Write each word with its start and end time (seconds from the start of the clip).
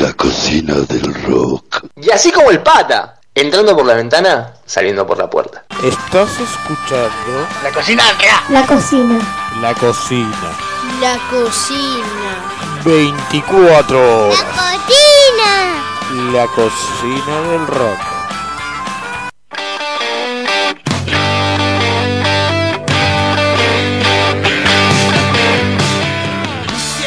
La 0.00 0.14
cocina 0.14 0.76
del 0.88 1.12
rock. 1.24 1.84
Y 1.96 2.10
así 2.10 2.32
como 2.32 2.50
el 2.50 2.62
pata, 2.62 3.20
entrando 3.34 3.76
por 3.76 3.84
la 3.84 3.92
ventana, 3.92 4.54
saliendo 4.64 5.06
por 5.06 5.18
la 5.18 5.28
puerta. 5.28 5.66
Estás 5.84 6.40
escuchando 6.40 7.46
La 7.62 7.70
cocina 7.70 8.02
del 8.06 8.14
rock. 8.16 8.48
La 8.48 8.66
cocina. 8.66 9.18
La 9.60 9.74
Cocina. 9.74 10.56
La 11.02 11.18
cocina. 11.28 12.82
24 12.82 14.28
horas. 14.28 14.42
cocina. 14.86 16.32
La 16.32 16.46
cocina 16.46 17.40
del 17.50 17.66
rock. 17.66 18.09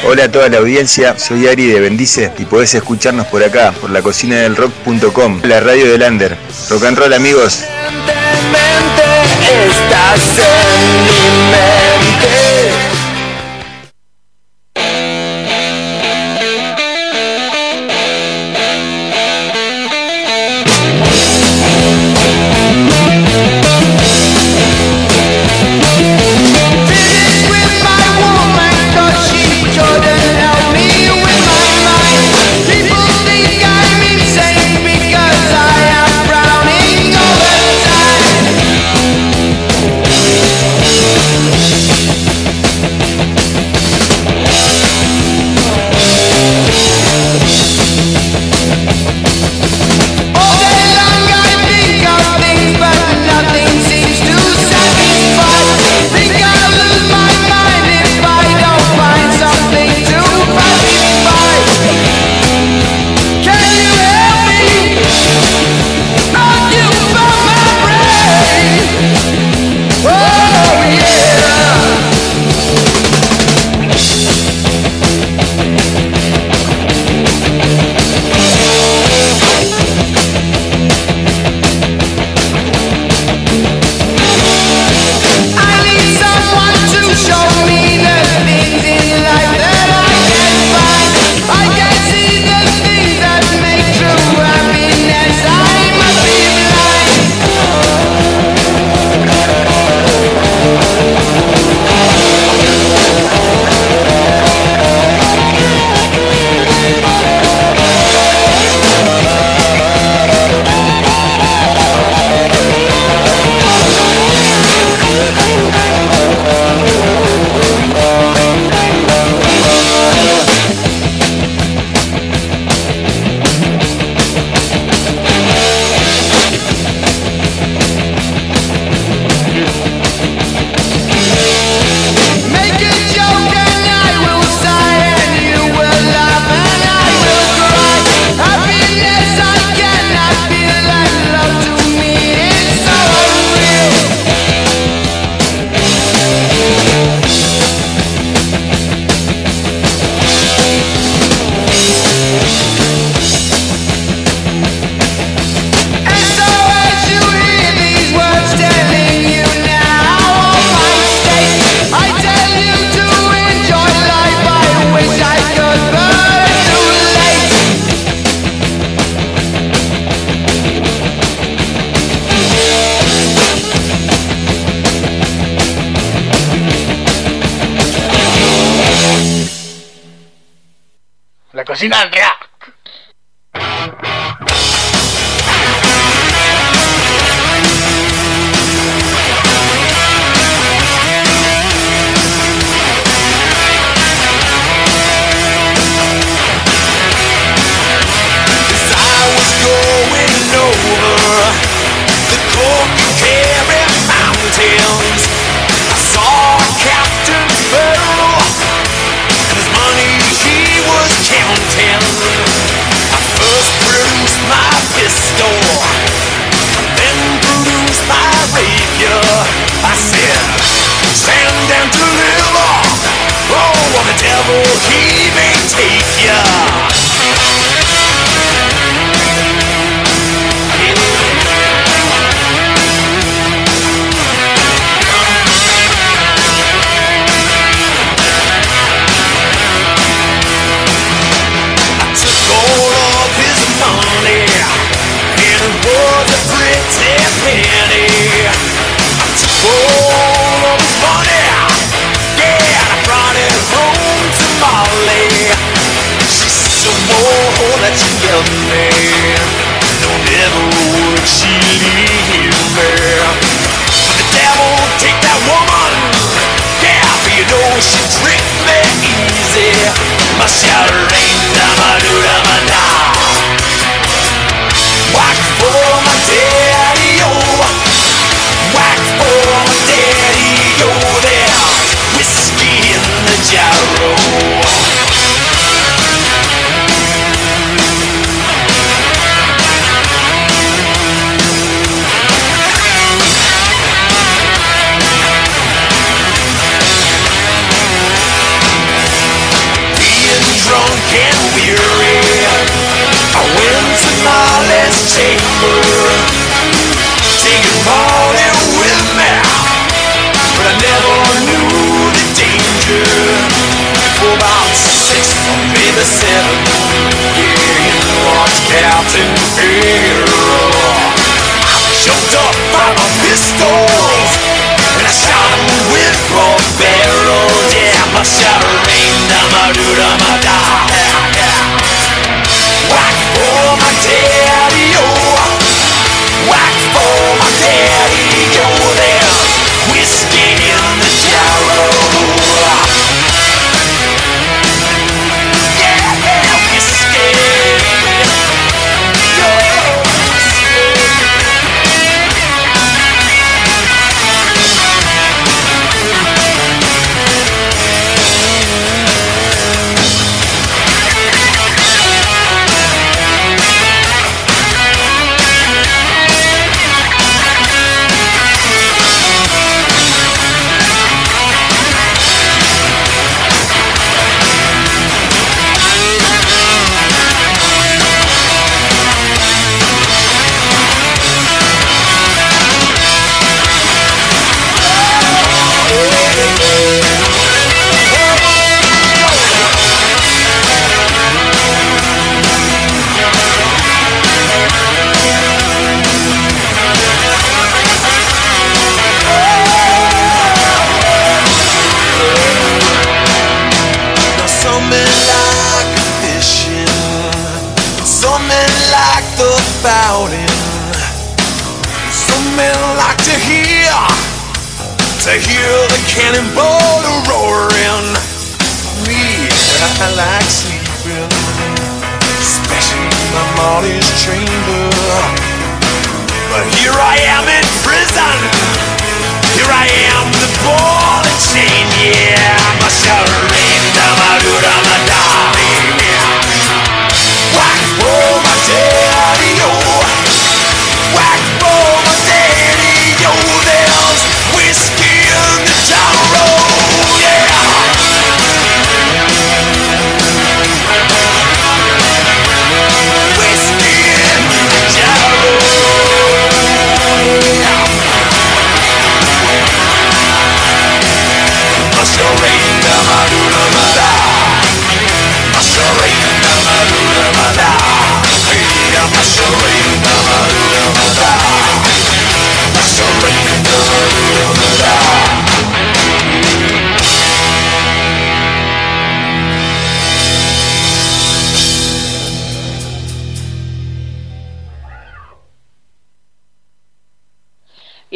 Hola 0.06 0.26
a 0.26 0.32
toda 0.32 0.50
la 0.50 0.58
audiencia, 0.58 1.18
soy 1.18 1.48
Ari 1.48 1.66
de 1.68 1.80
Bendice 1.80 2.34
y 2.38 2.44
podés 2.44 2.76
escucharnos 2.76 3.26
por 3.28 3.42
acá, 3.42 3.74
por 3.80 3.90
la 3.90 4.02
cocina 4.02 4.36
del 4.36 4.56
rock.com, 4.58 5.40
la 5.44 5.62
radio 5.62 5.90
del 5.90 6.02
Under. 6.02 6.38
Rock 6.70 6.84
and 6.84 6.98
roll 6.98 7.14
amigos. 7.14 7.64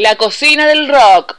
La 0.07 0.15
cocina 0.15 0.65
del 0.67 0.87
rock. 0.87 1.36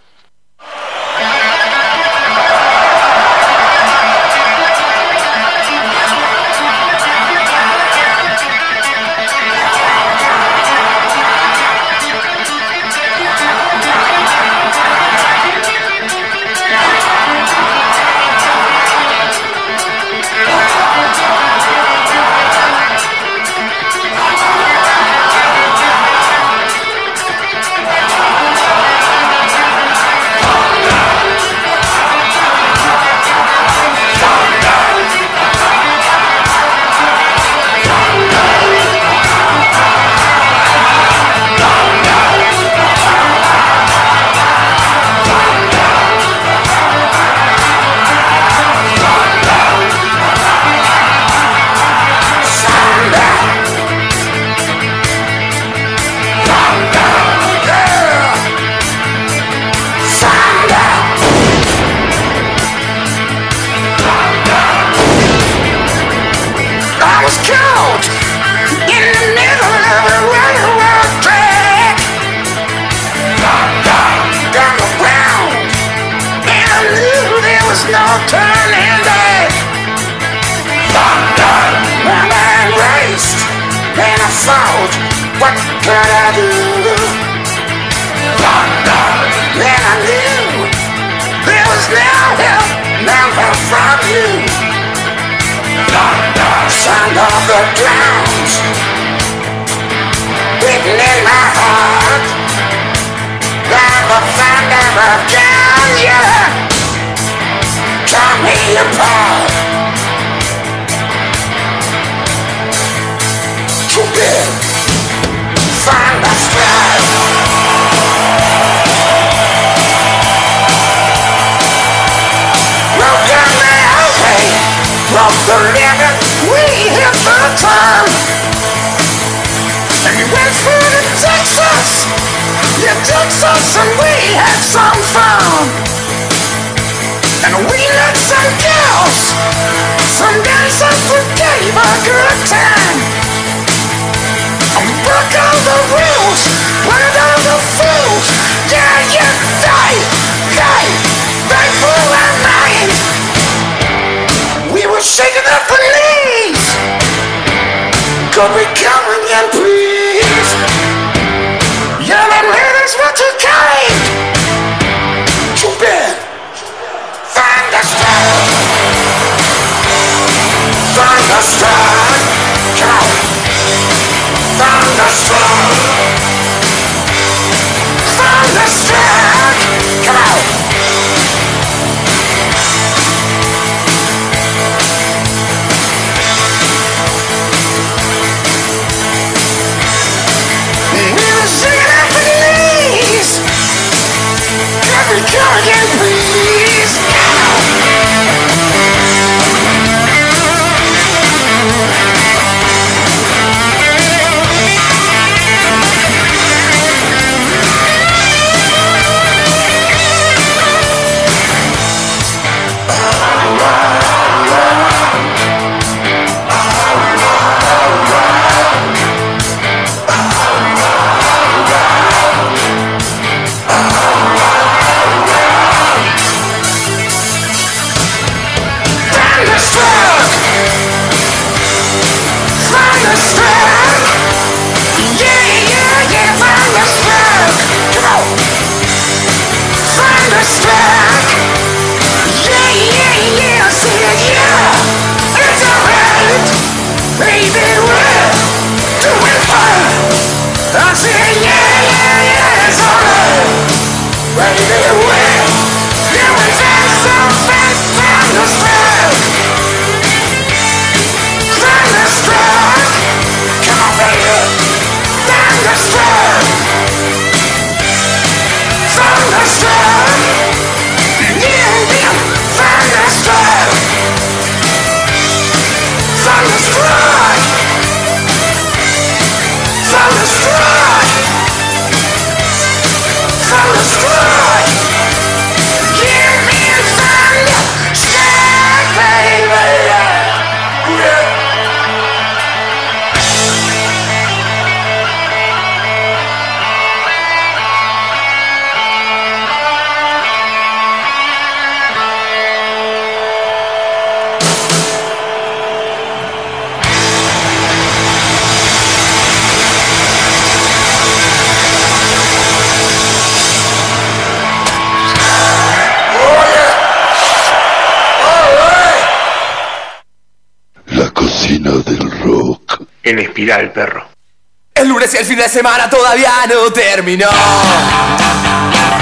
El 324.75 324.89
lunes 324.89 325.15
y 325.15 325.17
el 325.17 325.25
fin 325.25 325.39
de 325.39 325.49
semana 325.49 325.89
todavía 325.89 326.31
no 326.51 326.71
terminó. 326.71 327.29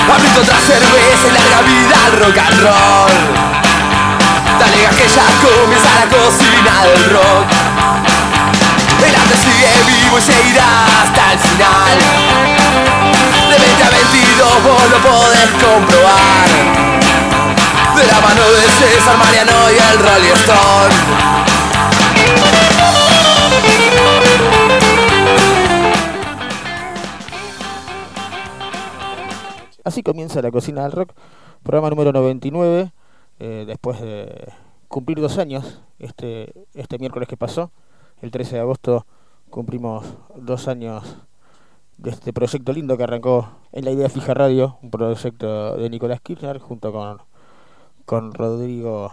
Abrito 0.08 0.40
otra 0.40 0.56
cerveza 0.60 1.26
y 1.26 1.32
larga 1.32 1.62
vida 1.62 1.96
al 2.06 2.12
rock 2.20 2.38
and 2.38 2.60
roll. 2.62 3.16
Dale 4.60 4.82
gas 4.82 4.94
que 4.94 5.08
ya 5.08 5.24
comienza 5.42 5.88
la 5.98 6.06
cocina 6.06 6.84
del 6.84 7.10
rock. 7.10 7.46
El 9.04 9.14
arte 9.16 9.34
sigue 9.34 9.66
vivo 9.84 10.16
y 10.16 10.22
seguirá 10.22 10.86
hasta 11.02 11.32
el 11.32 11.38
final. 11.40 11.98
De 13.50 13.58
20 13.58 13.82
a 13.82 13.90
22 13.90 14.62
vos 14.62 14.90
lo 14.92 14.98
podés 15.10 15.50
comprobar. 15.58 16.46
De 17.96 18.06
la 18.06 18.20
mano 18.20 18.42
de 18.52 18.62
César 18.78 19.18
Mariano 19.18 19.72
y 19.72 19.78
el 19.90 19.98
Rolling 19.98 20.34
Stone. 20.34 21.35
Así 29.96 30.02
comienza 30.02 30.42
la 30.42 30.50
cocina 30.50 30.82
del 30.82 30.92
rock, 30.92 31.14
programa 31.62 31.88
número 31.88 32.12
99, 32.12 32.92
eh, 33.38 33.64
después 33.66 33.98
de 33.98 34.52
cumplir 34.88 35.22
dos 35.22 35.38
años, 35.38 35.80
este, 35.98 36.52
este 36.74 36.98
miércoles 36.98 37.26
que 37.26 37.38
pasó, 37.38 37.70
el 38.20 38.30
13 38.30 38.56
de 38.56 38.60
agosto 38.60 39.06
cumplimos 39.48 40.04
dos 40.34 40.68
años 40.68 41.16
de 41.96 42.10
este 42.10 42.34
proyecto 42.34 42.74
lindo 42.74 42.98
que 42.98 43.04
arrancó 43.04 43.48
en 43.72 43.86
la 43.86 43.90
idea 43.90 44.10
fija 44.10 44.34
radio, 44.34 44.76
un 44.82 44.90
proyecto 44.90 45.78
de 45.78 45.88
Nicolás 45.88 46.20
Kirchner 46.20 46.58
junto 46.58 46.92
con, 46.92 47.22
con 48.04 48.34
Rodrigo 48.34 49.12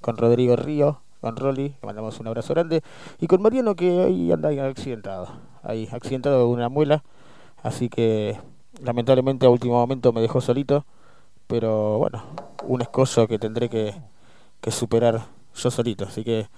con 0.00 0.16
Rodrigo 0.16 0.56
Río, 0.56 1.02
con 1.20 1.36
Rolly, 1.36 1.68
le 1.68 1.86
mandamos 1.86 2.18
un 2.18 2.26
abrazo 2.26 2.52
grande, 2.52 2.82
y 3.20 3.28
con 3.28 3.42
Mariano 3.42 3.76
que 3.76 3.92
hoy 3.92 4.32
anda 4.32 4.48
accidentado, 4.66 5.28
ahí 5.62 5.88
accidentado 5.92 6.38
de 6.38 6.44
una 6.46 6.68
muela, 6.68 7.04
así 7.62 7.88
que 7.88 8.36
lamentablemente 8.82 9.46
a 9.46 9.50
último 9.50 9.74
momento 9.74 10.12
me 10.12 10.20
dejó 10.20 10.40
solito, 10.40 10.84
pero 11.46 11.98
bueno, 11.98 12.22
un 12.64 12.82
escollo 12.82 13.28
que 13.28 13.38
tendré 13.38 13.68
que, 13.68 13.94
superar 14.70 15.26
yo 15.54 15.70
solito, 15.70 16.06
así 16.06 16.24
que 16.24 16.48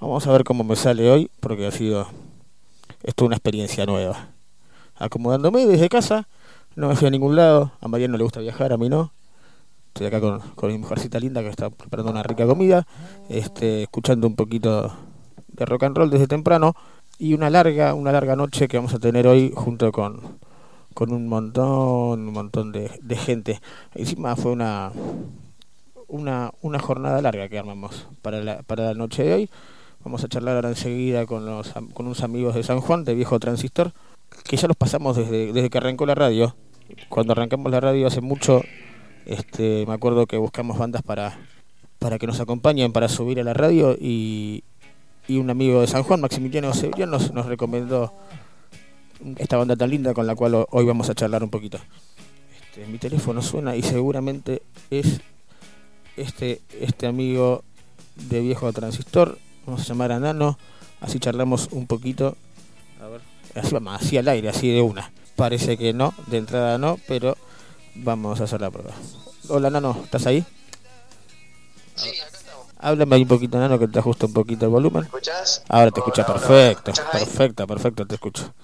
vamos 0.00 0.26
a 0.26 0.32
ver 0.32 0.42
cómo 0.42 0.64
me 0.64 0.74
sale 0.74 1.10
hoy, 1.10 1.30
porque 1.40 1.66
ha 1.66 1.70
sido 1.70 2.06
esto 3.02 3.26
una 3.26 3.36
experiencia 3.36 3.84
nueva. 3.84 4.30
Acomodándome 4.96 5.66
desde 5.66 5.90
casa, 5.90 6.28
no 6.76 6.88
me 6.88 6.96
fui 6.96 7.08
a 7.08 7.10
ningún 7.10 7.36
lado, 7.36 7.72
a 7.80 7.88
Mariano 7.88 8.16
le 8.16 8.24
gusta 8.24 8.40
viajar, 8.40 8.72
a 8.72 8.78
mí 8.78 8.88
no. 8.88 9.12
Estoy 9.88 10.06
acá 10.06 10.20
con, 10.20 10.40
con 10.54 10.72
mi 10.72 10.78
mujercita 10.78 11.20
linda 11.20 11.42
que 11.42 11.48
está 11.48 11.68
preparando 11.68 12.10
una 12.10 12.22
rica 12.22 12.46
comida, 12.46 12.86
este, 13.28 13.82
escuchando 13.82 14.26
un 14.26 14.34
poquito 14.34 14.90
de 15.48 15.66
rock 15.66 15.82
and 15.82 15.96
roll 15.96 16.08
desde 16.08 16.26
temprano 16.26 16.74
y 17.18 17.34
una 17.34 17.50
larga, 17.50 17.92
una 17.92 18.12
larga 18.12 18.34
noche 18.34 18.66
que 18.66 18.78
vamos 18.78 18.94
a 18.94 18.98
tener 18.98 19.26
hoy 19.26 19.52
junto 19.54 19.92
con, 19.92 20.38
con 20.98 21.12
un 21.12 21.28
montón, 21.28 22.26
un 22.26 22.32
montón 22.32 22.72
de, 22.72 22.90
de 23.00 23.14
gente. 23.14 23.60
Encima 23.94 24.34
fue 24.34 24.50
una, 24.50 24.90
una, 26.08 26.50
una 26.60 26.80
jornada 26.80 27.22
larga 27.22 27.48
que 27.48 27.56
armamos 27.56 28.08
para 28.20 28.42
la, 28.42 28.62
para 28.62 28.86
la 28.86 28.94
noche 28.94 29.22
de 29.22 29.32
hoy. 29.32 29.50
Vamos 30.02 30.24
a 30.24 30.28
charlar 30.28 30.56
ahora 30.56 30.70
enseguida 30.70 31.24
con, 31.24 31.46
los, 31.46 31.72
con 31.94 32.06
unos 32.06 32.24
amigos 32.24 32.56
de 32.56 32.64
San 32.64 32.80
Juan, 32.80 33.04
de 33.04 33.14
Viejo 33.14 33.38
Transistor, 33.38 33.92
que 34.42 34.56
ya 34.56 34.66
los 34.66 34.76
pasamos 34.76 35.16
desde, 35.16 35.52
desde 35.52 35.70
que 35.70 35.78
arrancó 35.78 36.04
la 36.04 36.16
radio. 36.16 36.56
cuando 37.08 37.30
arrancamos 37.30 37.70
la 37.70 37.78
radio 37.78 38.08
hace 38.08 38.20
mucho, 38.20 38.62
este, 39.24 39.86
me 39.86 39.94
acuerdo 39.94 40.26
que 40.26 40.36
buscamos 40.36 40.78
bandas 40.78 41.02
para, 41.02 41.38
para 42.00 42.18
que 42.18 42.26
nos 42.26 42.40
acompañen, 42.40 42.90
para 42.90 43.08
subir 43.08 43.38
a 43.38 43.44
la 43.44 43.54
radio 43.54 43.96
y, 44.00 44.64
y 45.28 45.38
un 45.38 45.48
amigo 45.48 45.80
de 45.80 45.86
San 45.86 46.02
Juan, 46.02 46.20
Maximiliano 46.20 46.74
Sevillán, 46.74 47.12
nos, 47.12 47.32
nos 47.32 47.46
recomendó 47.46 48.12
esta 49.36 49.56
banda 49.56 49.76
tan 49.76 49.90
linda 49.90 50.14
con 50.14 50.26
la 50.26 50.34
cual 50.34 50.54
ho- 50.54 50.66
hoy 50.70 50.84
vamos 50.84 51.08
a 51.10 51.14
charlar 51.14 51.42
un 51.42 51.50
poquito. 51.50 51.78
Este, 52.68 52.86
mi 52.86 52.98
teléfono 52.98 53.42
suena 53.42 53.76
y 53.76 53.82
seguramente 53.82 54.62
es 54.90 55.20
este, 56.16 56.60
este 56.80 57.06
amigo 57.06 57.62
de 58.16 58.40
viejo 58.40 58.72
transistor. 58.72 59.38
Vamos 59.66 59.82
a 59.82 59.84
llamar 59.84 60.12
a 60.12 60.18
Nano, 60.20 60.58
así 61.00 61.18
charlamos 61.20 61.68
un 61.72 61.86
poquito. 61.86 62.36
A 63.02 63.06
ver, 63.06 63.20
así 63.54 63.72
vamos, 63.74 64.00
así 64.00 64.16
al 64.18 64.28
aire, 64.28 64.48
así 64.48 64.68
de 64.70 64.80
una. 64.82 65.10
Parece 65.36 65.76
que 65.76 65.92
no, 65.92 66.14
de 66.26 66.38
entrada 66.38 66.78
no, 66.78 66.98
pero 67.06 67.36
vamos 67.94 68.40
a 68.40 68.44
hacer 68.44 68.60
la 68.60 68.70
prueba. 68.70 68.92
Hola 69.48 69.70
Nano, 69.70 69.96
¿estás 70.04 70.26
ahí? 70.26 70.44
Háblame 72.80 73.16
ahí 73.16 73.22
un 73.22 73.28
poquito, 73.28 73.58
Nano, 73.58 73.78
que 73.78 73.88
te 73.88 73.98
ajusta 73.98 74.26
un 74.26 74.32
poquito 74.32 74.64
el 74.66 74.70
volumen. 74.70 75.02
escuchás? 75.04 75.62
Ahora 75.68 75.90
te 75.90 76.00
escucha 76.00 76.24
perfecto, 76.24 76.92
perfecto, 77.12 77.66
perfecto, 77.66 78.06
te 78.06 78.14
escucho. 78.14 78.54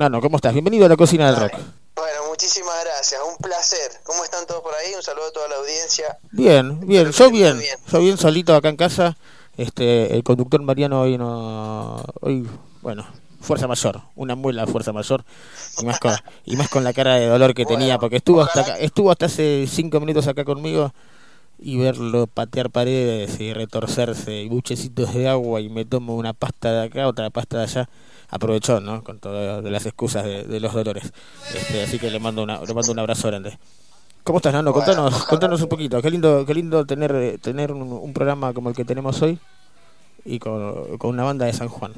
Nano, 0.00 0.22
¿cómo 0.22 0.36
estás? 0.36 0.54
Bienvenido 0.54 0.86
a 0.86 0.88
la 0.88 0.96
cocina 0.96 1.26
del 1.30 1.36
rock. 1.38 1.52
Bueno, 1.94 2.20
muchísimas 2.30 2.72
gracias, 2.82 3.20
un 3.30 3.36
placer. 3.36 4.00
¿Cómo 4.02 4.24
están 4.24 4.46
todos 4.46 4.62
por 4.62 4.72
ahí? 4.74 4.94
Un 4.96 5.02
saludo 5.02 5.26
a 5.28 5.30
toda 5.30 5.46
la 5.46 5.56
audiencia. 5.56 6.16
Bien, 6.32 6.80
bien, 6.88 7.12
yo 7.12 7.30
bien, 7.30 7.60
yo 7.92 7.98
bien 7.98 8.16
solito 8.16 8.56
acá 8.56 8.70
en 8.70 8.76
casa. 8.78 9.18
Este, 9.58 10.14
el 10.14 10.22
conductor 10.24 10.62
Mariano 10.62 11.02
hoy 11.02 11.18
no, 11.18 12.02
hoy, 12.22 12.48
bueno, 12.80 13.06
fuerza 13.42 13.66
mayor, 13.68 14.00
una 14.16 14.34
muela 14.36 14.64
de 14.64 14.72
fuerza 14.72 14.90
mayor 14.94 15.22
y 15.78 15.84
más 15.84 16.00
con, 16.00 16.14
y 16.46 16.56
más 16.56 16.70
con 16.70 16.82
la 16.82 16.94
cara 16.94 17.16
de 17.16 17.26
dolor 17.26 17.52
que 17.52 17.66
tenía 17.66 17.98
porque 17.98 18.16
estuvo 18.16 18.40
hasta 18.40 18.60
acá- 18.62 18.78
estuvo 18.78 19.10
hasta 19.10 19.26
hace 19.26 19.66
cinco 19.70 20.00
minutos 20.00 20.26
acá 20.28 20.46
conmigo 20.46 20.94
y 21.62 21.76
verlo 21.76 22.26
patear 22.26 22.70
paredes 22.70 23.38
y 23.40 23.52
retorcerse 23.52 24.42
y 24.42 24.48
buchecitos 24.48 25.12
de 25.14 25.28
agua 25.28 25.60
y 25.60 25.68
me 25.68 25.84
tomo 25.84 26.16
una 26.16 26.32
pasta 26.32 26.72
de 26.72 26.86
acá, 26.86 27.06
otra 27.06 27.30
pasta 27.30 27.58
de 27.58 27.64
allá, 27.64 27.88
aprovechó, 28.28 28.80
¿no? 28.80 29.04
Con 29.04 29.18
todas 29.18 29.62
las 29.62 29.86
excusas 29.86 30.24
de, 30.24 30.44
de 30.44 30.60
los 30.60 30.72
dolores. 30.72 31.12
Este, 31.54 31.82
así 31.82 31.98
que 31.98 32.10
le 32.10 32.18
mando 32.18 32.42
una, 32.42 32.60
le 32.64 32.74
mando 32.74 32.92
un 32.92 32.98
abrazo 32.98 33.28
grande. 33.28 33.58
¿Cómo 34.24 34.38
estás, 34.38 34.52
Nano? 34.52 34.72
Contanos, 34.72 35.24
contanos 35.26 35.60
un 35.62 35.68
poquito. 35.68 36.00
Qué 36.02 36.10
lindo, 36.10 36.44
qué 36.46 36.54
lindo 36.54 36.84
tener, 36.86 37.38
tener 37.40 37.72
un, 37.72 37.92
un 37.92 38.12
programa 38.12 38.52
como 38.52 38.70
el 38.70 38.76
que 38.76 38.84
tenemos 38.84 39.20
hoy 39.22 39.38
y 40.24 40.38
con, 40.38 40.98
con 40.98 41.10
una 41.10 41.24
banda 41.24 41.46
de 41.46 41.52
San 41.52 41.68
Juan, 41.68 41.92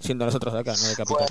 siendo 0.00 0.24
nosotros 0.24 0.54
de 0.54 0.60
acá, 0.60 0.74
no 0.80 0.88
de 0.88 0.96
Capital. 0.96 1.28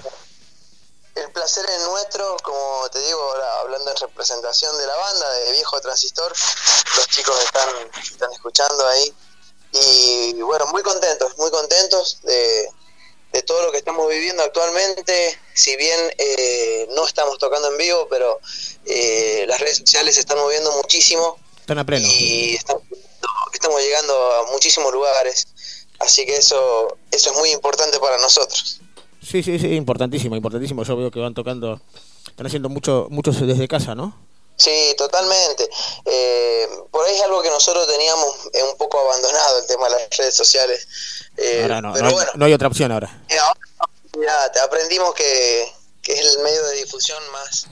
El 1.22 1.32
placer 1.32 1.64
es 1.70 1.84
nuestro, 1.84 2.36
como 2.44 2.90
te 2.90 3.00
digo, 3.00 3.22
ahora 3.22 3.60
hablando 3.60 3.92
en 3.92 3.98
representación 3.98 4.76
de 4.78 4.88
la 4.88 4.96
banda 4.96 5.32
de 5.34 5.52
Viejo 5.52 5.80
Transistor, 5.80 6.34
los 6.98 7.08
chicos 7.10 7.36
están, 7.44 7.70
están 8.02 8.32
escuchando 8.34 8.88
ahí 8.88 9.14
y 9.72 10.42
bueno, 10.42 10.66
muy 10.68 10.82
contentos, 10.82 11.38
muy 11.38 11.52
contentos 11.52 12.20
de, 12.24 12.70
de 13.34 13.44
todo 13.44 13.66
lo 13.66 13.72
que 13.72 13.78
estamos 13.78 14.10
viviendo 14.10 14.44
actualmente, 14.44 15.40
si 15.54 15.76
bien 15.76 16.00
eh, 16.18 16.88
no 16.96 17.06
estamos 17.06 17.38
tocando 17.38 17.70
en 17.70 17.78
vivo, 17.78 18.08
pero 18.10 18.40
eh, 18.86 19.46
las 19.48 19.60
redes 19.60 19.78
sociales 19.78 20.16
se 20.16 20.22
están 20.22 20.40
moviendo 20.40 20.72
muchísimo 20.74 21.38
Están 21.60 21.78
a 21.78 21.86
pleno. 21.86 22.08
y 22.08 22.56
estamos, 22.56 22.84
estamos 23.54 23.82
llegando 23.82 24.34
a 24.34 24.52
muchísimos 24.52 24.92
lugares, 24.92 25.48
así 26.00 26.26
que 26.26 26.36
eso, 26.38 26.98
eso 27.12 27.32
es 27.32 27.38
muy 27.38 27.52
importante 27.52 28.00
para 28.00 28.18
nosotros. 28.18 28.81
Sí, 29.22 29.44
sí, 29.44 29.60
sí, 29.60 29.74
importantísimo, 29.76 30.36
importantísimo. 30.36 30.84
Yo 30.84 30.96
veo 30.98 31.12
que 31.12 31.20
van 31.20 31.34
tocando, 31.34 31.80
están 32.28 32.48
haciendo 32.48 32.70
mucho, 32.70 33.08
muchos 33.10 33.40
desde 33.46 33.68
casa, 33.68 33.94
¿no? 33.96 34.18
Sí, 34.58 34.94
totalmente. 34.98 35.68
Eh, 36.06 36.68
por 36.92 37.06
ahí 37.06 37.16
es 37.16 37.22
algo 37.22 37.42
que 37.42 37.50
nosotros 37.50 37.88
teníamos 37.88 38.36
eh, 38.54 38.64
un 38.70 38.78
poco 38.78 39.00
abandonado, 39.00 39.60
el 39.60 39.68
tema 39.68 39.86
de 39.90 39.92
las 39.92 40.18
redes 40.18 40.36
sociales. 40.36 40.88
Eh, 41.38 41.60
Ahora 41.64 41.82
no, 41.82 41.94
pero 41.94 42.04
no, 42.04 42.10
hay, 42.10 42.14
bueno, 42.16 42.32
no 42.36 42.46
hay 42.46 42.54
otra 42.54 42.68
opción 42.68 42.92
ahora. 42.92 43.24
ahora, 43.30 43.60
ya, 44.22 44.52
te 44.52 44.60
aprendimos 44.60 45.14
que, 45.16 45.72
que 46.02 46.14
es 46.14 46.20
el 46.36 46.44
medio 46.44 46.64
de 46.68 46.76
difusión 46.78 47.24
más 47.32 47.68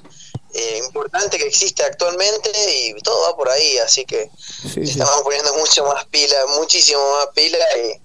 eh, 0.54 0.82
importante 0.84 1.38
que 1.38 1.46
existe 1.46 1.84
actualmente 1.84 2.50
y 2.74 2.94
todo 3.02 3.22
va 3.30 3.36
por 3.36 3.50
ahí, 3.50 3.78
así 3.80 4.06
que 4.06 4.32
Sí, 4.64 4.86
sí. 4.86 4.92
estamos 4.92 5.22
poniendo 5.22 5.54
mucho 5.56 5.84
más 5.86 6.06
pila, 6.06 6.38
muchísimo 6.58 7.02
más 7.18 7.28
pila 7.36 7.60
y, 7.78 8.02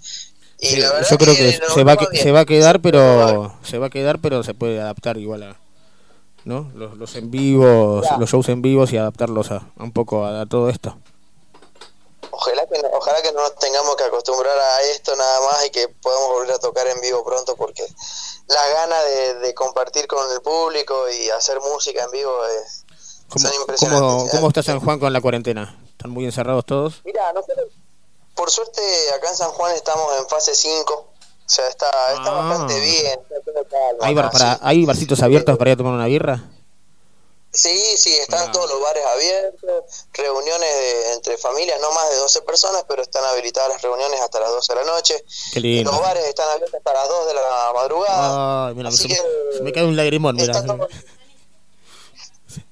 y 0.64 0.66
Sí, 0.66 0.76
la 0.80 0.92
verdad 0.92 1.08
yo 1.10 1.18
creo 1.18 1.34
que 1.34 1.52
se 1.52 1.84
va, 1.84 1.94
bien. 1.96 2.22
se 2.22 2.32
va 2.32 2.40
a 2.40 2.44
quedar, 2.46 2.80
pero 2.80 3.52
se 3.62 3.78
va 3.78 3.86
a 3.86 3.90
quedar, 3.90 4.18
pero 4.20 4.42
se 4.42 4.54
puede 4.54 4.80
adaptar 4.80 5.16
igual 5.18 5.42
a, 5.42 5.56
¿no? 6.44 6.70
Los, 6.74 6.96
los 6.96 7.14
en 7.16 7.30
vivos, 7.30 8.06
los 8.18 8.30
shows 8.30 8.48
en 8.48 8.62
vivos 8.62 8.92
y 8.92 8.96
adaptarlos 8.96 9.50
a, 9.50 9.56
a 9.78 9.82
un 9.82 9.92
poco 9.92 10.24
a, 10.24 10.40
a 10.42 10.46
todo 10.46 10.68
esto. 10.70 10.96
Ojalá 12.30 12.66
que, 12.66 12.82
no- 12.82 12.88
ojalá 12.92 13.22
que 13.22 13.32
no 13.32 13.40
nos 13.42 13.54
tengamos 13.56 13.94
que 13.96 14.04
acostumbrar 14.04 14.58
a 14.58 14.82
esto 14.92 15.14
nada 15.16 15.40
más 15.46 15.66
y 15.66 15.70
que 15.70 15.88
podamos 15.88 16.28
volver 16.30 16.52
a 16.52 16.58
tocar 16.58 16.86
en 16.88 17.00
vivo 17.00 17.24
pronto 17.24 17.54
porque 17.56 17.84
la 18.48 18.68
gana 18.80 19.00
de, 19.02 19.34
de 19.34 19.54
compartir 19.54 20.06
con 20.06 20.30
el 20.32 20.40
público 20.40 20.94
y 21.10 21.30
hacer 21.30 21.58
música 21.60 22.02
en 22.04 22.10
vivo 22.10 22.32
es, 22.46 22.84
¿Cómo, 23.28 23.46
son 23.48 23.60
impresionantes. 23.60 24.00
cómo, 24.02 24.28
cómo 24.30 24.48
está 24.48 24.62
San 24.62 24.80
Juan 24.80 24.98
con 24.98 25.12
la 25.12 25.20
cuarentena? 25.20 25.78
¿Están 25.90 26.10
muy 26.10 26.24
encerrados 26.24 26.64
todos? 26.66 27.02
Mira, 27.04 27.32
nosotros 27.32 27.68
por 28.34 28.50
suerte 28.50 28.80
acá 29.16 29.30
en 29.30 29.36
San 29.36 29.50
Juan 29.50 29.74
estamos 29.74 30.18
en 30.18 30.28
fase 30.28 30.54
5, 30.54 30.94
o 30.94 31.08
sea, 31.46 31.68
está, 31.68 31.88
está 31.88 32.30
Ah. 32.30 32.48
bastante 32.48 32.80
bien. 32.80 33.20
¿Hay, 34.00 34.14
bar 34.14 34.30
para, 34.30 34.54
sí. 34.54 34.60
¿Hay 34.62 34.84
barcitos 34.86 35.22
abiertos 35.22 35.56
para 35.58 35.70
ir 35.70 35.74
a 35.74 35.76
tomar 35.78 35.92
una 35.94 36.06
birra? 36.06 36.40
Sí, 37.52 37.78
sí, 37.96 38.12
están 38.16 38.48
Ah. 38.48 38.52
todos 38.52 38.68
los 38.68 38.80
bares 38.80 39.04
abiertos, 39.06 39.84
reuniones 40.12 40.68
de- 40.76 41.12
entre 41.12 41.38
familias, 41.38 41.80
no 41.80 41.92
más 41.92 42.10
de 42.10 42.16
12 42.16 42.42
personas, 42.42 42.84
pero 42.88 43.00
están 43.02 43.24
habilitadas 43.26 43.68
las 43.68 43.80
reuniones 43.82 44.20
hasta 44.20 44.40
las 44.40 44.50
12 44.50 44.74
de 44.74 44.84
la 44.84 44.86
noche. 44.92 45.24
Qué 45.52 45.60
lindo. 45.60 45.92
Los 45.92 46.00
bares 46.00 46.24
están 46.24 46.48
abiertos 46.50 46.74
hasta 46.74 46.92
las 46.92 47.08
2 47.08 47.26
de 47.28 47.34
la 47.34 47.72
madrugada. 47.72 48.66
Ay, 48.68 48.74
mira, 48.74 48.88
Así 48.88 49.06
me, 49.06 49.14
que 49.14 49.22
se 49.56 49.62
me 49.62 49.72
cae 49.72 49.84
un 49.84 49.94
lagrimón, 49.96 50.34
mira. 50.34 50.64
todo- 50.64 50.88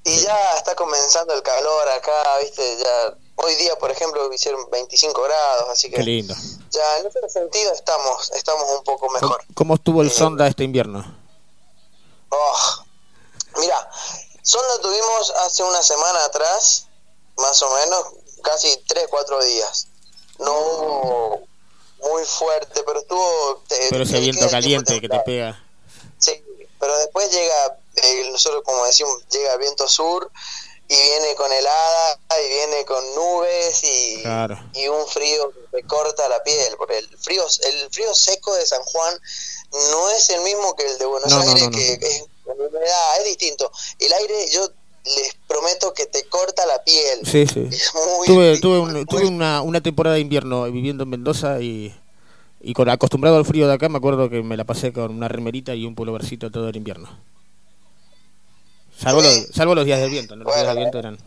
Y 0.05 0.21
ya 0.21 0.57
está 0.57 0.75
comenzando 0.75 1.33
el 1.35 1.43
calor 1.43 1.89
acá, 1.91 2.39
viste, 2.41 2.77
ya 2.79 3.15
hoy 3.37 3.55
día, 3.57 3.77
por 3.77 3.91
ejemplo, 3.91 4.33
hicieron 4.33 4.69
25 4.71 5.23
grados, 5.23 5.69
así 5.71 5.91
que 5.91 5.97
Qué 5.97 6.03
lindo. 6.03 6.35
ya 6.71 6.99
en 6.99 7.07
ese 7.07 7.29
sentido 7.29 7.73
estamos 7.73 8.31
estamos 8.33 8.65
un 8.79 8.85
poco 8.85 9.07
¿Cómo, 9.09 9.13
mejor. 9.21 9.45
cómo 9.55 9.75
estuvo 9.75 10.03
el 10.03 10.11
sonda 10.11 10.47
este 10.47 10.65
invierno? 10.65 11.05
Oh, 12.29 12.85
mira, 13.59 13.91
sonda 14.43 14.79
tuvimos 14.81 15.31
hace 15.45 15.63
una 15.63 15.83
semana 15.83 16.25
atrás, 16.25 16.87
más 17.37 17.61
o 17.63 17.75
menos, 17.75 18.05
casi 18.43 18.77
3, 18.87 19.07
4 19.11 19.45
días. 19.45 19.89
No 20.39 20.53
hubo 20.59 21.43
muy 22.11 22.25
fuerte, 22.25 22.83
pero 22.85 23.01
estuvo... 23.01 23.63
te- 23.69 23.89
Pero 23.91 24.05
ese 24.05 24.19
viento 24.21 24.49
caliente 24.51 25.01
que 25.01 25.09
te 25.09 25.21
pega. 25.21 25.63
Sí, 26.19 26.43
pero 26.81 26.97
después 26.99 27.31
llega, 27.31 27.79
eh, 27.97 28.29
nosotros 28.33 28.63
como 28.65 28.85
decimos, 28.87 29.19
llega 29.31 29.53
el 29.53 29.59
viento 29.61 29.87
sur 29.89 30.31
y 30.93 31.09
viene 31.11 31.35
con 31.37 31.51
helada 31.53 32.19
y 32.45 32.49
viene 32.49 32.85
con 32.85 33.03
nubes 33.15 33.83
y, 33.85 34.23
Claro. 34.23 34.59
y 34.75 34.89
un 34.89 35.07
frío 35.07 35.51
que 35.53 35.77
te 35.79 35.87
corta 35.87 36.29
la 36.29 36.43
piel, 36.43 36.75
porque 36.77 36.99
el 36.99 37.09
frío, 37.19 37.43
el 37.71 37.91
frío 37.91 38.15
seco 38.15 38.55
de 38.55 38.67
San 38.67 38.83
Juan 38.83 39.15
no 39.91 40.11
es 40.11 40.29
el 40.31 40.43
mismo 40.43 40.75
que 40.77 40.87
el 40.87 40.99
de 40.99 41.07
Buenos 41.07 41.31
No, 41.31 41.37
no, 41.37 41.43
Aires, 41.51 41.63
no, 41.63 41.71
no. 41.71 41.77
que 41.77 41.93
es 41.95 42.25
humedad, 42.45 43.19
es 43.21 43.25
distinto. 43.25 43.71
El 43.99 44.13
aire, 44.13 44.49
yo 44.53 44.69
les 45.05 45.35
prometo 45.49 45.93
que 45.95 46.07
te 46.07 46.25
corta 46.29 46.65
la 46.67 46.83
piel. 46.85 47.21
Sí, 47.27 47.47
sí. 47.47 47.61
Muy 48.19 48.27
Tuve, 48.27 48.59
tuve, 48.61 48.79
un- 48.79 48.93
muy- 48.93 49.05
tuve 49.07 49.27
una, 49.27 49.63
una 49.63 49.81
temporada 49.81 50.15
de 50.17 50.21
invierno 50.23 50.65
viviendo 50.71 51.05
en 51.05 51.11
Mendoza 51.11 51.61
y, 51.61 51.95
y 52.61 52.75
con 52.75 52.89
acostumbrado 52.91 53.37
al 53.39 53.45
frío 53.47 53.67
de 53.67 53.75
acá 53.75 53.89
me 53.89 53.99
acuerdo 53.99 54.29
que 54.31 54.43
me 54.43 54.57
la 54.57 54.65
pasé 54.65 54.93
con 54.93 55.11
una 55.11 55.29
remerita 55.29 55.75
y 55.75 55.87
un 55.87 55.95
pullovercito 55.95 56.51
todo 56.51 56.69
el 56.69 56.77
invierno. 56.77 57.09
Salvo, 59.03 59.21
Sí. 59.21 59.27
los, 59.47 59.55
salvo 59.57 59.75
los 59.75 59.85
días 59.85 60.01
del 60.01 60.11
viento, 60.11 60.37
¿no? 60.37 60.45
los 60.45 60.55
días 60.55 60.67
del 60.67 60.77
viento 60.77 60.99
eran... 60.99 61.19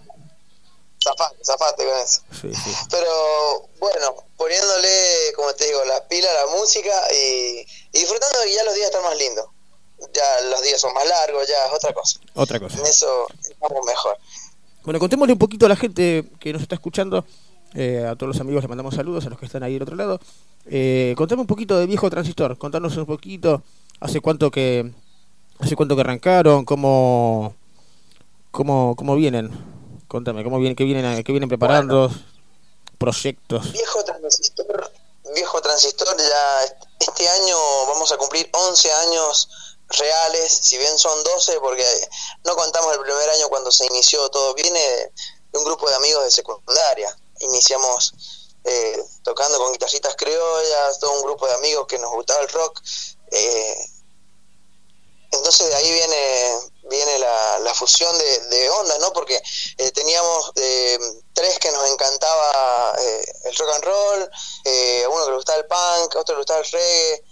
Zafate, 1.04 1.36
zafate 1.46 1.84
con 1.86 1.98
eso. 2.04 2.22
Sí, 2.32 2.50
sí. 2.56 2.72
Pero 2.90 3.68
bueno, 3.80 4.16
poniéndole, 4.38 4.88
como 5.36 5.54
te 5.54 5.66
digo, 5.68 5.84
la 5.86 6.08
pila 6.08 6.28
a 6.32 6.46
la 6.46 6.58
música 6.58 6.92
y, 7.14 7.60
y 7.60 8.00
disfrutando 8.00 8.40
de 8.40 8.46
que 8.48 8.54
ya 8.56 8.64
los 8.64 8.74
días 8.74 8.88
están 8.88 9.04
más 9.04 9.16
lindos. 9.18 9.46
Ya 10.14 10.42
los 10.50 10.64
días 10.64 10.82
son 10.82 10.94
más 10.94 11.08
largos, 11.08 11.48
ya 11.48 11.66
es 11.68 11.74
otra 11.74 11.94
cosa. 11.94 12.20
Otra 12.34 12.60
cosa. 12.60 12.80
En 12.80 12.86
eso 12.86 13.28
estamos 13.40 13.86
mejor. 13.86 14.18
Bueno, 14.84 15.00
contémosle 15.00 15.34
un 15.34 15.40
poquito 15.40 15.66
a 15.68 15.70
la 15.70 15.76
gente 15.76 16.26
que 16.40 16.54
nos 16.54 16.62
está 16.64 16.76
escuchando, 16.76 17.24
eh, 17.76 18.06
a 18.10 18.16
todos 18.16 18.30
los 18.36 18.42
amigos 18.42 18.64
les 18.64 18.70
mandamos 18.70 18.96
saludos, 18.96 19.26
a 19.26 19.30
los 19.30 19.38
que 19.40 19.46
están 19.46 19.64
ahí 19.64 19.74
del 19.74 19.84
otro 19.84 19.96
lado. 19.96 20.20
Eh, 20.66 21.14
contame 21.18 21.42
un 21.42 21.48
poquito 21.48 21.78
de 21.78 21.86
Viejo 21.86 22.10
Transistor, 22.10 22.58
contanos 22.58 22.98
un 22.98 23.06
poquito, 23.06 23.62
hace 24.00 24.22
cuánto 24.22 24.50
que 24.50 24.92
hace 25.60 25.76
cuánto 25.76 25.96
que 25.96 26.02
arrancaron, 26.02 26.66
cómo 26.66 27.56
cómo, 28.56 28.96
cómo 28.96 29.16
vienen. 29.16 29.52
Contame, 30.08 30.44
cómo 30.44 30.58
vienen, 30.58 30.76
qué 30.76 30.86
vienen, 30.86 31.24
qué 31.24 31.32
vienen 31.32 31.50
preparando, 31.50 32.10
proyectos. 32.98 33.72
Viejo 33.74 34.04
transistor, 34.04 34.92
viejo 35.34 35.62
transistor, 35.62 36.16
ya 36.18 36.78
este 37.00 37.28
año 37.28 37.58
vamos 37.88 38.12
a 38.12 38.18
cumplir 38.18 38.50
11 38.54 38.92
años 38.94 39.50
reales, 39.90 40.60
si 40.62 40.78
bien 40.78 40.98
son 40.98 41.22
12, 41.24 41.60
porque 41.60 41.86
no 42.46 42.56
contamos 42.56 42.94
el 42.94 43.02
primer 43.02 43.30
año 43.30 43.50
cuando 43.50 43.72
se 43.72 43.86
inició 43.88 44.30
todo, 44.30 44.54
viene 44.54 44.80
de 45.52 45.60
un 45.60 45.66
grupo 45.66 45.90
de 45.90 45.96
amigos 45.96 46.24
de 46.24 46.32
secundaria. 46.32 47.16
Iniciamos 47.42 48.14
eh, 48.64 49.04
tocando 49.24 49.58
con 49.58 49.74
guitarritas 49.74 50.16
criollas, 50.16 51.00
todo 51.00 51.12
un 51.14 51.24
grupo 51.24 51.46
de 51.48 51.56
amigos 51.56 51.88
que 51.88 52.00
nos 52.00 52.12
gustaba 52.12 52.42
el 52.42 52.50
rock. 52.50 52.82
eh, 53.32 53.76
entonces 55.36 55.68
de 55.68 55.76
ahí 55.76 55.92
viene 55.92 56.60
viene 56.88 57.18
la, 57.18 57.60
la 57.60 57.74
fusión 57.74 58.16
de, 58.18 58.40
de 58.42 58.70
ondas, 58.70 59.00
¿no? 59.00 59.12
Porque 59.12 59.42
eh, 59.78 59.92
teníamos 59.92 60.52
eh, 60.56 61.00
tres 61.34 61.58
que 61.60 61.72
nos 61.72 61.90
encantaba 61.92 62.96
eh, 63.00 63.26
el 63.46 63.56
rock 63.56 63.70
and 63.74 63.84
roll, 63.86 64.30
eh, 64.66 65.04
uno 65.10 65.24
que 65.26 65.30
le 65.32 65.36
gustaba 65.38 65.58
el 65.60 65.66
punk, 65.66 66.16
otro 66.16 66.24
que 66.26 66.32
le 66.34 66.38
gustaba 66.38 66.60
el 66.60 66.66
reggae, 66.72 67.24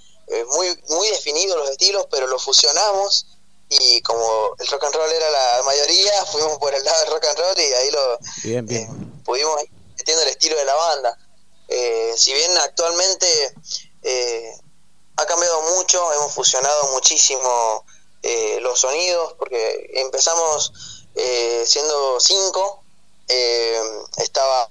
muy, 0.48 0.84
muy 0.90 1.08
definidos 1.10 1.58
los 1.58 1.70
estilos, 1.70 2.08
pero 2.10 2.26
los 2.28 2.44
fusionamos 2.44 3.28
y 3.70 4.02
como 4.02 4.56
el 4.60 4.68
rock 4.68 4.84
and 4.86 4.96
roll 4.96 5.12
era 5.12 5.30
la 5.30 5.64
mayoría, 5.64 6.26
fuimos 6.32 6.58
por 6.58 6.74
el 6.74 6.84
lado 6.84 7.00
del 7.04 7.12
rock 7.14 7.26
and 7.26 7.38
roll 7.40 7.60
y 7.60 7.74
ahí 7.74 7.92
lo 7.92 8.18
Bien, 8.44 8.66
bien. 8.66 9.22
pudimos 9.24 9.62
ir 9.64 9.70
metiendo 9.98 10.24
el 10.24 10.30
estilo 10.30 10.58
de 10.58 10.66
la 10.66 10.76
banda. 10.76 11.18
Eh, 11.68 12.14
si 12.18 12.34
bien 12.34 12.58
actualmente 12.58 13.54
eh, 14.02 14.52
ha 15.18 15.26
cambiado 15.28 15.62
mucho, 15.76 16.12
hemos 16.14 16.34
fusionado 16.34 16.92
muchísimo 16.94 17.86
eh, 18.24 18.60
los 18.62 18.80
sonidos, 18.80 19.34
porque 19.34 19.92
empezamos 19.96 20.72
eh, 21.16 21.64
siendo 21.68 22.20
cinco, 22.20 22.84
eh, 23.28 23.82
estaba 24.18 24.70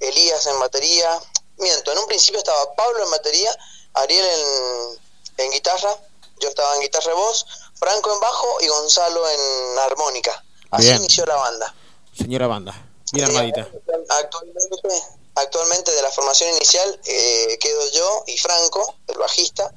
Elías 0.00 0.46
en 0.46 0.58
batería, 0.58 1.20
miento, 1.58 1.92
en 1.92 1.98
un 1.98 2.06
principio 2.06 2.38
estaba 2.38 2.74
Pablo 2.74 3.04
en 3.04 3.10
batería, 3.10 3.54
Ariel 3.92 4.26
en, 4.26 5.44
en 5.44 5.50
guitarra, 5.52 5.96
yo 6.40 6.48
estaba 6.48 6.74
en 6.76 6.80
guitarra 6.80 7.08
de 7.08 7.14
voz, 7.14 7.46
Franco 7.74 8.12
en 8.12 8.20
bajo 8.20 8.60
y 8.60 8.68
Gonzalo 8.68 9.28
en 9.28 9.78
armónica. 9.80 10.44
Así 10.70 10.86
Bien. 10.86 10.96
inició 10.96 11.26
la 11.26 11.36
banda. 11.36 11.74
Señora 12.16 12.46
banda, 12.46 12.88
bien 13.12 13.26
armadita. 13.26 13.68
Actualmente, 14.08 15.02
actualmente 15.34 15.92
de 15.92 16.02
la 16.02 16.10
formación 16.10 16.50
inicial 16.56 17.00
eh, 17.04 17.58
quedo 17.60 17.90
yo 17.90 18.24
y 18.26 18.38
Franco, 18.38 18.96
el 19.08 19.18
bajista. 19.18 19.72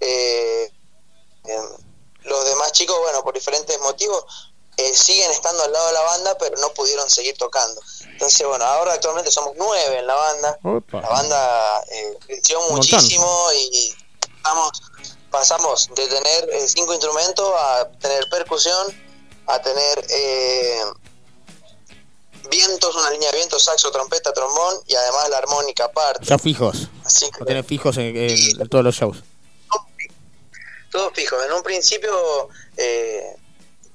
Eh, 0.00 0.70
los 2.24 2.44
demás 2.44 2.72
chicos, 2.72 2.96
bueno, 3.00 3.22
por 3.22 3.34
diferentes 3.34 3.78
motivos, 3.80 4.24
eh, 4.76 4.92
siguen 4.94 5.30
estando 5.30 5.62
al 5.64 5.72
lado 5.72 5.86
de 5.88 5.92
la 5.92 6.02
banda, 6.02 6.38
pero 6.38 6.56
no 6.60 6.68
pudieron 6.74 7.08
seguir 7.10 7.36
tocando. 7.36 7.80
Entonces, 8.04 8.46
bueno, 8.46 8.64
ahora 8.64 8.92
actualmente 8.92 9.30
somos 9.30 9.52
nueve 9.56 9.98
en 9.98 10.06
la 10.06 10.14
banda. 10.14 10.58
Opa. 10.62 11.00
La 11.00 11.08
banda 11.08 11.82
eh, 11.90 12.18
creció 12.26 12.60
muchísimo 12.70 13.48
y 13.56 13.94
pasamos, 14.42 14.82
pasamos 15.30 15.88
de 15.96 16.06
tener 16.06 16.50
eh, 16.52 16.68
cinco 16.68 16.92
instrumentos 16.92 17.50
a 17.56 17.88
tener 17.98 18.24
percusión, 18.30 18.86
a 19.46 19.60
tener 19.60 20.06
eh, 20.10 20.80
vientos, 22.50 22.94
una 22.94 23.10
línea 23.10 23.30
de 23.30 23.36
vientos, 23.38 23.62
saxo, 23.64 23.90
trompeta, 23.90 24.32
trombón 24.32 24.76
y 24.86 24.94
además 24.94 25.28
la 25.30 25.38
armónica 25.38 25.84
aparte. 25.86 26.24
Ya 26.24 26.38
fijos. 26.38 26.88
Así 27.04 27.30
que 27.30 27.40
Lo 27.40 27.46
tenés 27.46 27.66
fijos 27.66 27.96
en, 27.96 28.16
en- 28.16 28.60
en 28.60 28.68
todos 28.68 28.84
los 28.84 28.94
shows. 28.94 29.18
Todo 30.90 31.10
fijo. 31.12 31.42
En 31.42 31.52
un 31.52 31.62
principio, 31.62 32.48
eh, 32.76 33.34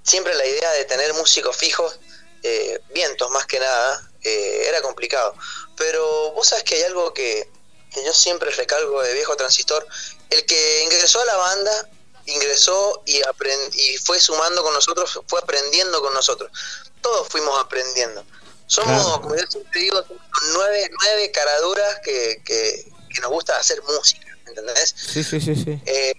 siempre 0.03 0.34
la 0.36 0.45
idea 0.45 0.71
de 0.71 0.86
tener 0.86 1.13
músicos 1.13 1.56
fijos, 1.56 1.99
eh, 2.43 2.79
vientos 2.93 3.29
más 3.32 3.45
que 3.45 3.60
nada, 3.60 4.12
eh, 4.23 4.65
era 4.67 4.82
complicado. 4.82 5.36
Pero 5.77 6.32
vos 6.32 6.47
sabes 6.47 6.63
que 6.63 6.75
hay 6.75 6.84
algo 6.84 7.13
que, 7.13 7.49
que 7.93 8.03
yo 8.06 8.13
siempre 8.13 8.49
recalco 8.51 9.01
de 9.01 9.13
viejo 9.13 9.36
transistor. 9.36 9.86
El 10.29 10.45
que 10.45 10.84
ingresó 10.84 11.21
a 11.21 11.25
la 11.25 11.38
banda, 11.38 11.89
ingresó 12.25 13.01
y, 13.06 13.21
aprend- 13.21 13.73
y 13.73 13.97
fue 13.97 14.19
sumando 14.19 14.63
con 14.63 14.73
nosotros, 14.73 15.19
fue 15.27 15.39
aprendiendo 15.39 16.01
con 16.01 16.13
nosotros. 16.13 16.51
Todos 17.01 17.27
fuimos 17.29 17.60
aprendiendo. 17.60 18.25
Somos, 18.65 19.03
Claro. 19.03 19.21
como 19.21 19.36
yo 19.36 19.45
siempre 19.49 19.82
digo, 19.82 20.03
nueve, 20.53 20.89
nueve 21.01 21.32
caraduras 21.32 21.99
que, 22.03 22.41
que, 22.45 22.88
que 23.13 23.21
nos 23.21 23.29
gusta 23.29 23.58
hacer 23.58 23.82
música, 23.84 24.25
¿entendés? 24.47 24.95
Sí, 24.95 25.23
sí, 25.23 25.39
sí, 25.41 25.53
sí. 25.56 25.79
Eh, 25.86 26.13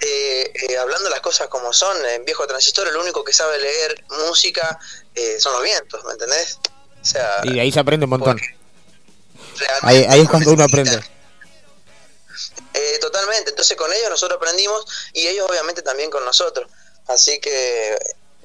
eh, 0.00 0.52
eh, 0.68 0.76
hablando 0.78 1.08
las 1.10 1.20
cosas 1.20 1.48
como 1.48 1.72
son, 1.72 1.96
en 2.06 2.24
viejo 2.24 2.46
transistor, 2.46 2.86
el 2.88 2.96
único 2.96 3.24
que 3.24 3.32
sabe 3.32 3.58
leer 3.58 4.04
música 4.26 4.78
eh, 5.14 5.36
son 5.40 5.52
los 5.54 5.62
vientos, 5.62 6.04
¿me 6.04 6.12
entendés? 6.12 6.58
O 7.00 7.04
sea, 7.04 7.40
Y 7.44 7.54
de 7.54 7.60
ahí 7.60 7.72
se 7.72 7.80
aprende 7.80 8.04
un 8.04 8.10
montón. 8.10 8.40
Ahí, 9.82 10.04
ahí 10.08 10.20
es 10.20 10.28
cuando 10.28 10.52
uno 10.52 10.64
aprende. 10.64 11.00
Eh, 12.74 12.98
totalmente, 13.00 13.50
entonces 13.50 13.76
con 13.76 13.92
ellos 13.92 14.10
nosotros 14.10 14.36
aprendimos 14.36 14.84
y 15.12 15.26
ellos 15.26 15.46
obviamente 15.48 15.82
también 15.82 16.10
con 16.10 16.24
nosotros. 16.24 16.70
Así 17.06 17.40
que 17.40 17.96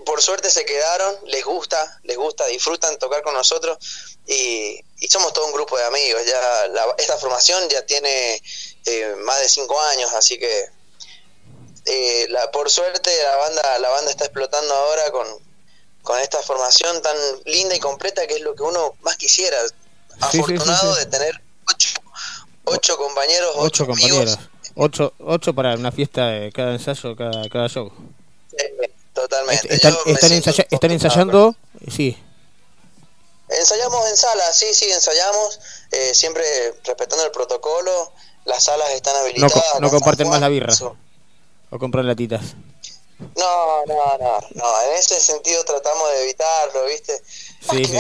por 0.06 0.22
suerte 0.22 0.50
se 0.50 0.66
quedaron, 0.66 1.16
les 1.28 1.44
gusta, 1.46 2.00
les 2.04 2.18
gusta, 2.18 2.46
disfrutan 2.48 2.98
tocar 2.98 3.22
con 3.22 3.34
nosotros 3.34 3.78
y, 4.26 4.84
y 5.00 5.08
somos 5.08 5.34
todo 5.34 5.46
un 5.46 5.54
grupo 5.54 5.78
de 5.78 5.84
amigos. 5.86 6.22
Ya 6.26 6.68
la- 6.70 6.96
esta 6.98 7.18
formación 7.18 7.70
ya 7.70 7.86
tiene 7.86 8.42
eh, 8.86 9.16
más 9.20 9.39
de 9.42 9.50
cinco 9.50 9.80
años, 9.82 10.12
así 10.13 10.39
que 10.39 10.66
eh, 11.86 12.28
la, 12.30 12.50
por 12.52 12.69
suerte 12.69 13.12
la 13.24 13.36
banda 13.38 13.80
la 13.80 13.89
banda 13.89 14.12
está 14.12 14.26
explotando 14.26 14.74
ahora 14.74 15.12
con, 15.12 15.28
con 16.02 16.19
esta 16.19 16.41
formación 16.41 17.02
tan 17.02 17.15
linda 17.46 17.76
y 17.76 17.80
completa 17.80 18.26
que 18.28 18.36
es 18.36 18.41
lo 18.41 18.56
que 18.56 18.63
uno 18.63 18.96
más 19.02 19.15
quisiera. 19.17 19.58
Sí, 19.62 19.67
sí, 19.69 20.28
sí, 20.32 20.39
Afortunado 20.39 20.93
sí. 20.93 21.00
de 21.00 21.06
tener 21.08 21.41
ocho, 21.67 21.89
ocho 22.65 22.98
compañeros, 22.98 23.52
Ocho 23.56 23.84
amigos. 23.84 24.00
compañeros. 24.10 24.39
Ocho, 24.76 25.13
ocho 25.19 25.54
para 25.54 25.76
una 25.76 25.91
fiesta 25.91 26.28
de 26.28 26.52
cada 26.52 26.72
ensayo, 26.74 27.15
cada, 27.15 27.48
cada 27.50 27.67
show. 27.69 27.91
Totalmente. 29.13 29.67
Est- 29.74 29.86
Están, 29.86 30.32
ensaya- 30.32 30.67
ensayando, 30.72 31.56
sí. 31.91 32.17
Ensayamos 33.50 34.10
en 34.10 34.17
sala, 34.17 34.52
sí, 34.54 34.74
sí, 34.74 34.91
ensayamos, 34.91 35.60
eh, 35.91 36.15
siempre 36.15 36.43
respetando 36.84 37.24
el 37.26 37.32
protocolo. 37.32 38.12
Las 38.46 38.63
salas 38.63 38.89
están 38.91 39.15
habilitadas. 39.17 39.80
no 39.80 39.89
comparten 39.89 40.28
más 40.30 40.41
la 40.41 40.50
birra. 40.50 40.74
Eso- 40.74 40.98
O 41.73 41.79
comprar 41.79 42.05
latitas. 42.05 42.41
No, 43.36 43.86
no, 43.86 44.17
no, 44.17 44.38
no. 44.53 44.81
En 44.83 44.93
ese 44.95 45.19
sentido 45.19 45.63
tratamos 45.63 46.09
de 46.12 46.23
evitarlo, 46.23 46.86
¿viste? 46.86 47.13
Más 47.67 47.77
Sí, 47.77 47.81
que 47.83 47.88
sí, 47.88 47.93
sí. 47.93 47.99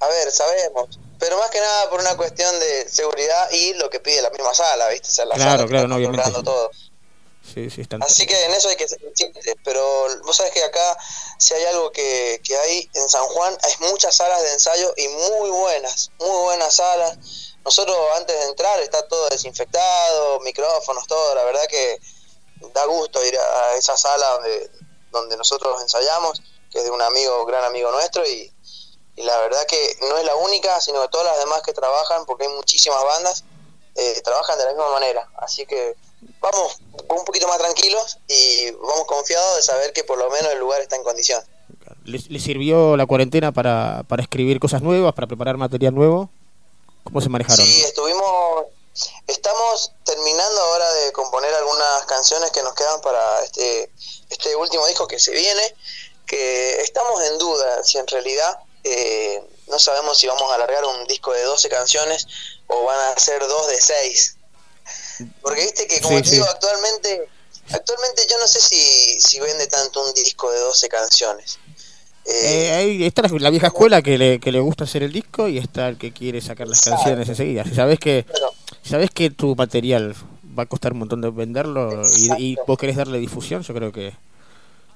a 0.00 0.08
ver, 0.08 0.30
sabemos. 0.30 0.98
Pero 1.18 1.38
más 1.38 1.50
que 1.50 1.60
nada 1.60 1.90
por 1.90 2.00
una 2.00 2.16
cuestión 2.16 2.58
de 2.60 2.88
seguridad 2.88 3.50
y 3.50 3.74
lo 3.74 3.90
que 3.90 4.00
pide 4.00 4.22
la 4.22 4.30
misma 4.30 4.54
sala, 4.54 4.88
¿viste? 4.88 5.08
O 5.08 5.10
sea, 5.10 5.24
la 5.24 5.34
Claro, 5.34 5.50
sala 5.58 5.68
claro, 5.68 5.88
no, 5.88 5.96
obviamente. 5.96 6.42
todo. 6.42 6.70
Sí, 7.54 7.70
sí, 7.70 7.80
están. 7.80 8.02
Así 8.02 8.26
que 8.26 8.44
en 8.44 8.52
eso 8.52 8.68
hay 8.68 8.76
que 8.76 8.88
ser 8.88 9.00
conscientes. 9.02 9.44
Pero 9.64 9.82
vos 10.24 10.36
sabés 10.36 10.52
que 10.52 10.62
acá, 10.64 10.96
si 11.38 11.54
hay 11.54 11.64
algo 11.64 11.90
que, 11.92 12.40
que 12.44 12.56
hay 12.56 12.90
en 12.94 13.08
San 13.08 13.24
Juan, 13.24 13.56
hay 13.62 13.88
muchas 13.90 14.14
salas 14.16 14.42
de 14.42 14.52
ensayo 14.52 14.92
y 14.96 15.08
muy 15.08 15.50
buenas, 15.50 16.10
muy 16.18 16.30
buenas 16.42 16.74
salas. 16.76 17.18
Nosotros 17.64 17.96
antes 18.16 18.38
de 18.38 18.46
entrar 18.46 18.78
está 18.80 19.06
todo 19.08 19.28
desinfectado, 19.28 20.40
micrófonos, 20.40 21.06
todo. 21.06 21.34
La 21.34 21.44
verdad 21.44 21.66
que 21.68 21.98
da 22.72 22.86
gusto 22.86 23.24
ir 23.24 23.36
a 23.38 23.74
esa 23.76 23.96
sala 23.96 24.26
donde, 24.34 24.70
donde 25.10 25.36
nosotros 25.36 25.80
ensayamos, 25.82 26.42
que 26.70 26.78
es 26.78 26.84
de 26.84 26.90
un 26.90 27.02
amigo, 27.02 27.44
gran 27.46 27.64
amigo 27.64 27.90
nuestro. 27.90 28.26
Y, 28.26 28.52
y 29.16 29.22
la 29.22 29.38
verdad 29.38 29.66
que 29.66 29.96
no 30.08 30.18
es 30.18 30.24
la 30.24 30.36
única, 30.36 30.80
sino 30.80 31.02
que 31.02 31.08
todas 31.08 31.26
las 31.26 31.38
demás 31.38 31.62
que 31.62 31.72
trabajan, 31.72 32.26
porque 32.26 32.44
hay 32.44 32.52
muchísimas 32.52 33.02
bandas, 33.04 33.44
eh, 33.94 34.20
trabajan 34.22 34.58
de 34.58 34.64
la 34.64 34.70
misma 34.70 34.90
manera. 34.90 35.28
Así 35.38 35.64
que 35.66 35.94
vamos 36.40 36.78
un 37.08 37.24
poquito 37.24 37.48
más 37.48 37.58
tranquilos 37.58 38.18
y 38.28 38.70
vamos 38.72 39.04
confiados 39.06 39.56
de 39.56 39.62
saber 39.62 39.92
que 39.92 40.04
por 40.04 40.18
lo 40.18 40.30
menos 40.30 40.52
el 40.52 40.58
lugar 40.58 40.80
está 40.80 40.96
en 40.96 41.02
condición. 41.02 41.42
¿Les, 42.04 42.30
les 42.30 42.42
sirvió 42.42 42.96
la 42.96 43.06
cuarentena 43.06 43.52
para, 43.52 44.02
para 44.08 44.22
escribir 44.22 44.60
cosas 44.60 44.82
nuevas, 44.82 45.14
para 45.14 45.26
preparar 45.26 45.56
material 45.56 45.94
nuevo? 45.94 46.30
¿Cómo 47.04 47.20
se 47.20 47.28
manejaron? 47.28 47.64
Sí, 47.64 47.82
estuvimos, 47.82 48.66
estamos 49.26 49.92
terminando 50.04 50.60
ahora 50.60 50.92
de 50.92 51.12
componer 51.12 51.52
algunas 51.54 52.04
canciones 52.06 52.50
que 52.50 52.62
nos 52.62 52.74
quedan 52.74 53.00
para 53.00 53.42
este, 53.44 53.90
este 54.30 54.56
último 54.56 54.86
disco 54.86 55.06
que 55.06 55.18
se 55.18 55.32
viene, 55.32 55.74
que 56.26 56.80
estamos 56.80 57.22
en 57.24 57.38
duda 57.38 57.82
si 57.84 57.98
en 57.98 58.06
realidad 58.06 58.58
eh, 58.84 59.42
no 59.68 59.78
sabemos 59.78 60.18
si 60.18 60.26
vamos 60.26 60.50
a 60.50 60.54
alargar 60.54 60.84
un 60.84 61.06
disco 61.06 61.32
de 61.32 61.42
12 61.42 61.68
canciones 61.68 62.26
o 62.68 62.84
van 62.84 62.98
a 63.12 63.18
ser 63.18 63.40
dos 63.46 63.68
de 63.68 63.80
6. 63.80 64.36
Porque 65.42 65.62
viste 65.62 65.86
que 65.86 66.00
como 66.00 66.16
Sí, 66.18 66.22
te 66.22 66.28
sí. 66.28 66.34
digo, 66.36 66.46
actualmente, 66.46 67.28
actualmente 67.70 68.26
yo 68.28 68.38
no 68.38 68.46
sé 68.46 68.60
si, 68.60 69.20
si 69.20 69.40
vende 69.40 69.66
tanto 69.66 70.04
un 70.06 70.14
disco 70.14 70.50
de 70.50 70.58
12 70.60 70.88
canciones. 70.88 71.58
Eh, 72.28 72.72
ahí 72.72 73.04
está 73.06 73.22
la, 73.22 73.28
la 73.38 73.50
vieja 73.50 73.68
escuela 73.68 74.02
que 74.02 74.18
le, 74.18 74.40
que 74.40 74.50
le 74.50 74.58
gusta 74.58 74.82
hacer 74.84 75.04
el 75.04 75.12
disco 75.12 75.46
y 75.48 75.58
está 75.58 75.88
el 75.88 75.96
que 75.96 76.12
quiere 76.12 76.40
sacar 76.40 76.66
las 76.66 76.80
canciones 76.80 77.28
enseguida. 77.28 77.62
Si 77.64 77.74
sabes 77.74 77.98
que, 78.00 78.26
sabes 78.86 79.10
que 79.10 79.30
tu 79.30 79.54
material 79.56 80.14
va 80.58 80.64
a 80.64 80.66
costar 80.66 80.92
un 80.92 81.00
montón 81.00 81.20
de 81.20 81.30
venderlo 81.30 82.02
y, 82.38 82.42
y 82.52 82.56
vos 82.66 82.78
querés 82.78 82.96
darle 82.96 83.18
difusión, 83.18 83.62
yo 83.62 83.74
creo 83.74 83.92
que 83.92 84.08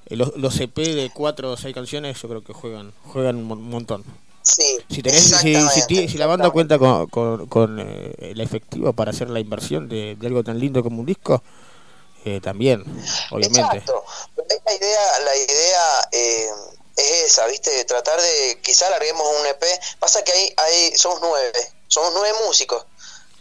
eh, 0.07 0.17
los, 0.17 0.37
los 0.37 0.59
EP 0.61 0.75
de 0.77 1.11
cuatro 1.15 1.53
o 1.53 1.57
seis 1.57 1.75
canciones 1.75 2.21
yo 2.21 2.29
creo 2.29 2.43
que 2.43 2.53
juegan 2.53 2.93
juegan 3.05 3.37
un 3.37 3.45
mon- 3.45 3.63
montón. 3.63 4.05
Sí, 4.43 4.79
Si, 4.89 5.03
tenés, 5.03 5.23
si, 5.23 5.55
si, 5.69 6.09
si 6.09 6.19
la 6.19 6.27
banda 6.27 6.51
cuenta 6.51 6.79
con, 6.79 7.07
con, 7.09 7.47
con, 7.47 7.79
eh, 7.79 8.15
el 8.19 8.41
efectivo 8.41 8.93
para 8.95 9.11
hacer 9.11 9.29
la 9.29 9.39
inversión 9.39 9.89
de, 9.89 10.17
de 10.17 10.27
algo 10.27 10.43
tan 10.43 10.59
lindo 10.59 10.83
como 10.83 11.01
un 11.01 11.07
disco, 11.07 11.43
eh, 12.25 12.41
también, 12.41 12.83
obviamente. 13.31 13.79
Exacto. 13.79 14.03
La 14.67 14.75
idea, 14.75 15.21
la 15.25 15.37
idea 15.37 16.09
eh, 16.13 16.47
es 16.97 17.23
esa, 17.27 17.47
¿viste? 17.49 17.85
Tratar 17.85 18.19
de, 18.19 18.59
quizá 18.63 18.89
larguemos 18.91 19.27
un 19.41 19.47
EP. 19.47 19.63
Pasa 19.99 20.25
que 20.25 20.33
ahí, 20.33 20.53
ahí 20.57 20.93
somos 20.97 21.19
nueve, 21.21 21.53
somos 21.89 22.13
nueve 22.15 22.37
músicos. 22.47 22.85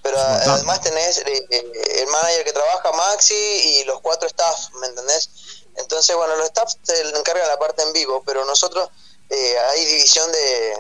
Pero 0.02 0.18
además 0.20 0.82
tenés 0.82 1.18
eh, 1.20 1.46
eh, 1.50 1.72
el 2.02 2.08
manager 2.08 2.46
que 2.46 2.54
trabaja, 2.54 2.92
Maxi, 2.94 3.34
y 3.36 3.84
los 3.84 4.00
cuatro 4.02 4.28
staff, 4.28 4.70
¿me 4.76 4.88
entendés? 4.88 5.30
Entonces, 5.76 6.16
bueno, 6.16 6.36
los 6.38 6.46
staff 6.48 6.72
se 6.84 7.02
encargan 7.02 7.48
la 7.48 7.58
parte 7.60 7.82
en 7.84 7.94
vivo, 7.94 8.24
pero 8.26 8.46
nosotros 8.46 8.90
eh, 9.30 9.58
hay 9.72 9.86
división 9.86 10.32
de, 10.32 10.78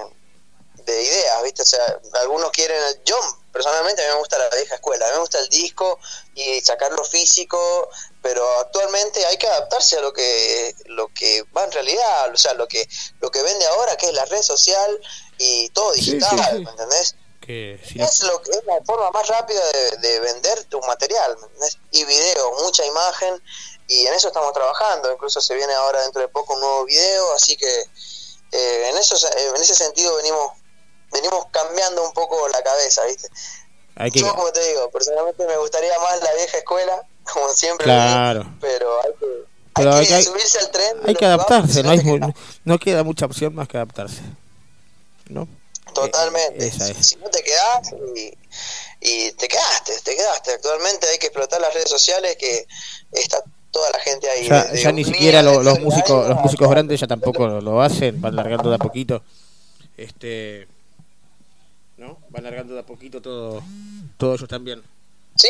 de 0.85 1.03
ideas, 1.03 1.43
¿viste? 1.43 1.61
O 1.63 1.65
sea, 1.65 1.99
algunos 2.21 2.51
quieren... 2.51 2.81
el- 2.83 3.01
Yo, 3.03 3.17
personalmente, 3.51 4.03
a 4.03 4.07
mí 4.07 4.13
me 4.13 4.19
gusta 4.19 4.37
la 4.37 4.49
vieja 4.55 4.75
escuela, 4.75 5.05
a 5.05 5.09
mí 5.09 5.15
me 5.15 5.21
gusta 5.21 5.39
el 5.39 5.49
disco 5.49 5.99
y 6.35 6.61
sacarlo 6.61 7.03
físico, 7.03 7.89
pero 8.21 8.45
actualmente 8.59 9.25
hay 9.25 9.37
que 9.37 9.47
adaptarse 9.47 9.97
a 9.97 10.01
lo 10.01 10.13
que 10.13 10.73
lo 10.85 11.07
que 11.13 11.43
va 11.55 11.63
en 11.65 11.71
realidad, 11.71 12.31
o 12.33 12.37
sea, 12.37 12.53
lo 12.53 12.67
que 12.67 12.87
lo 13.19 13.31
que 13.31 13.41
vende 13.43 13.65
ahora, 13.67 13.95
que 13.97 14.07
es 14.07 14.13
la 14.13 14.25
red 14.25 14.41
social 14.41 14.99
y 15.37 15.69
todo 15.69 15.93
Sí, 15.93 16.01
digital, 16.01 16.29
sí, 16.51 16.57
sí. 16.57 16.63
¿me 16.63 16.71
entendés? 16.71 17.15
Que 17.49 17.79
si 17.83 17.97
no- 17.97 18.05
Es, 18.05 18.21
lo 18.21 18.39
que, 18.43 18.51
es 18.51 18.63
la 18.67 18.79
forma 18.85 19.09
más 19.09 19.27
rápida 19.27 19.59
de, 19.71 20.07
de 20.07 20.19
vender 20.19 20.65
tu 20.65 20.79
material. 20.81 21.35
Y 21.89 22.05
video, 22.05 22.51
mucha 22.63 22.85
imagen, 22.85 23.41
y 23.87 24.05
en 24.05 24.13
eso 24.13 24.27
estamos 24.27 24.53
trabajando, 24.53 25.11
incluso 25.11 25.41
se 25.41 25.55
viene 25.55 25.73
ahora 25.73 25.99
dentro 26.03 26.21
de 26.21 26.27
poco 26.27 26.53
un 26.53 26.59
nuevo 26.59 26.85
video, 26.85 27.33
así 27.33 27.57
que 27.57 27.67
eh, 28.51 28.89
en, 28.91 28.97
eso, 28.97 29.15
en 29.35 29.55
ese 29.59 29.73
sentido 29.73 30.15
venimos 30.17 30.51
venimos 31.11 31.47
cambiando 31.49 32.03
un 32.03 32.13
poco 32.13 32.47
la 32.49 32.61
cabeza, 32.61 33.03
¿viste? 33.05 33.27
hay 33.95 34.11
que, 34.11 34.19
Yo, 34.19 34.31
como 34.35 34.51
te 34.51 34.63
digo, 34.67 34.91
personalmente 34.91 35.43
me 35.47 35.57
gustaría 35.57 35.97
más 36.01 36.21
la 36.21 36.31
vieja 36.35 36.59
escuela, 36.59 37.01
como 37.33 37.49
siempre, 37.49 37.85
Claro. 37.85 38.41
digo, 38.43 38.55
pero 38.61 39.01
hay 39.03 39.13
que, 39.19 39.25
Pero 39.73 39.93
hay 39.95 40.05
que 40.07 40.21
subirse 40.21 40.59
al 40.59 40.69
tren. 40.69 40.97
hay 41.03 41.15
que 41.15 41.25
adaptarse, 41.25 41.81
no, 41.81 41.89
hay, 41.89 42.19
no 42.63 42.77
queda 42.77 43.01
mucha 43.03 43.25
opción 43.25 43.55
más 43.55 43.67
que 43.67 43.77
adaptarse. 43.77 44.21
¿No? 45.29 45.47
Totalmente. 45.93 46.67
Es. 46.67 46.75
Si 47.07 47.15
no 47.17 47.29
te 47.29 47.41
quedás 47.43 47.91
y, 48.15 48.33
y 49.01 49.31
te 49.33 49.47
quedaste, 49.47 49.93
te 50.03 50.15
quedaste. 50.15 50.51
Actualmente 50.51 51.07
hay 51.07 51.17
que 51.17 51.27
explotar 51.27 51.59
las 51.61 51.73
redes 51.73 51.89
sociales 51.89 52.35
que 52.37 52.65
está 53.11 53.41
toda 53.71 53.89
la 53.91 53.99
gente 53.99 54.29
ahí. 54.29 54.47
Ya, 54.47 54.91
ni 54.91 55.03
siquiera 55.03 55.41
lo- 55.43 55.61
los 55.63 55.79
músicos 55.79 56.27
los 56.27 56.39
músicos 56.39 56.69
grandes 56.69 56.99
ya 56.99 57.07
tampoco 57.07 57.47
lo, 57.47 57.61
lo 57.61 57.81
hacen, 57.81 58.19
van 58.21 58.35
largando 58.35 58.69
de 58.69 58.75
a 58.75 58.79
poquito. 58.79 59.21
Este 59.97 60.67
¿no? 61.97 62.17
Van 62.29 62.43
largando 62.43 62.73
de 62.73 62.79
a 62.79 62.85
poquito 62.85 63.21
todo 63.21 63.61
todo 64.17 64.35
ellos 64.35 64.47
también. 64.49 64.81
Sí. 65.35 65.49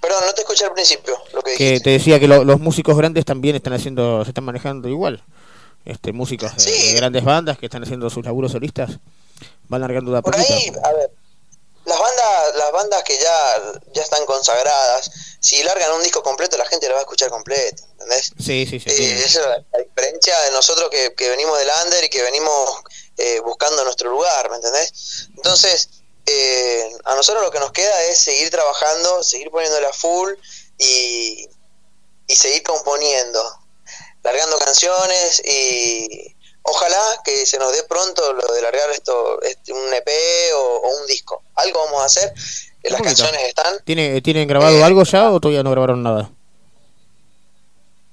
Perdón, 0.00 0.22
no 0.26 0.32
te 0.32 0.40
escuché 0.42 0.64
al 0.64 0.72
principio 0.72 1.16
lo 1.34 1.42
que 1.42 1.54
Que 1.56 1.80
te 1.80 1.90
decía 1.90 2.18
que 2.18 2.26
lo- 2.28 2.44
los 2.44 2.60
músicos 2.60 2.96
grandes 2.96 3.24
también 3.24 3.56
están 3.56 3.72
haciendo 3.74 4.24
se 4.24 4.30
están 4.30 4.44
manejando 4.44 4.88
igual. 4.88 5.22
Este 5.86 6.12
músicos 6.12 6.54
de, 6.56 6.60
Sí. 6.60 6.88
de 6.88 6.94
grandes 6.94 7.24
bandas 7.24 7.56
que 7.58 7.66
están 7.66 7.82
haciendo 7.82 8.10
sus 8.10 8.24
laburos 8.24 8.52
solistas 8.52 8.90
van 9.68 9.80
largando 9.80 10.12
de 10.12 10.18
a 10.18 10.22
Por 10.22 10.36
ahí, 10.36 10.72
a 10.82 10.92
ver, 10.92 11.10
las 11.84 11.98
bandas, 12.00 12.56
las 12.56 12.72
bandas 12.72 13.02
que 13.04 13.16
ya, 13.18 13.72
ya 13.94 14.02
están 14.02 14.26
consagradas, 14.26 15.08
si 15.40 15.62
largan 15.62 15.92
un 15.92 16.02
disco 16.02 16.22
completo, 16.22 16.56
la 16.58 16.64
gente 16.66 16.88
lo 16.88 16.94
va 16.94 17.00
a 17.00 17.02
escuchar 17.02 17.30
completo, 17.30 17.84
¿entendés? 17.92 18.32
Sí, 18.38 18.66
sí, 18.66 18.80
sí. 18.80 18.90
Eh, 18.90 19.22
esa 19.24 19.40
es 19.40 19.46
la, 19.46 19.64
la 19.72 19.78
diferencia 19.84 20.36
de 20.42 20.50
nosotros 20.50 20.90
que, 20.90 21.14
que 21.14 21.28
venimos 21.30 21.56
del 21.58 21.68
under 21.84 22.02
y 22.04 22.08
que 22.08 22.22
venimos 22.22 22.82
eh, 23.18 23.38
buscando 23.40 23.84
nuestro 23.84 24.10
lugar, 24.10 24.50
¿me 24.50 24.56
entendés? 24.56 25.28
Entonces, 25.36 25.88
eh, 26.26 26.90
a 27.04 27.14
nosotros 27.14 27.44
lo 27.44 27.52
que 27.52 27.60
nos 27.60 27.70
queda 27.70 28.02
es 28.10 28.18
seguir 28.18 28.50
trabajando, 28.50 29.22
seguir 29.22 29.50
poniéndole 29.52 29.86
a 29.86 29.92
full 29.92 30.32
y, 30.78 31.48
y 32.26 32.34
seguir 32.34 32.64
componiendo, 32.64 33.40
largando 34.26 34.58
canciones 34.58 35.40
y 35.44 36.34
ojalá 36.62 36.98
que 37.24 37.46
se 37.46 37.58
nos 37.58 37.72
dé 37.72 37.84
pronto 37.84 38.32
lo 38.32 38.54
de 38.54 38.60
largar 38.60 38.90
esto, 38.90 39.40
este, 39.42 39.72
un 39.72 39.94
EP 39.94 40.08
o, 40.56 40.58
o 40.82 41.00
un 41.00 41.06
disco. 41.06 41.42
Algo 41.54 41.78
vamos 41.84 42.02
a 42.02 42.06
hacer, 42.06 42.32
las 42.82 43.00
canciones 43.02 43.40
están. 43.44 43.82
¿Tiene, 43.84 44.20
¿Tienen 44.22 44.48
grabado 44.48 44.76
Eh, 44.78 44.82
algo 44.82 45.04
ya 45.04 45.30
o 45.30 45.38
todavía 45.40 45.62
no 45.62 45.70
grabaron 45.70 46.02
nada? 46.02 46.30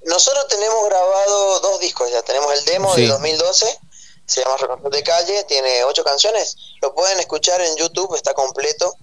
Nosotros 0.05 0.47
tenemos 0.49 0.85
grabado 0.87 1.59
dos 1.61 1.79
discos 1.79 2.11
ya. 2.11 2.21
Tenemos 2.21 2.53
el 2.53 2.65
demo 2.65 2.93
Sí. 2.93 3.01
de 3.01 3.07
2012, 3.07 3.79
se 4.25 4.41
llama 4.43 4.57
Recontrol 4.57 4.91
de 4.91 5.03
Calle, 5.03 5.43
tiene 5.45 5.83
ocho 5.85 6.03
canciones. 6.03 6.55
Lo 6.81 6.93
pueden 6.93 7.19
escuchar 7.19 7.59
en 7.61 7.75
YouTube, 7.77 8.13
está 8.15 8.33
completo. 8.33 8.95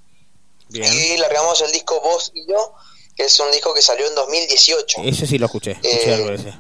Bien. 0.68 0.92
Y 0.92 1.16
largamos 1.16 1.60
el 1.62 1.72
disco 1.72 2.00
Vos 2.00 2.30
y 2.34 2.46
Yo, 2.46 2.74
que 3.16 3.24
es 3.24 3.40
un 3.40 3.50
disco 3.50 3.74
que 3.74 3.82
salió 3.82 4.06
en 4.06 4.14
2018. 4.14 4.98
Ese 5.04 5.26
sí 5.26 5.38
lo 5.38 5.46
escuché, 5.46 5.72
escuché 5.72 6.10
Eh, 6.10 6.14
algo 6.14 6.28
de 6.28 6.34
ese. 6.36 6.54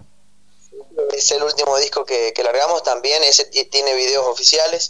Es 1.12 1.30
el 1.32 1.42
último 1.42 1.76
disco 1.78 2.04
que, 2.04 2.32
que 2.34 2.42
largamos 2.42 2.82
también. 2.82 3.22
Ese 3.24 3.44
ti- 3.46 3.64
tiene 3.66 3.94
videos 3.94 4.26
oficiales, 4.26 4.88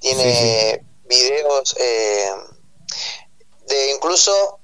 tiene 0.00 0.84
videos 1.04 1.74
eh, 1.78 2.30
de 3.66 3.90
incluso 3.92 4.58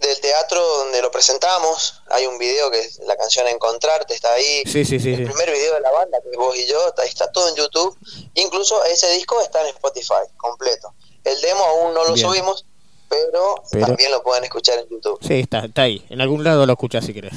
del 0.00 0.20
teatro 0.20 0.60
donde 0.78 1.02
lo 1.02 1.10
presentamos. 1.10 2.02
Hay 2.10 2.26
un 2.26 2.38
video 2.38 2.70
que 2.70 2.78
es 2.80 2.98
la 3.06 3.16
canción 3.16 3.48
Encontrarte, 3.48 4.14
está 4.14 4.32
ahí. 4.32 4.62
Sí, 4.66 4.84
sí, 4.84 5.00
sí, 5.00 5.12
el 5.14 5.24
primer 5.24 5.50
video 5.50 5.74
de 5.74 5.80
la 5.80 5.90
banda, 5.90 6.18
que 6.22 6.36
vos 6.36 6.56
y 6.56 6.66
yo, 6.66 6.86
está, 6.88 7.04
está 7.04 7.32
todo 7.32 7.48
en 7.48 7.56
YouTube. 7.56 7.96
Incluso 8.34 8.82
ese 8.84 9.10
disco 9.12 9.40
está 9.40 9.60
en 9.62 9.68
Spotify, 9.68 10.14
completo. 10.36 10.94
El 11.24 11.40
demo 11.40 11.64
aún 11.64 11.94
no 11.94 12.04
lo 12.04 12.14
Bien. 12.14 12.26
subimos, 12.28 12.64
pero, 13.08 13.56
Pero- 13.72 13.86
también 13.86 14.12
lo 14.12 14.22
pueden 14.22 14.44
escuchar 14.44 14.78
en 14.78 14.88
YouTube. 14.88 15.18
Sí, 15.26 15.40
está, 15.40 15.64
está 15.64 15.82
ahí. 15.82 16.04
En 16.10 16.20
algún 16.20 16.44
lado 16.44 16.64
lo 16.64 16.72
escuchas 16.74 17.04
si 17.04 17.12
querés. 17.12 17.32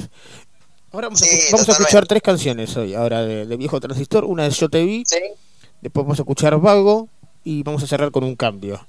Ahora 0.92 1.08
vamos, 1.08 1.22
a, 1.22 1.26
Sí, 1.26 1.38
vamos 1.50 1.68
a 1.68 1.72
escuchar 1.72 2.06
tres 2.06 2.22
canciones 2.22 2.76
hoy, 2.76 2.94
ahora 2.94 3.22
de, 3.22 3.46
de 3.46 3.56
Viejo 3.56 3.80
Transistor. 3.80 4.24
Una 4.24 4.46
es 4.46 4.56
Yo 4.58 4.68
Te 4.68 4.82
Vi, 4.82 5.04
Sí, 5.06 5.18
después 5.80 6.04
vamos 6.04 6.18
a 6.18 6.22
escuchar 6.22 6.56
Vago 6.58 7.08
y 7.44 7.62
vamos 7.62 7.82
a 7.82 7.86
cerrar 7.86 8.10
con 8.10 8.24
un 8.24 8.36
cambio. 8.36 8.84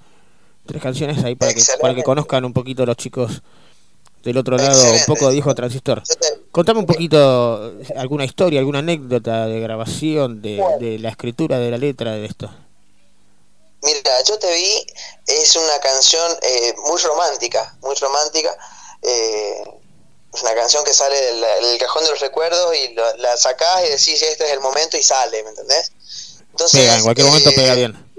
Tres 0.66 0.82
canciones 0.82 1.24
ahí 1.24 1.36
para 1.36 1.54
que, 1.54 1.62
para 1.82 1.96
que 1.96 2.04
conozcan 2.04 2.44
un 2.46 2.54
poquito 2.54 2.86
los 2.86 2.98
chicos 2.98 3.42
del 4.24 4.38
otro 4.38 4.58
lado, 4.58 4.72
Excelente. 4.72 5.04
un 5.08 5.16
poco 5.16 5.28
de 5.28 5.34
Viejo 5.34 5.56
Transistor. 5.56 6.02
te- 6.04 6.44
Contame 6.52 6.80
un 6.80 6.86
poquito 6.86 7.74
eh, 7.82 7.86
alguna 7.98 8.26
historia, 8.26 8.60
alguna 8.60 8.80
anécdota 8.80 9.48
de 9.48 9.60
grabación, 9.60 10.42
de, 10.42 10.58
Bueno. 10.58 10.78
de 10.80 11.00
la 11.00 11.10
escritura 11.10 11.58
de 11.60 11.72
la 11.72 11.78
letra 11.78 12.12
de 12.12 12.26
esto. 12.26 12.50
Mira, 13.82 14.12
yo 14.28 14.38
te 14.39 14.54
vi, 14.54 14.86
es 15.28 15.56
una 15.56 15.80
canción 15.82 16.32
eh, 16.42 16.74
muy 16.89 17.02
romántica, 17.02 17.76
muy 17.82 17.96
romántica. 17.96 18.56
eh, 19.02 19.63
es 20.34 20.41
una 20.41 20.56
canción 20.56 20.84
que 20.84 20.93
sale 20.93 21.19
del, 21.19 21.41
del 21.41 21.78
cajón 21.78 22.04
de 22.04 22.10
los 22.12 22.19
recuerdos 22.19 22.76
y 22.76 22.89
lo- 22.93 23.17
la 23.17 23.38
sacás 23.38 23.84
y 23.86 23.89
decís 23.89 24.22
este 24.22 24.46
es 24.46 24.52
el 24.52 24.60
momento 24.60 24.98
y 24.98 25.04
sale, 25.04 25.43
¿me 25.43 25.50
entendés? 25.50 25.91
Entonces, 26.52 26.82
Pega, 26.82 26.96
en 26.96 27.04
cualquier 27.04 27.28
momento 27.28 27.50
eh, 27.50 27.54
pega 27.56 27.74
bien. 27.76 28.12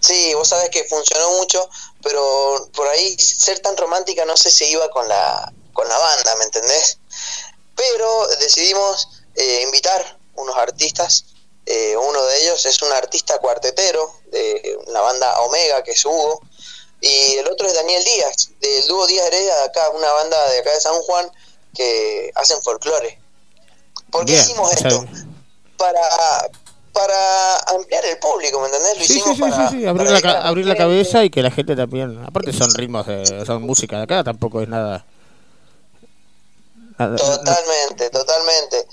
Sí, 0.00 0.34
vos 0.34 0.48
sabés 0.48 0.70
que 0.70 0.84
funcionó 0.84 1.30
mucho, 1.34 1.68
pero 2.02 2.68
por 2.74 2.88
ahí 2.88 3.16
ser 3.18 3.60
tan 3.60 3.76
romántica 3.76 4.24
no 4.24 4.36
sé 4.36 4.50
si 4.50 4.64
iba 4.64 4.88
con 4.90 5.06
la, 5.08 5.52
con 5.72 5.88
la 5.88 5.96
banda, 5.96 6.34
¿me 6.36 6.44
entendés? 6.44 6.98
Pero 7.76 8.26
decidimos 8.40 9.08
eh, 9.36 9.60
invitar 9.62 10.18
unos 10.34 10.56
artistas, 10.56 11.24
eh, 11.66 11.96
uno 11.96 12.22
de 12.24 12.42
ellos 12.42 12.66
es 12.66 12.82
un 12.82 12.92
artista 12.92 13.38
cuartetero 13.38 14.12
de 14.32 14.76
una 14.88 15.00
banda 15.02 15.40
Omega, 15.42 15.82
que 15.84 15.92
es 15.92 16.04
Hugo, 16.04 16.40
y 17.02 17.36
el 17.36 17.48
otro 17.48 17.66
es 17.66 17.74
Daniel 17.74 18.02
Díaz, 18.04 18.50
del 18.60 18.86
dúo 18.88 19.06
Díaz 19.06 19.26
Heredia, 19.26 19.54
de 19.56 19.64
acá, 19.64 19.90
una 19.90 20.10
banda 20.12 20.50
de 20.50 20.58
acá 20.60 20.70
de 20.72 20.80
San 20.80 20.94
Juan, 21.02 21.30
que 21.74 22.30
hacen 22.34 22.62
folclore. 22.62 23.18
¿Por 24.10 24.24
qué 24.24 24.32
Bien, 24.32 24.44
hicimos 24.44 24.72
o 24.72 24.76
sea, 24.76 24.88
esto? 24.90 25.04
Para, 25.76 26.00
para 26.92 27.56
ampliar 27.76 28.04
el 28.04 28.18
público, 28.18 28.60
¿me 28.60 28.66
entendés? 28.66 28.98
Lo 28.98 29.04
Sí, 29.04 29.12
hicimos 29.14 29.36
sí, 29.36 29.40
para, 29.42 29.68
sí, 29.70 29.76
sí, 29.80 29.86
abrir 29.86 30.06
para 30.06 30.10
la, 30.10 30.20
ca- 30.22 30.46
abrir 30.48 30.66
la 30.66 30.76
cabeza 30.76 31.24
y 31.24 31.30
que 31.30 31.42
la 31.42 31.50
gente 31.50 31.74
también, 31.74 32.22
aparte 32.24 32.52
son 32.52 32.72
ritmos, 32.74 33.06
de- 33.06 33.44
son 33.46 33.62
música 33.62 33.96
de 33.96 34.02
acá, 34.04 34.22
tampoco 34.22 34.62
es 34.62 34.68
nada. 34.68 35.04
nada- 36.98 37.16
Totalmente, 37.16 38.10
totalmente. 38.10 38.86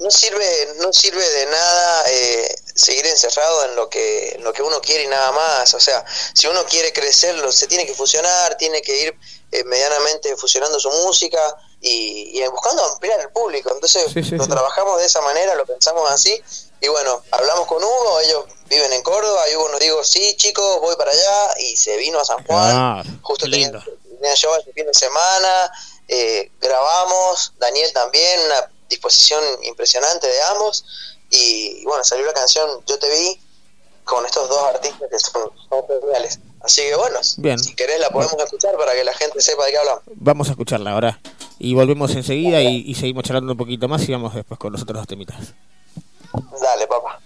No 0.00 0.10
sirve, 0.10 0.74
no 0.78 0.92
sirve 0.92 1.28
de 1.28 1.46
nada 1.46 2.04
eh, 2.10 2.54
seguir 2.74 3.06
encerrado 3.06 3.66
en 3.66 3.76
lo 3.76 3.88
que, 3.90 4.30
en 4.30 4.42
lo 4.42 4.52
que 4.52 4.62
uno 4.62 4.80
quiere 4.80 5.04
y 5.04 5.08
nada 5.08 5.30
más. 5.32 5.74
O 5.74 5.80
sea, 5.80 6.04
si 6.34 6.46
uno 6.46 6.64
quiere 6.64 6.92
crecerlo, 6.92 7.52
se 7.52 7.66
tiene 7.66 7.86
que 7.86 7.94
fusionar, 7.94 8.56
tiene 8.56 8.80
que 8.80 8.98
ir 9.02 9.14
eh, 9.52 9.62
medianamente 9.64 10.34
fusionando 10.36 10.80
su 10.80 10.90
música 10.90 11.38
y, 11.82 12.40
y 12.40 12.46
buscando 12.48 12.82
ampliar 12.86 13.20
el 13.20 13.30
público. 13.30 13.70
Entonces 13.74 14.04
Sí, 14.12 14.22
sí, 14.22 14.36
lo 14.36 14.44
sí. 14.44 14.50
trabajamos 14.50 14.98
de 15.00 15.06
esa 15.06 15.20
manera, 15.20 15.54
lo 15.54 15.66
pensamos 15.66 16.10
así. 16.10 16.42
Y 16.80 16.88
bueno, 16.88 17.22
hablamos 17.30 17.66
con 17.66 17.84
Hugo, 17.84 18.20
ellos 18.20 18.44
viven 18.70 18.90
en 18.94 19.02
Córdoba, 19.02 19.50
y 19.50 19.54
Hugo 19.56 19.68
nos 19.68 19.80
dijo, 19.80 20.02
sí 20.02 20.34
chicos, 20.38 20.80
voy 20.80 20.96
para 20.96 21.10
allá, 21.10 21.58
y 21.58 21.76
se 21.76 21.98
vino 21.98 22.18
a 22.18 22.24
San 22.24 22.42
Juan 22.46 22.70
Ah, 22.74 23.02
justo 23.20 23.44
tenía, 23.50 23.70
show 24.34 24.54
este 24.58 24.72
fin 24.72 24.86
de 24.86 24.94
semana, 24.94 25.70
eh, 26.08 26.50
grabamos, 26.58 27.52
Daniel 27.58 27.92
también, 27.92 28.40
una 28.46 28.70
disposición 28.90 29.42
impresionante 29.62 30.26
de 30.26 30.42
ambos, 30.42 30.84
y, 31.30 31.84
bueno, 31.84 32.02
salió 32.02 32.26
la 32.26 32.32
canción 32.32 32.68
Yo 32.86 32.98
te 32.98 33.08
vi 33.08 33.40
con 34.04 34.26
estos 34.26 34.48
dos 34.48 34.58
artistas 34.64 35.08
que 35.08 35.18
son, 35.18 35.50
son 35.68 35.84
geniales. 35.86 36.40
Así 36.60 36.82
que 36.82 36.96
bueno, 36.96 37.18
Bien. 37.38 37.58
si 37.58 37.74
querés 37.74 38.00
la 38.00 38.10
podemos 38.10 38.34
escuchar 38.34 38.76
para 38.76 38.92
que 38.92 39.04
la 39.04 39.14
gente 39.14 39.40
sepa 39.40 39.64
de 39.64 39.70
qué 39.70 39.78
hablamos. 39.78 40.02
Vamos 40.16 40.48
a 40.48 40.50
escucharla 40.50 40.92
ahora. 40.92 41.20
Y 41.58 41.74
volvemos 41.74 42.10
enseguida 42.14 42.60
y, 42.60 42.82
y 42.86 42.94
seguimos 42.96 43.24
charlando 43.24 43.52
un 43.52 43.58
poquito 43.58 43.86
más 43.86 44.06
y 44.08 44.12
vamos 44.12 44.34
después 44.34 44.58
con 44.58 44.72
los 44.72 44.82
otros 44.82 44.98
dos 44.98 45.06
temitas. 45.06 45.54
Dale, 46.60 46.86
papá. 46.86 47.20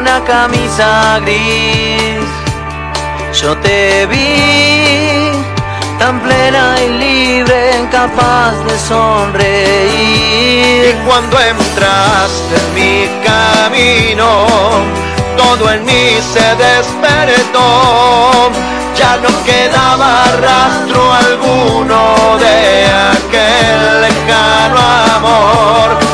Una 0.00 0.24
camisa 0.24 1.20
gris. 1.20 2.24
Yo 3.40 3.56
te 3.58 4.06
vi, 4.06 5.30
tan 5.98 6.18
plena 6.20 6.80
y 6.82 6.88
libre, 7.04 7.78
incapaz 7.82 8.54
de 8.64 8.78
sonreír. 8.78 10.86
Y 10.90 10.92
cuando 11.06 11.38
entraste 11.38 12.54
en 12.62 12.68
mi 12.78 12.94
camino, 13.30 14.28
todo 15.36 15.70
en 15.70 15.84
mí 15.84 16.06
se 16.32 16.46
despertó. 16.66 17.68
Ya 18.96 19.12
no 19.24 19.30
quedaba 19.44 20.12
rastro 20.46 21.00
alguno 21.12 22.00
de 22.38 22.58
aquel 23.12 23.80
lejano 24.04 24.80
amor. 25.16 26.09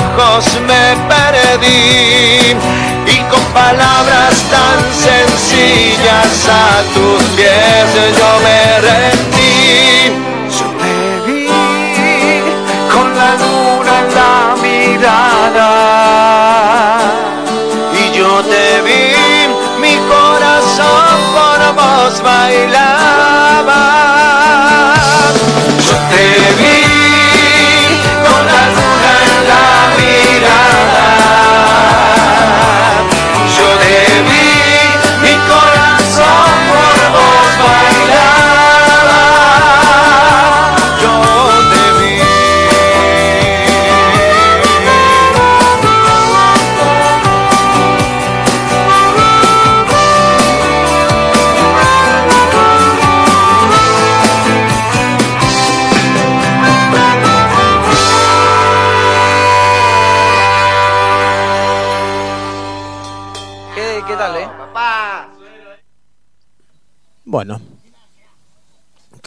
Ojos 0.00 0.44
me 0.66 0.84
perdí. 1.08 2.56
Y 3.06 3.16
con 3.30 3.44
palabras 3.52 4.34
tan 4.54 4.78
sencillas 4.92 6.48
a 6.48 6.82
tus 6.94 7.22
pies 7.36 7.88
yo 8.18 8.30
me 8.46 8.62
rendí. 8.88 9.58
Yo 10.58 10.66
te 10.82 10.96
vi 11.26 11.48
con 12.92 13.08
la 13.16 13.30
luna 13.42 13.94
en 14.02 14.08
la 14.18 14.34
mirada. 14.62 15.70
Y 17.92 18.02
yo 18.16 18.30
te 18.42 18.66
vi, 18.82 19.02
mi 19.80 19.94
corazón 20.08 21.14
por 21.34 21.60
vos 21.74 22.14
bailaba. 22.22 24.19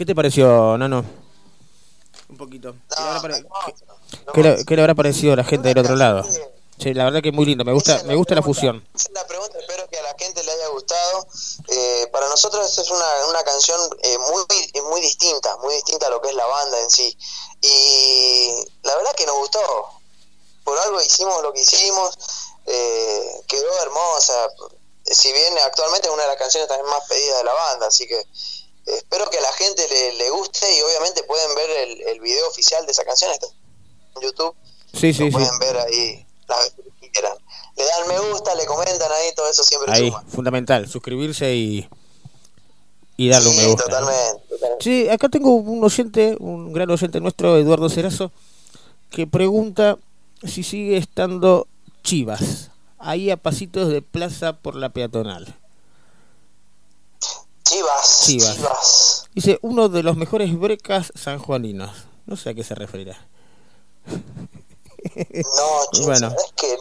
¿Qué 0.04 0.08
te 0.08 0.14
pareció, 0.14 0.76
Nano? 0.76 1.02
Un 2.28 2.36
poquito. 2.36 2.74
¿Qué 2.94 3.00
le 3.00 3.08
habrá, 3.08 3.20
pare- 3.22 3.42
qué- 3.64 3.74
qué 4.34 4.42
le- 4.42 4.64
qué 4.66 4.76
le 4.76 4.82
habrá 4.82 4.94
parecido 4.94 5.32
a 5.32 5.36
la 5.36 5.44
gente 5.44 5.68
del 5.68 5.78
otro 5.78 5.96
lado? 5.96 6.22
Sí, 6.78 6.92
la 6.92 7.04
verdad 7.04 7.22
que 7.22 7.30
es 7.30 7.34
muy 7.34 7.46
lindo. 7.46 7.64
Me 7.64 7.72
gusta, 7.72 8.02
me 8.04 8.14
gusta 8.14 8.34
la 8.34 8.42
fusión. 8.42 8.86
Esa 8.94 9.08
es 9.08 9.14
la 9.14 9.26
pregunta, 9.26 9.58
espero 9.58 9.88
que 9.88 9.98
a 9.98 10.02
la 10.02 10.14
gente 10.18 10.44
le 10.44 10.52
haya 10.52 10.68
gustado. 10.68 11.26
Eh, 11.68 12.06
para 12.12 12.28
nosotros 12.28 12.76
es 12.78 12.90
una, 12.90 13.06
una 13.30 13.42
canción 13.44 13.80
eh, 14.02 14.18
muy, 14.18 14.42
eh, 14.74 14.82
muy 14.90 15.00
distinta, 15.00 15.56
muy 15.62 15.72
distinta 15.72 16.08
a 16.08 16.10
lo 16.10 16.20
que 16.20 16.28
es 16.28 16.34
la 16.34 16.44
banda 16.44 16.78
en 16.82 16.90
sí. 16.90 17.16
Y 17.62 18.50
la 18.82 18.96
verdad 18.96 19.14
que 19.16 19.24
nos 19.24 19.36
gustó. 19.36 19.60
Por 20.64 20.78
algo 20.80 21.00
hicimos 21.00 21.42
lo 21.42 21.50
que 21.54 21.62
hicimos, 21.62 22.18
eh, 22.66 23.40
quedó 23.48 23.72
hermosa. 23.84 24.34
Si 25.06 25.32
bien 25.32 25.54
actualmente 25.64 26.08
es 26.08 26.12
una 26.12 26.24
de 26.24 26.28
las 26.28 26.36
canciones 26.38 26.68
también 26.68 26.90
más 26.90 27.08
pedidas 27.08 27.38
de 27.38 27.44
la 27.44 27.54
banda, 27.54 27.86
así 27.86 28.06
que 28.06 28.22
espero 28.86 29.28
que 29.30 29.38
a 29.38 29.42
la 29.42 29.52
gente 29.52 29.86
le, 29.88 30.12
le 30.14 30.30
guste 30.30 30.66
y 30.76 30.80
obviamente 30.82 31.22
pueden 31.24 31.54
ver 31.54 31.70
el, 31.88 32.02
el 32.08 32.20
video 32.20 32.46
oficial 32.48 32.84
de 32.86 32.92
esa 32.92 33.04
canción 33.04 33.30
está 33.32 33.46
en 34.16 34.22
YouTube 34.22 34.54
Sí, 34.92 35.12
sí, 35.12 35.24
sí. 35.24 35.30
pueden 35.30 35.58
ver 35.58 35.76
ahí 35.78 36.24
las 36.46 36.58
veces 36.76 36.92
que 37.00 37.10
quieran. 37.10 37.32
Le 37.76 37.84
dan 37.84 38.06
me 38.08 38.30
gusta, 38.30 38.54
le 38.54 38.64
comentan 38.66 39.10
ahí, 39.10 39.34
todo 39.34 39.50
eso 39.50 39.64
siempre 39.64 39.92
Ahí, 39.92 40.06
suma. 40.08 40.22
fundamental. 40.28 40.88
Suscribirse 40.88 41.52
y, 41.54 41.88
y 43.16 43.28
darle 43.28 43.48
un 43.48 43.56
me 43.56 43.66
gusta. 43.66 43.84
totalmente, 43.84 44.42
totalmente. 44.48 44.84
Sí, 44.84 45.08
acá 45.08 45.28
tengo 45.28 45.54
un 45.54 45.82
oyente, 45.82 46.36
un 46.38 46.72
gran 46.72 46.88
oyente 46.90 47.18
nuestro, 47.20 47.58
Eduardo 47.58 47.88
Cerazo, 47.88 48.30
que 49.10 49.26
pregunta 49.26 49.98
si 50.46 50.62
sigue 50.62 50.96
estando 50.96 51.66
Chivas, 52.04 52.70
ahí 52.98 53.30
a 53.30 53.36
pasitos 53.36 53.88
de 53.88 54.02
plaza 54.02 54.52
por 54.52 54.76
la 54.76 54.90
peatonal. 54.90 55.58
Chivas, 57.64 58.20
Chivas. 58.24 58.56
Chivas. 58.56 59.24
Dice, 59.34 59.58
uno 59.62 59.88
de 59.88 60.02
los 60.02 60.16
mejores 60.16 60.58
brecas 60.58 61.12
sanjuaninos. 61.14 61.90
No 62.26 62.36
sé 62.36 62.50
a 62.50 62.54
qué 62.54 62.62
se 62.62 62.74
referirá. 62.74 63.16
No, 64.06 64.20
che, 65.92 66.02
Bueno. 66.02 66.30
¿sabés 66.30 66.52
qué? 66.56 66.76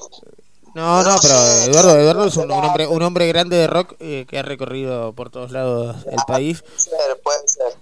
No, 0.76 1.04
no, 1.04 1.16
pero 1.22 1.36
Eduardo, 1.36 1.98
Eduardo 1.98 2.26
es 2.26 2.36
un, 2.38 2.50
hombre, 2.52 2.88
un 2.88 3.02
hombre 3.04 3.28
grande 3.28 3.58
de 3.58 3.68
rock 3.68 3.94
eh, 4.00 4.26
que 4.28 4.40
ha 4.40 4.42
recorrido 4.42 5.14
por 5.14 5.30
todos 5.30 5.52
lados 5.52 5.98
el 6.10 6.18
país. 6.28 6.62
Puede 6.64 6.80
ser, 6.80 7.22
puede 7.22 7.48
ser. 7.48 7.78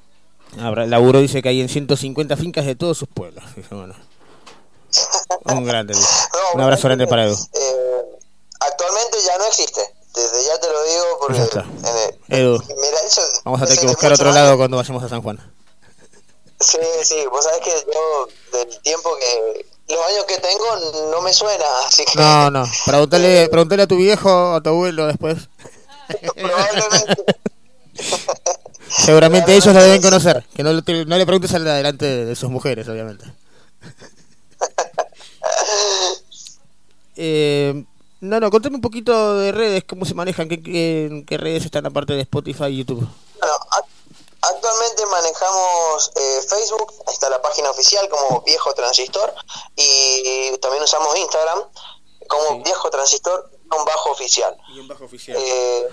Ahora, 0.60 0.86
Laburo 0.86 1.20
dice 1.20 1.42
que 1.42 1.48
hay 1.50 1.62
en 1.62 1.70
150 1.70 2.36
fincas 2.36 2.66
de 2.66 2.76
todos 2.76 2.98
sus 2.98 3.08
pueblos. 3.08 3.44
Bueno. 3.70 3.96
Un 5.46 5.64
grande. 5.64 5.94
dice. 5.94 6.06
No, 6.34 6.56
Un 6.56 6.62
abrazo 6.62 6.88
grande 6.90 7.08
para 7.08 7.26
Edu. 7.26 7.34
Eh, 7.36 8.20
actualmente 8.60 9.18
ya 9.26 9.38
no 9.38 9.46
existe. 9.46 9.82
Desde 10.14 10.46
ya 10.46 10.60
te 10.60 10.68
lo 10.68 10.84
digo 10.84 11.06
porque... 11.20 11.38
Ya 11.38 11.44
está. 11.46 11.60
el- 12.28 12.38
Edu, 12.40 12.60
mira, 12.68 12.98
eso 13.08 13.22
vamos 13.46 13.62
a 13.62 13.66
tener 13.66 13.80
que 13.80 13.88
buscar 13.88 14.12
otro 14.14 14.32
lado 14.32 14.58
cuando 14.58 14.78
vayamos 14.78 15.04
a 15.04 15.10
San 15.10 15.22
Juan. 15.22 15.40
Sí, 16.60 16.78
sí, 17.04 17.16
vos 17.32 17.44
sabés 17.44 17.62
que 17.62 17.72
yo 17.94 18.28
del 18.60 18.82
tiempo 18.82 19.10
que... 19.18 19.66
Los 19.88 20.06
años 20.06 20.26
que 20.26 20.38
tengo 20.38 21.12
no 21.12 21.22
me 21.22 21.34
suena, 21.34 21.66
así 21.88 22.06
que... 22.06 22.18
No, 22.20 22.50
no. 22.52 22.66
Preguntale, 22.86 23.50
preguntale 23.52 23.84
a 23.84 23.88
tu 23.88 23.98
viejo, 23.98 24.54
a 24.56 24.62
tu 24.62 24.70
abuelo 24.70 25.08
después. 25.08 25.38
Probablemente... 26.36 27.24
Seguramente 28.90 29.54
ellos 29.56 29.74
la 29.74 29.82
deben 29.84 30.02
conocer. 30.02 30.46
Que 30.54 30.64
no, 30.64 30.74
le- 30.74 31.06
no 31.06 31.18
le 31.18 31.26
preguntes 31.26 31.54
al 31.54 31.64
de 31.64 31.72
adelante 31.72 32.06
de 32.06 32.36
sus 32.36 32.50
mujeres, 32.50 32.88
obviamente. 32.90 33.26
Eh, 37.16 37.84
no, 38.22 38.40
no, 38.40 38.50
contame 38.50 38.76
un 38.76 38.82
poquito 38.82 39.38
de 39.38 39.52
redes, 39.52 39.84
cómo 39.84 40.06
se 40.06 40.14
manejan, 40.14 40.48
qué, 40.48 40.62
qué, 40.62 41.38
redes 41.38 41.66
están 41.66 41.86
aparte 41.86 42.14
de 42.14 42.22
Spotify 42.22 42.66
y 42.66 42.78
YouTube. 42.78 43.00
Bueno, 43.40 43.54
ac- 43.72 43.86
actualmente 44.42 45.06
manejamos 45.08 46.12
eh, 46.16 46.40
Facebook, 46.48 46.94
está 47.12 47.30
la 47.30 47.42
página 47.42 47.70
oficial 47.72 48.08
como 48.10 48.42
Viejo 48.42 48.74
Transistor 48.74 49.34
y 49.76 50.58
también 50.62 50.84
usamos 50.84 51.18
Instagram 51.18 51.60
como 52.28 52.64
Viejo 52.64 52.90
Transistor 52.90 53.52
un 53.78 53.86
bajo 53.86 54.12
oficial. 54.12 54.56
Y 54.74 54.80
un 54.80 54.88
bajo 54.88 55.06
oficial. 55.06 55.38
Eh, 55.40 55.88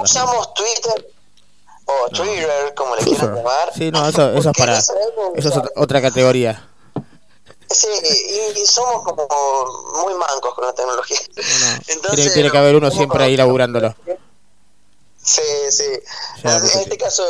usamos 0.00 0.54
Twitter 0.54 1.12
o 1.86 2.08
Twitter, 2.10 2.74
como 2.74 2.96
le 2.96 3.02
quieran 3.02 3.34
llamar. 3.34 3.72
Sí, 3.74 3.90
no, 3.90 4.08
eso, 4.08 4.30
eso 4.32 4.50
es 4.50 4.56
para. 4.56 4.78
Eso 4.78 4.94
es 5.34 5.54
otra 5.76 6.00
categoría. 6.02 6.68
Sí, 7.70 7.88
y, 8.56 8.66
somos 8.66 9.02
como 9.02 9.26
muy 10.04 10.14
mancos 10.14 10.54
con 10.54 10.64
la 10.64 10.72
tecnología. 10.74 11.18
Entonces, 11.88 12.14
Tiene, 12.16 12.30
tiene 12.32 12.50
que 12.50 12.58
haber 12.58 12.76
uno 12.76 12.88
¿cómo 12.88 12.96
siempre 12.98 13.24
ahí 13.24 13.36
laburándolo. 13.36 13.94
Sí, 15.22 15.42
sí. 15.70 15.84
Ya, 16.44 16.56
en 16.56 16.62
porque- 16.62 16.78
este 16.82 16.98
caso 16.98 17.24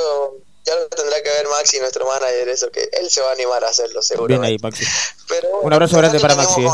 ya 0.65 0.75
lo 0.75 0.89
tendrá 0.89 1.23
que 1.23 1.29
ver 1.31 1.47
Maxi, 1.49 1.79
nuestro 1.79 2.07
manager, 2.07 2.49
eso 2.49 2.71
que 2.71 2.89
él 3.01 3.09
se 3.09 3.21
va 3.23 3.31
a 3.31 3.33
animar 3.33 3.65
a 3.65 3.69
hacerlo, 3.69 4.03
seguro. 4.03 4.27
Bien 4.29 4.45
ahí, 4.45 4.59
Maxi. 4.59 4.85
Pero 5.29 5.61
Un 5.63 5.73
abrazo 5.73 5.97
grande 5.97 6.21
para 6.21 6.35
Maxi, 6.35 6.65
eh, 6.65 6.71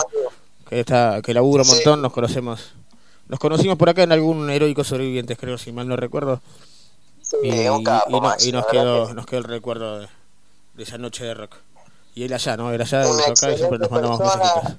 que 0.69 0.81
está 0.81 1.21
que 1.23 1.33
labura 1.35 1.63
un 1.63 1.69
Sí. 1.69 1.75
montón, 1.77 2.03
nos 2.03 2.13
conocemos. 2.13 2.73
Nos 3.29 3.39
conocimos 3.39 3.79
por 3.79 3.89
acá 3.89 4.03
en 4.03 4.13
algún 4.13 4.51
heroico 4.51 4.83
sobrevivientes, 4.83 5.39
creo, 5.39 5.57
si 5.59 5.71
mal 5.73 5.87
no 5.87 5.97
recuerdo. 5.97 6.41
Sí, 7.23 7.37
y, 7.43 7.69
un 7.69 7.85
capo, 7.85 8.07
y 8.09 8.13
no- 8.13 8.21
Maxi, 8.21 8.49
y 8.49 8.53
nos 8.53 8.67
quedó 8.67 9.09
que- 9.09 9.15
nos 9.15 9.27
quedó 9.27 9.39
el 9.39 9.45
recuerdo 9.45 10.01
de, 10.01 10.09
de 10.75 10.83
esa 10.83 10.99
noche 10.99 11.25
de 11.25 11.35
rock. 11.35 11.55
Y 12.15 12.25
él 12.25 12.33
allá, 12.33 12.57
¿no? 12.57 12.73
Él 12.73 12.81
allá, 12.81 13.03
acá, 13.03 13.53
y 13.53 13.57
siempre 13.57 13.79
nos 13.79 13.91
mandamos 13.91 14.21
mensajitos. 14.21 14.73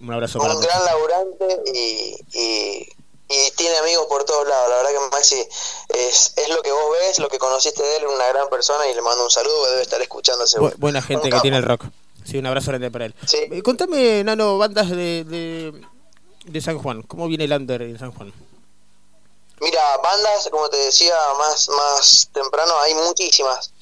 Un 0.00 0.12
abrazo 0.12 0.38
para 0.38 0.54
un 0.54 0.60
gran 0.60 0.84
laburante 0.84 1.62
y, 1.74 2.14
y, 2.34 2.88
y 3.28 3.50
tiene 3.56 3.76
amigos 3.78 4.06
por 4.08 4.24
todos 4.24 4.46
lados. 4.46 4.68
La 4.68 4.76
verdad 4.76 4.90
que 4.90 5.10
Maxi 5.16 5.40
es, 5.88 6.32
es 6.36 6.48
lo 6.50 6.60
que 6.62 6.70
vos 6.70 6.84
ves, 7.00 7.18
lo 7.18 7.28
que 7.28 7.38
conociste 7.38 7.82
de 7.82 7.96
él, 7.96 8.06
una 8.06 8.28
gran 8.28 8.48
persona 8.50 8.86
y 8.86 8.94
le 8.94 9.00
mando 9.02 9.24
un 9.24 9.30
saludo, 9.30 9.70
debe 9.70 9.82
estar 9.82 10.00
escuchando 10.02 10.46
seguro. 10.46 10.74
Bu- 10.74 10.78
buena 10.78 11.00
gente 11.00 11.30
que 11.30 11.40
tiene 11.40 11.56
el 11.56 11.62
rock. 11.62 11.84
Sí, 12.24 12.38
un 12.38 12.46
abrazo 12.46 12.68
grande 12.72 12.90
para 12.90 13.06
él. 13.06 13.14
Eh, 13.32 13.62
contame, 13.62 14.22
Nano, 14.24 14.58
bandas 14.58 14.90
de, 14.90 15.24
de, 15.24 15.72
de 16.44 16.60
San 16.60 16.78
Juan. 16.78 17.02
¿Cómo 17.02 17.28
viene 17.28 17.44
el 17.44 17.52
under 17.52 17.82
en 17.82 17.98
San 17.98 18.12
Juan? 18.12 18.32
Mira, 19.60 19.80
bandas, 20.02 20.48
como 20.50 20.68
te 20.68 20.76
decía 20.76 21.14
más, 21.38 21.68
más 21.70 22.28
temprano, 22.32 22.78
hay 22.80 22.94
muchísimas, 22.94 23.72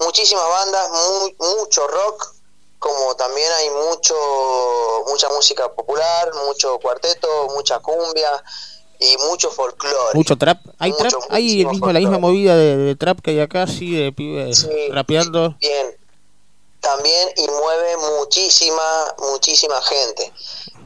muchísimas 0.00 0.48
bandas, 0.48 0.88
mu- 0.90 1.56
mucho 1.58 1.86
rock, 1.86 2.34
como 2.78 3.14
también 3.16 3.50
hay 3.52 3.70
mucho, 3.70 4.14
mucha 5.08 5.28
música 5.30 5.72
popular, 5.72 6.30
mucho 6.46 6.78
cuarteto, 6.78 7.48
mucha 7.54 7.80
cumbia 7.80 8.42
y 9.00 9.16
mucho 9.28 9.50
folclore. 9.50 10.14
Mucho 10.14 10.36
trap. 10.36 10.58
¿Hay 10.78 10.92
Mucho, 10.92 11.08
trap? 11.08 11.22
¿Hay 11.30 11.60
el 11.60 11.66
muchísimo 11.66 11.70
mismo, 11.72 11.92
la 11.92 11.98
misma 12.00 12.18
movida 12.18 12.56
de, 12.56 12.76
de 12.76 12.96
trap 12.96 13.20
que 13.20 13.30
hay 13.32 13.40
acá, 13.40 13.66
sí, 13.66 13.94
de 13.96 14.12
pibes 14.12 14.68
rapeando? 14.90 15.56
Bien, 15.60 15.96
también 16.80 17.28
y 17.36 17.48
mueve 17.48 17.96
muchísima, 18.18 19.14
muchísima 19.18 19.80
gente. 19.82 20.32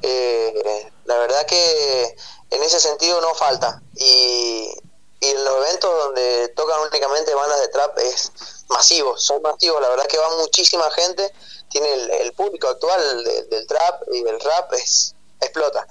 Eh, 0.03 0.91
la 1.05 1.19
verdad 1.19 1.45
que 1.47 2.17
en 2.51 2.63
ese 2.63 2.81
sentido 2.81 3.21
no 3.21 3.35
falta. 3.35 3.83
Y, 3.97 4.69
y 5.21 5.27
en 5.27 5.45
los 5.45 5.57
eventos 5.59 5.91
donde 6.05 6.49
tocan 6.57 6.81
únicamente 6.81 7.35
bandas 7.35 7.61
de 7.61 7.69
trap 7.69 7.99
es 7.99 8.33
masivo, 8.73 9.16
son 9.18 9.41
masivos. 9.43 9.81
La 9.81 9.89
verdad 9.89 10.07
que 10.07 10.18
va 10.18 10.29
muchísima 10.41 10.91
gente. 10.93 11.33
Tiene 11.68 11.93
el, 11.93 12.11
el 12.11 12.33
público 12.33 12.68
actual 12.68 13.25
de- 13.25 13.45
del 13.45 13.66
trap 13.66 14.03
y 14.12 14.23
del 14.23 14.39
rap 14.41 14.73
es 14.75 15.14
explota. 15.41 15.87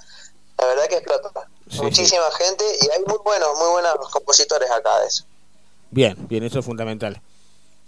La 0.58 0.66
verdad 0.66 0.86
que 0.88 0.96
explota. 0.96 1.48
muchísima 1.82 2.30
gente 2.32 2.64
y 2.82 2.90
hay 2.90 3.00
muy 3.06 3.18
buenos, 3.24 3.48
muy 3.58 3.68
buenos 3.70 4.08
compositores 4.10 4.70
acá 4.70 5.00
de 5.00 5.06
eso. 5.08 5.24
Bien, 5.90 6.16
bien, 6.28 6.44
eso 6.44 6.58
es 6.60 6.64
fundamental. 6.64 7.20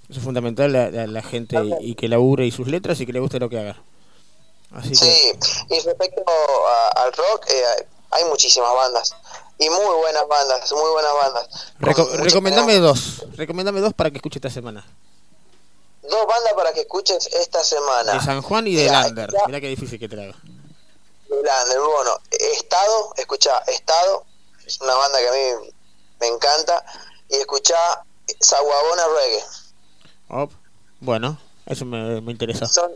Eso 0.08 0.18
es 0.18 0.24
fundamental, 0.24 0.72
la, 0.72 0.90
la- 0.90 1.06
la 1.06 1.22
gente 1.22 1.56
y, 1.80 1.90
y 1.90 1.94
que 1.94 2.08
labure 2.08 2.44
y 2.46 2.50
sus 2.50 2.66
letras 2.68 3.00
y 3.00 3.06
que 3.06 3.12
le 3.12 3.20
guste 3.20 3.38
lo 3.38 3.48
que 3.48 3.58
haga. 3.58 3.82
Así 4.72 4.88
que, 4.90 4.94
Sí, 4.96 5.32
y 5.70 5.80
respecto 5.80 6.22
a- 6.28 7.02
al 7.04 7.12
rock, 7.12 7.46
eh, 7.48 7.86
hay 8.10 8.24
muchísimas 8.24 8.74
bandas. 8.74 9.14
Y 9.58 9.70
muy 9.70 9.94
buenas 9.96 10.26
bandas, 10.26 10.72
muy 10.72 10.90
buenas 10.90 11.12
bandas. 11.22 11.48
reco- 11.80 12.10
recomendame 12.16 12.78
dos. 12.78 13.24
Recomendame 13.36 13.80
dos 13.80 13.94
para 13.94 14.10
que 14.10 14.16
escuche 14.18 14.38
esta 14.38 14.50
semana. 14.50 14.84
Dos 16.02 16.26
bandas 16.26 16.52
para 16.54 16.72
que 16.72 16.80
escuches 16.80 17.26
esta 17.28 17.62
semana. 17.62 18.14
De 18.14 18.20
San 18.20 18.42
Juan 18.42 18.66
y 18.66 18.74
de 18.74 18.86
Lander. 18.90 19.30
Mira 19.46 19.60
qué 19.60 19.68
difícil 19.68 19.98
que 19.98 20.06
hago. 20.06 20.34
Lander, 21.28 21.78
bueno, 21.80 22.18
Estado, 22.30 23.14
escucha 23.16 23.58
Estado, 23.68 24.24
es 24.66 24.80
una 24.80 24.94
banda 24.94 25.18
que 25.18 25.28
a 25.28 25.32
mí 25.32 25.70
me 26.20 26.26
encanta. 26.28 26.84
Y 27.30 27.36
escucha 27.36 27.76
Saguabona 28.40 29.02
Reggae. 29.06 29.44
Oh, 30.30 30.48
bueno, 31.00 31.38
eso 31.66 31.84
me, 31.84 32.20
me 32.20 32.32
interesa. 32.32 32.66
Son 32.66 32.90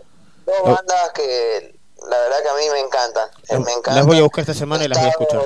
dos 0.45 0.55
Oh. 0.61 0.65
bandas 0.75 1.13
que 1.15 1.79
la 2.09 2.19
verdad 2.19 2.43
que 2.43 2.49
a 2.49 2.55
mí 2.55 2.63
me 2.73 2.81
encantan. 2.81 3.31
me 3.51 3.57
encantan. 3.73 3.95
Las 3.97 4.07
voy 4.07 4.19
a 4.19 4.23
buscar 4.23 4.43
esta 4.43 4.55
semana 4.55 4.85
y 4.85 4.89
las 4.89 4.99
voy 4.99 5.07
a 5.07 5.11
escuchar. 5.11 5.41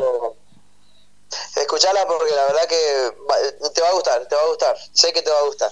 Escuchala 1.57 2.07
porque 2.07 2.35
la 2.35 2.45
verdad 2.47 2.67
que 2.67 3.13
va- 3.31 3.71
te 3.73 3.81
va 3.83 3.89
a 3.89 3.93
gustar, 3.93 4.27
te 4.29 4.35
va 4.35 4.43
a 4.43 4.47
gustar. 4.47 4.77
Sé 4.93 5.13
que 5.13 5.23
te 5.23 5.31
va 5.31 5.39
a 5.39 5.43
gustar. 5.43 5.71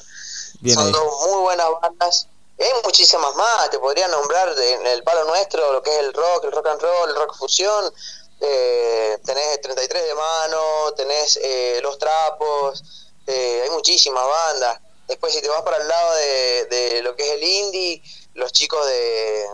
Bien 0.60 0.74
Son 0.76 0.86
ahí. 0.86 0.92
dos 0.92 1.26
muy 1.28 1.40
buenas 1.40 1.68
bandas. 1.80 2.26
Hay 2.58 2.68
muchísimas 2.84 3.34
más. 3.34 3.70
Te 3.70 3.78
podría 3.78 4.08
nombrar 4.08 4.54
de- 4.54 4.72
en 4.74 4.86
el 4.86 5.02
palo 5.02 5.24
nuestro 5.24 5.72
lo 5.72 5.82
que 5.82 5.90
es 5.92 5.98
el 6.00 6.12
rock, 6.12 6.44
el 6.44 6.52
rock 6.52 6.66
and 6.66 6.80
roll, 6.82 7.08
el 7.10 7.16
rock 7.16 7.36
fusión. 7.36 7.92
Eh, 8.40 9.18
tenés 9.24 9.60
33 9.60 10.02
de 10.04 10.14
mano, 10.14 10.92
tenés 10.96 11.38
eh, 11.42 11.80
Los 11.82 11.98
Trapos. 11.98 12.82
eh, 13.26 13.60
hay 13.64 13.70
muchísimas 13.70 14.26
bandas. 14.26 14.80
Después, 15.06 15.32
si 15.32 15.40
te 15.42 15.48
vas 15.48 15.62
para 15.62 15.76
el 15.76 15.86
lado 15.88 16.14
de, 16.16 16.64
de 16.66 17.02
lo 17.02 17.14
que 17.14 17.22
es 17.28 17.32
el 17.34 17.42
indie, 17.44 18.02
los 18.34 18.50
chicos 18.52 18.84
de 18.86 19.46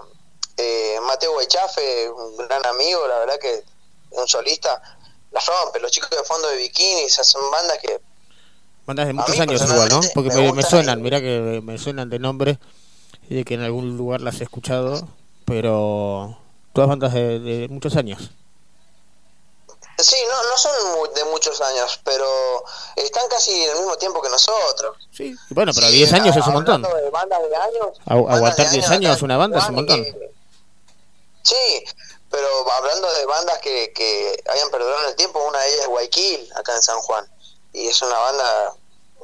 eh, 0.59 0.99
Mateo 1.03 1.33
Guaychafe, 1.33 2.09
un 2.11 2.37
gran 2.49 2.65
amigo, 2.67 3.07
la 3.07 3.19
verdad 3.19 3.39
que 3.39 3.65
un 4.13 4.27
solista, 4.29 4.81
la 5.37 5.55
rompe. 5.64 5.80
Los 5.80 5.91
chicos 5.93 6.11
de 6.11 6.22
fondo 6.24 6.49
de 6.49 6.57
bikini, 6.57 7.03
esas 7.03 7.26
son 7.26 7.51
bandas 7.51 7.78
que 7.78 8.01
Bandas 8.87 9.07
de 9.09 9.12
muchos 9.12 9.39
años 9.41 9.62
igual, 9.62 9.89
¿no? 9.89 10.01
Porque 10.14 10.30
me 10.53 10.62
suenan, 10.62 11.03
mira 11.03 11.20
que 11.20 11.61
me 11.62 11.76
suenan 11.76 12.09
de 12.09 12.18
nombre 12.20 12.59
y 13.28 13.34
de 13.34 13.45
que 13.45 13.55
en 13.55 13.62
algún 13.62 13.97
lugar 13.97 14.20
las 14.20 14.41
he 14.41 14.45
escuchado, 14.45 15.09
pero 15.45 16.39
todas 16.72 16.89
bandas 16.89 17.12
de, 17.12 17.41
de 17.41 17.68
muchos 17.68 17.97
años. 17.97 18.30
Sí, 19.99 20.16
no, 20.28 20.51
no 20.51 20.57
son 20.59 21.14
de 21.14 21.24
muchos 21.24 21.59
años, 21.62 21.99
pero 22.05 22.26
están 22.97 23.24
casi 23.30 23.51
en 23.51 23.70
el 23.70 23.76
mismo 23.78 23.97
tiempo 23.97 24.20
que 24.22 24.28
nosotros. 24.28 24.97
Sí. 25.11 25.34
Bueno, 25.51 25.72
pero 25.74 25.89
Sí, 25.89 25.97
10 25.97 26.12
años 26.12 26.37
es 26.37 26.47
un 26.47 26.53
montón. 26.53 26.82
de 26.82 27.11
bandas 27.11 27.41
de 27.49 27.57
años, 27.57 27.99
Agu- 28.05 28.30
Aguantar 28.30 28.66
de 28.66 28.72
10 28.72 28.84
acá 28.87 28.95
años 28.95 29.18
en 29.18 29.24
una 29.24 29.37
banda 29.39 29.59
es 29.59 29.68
un 29.68 29.74
montón. 29.74 30.05
que- 30.05 30.30
Sí, 31.43 31.84
pero 32.31 32.49
hablando 32.72 33.12
de 33.12 33.27
bandas 33.27 33.59
que, 33.59 33.93
que 33.93 34.43
hayan 34.51 34.70
perdurado 34.70 35.09
el 35.09 35.16
tiempo, 35.16 35.43
una 35.47 35.61
de 35.61 35.68
ellas 35.68 35.81
es 35.83 35.87
Guayaquil, 35.89 36.53
acá 36.55 36.74
en 36.74 36.83
San 36.83 36.99
Juan. 36.99 37.27
Y 37.72 37.87
es 37.87 38.03
una 38.03 38.18
banda 38.18 38.74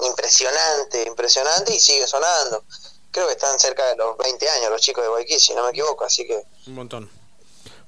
impresionante, 0.09 1.05
impresionante 1.07 1.75
y 1.75 1.81
sigue 1.81 2.07
sonando. 2.07 2.65
Creo 3.11 3.27
que 3.27 3.33
están 3.33 3.59
cerca 3.59 3.87
de 3.89 3.97
los 3.97 4.17
20 4.17 4.49
años 4.49 4.71
los 4.71 4.81
chicos 4.81 5.05
de 5.05 5.11
Guayaquil, 5.11 5.41
si 5.41 5.55
no 5.55 5.65
me 5.65 5.71
equivoco, 5.71 6.05
así 6.05 6.27
que 6.27 6.43
Un 6.67 6.75
montón. 6.75 7.11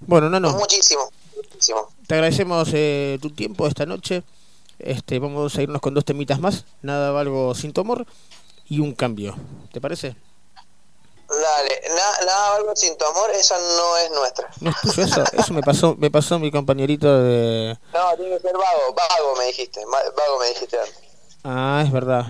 Bueno, 0.01 0.29
no, 0.29 0.41
no. 0.41 0.53
muchísimo, 0.53 1.11
muchísimo. 1.37 1.89
Te 2.07 2.15
agradecemos 2.15 2.69
eh, 2.75 3.19
tu 3.23 3.31
tiempo 3.31 3.67
esta 3.67 3.87
noche. 3.87 4.23
Este, 4.79 5.19
vamos 5.19 5.57
a 5.57 5.62
irnos 5.62 5.81
con 5.81 5.95
dos 5.95 6.05
temitas 6.05 6.41
más. 6.41 6.65
Nada 6.83 7.11
valgo 7.11 7.55
sin 7.55 7.73
tu 7.73 7.81
amor 7.81 8.07
y 8.69 8.81
un 8.81 8.95
cambio. 8.95 9.35
¿Te 9.73 9.81
parece? 9.81 10.17
Dale, 11.43 11.80
nada, 11.89 12.18
nada, 12.26 12.57
algo 12.57 12.76
sin 12.76 12.97
tu 12.97 13.05
amor, 13.05 13.30
esa 13.32 13.57
no 13.59 13.97
es 13.99 14.11
nuestra. 14.12 14.49
No 14.61 14.70
eso. 15.05 15.24
Eso 15.32 15.53
me 15.53 15.62
pasó, 15.62 15.95
me 15.99 16.11
pasó 16.11 16.39
mi 16.39 16.51
compañerito 16.51 17.22
de. 17.22 17.76
No, 17.93 18.16
tiene 18.16 18.37
que 18.37 18.41
ser 18.43 18.53
vago, 18.53 18.95
vago 18.95 19.37
me 19.39 19.47
dijiste, 19.47 19.80
vago 19.85 20.39
me 20.41 20.49
dijiste 20.49 20.78
antes. 20.78 20.99
Ah, 21.45 21.82
es 21.85 21.93
verdad. 21.93 22.26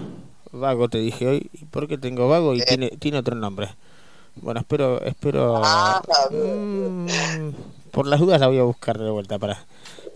Vago 0.52 0.88
te 0.88 0.98
dije 0.98 1.26
hoy. 1.28 1.50
¿Y 1.52 1.64
por 1.66 1.88
qué 1.88 1.98
tengo 1.98 2.28
vago? 2.28 2.54
Y 2.54 2.60
Eh. 2.60 2.64
tiene, 2.66 2.90
tiene 2.90 3.18
otro 3.18 3.34
nombre. 3.34 3.74
Bueno, 4.36 4.60
espero, 4.60 5.00
espero. 5.02 5.60
Ah, 5.64 6.02
Mm, 6.30 7.50
por 7.92 8.06
las 8.06 8.18
dudas 8.20 8.40
la 8.40 8.48
voy 8.48 8.58
a 8.58 8.62
buscar 8.64 8.98
de 8.98 9.10
vuelta 9.10 9.38
para. 9.38 9.64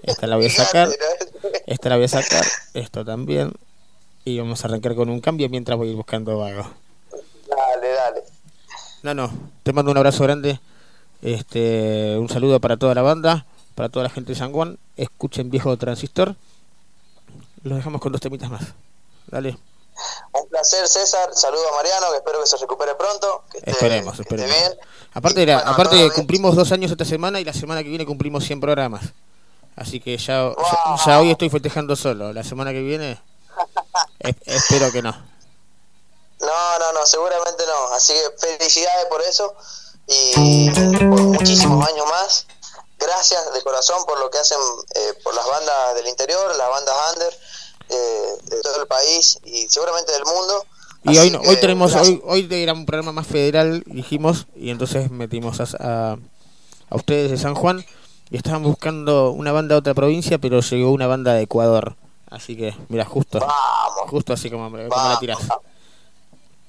Esta 0.03 0.27
la 0.27 0.37
voy 0.37 0.47
a 0.47 0.51
sacar. 0.51 0.89
Esta 1.67 1.89
la 1.89 1.97
voy 1.97 2.05
a 2.07 2.09
sacar. 2.09 2.45
Esto 2.75 3.05
también. 3.05 3.53
Y 4.25 4.39
vamos 4.39 4.63
a 4.65 4.69
arrancar 4.69 4.95
con 4.95 5.09
un 5.11 5.21
cambio 5.21 5.49
mientras 5.49 5.79
voy 5.79 5.89
a 5.89 5.91
ir 5.91 5.97
buscando 5.97 6.39
vago. 6.39 6.69
Dale, 9.03 9.15
dale. 9.23 9.29
No, 9.29 9.29
no. 9.29 9.33
Te 9.63 9.73
mando 9.73 9.91
un 9.91 9.97
abrazo 9.99 10.23
grande. 10.25 10.61
Este, 11.23 12.17
un 12.19 12.29
saludo 12.29 12.61
para 12.61 12.77
toda 12.77 12.95
la 12.95 13.03
banda, 13.03 13.45
para 13.75 13.89
toda 13.89 14.05
la 14.05 14.11
gente 14.11 14.33
de 14.33 14.39
San 14.39 14.53
Juan. 14.53 14.79
Escuchen 14.97 15.51
viejo 15.51 15.77
transistor. 15.77 16.35
Los 17.63 17.77
dejamos 17.77 18.01
con 18.01 18.13
dos 18.13 18.21
temitas 18.21 18.51
más. 18.51 18.63
Dale. 19.27 19.57
Un 20.33 20.49
placer, 20.49 20.87
César. 20.87 21.31
Saludo 21.33 21.63
a 21.73 21.77
Mariano, 21.77 22.07
que 22.13 22.19
espero 22.19 22.41
que 22.41 22.47
se 22.47 22.57
recupere 22.57 22.95
pronto. 22.95 23.43
Que 23.51 23.59
esté, 23.59 23.71
Esperemos, 23.73 24.15
que 24.17 24.23
esté 24.23 24.35
esperemos. 24.37 24.57
bien. 24.57 24.79
Aparte, 25.13 25.43
era, 25.43 25.57
bueno, 25.57 25.71
aparte 25.73 26.11
cumplimos 26.15 26.55
dos 26.55 26.71
años 26.71 26.91
esta 26.93 27.05
semana 27.05 27.41
y 27.41 27.45
la 27.45 27.53
semana 27.53 27.83
que 27.83 27.89
viene 27.89 28.07
cumplimos 28.07 28.45
100 28.45 28.61
programas. 28.61 29.13
Así 29.75 29.99
que 30.01 30.17
ya, 30.17 30.51
ya, 30.51 30.97
ya 31.05 31.21
hoy 31.21 31.31
estoy 31.31 31.51
festejando 31.51 31.97
solo. 31.97 32.33
La 32.33 32.45
semana 32.45 32.73
que 32.73 32.81
viene 32.83 33.19
es- 34.21 34.37
espero 34.45 34.93
que 34.93 35.03
no. 35.03 35.17
No, 36.41 36.79
no, 36.79 36.93
no, 36.93 37.07
seguramente 37.07 37.65
no. 37.67 37.95
Así 37.95 38.13
que 38.13 38.47
felicidades 38.59 39.07
por 39.07 39.21
eso 39.23 39.55
y 40.07 40.71
por 40.71 41.21
muchísimos 41.23 41.87
años 41.89 42.07
más. 42.09 42.47
Gracias 42.99 43.53
de 43.55 43.63
corazón 43.63 44.05
por 44.07 44.19
lo 44.19 44.29
que 44.31 44.39
hacen 44.39 44.59
eh, 44.95 45.15
por 45.23 45.35
las 45.35 45.47
bandas 45.47 45.95
del 45.95 46.09
interior, 46.09 46.55
las 46.57 46.69
bandas 46.69 46.95
under 47.15 47.39
eh, 47.91 48.37
de 48.45 48.61
todo 48.61 48.81
el 48.83 48.87
país 48.89 49.39
y 49.45 49.69
seguramente 49.69 50.11
del 50.13 50.25
mundo. 50.25 50.67
Y 51.05 51.11
Así 51.11 51.19
hoy 51.19 51.31
no, 51.31 51.41
hoy 51.41 51.57
tenemos 51.61 51.93
gracias. 51.93 52.19
hoy 52.25 52.49
hoy 52.51 52.63
era 52.63 52.73
un 52.73 52.87
programa 52.87 53.13
más 53.13 53.27
federal, 53.29 53.85
dijimos, 53.87 54.47
y 54.57 54.71
entonces 54.71 55.11
metimos 55.13 55.61
a, 55.61 55.65
a, 55.79 56.17
a 56.91 56.97
ustedes 56.97 57.31
de 57.31 57.39
San 57.39 57.55
Juan 57.55 57.85
y 58.31 58.37
estaban 58.37 58.65
buscando 58.65 59.31
una 59.31 59.53
banda 59.53 59.75
de 59.77 59.79
otra 59.79 59.95
provincia, 59.95 60.39
pero 60.39 60.61
llegó 60.61 60.91
una 60.91 61.07
banda 61.07 61.35
de 61.35 61.43
Ecuador. 61.43 61.95
Así 62.31 62.57
que, 62.57 62.75
mira, 62.89 63.05
justo, 63.05 63.39
Vamos. 63.39 64.11
justo 64.11 64.33
así 64.33 64.51
como, 64.51 64.65
como 64.65 64.77
la 64.77 64.89
Vamos. 64.89 65.21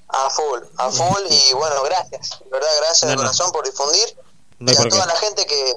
A 0.10 0.30
full, 0.30 0.60
a 0.78 0.89
full 0.91 1.22
y 1.30 1.53
bueno, 1.53 1.84
gracias. 1.84 2.39
De 2.39 2.49
verdad, 2.49 2.70
gracias 2.78 3.03
No, 3.03 3.10
de 3.10 3.16
no. 3.16 3.22
corazón 3.22 3.51
por 3.51 3.66
difundir. 3.66 4.18
No 4.60 4.72
y 4.72 4.76
a 4.76 4.84
qué. 4.84 4.89
toda 4.89 5.05
la 5.05 5.16
gente 5.16 5.45
que, 5.45 5.74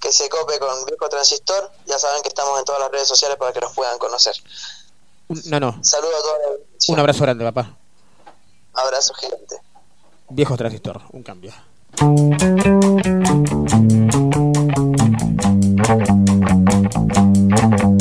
que 0.00 0.12
se 0.12 0.28
cope 0.28 0.58
con 0.58 0.84
Viejo 0.84 1.08
Transistor, 1.08 1.70
ya 1.86 1.98
saben 1.98 2.22
que 2.22 2.28
estamos 2.28 2.58
en 2.58 2.64
todas 2.64 2.80
las 2.80 2.90
redes 2.90 3.06
sociales 3.08 3.36
para 3.38 3.52
que 3.52 3.60
nos 3.60 3.72
puedan 3.74 3.98
conocer. 3.98 4.34
No, 5.46 5.60
no, 5.60 5.78
Saludos 5.84 6.14
a 6.18 6.22
toda 6.22 6.38
la 6.38 6.46
un 6.88 6.98
abrazo 6.98 7.22
grande, 7.22 7.44
papá. 7.44 7.76
Abrazo 8.74 9.14
gigante. 9.14 9.60
Viejo 10.30 10.56
transistor, 10.56 11.02
un 11.12 11.22
cambio. 11.22 11.52
Thank 17.60 17.97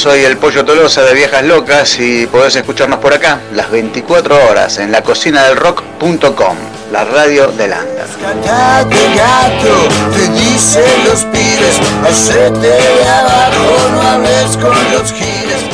soy 0.00 0.24
el 0.24 0.38
Pollo 0.38 0.64
Tolosa 0.64 1.02
de 1.02 1.12
Viejas 1.12 1.44
Locas 1.44 2.00
y 2.00 2.26
podés 2.26 2.56
escucharnos 2.56 3.00
por 3.00 3.12
acá 3.12 3.38
las 3.52 3.70
24 3.70 4.48
horas 4.48 4.78
en 4.78 4.90
la 4.90 5.02
cocina 5.02 5.44
del 5.44 5.58
rock.com, 5.58 6.56
la 6.90 7.04
radio 7.04 7.48
del 7.48 7.72
Under. 7.72 8.06
Gato, 8.42 8.96
gato, 9.14 9.88
te 10.16 10.28
dicen 10.30 11.04
los 11.04 11.22
pibes, 11.24 11.78
hacete 12.02 12.60
de 12.60 13.08
abajo, 13.10 13.90
no 13.92 14.00
hables 14.00 14.56
con 14.56 14.72
los 14.90 15.12
giles. 15.12 15.68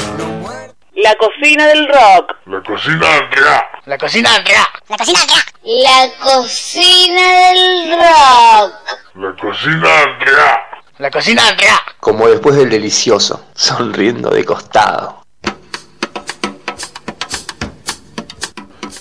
La 0.96 1.14
cocina 1.14 1.68
del 1.68 1.86
rock. 1.86 2.34
La 2.46 2.62
cocina 2.62 3.06
Andrea. 3.18 3.70
La 3.84 3.96
cocina 3.96 4.34
Andrea. 4.34 4.66
La 4.88 4.96
cocina 4.96 5.20
del 5.20 5.36
rock. 5.36 6.02
La 6.16 6.16
cocina 6.18 7.22
del 7.52 7.90
rock. 7.92 8.74
La 9.14 9.36
cocina 9.36 10.02
Andrea. 10.02 10.65
La 10.98 11.10
cocina 11.10 11.46
Andrea. 11.46 11.78
Como 12.00 12.26
después 12.26 12.56
del 12.56 12.70
delicioso, 12.70 13.44
sonriendo 13.54 14.30
de 14.30 14.46
costado. 14.46 15.26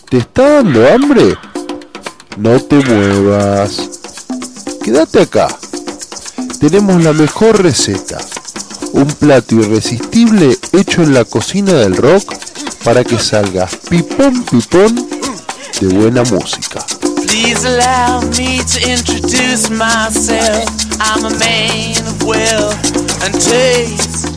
¿Te 0.10 0.18
está 0.18 0.56
dando 0.56 0.86
hambre? 0.90 1.38
No 2.36 2.60
te 2.60 2.76
muevas. 2.76 4.02
Quédate 4.84 5.22
acá. 5.22 5.48
Tenemos 6.60 7.02
la 7.02 7.14
mejor 7.14 7.64
receta. 7.64 8.18
Un 8.92 9.08
plato 9.08 9.56
irresistible 9.56 10.58
hecho 10.74 11.02
en 11.02 11.14
la 11.14 11.24
cocina 11.24 11.72
del 11.72 11.96
rock 11.96 12.36
para 12.84 13.06
que 13.06 13.18
salgas 13.18 13.74
pipón 13.90 14.44
pipón 14.44 14.96
de 15.80 15.88
buena 15.88 16.24
música. 16.24 16.86
Please 17.36 17.66
allow 17.68 18.22
me 18.40 18.64
to 18.64 18.80
introduce 18.90 19.70
myself. 19.70 20.64
I'm 21.02 21.26
a 21.26 21.32
man 21.38 22.00
of 22.08 22.24
wealth 22.24 22.80
and 23.28 23.34
taste. 23.34 24.30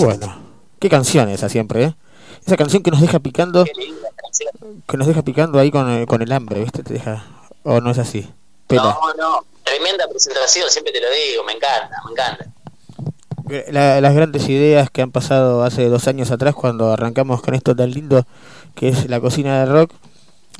Bueno, 0.00 0.32
qué 0.78 0.88
canción 0.88 1.28
esa 1.28 1.48
siempre, 1.48 1.82
¿eh? 1.82 1.94
Esa 2.46 2.56
canción 2.56 2.84
que 2.84 2.92
nos 2.92 3.00
deja 3.00 3.18
picando, 3.18 3.64
que 4.86 4.96
nos 4.96 5.08
deja 5.08 5.22
picando 5.22 5.58
ahí 5.58 5.72
con, 5.72 5.90
el- 5.90 6.06
con 6.06 6.22
el 6.22 6.30
hambre, 6.30 6.60
¿viste? 6.60 6.84
Te 6.84 6.94
deja, 6.94 7.24
o 7.64 7.80
no 7.80 7.90
es 7.90 7.98
así. 7.98 8.30
Pela. 8.68 8.82
No, 8.84 9.14
no, 9.18 9.44
tremenda 9.64 10.06
presentación, 10.08 10.70
siempre 10.70 10.92
te 10.92 11.00
lo 11.00 11.08
digo, 11.10 11.42
me 11.42 11.52
encanta, 11.54 11.96
me 12.04 12.12
encanta. 12.12 13.72
La- 13.72 14.00
las 14.00 14.14
grandes 14.14 14.48
ideas 14.48 14.88
que 14.90 15.02
han 15.02 15.10
pasado 15.10 15.64
hace 15.64 15.88
dos 15.88 16.06
años 16.06 16.30
atrás 16.30 16.54
cuando 16.54 16.92
arrancamos 16.92 17.42
con 17.42 17.54
esto 17.54 17.74
tan 17.74 17.90
lindo 17.90 18.24
que 18.76 18.90
es 18.90 19.10
la 19.10 19.20
cocina 19.20 19.58
del 19.64 19.72
rock, 19.72 19.90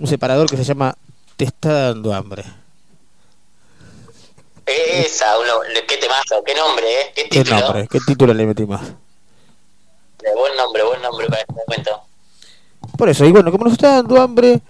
un 0.00 0.08
separador 0.08 0.50
que 0.50 0.56
se 0.56 0.64
llama 0.64 0.96
Te 1.36 1.44
está 1.44 1.88
dando 1.88 2.14
hambre. 2.14 2.44
Esa, 4.66 5.38
uno, 5.38 5.52
qué 5.86 5.96
temazo, 5.98 6.42
qué 6.44 6.54
nombre, 6.54 6.84
¿eh? 6.86 7.12
Qué 7.14 7.28
¿Qué 7.28 7.44
título. 7.44 7.60
nombre? 7.60 7.88
¿Qué 7.88 7.98
título 8.06 8.34
le 8.34 8.46
metimos? 8.46 8.80
Eh, 8.82 10.34
Buen 10.36 10.56
nombre, 10.56 10.82
buen 10.82 11.02
nombre 11.02 11.26
para 11.28 11.40
este 11.42 11.52
momento. 11.54 12.00
Por 12.98 13.08
eso, 13.08 13.24
y 13.24 13.32
bueno, 13.32 13.52
como 13.52 13.64
nos 13.64 13.74
está 13.74 13.96
dando 13.96 14.20
hambre 14.20 14.60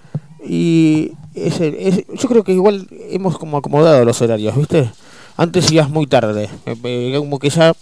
y 0.45 1.13
es 1.35 1.61
es- 1.61 2.07
yo 2.09 2.29
creo 2.29 2.45
que 2.45 2.53
igual 2.53 2.87
hemos 2.91 3.39
como 3.39 3.57
acomodado 3.59 4.05
los 4.05 4.21
horarios, 4.21 4.55
¿viste? 4.57 4.91
Antes 5.37 5.71
ibas 5.71 5.89
muy 5.89 6.07
tarde, 6.07 6.51
eh, 6.67 6.77
eh, 6.85 7.15
como 7.19 7.39
que 7.39 7.49
ya 7.51 7.73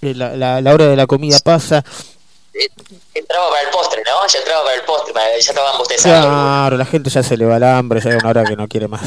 la, 0.00 0.36
la, 0.36 0.60
la 0.60 0.72
hora 0.74 0.86
de 0.86 0.96
la 0.96 1.06
comida 1.06 1.38
pasa. 1.44 1.84
Entraba 3.14 3.50
para 3.50 3.62
el 3.62 3.68
postre, 3.70 4.02
¿no? 4.06 4.26
Ya 4.26 4.38
entraba 4.38 4.64
para 4.64 4.76
el 4.76 4.82
postre, 4.82 5.12
ya 5.14 5.36
estaban 5.50 5.78
bostezando. 5.78 6.28
Claro, 6.28 6.76
la 6.76 6.84
gente 6.86 7.10
ya 7.10 7.22
se 7.22 7.36
le 7.36 7.44
va 7.46 7.56
el 7.56 7.64
hambre, 7.64 8.00
ya 8.00 8.10
es 8.10 8.16
una 8.16 8.28
hora 8.30 8.44
que 8.44 8.56
no 8.56 8.68
quiere 8.68 8.86
más. 8.88 9.02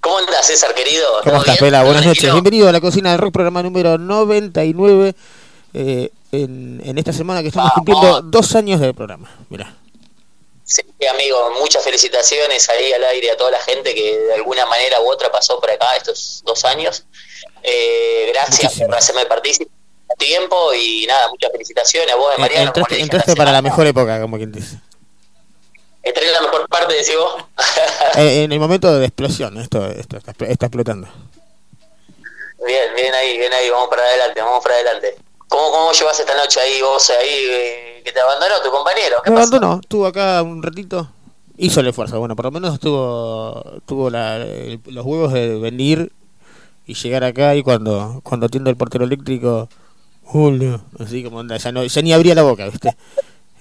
¿Cómo 0.00 0.18
andas, 0.18 0.46
César, 0.46 0.74
querido? 0.74 1.06
¿Cómo 1.22 1.32
¿Todo 1.32 1.40
estás? 1.40 1.58
Pela? 1.58 1.82
Buenas 1.82 2.02
¿Todo 2.02 2.10
noches. 2.10 2.32
Bienvenido 2.32 2.68
a 2.68 2.72
la 2.72 2.80
cocina 2.80 3.10
del 3.10 3.18
rock, 3.20 3.32
programa 3.32 3.62
número 3.62 3.98
99. 3.98 5.14
eh, 5.74 6.10
en, 6.32 6.80
en 6.84 6.98
esta 6.98 7.12
semana 7.12 7.42
que 7.42 7.48
estamos 7.48 7.72
cumpliendo 7.72 8.20
dos 8.22 8.54
años 8.54 8.80
del 8.80 8.94
programa. 8.94 9.30
Mira. 9.48 9.74
Sí, 10.64 10.82
amigo, 11.10 11.50
muchas 11.60 11.84
felicitaciones 11.84 12.68
ahí 12.70 12.92
al 12.92 13.04
aire 13.04 13.30
a 13.30 13.36
toda 13.36 13.50
la 13.50 13.60
gente 13.60 13.94
que 13.94 14.18
de 14.18 14.34
alguna 14.34 14.64
manera 14.66 15.00
u 15.00 15.10
otra 15.10 15.30
pasó 15.30 15.60
por 15.60 15.70
acá 15.70 15.94
estos 15.96 16.42
dos 16.44 16.64
años. 16.64 17.04
Eh, 17.62 18.30
gracias 18.32 18.80
por 18.80 18.94
hacerme 18.94 19.26
partícipe 19.26 19.70
a 20.10 20.14
tiempo 20.16 20.72
y 20.74 21.06
nada, 21.06 21.28
muchas 21.28 21.50
felicitaciones 21.52 22.12
a 22.12 22.16
vos, 22.16 22.32
de 22.32 22.38
Mariano. 22.38 22.72
como 22.72 22.84
Entraste, 22.86 23.02
entraste 23.02 23.36
para 23.36 23.52
la 23.52 23.62
mejor 23.62 23.86
época, 23.86 24.20
como 24.20 24.36
quien 24.36 24.52
dice. 24.52 24.78
Entré 26.02 26.26
en 26.26 26.32
la 26.34 26.40
mejor 26.42 26.68
parte, 26.68 26.94
decís 26.94 27.14
vos. 27.18 27.42
Eh, 28.16 28.44
en 28.44 28.52
el 28.52 28.60
momento 28.60 28.96
de 28.96 29.06
explosión, 29.06 29.58
esto, 29.58 29.84
esto 29.86 30.16
está, 30.18 30.32
está 30.46 30.66
explotando. 30.66 31.08
bien, 32.66 32.94
bien 32.94 33.14
ahí, 33.14 33.38
bien 33.38 33.52
ahí, 33.52 33.68
vamos 33.70 33.88
para 33.88 34.02
adelante, 34.02 34.40
vamos 34.40 34.62
para 34.62 34.74
adelante. 34.76 35.16
¿Cómo, 35.48 35.70
cómo 35.70 35.92
llevas 35.92 36.18
esta 36.20 36.34
noche 36.36 36.60
ahí, 36.60 36.80
vos 36.82 37.10
ahí, 37.10 37.46
eh, 37.50 38.02
que 38.04 38.12
te 38.12 38.20
abandonó 38.20 38.60
tu 38.62 38.70
compañero? 38.70 39.16
¿Qué 39.24 39.30
Me 39.30 39.36
pasó? 39.36 39.48
abandonó, 39.48 39.80
estuvo 39.80 40.06
acá 40.06 40.42
un 40.42 40.62
ratito, 40.62 41.10
hizo 41.56 41.80
el 41.80 41.88
esfuerzo, 41.88 42.18
bueno, 42.18 42.34
por 42.36 42.46
lo 42.46 42.50
menos 42.50 42.78
tuvo, 42.80 43.62
tuvo 43.86 44.10
la- 44.10 44.36
el- 44.36 44.80
los 44.86 45.04
huevos 45.04 45.32
de 45.32 45.58
venir 45.58 46.12
y 46.86 46.94
llegar 46.94 47.24
acá 47.24 47.54
y 47.56 47.62
cuando, 47.62 48.20
cuando 48.22 48.46
atiende 48.46 48.70
el 48.70 48.76
portero 48.76 49.04
eléctrico, 49.04 49.68
hola, 50.26 50.80
así 50.98 51.22
como 51.24 51.38
onda, 51.38 51.56
ya, 51.56 51.72
no, 51.72 51.84
ya 51.84 52.02
ni 52.02 52.12
abría 52.12 52.34
la 52.34 52.42
boca, 52.42 52.66
¿viste? 52.66 52.96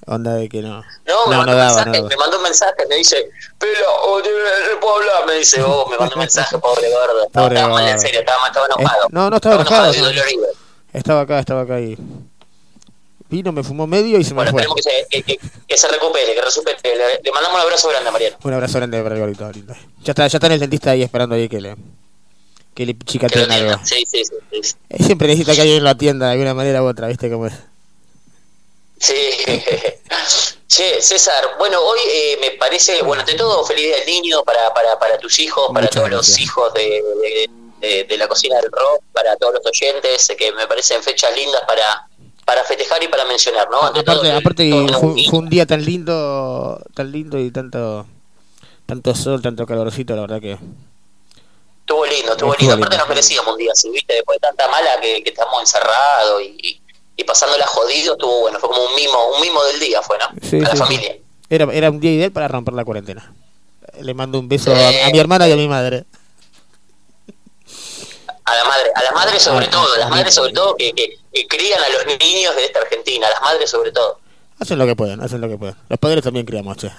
Onda 0.06 0.34
de 0.36 0.50
que 0.50 0.62
no, 0.62 0.82
No, 1.06 1.28
me 1.28 1.36
no, 1.36 1.38
mandó, 1.38 1.46
no 1.46 1.52
un 1.52 1.58
daba, 1.58 1.76
mensaje, 1.86 2.02
no 2.02 2.08
me 2.10 2.16
mandó 2.18 2.38
un 2.38 2.44
mensaje, 2.44 2.86
me 2.90 2.96
dice, 2.96 3.30
pero 3.58 3.86
oh, 4.04 4.20
no 4.20 4.80
puedo 4.82 4.96
hablar, 4.96 5.26
me 5.28 5.36
dice, 5.36 5.62
vos, 5.62 5.90
me 5.90 5.98
mandó 5.98 6.16
un 6.16 6.20
mensaje, 6.20 6.58
pobre 6.58 6.90
gordo. 6.92 7.26
Estaba, 7.26 7.46
Pobre 7.48 7.56
estaba 7.60 7.74
mal, 7.74 7.88
en 7.90 8.00
serio, 8.00 8.20
estaba, 8.20 8.48
estaba 8.48 8.66
Eh, 8.66 8.70
enojado. 8.80 9.08
no, 9.12 9.30
no 9.30 9.36
estaba 9.38 9.56
enojado. 9.56 9.94
Estaba 10.92 11.22
acá, 11.22 11.40
estaba 11.40 11.62
acá 11.62 11.80
y 11.80 11.98
Vino, 13.30 13.52
me 13.52 13.64
fumó 13.64 13.88
medio 13.88 14.20
y 14.20 14.24
se 14.24 14.30
me 14.32 14.36
Bueno, 14.44 14.52
fue. 14.52 14.62
esperemos 14.62 14.76
que 14.76 14.84
se, 14.84 15.08
que, 15.10 15.24
que- 15.24 15.40
que 15.68 15.78
se 15.78 15.88
recupere, 15.88 16.36
que 16.36 16.42
recupere. 16.42 16.78
Le, 16.84 17.22
le 17.24 17.32
mandamos 17.32 17.56
un 17.58 17.62
abrazo 17.64 17.90
grande 17.90 18.10
a 18.10 18.12
Mariano. 18.12 18.38
Un 18.44 18.54
abrazo 18.54 18.78
grande 18.78 19.02
para 19.02 19.16
el 19.16 19.22
gorito. 19.22 19.50
Ya 20.04 20.12
está, 20.12 20.28
ya 20.28 20.38
está 20.38 20.46
en 20.48 20.54
el 20.54 20.60
dentista 20.60 20.92
ahí 20.92 21.02
esperando 21.02 21.34
ahí 21.34 21.50
que 21.50 21.60
le 21.60 21.76
que 22.74 22.86
le 22.86 22.94
Que 22.98 23.00
lo 23.00 23.06
chicateen 23.06 23.52
algo. 23.52 23.80
Sí, 23.84 24.04
sí, 24.06 24.24
sí. 24.24 24.76
siempre 25.04 25.28
necesita 25.28 25.56
que 25.56 25.62
alguien 25.62 25.84
lo 25.84 25.90
atienda 25.90 26.28
de 26.28 26.32
alguna 26.34 26.54
manera 26.54 26.84
u 26.84 26.88
otra, 26.88 27.08
¿viste 27.08 27.30
cómo 27.30 27.48
es? 27.48 27.54
Sí. 29.00 29.14
Che, 30.68 31.02
César, 31.02 31.44
bueno, 31.60 31.80
hoy 31.82 32.00
eh, 32.10 32.38
me 32.42 32.52
parece, 32.58 33.04
bueno, 33.04 33.20
ante 33.22 33.36
todo, 33.36 33.64
feliz 33.64 33.86
día 33.86 33.98
del 33.98 34.08
niño 34.08 34.44
para, 34.44 34.74
para, 34.74 34.98
para 34.98 35.20
tus 35.20 35.38
hijos, 35.38 35.68
para 35.68 35.82
Muchas 35.82 35.92
todos 35.92 36.10
los 36.10 36.40
hijos 36.40 36.74
de, 36.74 36.82
de- 36.82 37.50
de- 37.80 38.04
de 38.06 38.18
la 38.18 38.28
cocina 38.28 38.56
del 38.56 38.72
rock, 38.72 39.04
para 39.12 39.36
todos 39.36 39.54
los 39.56 39.64
oyentes, 39.68 40.32
que 40.36 40.52
me 40.54 40.66
parecen 40.66 41.04
fechas 41.04 41.36
lindas 41.36 41.62
para, 41.68 42.08
para 42.44 42.64
festejar 42.64 43.04
y 43.04 43.08
para 43.08 43.24
mencionar, 43.26 43.70
¿no? 43.70 43.84
Ante 43.84 44.00
Aparte, 44.00 44.22
todo, 44.30 44.38
aparte 44.38 44.70
todo 44.70 44.86
que 44.88 44.94
fue, 44.94 45.26
fue 45.30 45.40
un 45.40 45.50
día 45.50 45.66
tan 45.68 45.86
lindo, 45.86 46.82
tan 46.96 47.12
lindo 47.12 47.38
y 47.40 47.52
tanto 47.52 48.08
tanto 48.88 49.14
sol, 49.14 49.42
tanto 49.44 49.68
calorcito, 49.68 50.16
la 50.16 50.22
verdad 50.22 50.42
que 50.42 50.58
Estuvo 51.84 52.06
lindo, 52.06 52.32
estuvo 52.32 52.52
Estuvo 52.54 52.70
lindo. 52.72 52.74
Aparte 52.76 52.98
nos 52.98 53.10
merecíamos 53.10 53.52
un 53.54 53.58
día 53.60 53.72
así, 53.74 53.90
¿viste? 53.90 54.14
Después 54.14 54.38
de 54.38 54.48
tanta 54.48 54.70
mala 54.70 55.02
que, 55.02 55.22
que 55.22 55.30
estamos 55.32 55.60
encerrados 55.60 56.42
y, 56.42 56.82
y, 57.18 57.24
pasándola 57.26 57.68
jodido, 57.68 58.14
estuvo 58.14 58.40
bueno. 58.40 58.58
Fue 58.60 58.70
como 58.70 58.86
un 58.86 58.96
mimo, 58.96 59.36
un 59.36 59.42
mimo 59.42 59.62
del 59.66 59.80
día, 59.82 60.02
fue, 60.02 60.18
¿no? 60.18 60.26
Sí, 60.42 60.58
a 60.60 60.62
la 60.62 60.72
sí, 60.72 60.78
familia. 60.78 61.18
Era, 61.50 61.68
era 61.74 61.90
un 61.90 62.00
día 62.00 62.12
ideal 62.14 62.32
para 62.32 62.48
romper 62.48 62.74
la 62.74 62.86
cuarentena. 62.86 63.34
Le 64.00 64.14
mando 64.14 64.40
un 64.40 64.48
beso 64.48 64.74
a, 64.74 65.08
a 65.08 65.10
mi 65.12 65.20
hermana 65.20 65.48
y 65.50 65.52
a 65.52 65.56
mi 65.58 65.68
madre. 65.68 66.06
A 68.46 68.56
la 68.56 68.64
madre, 68.66 68.92
a 68.96 69.04
la 69.04 69.12
madre 69.12 69.40
sobre 69.40 69.66
Ah, 69.66 69.70
todo, 69.70 69.88
ah, 69.94 69.98
las 70.00 70.08
ah, 70.08 70.10
madres 70.10 70.34
sobre 70.34 70.54
todo 70.54 70.76
que, 70.76 70.94
que, 70.94 71.18
que 71.34 71.48
crían 71.48 71.80
a 71.84 71.90
los 71.90 72.06
niños 72.20 72.56
de 72.56 72.66
esta 72.66 72.80
Argentina, 72.80 73.30
las 73.30 73.42
madres 73.42 73.70
sobre 73.70 73.92
todo. 73.92 74.20
Hacen 74.60 74.80
lo 74.80 74.86
que 74.86 74.96
pueden, 74.96 75.22
hacen 75.22 75.42
lo 75.42 75.50
que 75.50 75.58
pueden. 75.58 75.76
Los 75.90 76.00
padres 76.00 76.24
también 76.24 76.46
criamos, 76.46 76.78
che. 76.78 76.92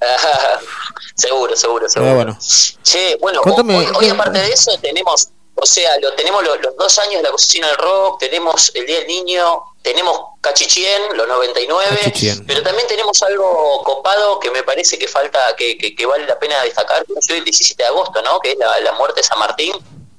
seguro, 1.14 1.56
seguro, 1.56 1.88
seguro. 1.88 2.10
Pero 2.10 2.14
bueno. 2.16 2.38
Che, 2.82 3.16
bueno, 3.20 3.40
Contame, 3.42 3.76
hoy, 3.78 3.86
hoy 3.96 4.06
eh, 4.06 4.10
aparte 4.10 4.38
de 4.38 4.52
eso 4.52 4.72
tenemos, 4.80 5.28
o 5.54 5.66
sea, 5.66 5.98
lo, 6.00 6.12
tenemos 6.14 6.42
los, 6.44 6.60
los 6.62 6.76
dos 6.76 6.98
años 6.98 7.16
de 7.16 7.22
la 7.22 7.30
cocina 7.30 7.68
del 7.68 7.76
rock, 7.76 8.18
tenemos 8.20 8.70
el 8.74 8.86
Día 8.86 8.98
del 9.00 9.06
Niño, 9.08 9.62
tenemos 9.82 10.18
Cachichien, 10.40 11.02
los 11.16 11.28
99, 11.28 11.84
Cachichien. 12.04 12.46
pero 12.46 12.62
también 12.62 12.86
tenemos 12.88 13.22
algo 13.22 13.82
copado 13.84 14.38
que 14.40 14.50
me 14.50 14.62
parece 14.62 14.98
que 14.98 15.06
falta, 15.08 15.54
que, 15.56 15.76
que, 15.76 15.94
que 15.94 16.06
vale 16.06 16.26
la 16.26 16.38
pena 16.38 16.62
destacar, 16.62 17.04
que 17.04 17.12
es 17.18 17.28
el 17.30 17.44
17 17.44 17.82
de 17.82 17.86
agosto, 17.88 18.22
¿no? 18.22 18.40
Que 18.40 18.52
es 18.52 18.58
la, 18.58 18.80
la 18.80 18.92
muerte 18.92 19.20
de 19.20 19.24
San 19.26 19.38
Martín. 19.38 19.72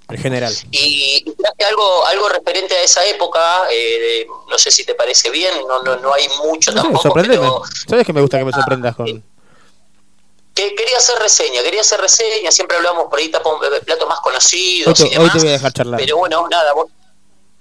El 0.10 0.18
general. 0.20 0.54
Y 0.72 1.24
y 1.26 1.32
traje 1.36 1.64
algo, 1.70 2.06
algo 2.06 2.28
referente 2.28 2.76
a 2.76 2.82
esa 2.84 3.06
época, 3.06 3.64
eh, 3.72 3.76
de- 4.00 4.28
no 4.50 4.58
sé 4.58 4.70
si 4.70 4.84
te 4.84 4.94
parece 4.94 5.30
bien, 5.30 5.54
no, 5.68 5.82
no, 5.84 5.96
no 5.96 6.14
hay 6.14 6.28
mucho 6.44 6.72
No 6.74 6.82
tampoco, 6.82 7.14
pero 7.14 7.62
¿Sabes 7.88 8.06
que 8.06 8.12
me 8.12 8.20
gusta 8.20 8.38
que 8.38 8.44
me 8.44 8.52
sorprendas 8.52 8.94
con 8.96 9.24
que 10.54 10.76
quería 10.76 10.98
hacer 10.98 11.18
reseña, 11.20 11.62
quería 11.64 11.82
hacer 11.82 12.00
reseña, 12.02 12.52
siempre 12.52 12.78
hablamos 12.78 13.06
por 13.10 13.20
ahí 13.20 13.26
eh, 13.26 13.82
platos 13.86 14.08
más 14.10 14.18
Hoy 14.20 14.24
conocidos 14.24 14.98
te, 14.98 15.04
y 15.04 15.06
hoy 15.08 15.12
demás, 15.14 15.34
te 15.34 15.40
voy 15.40 15.48
a 15.50 15.52
dejar 15.52 15.72
charlar. 15.74 16.00
pero 16.00 16.18
bueno, 16.18 16.48
nada, 16.50 16.74
vos- 16.74 16.90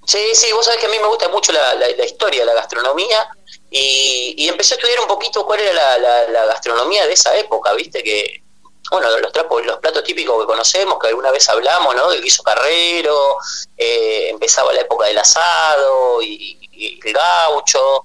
sí, 0.07 0.19
sí, 0.35 0.51
vos 0.53 0.65
sabés 0.65 0.81
que 0.81 0.87
a 0.87 0.89
mí 0.91 0.99
me 0.99 1.07
gusta 1.07 1.29
mucho 1.29 1.53
la, 1.53 1.75
la- 1.75 1.89
la 1.89 2.05
historia, 2.05 2.45
la 2.45 2.55
gastronomía, 2.55 3.29
y, 3.71 4.35
y 4.37 4.49
empecé 4.49 4.75
a 4.75 4.77
estudiar 4.79 5.01
un 5.01 5.07
poquito 5.07 5.47
cuál 5.47 5.61
era 5.61 5.73
la, 5.73 5.99
la- 5.99 6.29
la 6.29 6.47
gastronomía 6.47 7.07
de 7.07 7.13
esa 7.13 7.37
época, 7.37 7.73
viste, 7.75 8.03
que, 8.03 8.43
bueno, 8.91 9.09
los, 9.19 9.33
trapos, 9.33 9.65
los 9.65 9.79
platos 9.79 10.03
típicos 10.03 10.41
que 10.41 10.47
conocemos, 10.47 10.99
que 10.99 11.07
alguna 11.09 11.31
vez 11.31 11.49
hablamos, 11.49 11.95
¿no? 11.95 12.11
Del 12.11 12.23
guiso 12.23 12.43
carrero, 12.43 13.37
eh, 13.77 14.31
empezaba 14.31 14.73
la 14.73 14.81
época 14.81 15.07
del 15.07 15.19
asado 15.19 16.21
y, 16.23 16.59
y 16.73 17.01
el 17.07 17.13
gaucho, 17.13 18.05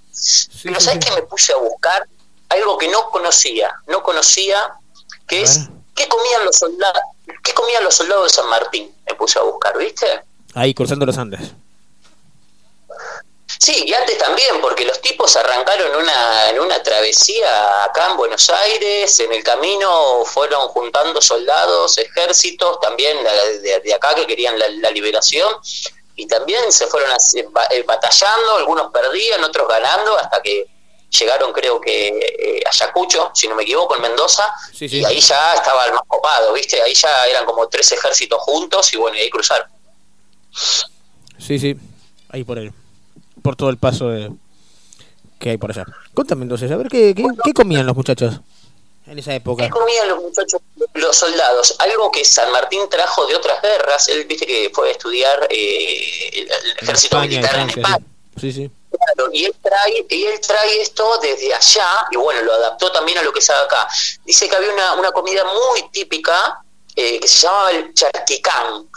pero 0.63 0.79
¿sabes 0.79 1.03
qué 1.03 1.11
me 1.15 1.23
puse 1.23 1.53
a 1.53 1.57
buscar? 1.57 2.07
Algo 2.55 2.77
que 2.77 2.87
no 2.87 3.09
conocía, 3.09 3.73
no 3.87 4.01
conocía, 4.01 4.73
que 5.27 5.41
es 5.41 5.61
qué 5.95 6.07
comían 6.07 6.45
los 6.45 6.57
soldados, 6.57 7.01
qué 7.43 7.53
comían 7.53 7.83
los 7.83 7.95
soldados 7.95 8.23
de 8.23 8.29
San 8.29 8.49
Martín. 8.49 8.95
Me 9.07 9.15
puse 9.15 9.39
a 9.39 9.43
buscar, 9.43 9.77
¿viste? 9.77 10.07
Ahí, 10.53 10.73
cruzando 10.73 11.05
los 11.05 11.17
Andes. 11.17 11.51
Sí, 13.59 13.83
y 13.85 13.93
antes 13.93 14.17
también, 14.17 14.59
porque 14.61 14.85
los 14.85 14.99
tipos 15.01 15.35
arrancaron 15.35 15.95
una, 15.95 16.49
en 16.49 16.59
una 16.59 16.81
travesía 16.83 17.83
acá 17.85 18.11
en 18.11 18.17
Buenos 18.17 18.49
Aires, 18.49 19.19
en 19.19 19.31
el 19.31 19.43
camino 19.43 20.23
fueron 20.25 20.67
juntando 20.69 21.21
soldados, 21.21 21.97
ejércitos, 21.97 22.79
también 22.79 23.17
de, 23.61 23.79
de 23.79 23.93
acá 23.93 24.13
que 24.13 24.27
querían 24.27 24.59
la, 24.59 24.67
la 24.69 24.91
liberación, 24.91 25.47
y 26.15 26.27
también 26.27 26.71
se 26.71 26.87
fueron 26.87 27.11
eh, 27.11 27.83
batallando, 27.83 28.55
algunos 28.57 28.91
perdían, 28.91 29.43
otros 29.43 29.67
ganando, 29.67 30.17
hasta 30.17 30.41
que 30.41 30.67
llegaron 31.17 31.51
creo 31.53 31.79
que 31.81 32.07
eh, 32.07 32.61
a 32.65 32.69
Ayacucho, 32.69 33.31
si 33.33 33.47
no 33.47 33.55
me 33.55 33.63
equivoco, 33.63 33.95
en 33.95 34.01
Mendoza, 34.01 34.43
Sí, 34.73 34.87
sí. 34.87 34.99
y 34.99 35.05
ahí 35.05 35.19
ya 35.19 35.53
estaba 35.55 35.85
el 35.85 35.93
más 35.93 36.03
copado, 36.07 36.53
¿viste? 36.53 36.81
Ahí 36.81 36.93
ya 36.93 37.25
eran 37.27 37.45
como 37.45 37.67
tres 37.67 37.91
ejércitos 37.91 38.39
juntos, 38.41 38.93
y 38.93 38.97
bueno, 38.97 39.17
y 39.17 39.21
ahí 39.21 39.29
cruzaron. 39.29 39.67
Sí, 41.37 41.59
sí. 41.59 41.75
Ahí 42.29 42.43
por 42.43 42.57
el, 42.59 42.71
por 43.41 43.55
todo 43.55 43.69
el 43.69 43.77
paso 43.77 44.09
de, 44.09 44.31
que 45.39 45.51
hay 45.51 45.57
por 45.57 45.71
allá. 45.71 45.85
Contame 46.13 46.43
entonces, 46.43 46.71
a 46.71 46.77
ver 46.77 46.87
qué, 46.87 47.13
qué, 47.15 47.25
qué 47.43 47.53
comían 47.53 47.85
los 47.85 47.95
muchachos 47.95 48.39
en 49.07 49.19
esa 49.19 49.35
época. 49.35 49.63
¿Qué 49.63 49.69
comían 49.69 50.07
los 50.07 50.21
muchachos, 50.21 50.61
los 50.93 51.15
soldados? 51.15 51.75
Algo 51.79 52.11
que 52.11 52.25
San 52.25 52.51
Martín 52.51 52.81
trajo 52.89 53.27
de 53.27 53.35
otras 53.35 53.61
guerras. 53.61 54.07
Él, 54.07 54.25
viste 54.25 54.45
que 54.47 54.71
fue 54.73 54.89
a 54.89 54.91
estudiar 54.91 55.47
eh, 55.49 56.29
el, 56.33 56.43
el 56.43 56.77
ejército 56.81 57.17
España, 57.17 57.27
militar 57.29 57.59
en 57.59 57.69
España. 57.69 57.99
Sí, 58.39 58.51
sí. 58.51 58.71
Y 59.35 59.45
él 59.45 59.53
trae 59.61 60.05
y 60.09 60.23
él 60.25 60.39
trae 60.39 60.81
esto 60.81 61.17
desde 61.21 61.53
allá 61.53 62.07
y 62.11 62.15
bueno 62.15 62.41
lo 62.41 62.53
adaptó 62.53 62.91
también 62.91 63.17
a 63.17 63.21
lo 63.21 63.33
que 63.33 63.41
se 63.41 63.51
acá 63.51 63.85
dice 64.23 64.47
que 64.47 64.55
había 64.55 64.71
una, 64.71 64.93
una 64.93 65.11
comida 65.11 65.43
muy 65.43 65.89
típica 65.89 66.61
eh, 66.95 67.19
que 67.19 67.27
se 67.27 67.45
llamaba 67.45 67.71
el 67.71 67.93
charquicán 67.93 68.87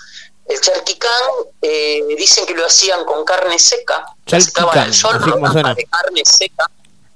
el 0.46 0.60
charquicán 0.60 1.22
eh, 1.60 2.02
dicen 2.16 2.46
que 2.46 2.54
lo 2.54 2.64
hacían 2.66 3.04
con 3.04 3.24
carne 3.24 3.58
seca 3.58 4.04
Charquicán, 4.26 4.78
al 4.78 4.94
sol 4.94 5.20
rodajas 5.20 5.74
de 5.74 5.84
carne 5.86 6.22
seca 6.24 6.70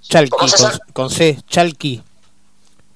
Chalqui, 0.09 0.31
¿Cómo 0.31 0.49
se 0.49 0.57
con, 0.63 0.79
con 0.93 1.11
C, 1.11 1.39
Chalqui. 1.49 2.03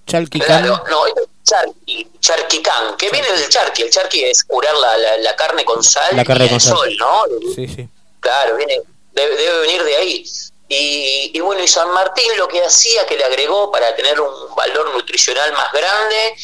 Chalqui 0.09 0.41
Claro, 0.41 0.83
no, 0.91 1.07
es 1.07 1.15
charqui, 1.45 2.11
charquicán, 2.21 2.97
que 2.97 3.09
viene 3.11 3.31
del 3.31 3.49
charqui. 3.49 3.83
El 3.83 3.91
charqui 3.91 4.25
es 4.25 4.43
curar 4.45 4.75
la, 4.75 4.99
la, 4.99 5.17
la 5.19 5.37
carne 5.37 5.65
con 5.65 5.83
sal 5.83 6.17
La 6.17 6.25
carne 6.25 6.47
y 6.47 6.49
con 6.49 6.55
el 6.57 6.61
sal. 6.61 6.77
sol, 6.77 6.97
¿no? 6.99 7.23
Sí, 7.55 7.69
sí. 7.69 7.89
Claro, 8.21 8.57
viene, 8.57 8.83
debe, 9.17 9.37
debe 9.37 9.59
venir 9.61 9.83
de 9.83 9.97
ahí. 9.97 10.25
Y, 10.69 11.31
y 11.35 11.41
bueno, 11.41 11.63
y 11.63 11.69
San 11.69 11.91
Martín 11.93 12.31
lo 12.39 12.49
que 12.49 12.65
hacía, 12.65 13.07
que 13.07 13.17
le 13.17 13.25
agregó 13.25 13.71
para 13.71 13.95
tener 13.97 14.21
un 14.21 14.55
valor 14.55 14.91
nutricional 14.95 15.53
más 15.53 15.73
grande, 15.73 16.37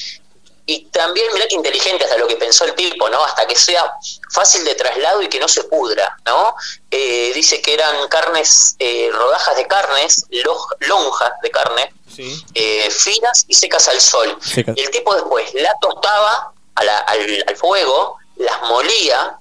y 0.65 0.85
también, 0.87 1.27
mirá 1.35 1.47
qué 1.49 1.57
inteligente 1.57 2.05
hasta 2.05 2.17
lo 2.19 2.29
que 2.29 2.37
pensó 2.37 2.65
el 2.65 2.75
tipo, 2.77 3.09
¿no? 3.11 3.23
Hasta 3.25 3.47
que 3.49 3.57
sea 3.57 3.93
fácil 4.31 4.65
de 4.65 4.77
traslado 4.77 5.21
y 5.21 5.29
que 5.29 5.41
no 5.41 5.49
se 5.49 5.65
pudra, 5.65 6.17
¿no? 6.25 6.55
Eh, 6.89 7.33
dice 7.35 7.61
que 7.61 7.75
eran 7.75 8.07
carnes, 8.09 8.77
eh, 8.79 9.11
rodajas 9.13 9.57
de 9.57 9.67
carnes, 9.67 10.25
loj- 10.31 10.77
lonjas 10.81 11.33
de 11.43 11.51
carne, 11.51 11.93
Sí. 12.15 12.45
eh, 12.55 12.89
finas 12.91 13.45
y 13.49 13.55
secas 13.55 13.89
al 13.89 14.01
sol. 14.01 14.39
Secas. 14.41 14.77
Y 14.79 14.83
el 14.83 14.91
tipo 14.91 15.13
después 15.15 15.53
la 15.55 15.75
tostaba 15.81 16.53
a 16.77 16.85
la- 16.85 16.99
al, 17.01 17.45
al 17.49 17.57
fuego, 17.57 18.19
las 18.37 18.61
molía 18.63 19.37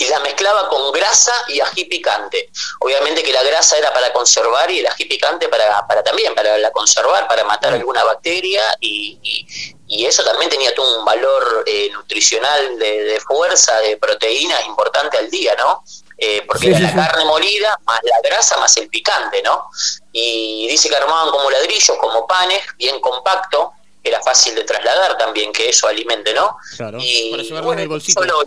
y 0.00 0.06
las 0.08 0.20
mezclaba 0.22 0.68
con 0.68 0.92
grasa 0.92 1.32
y 1.48 1.60
ají 1.60 1.84
picante. 1.86 2.50
Obviamente 2.80 3.22
que 3.22 3.32
la 3.32 3.42
grasa 3.42 3.76
era 3.76 3.92
para 3.92 4.12
conservar 4.12 4.70
y 4.70 4.78
el 4.78 4.86
ají 4.86 5.04
picante 5.06 5.48
para, 5.48 5.86
para 5.88 6.02
también, 6.04 6.34
para 6.36 6.56
la 6.56 6.70
conservar, 6.70 7.26
para 7.26 7.42
matar 7.44 7.74
alguna 7.74 8.04
bacteria 8.04 8.62
y, 8.80 9.18
y- 9.22 9.46
y 9.90 10.04
eso 10.06 10.22
también 10.22 10.50
tenía 10.50 10.74
todo 10.74 10.98
un 11.00 11.04
valor 11.04 11.64
eh, 11.66 11.88
nutricional 11.92 12.78
de, 12.78 13.04
de 13.04 13.20
fuerza, 13.20 13.78
de 13.80 13.96
proteínas 13.96 14.64
importante 14.66 15.16
al 15.16 15.30
día, 15.30 15.54
¿no? 15.58 15.82
Eh, 16.18 16.42
porque 16.46 16.66
Sí, 16.66 16.68
era 16.68 16.76
sí, 16.78 16.82
la 16.84 16.90
sí. 16.90 16.96
carne 16.96 17.24
molida 17.24 17.78
más 17.86 18.00
la 18.04 18.20
grasa 18.28 18.56
más 18.58 18.76
el 18.76 18.88
picante, 18.88 19.42
¿no? 19.42 19.70
Y 20.12 20.68
dice 20.68 20.88
que 20.90 20.96
armaban 20.96 21.30
como 21.30 21.50
ladrillos, 21.50 21.96
como 21.98 22.26
panes, 22.26 22.62
bien 22.76 23.00
compacto, 23.00 23.72
era 24.04 24.20
fácil 24.22 24.54
de 24.54 24.64
trasladar 24.64 25.16
también, 25.18 25.52
que 25.52 25.70
eso 25.70 25.88
alimente, 25.88 26.32
¿no? 26.34 26.56
Claro. 26.76 26.98
Y 27.00 27.30
Para 27.30 27.42
llevarlo 27.42 27.66
bueno, 27.66 27.80
en 27.80 27.82
el 27.84 27.88
bolsito. 27.88 28.20
solo- 28.20 28.44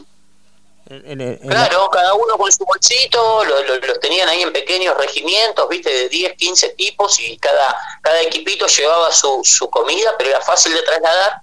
Claro, 1.48 1.90
cada 1.90 2.14
uno 2.14 2.38
con 2.38 2.52
su 2.52 2.66
bolsito, 2.66 3.44
lo- 3.46 3.64
lo- 3.64 3.76
los 3.78 4.00
tenían 4.00 4.28
ahí 4.30 4.42
en 4.42 4.52
pequeños 4.52 4.98
regimientos, 4.98 5.68
viste, 5.70 5.90
de 5.90 6.10
10, 6.10 6.34
15 6.38 6.70
tipos 6.70 7.20
y 7.20 7.38
cada, 7.38 7.76
cada 8.02 8.22
equipito 8.22 8.68
llevaba 8.68 9.12
su, 9.12 9.42
su 9.44 9.70
comida, 9.70 10.16
pero 10.18 10.32
era 10.32 10.42
fácil 10.42 10.74
de 10.74 10.82
trasladar. 10.82 11.42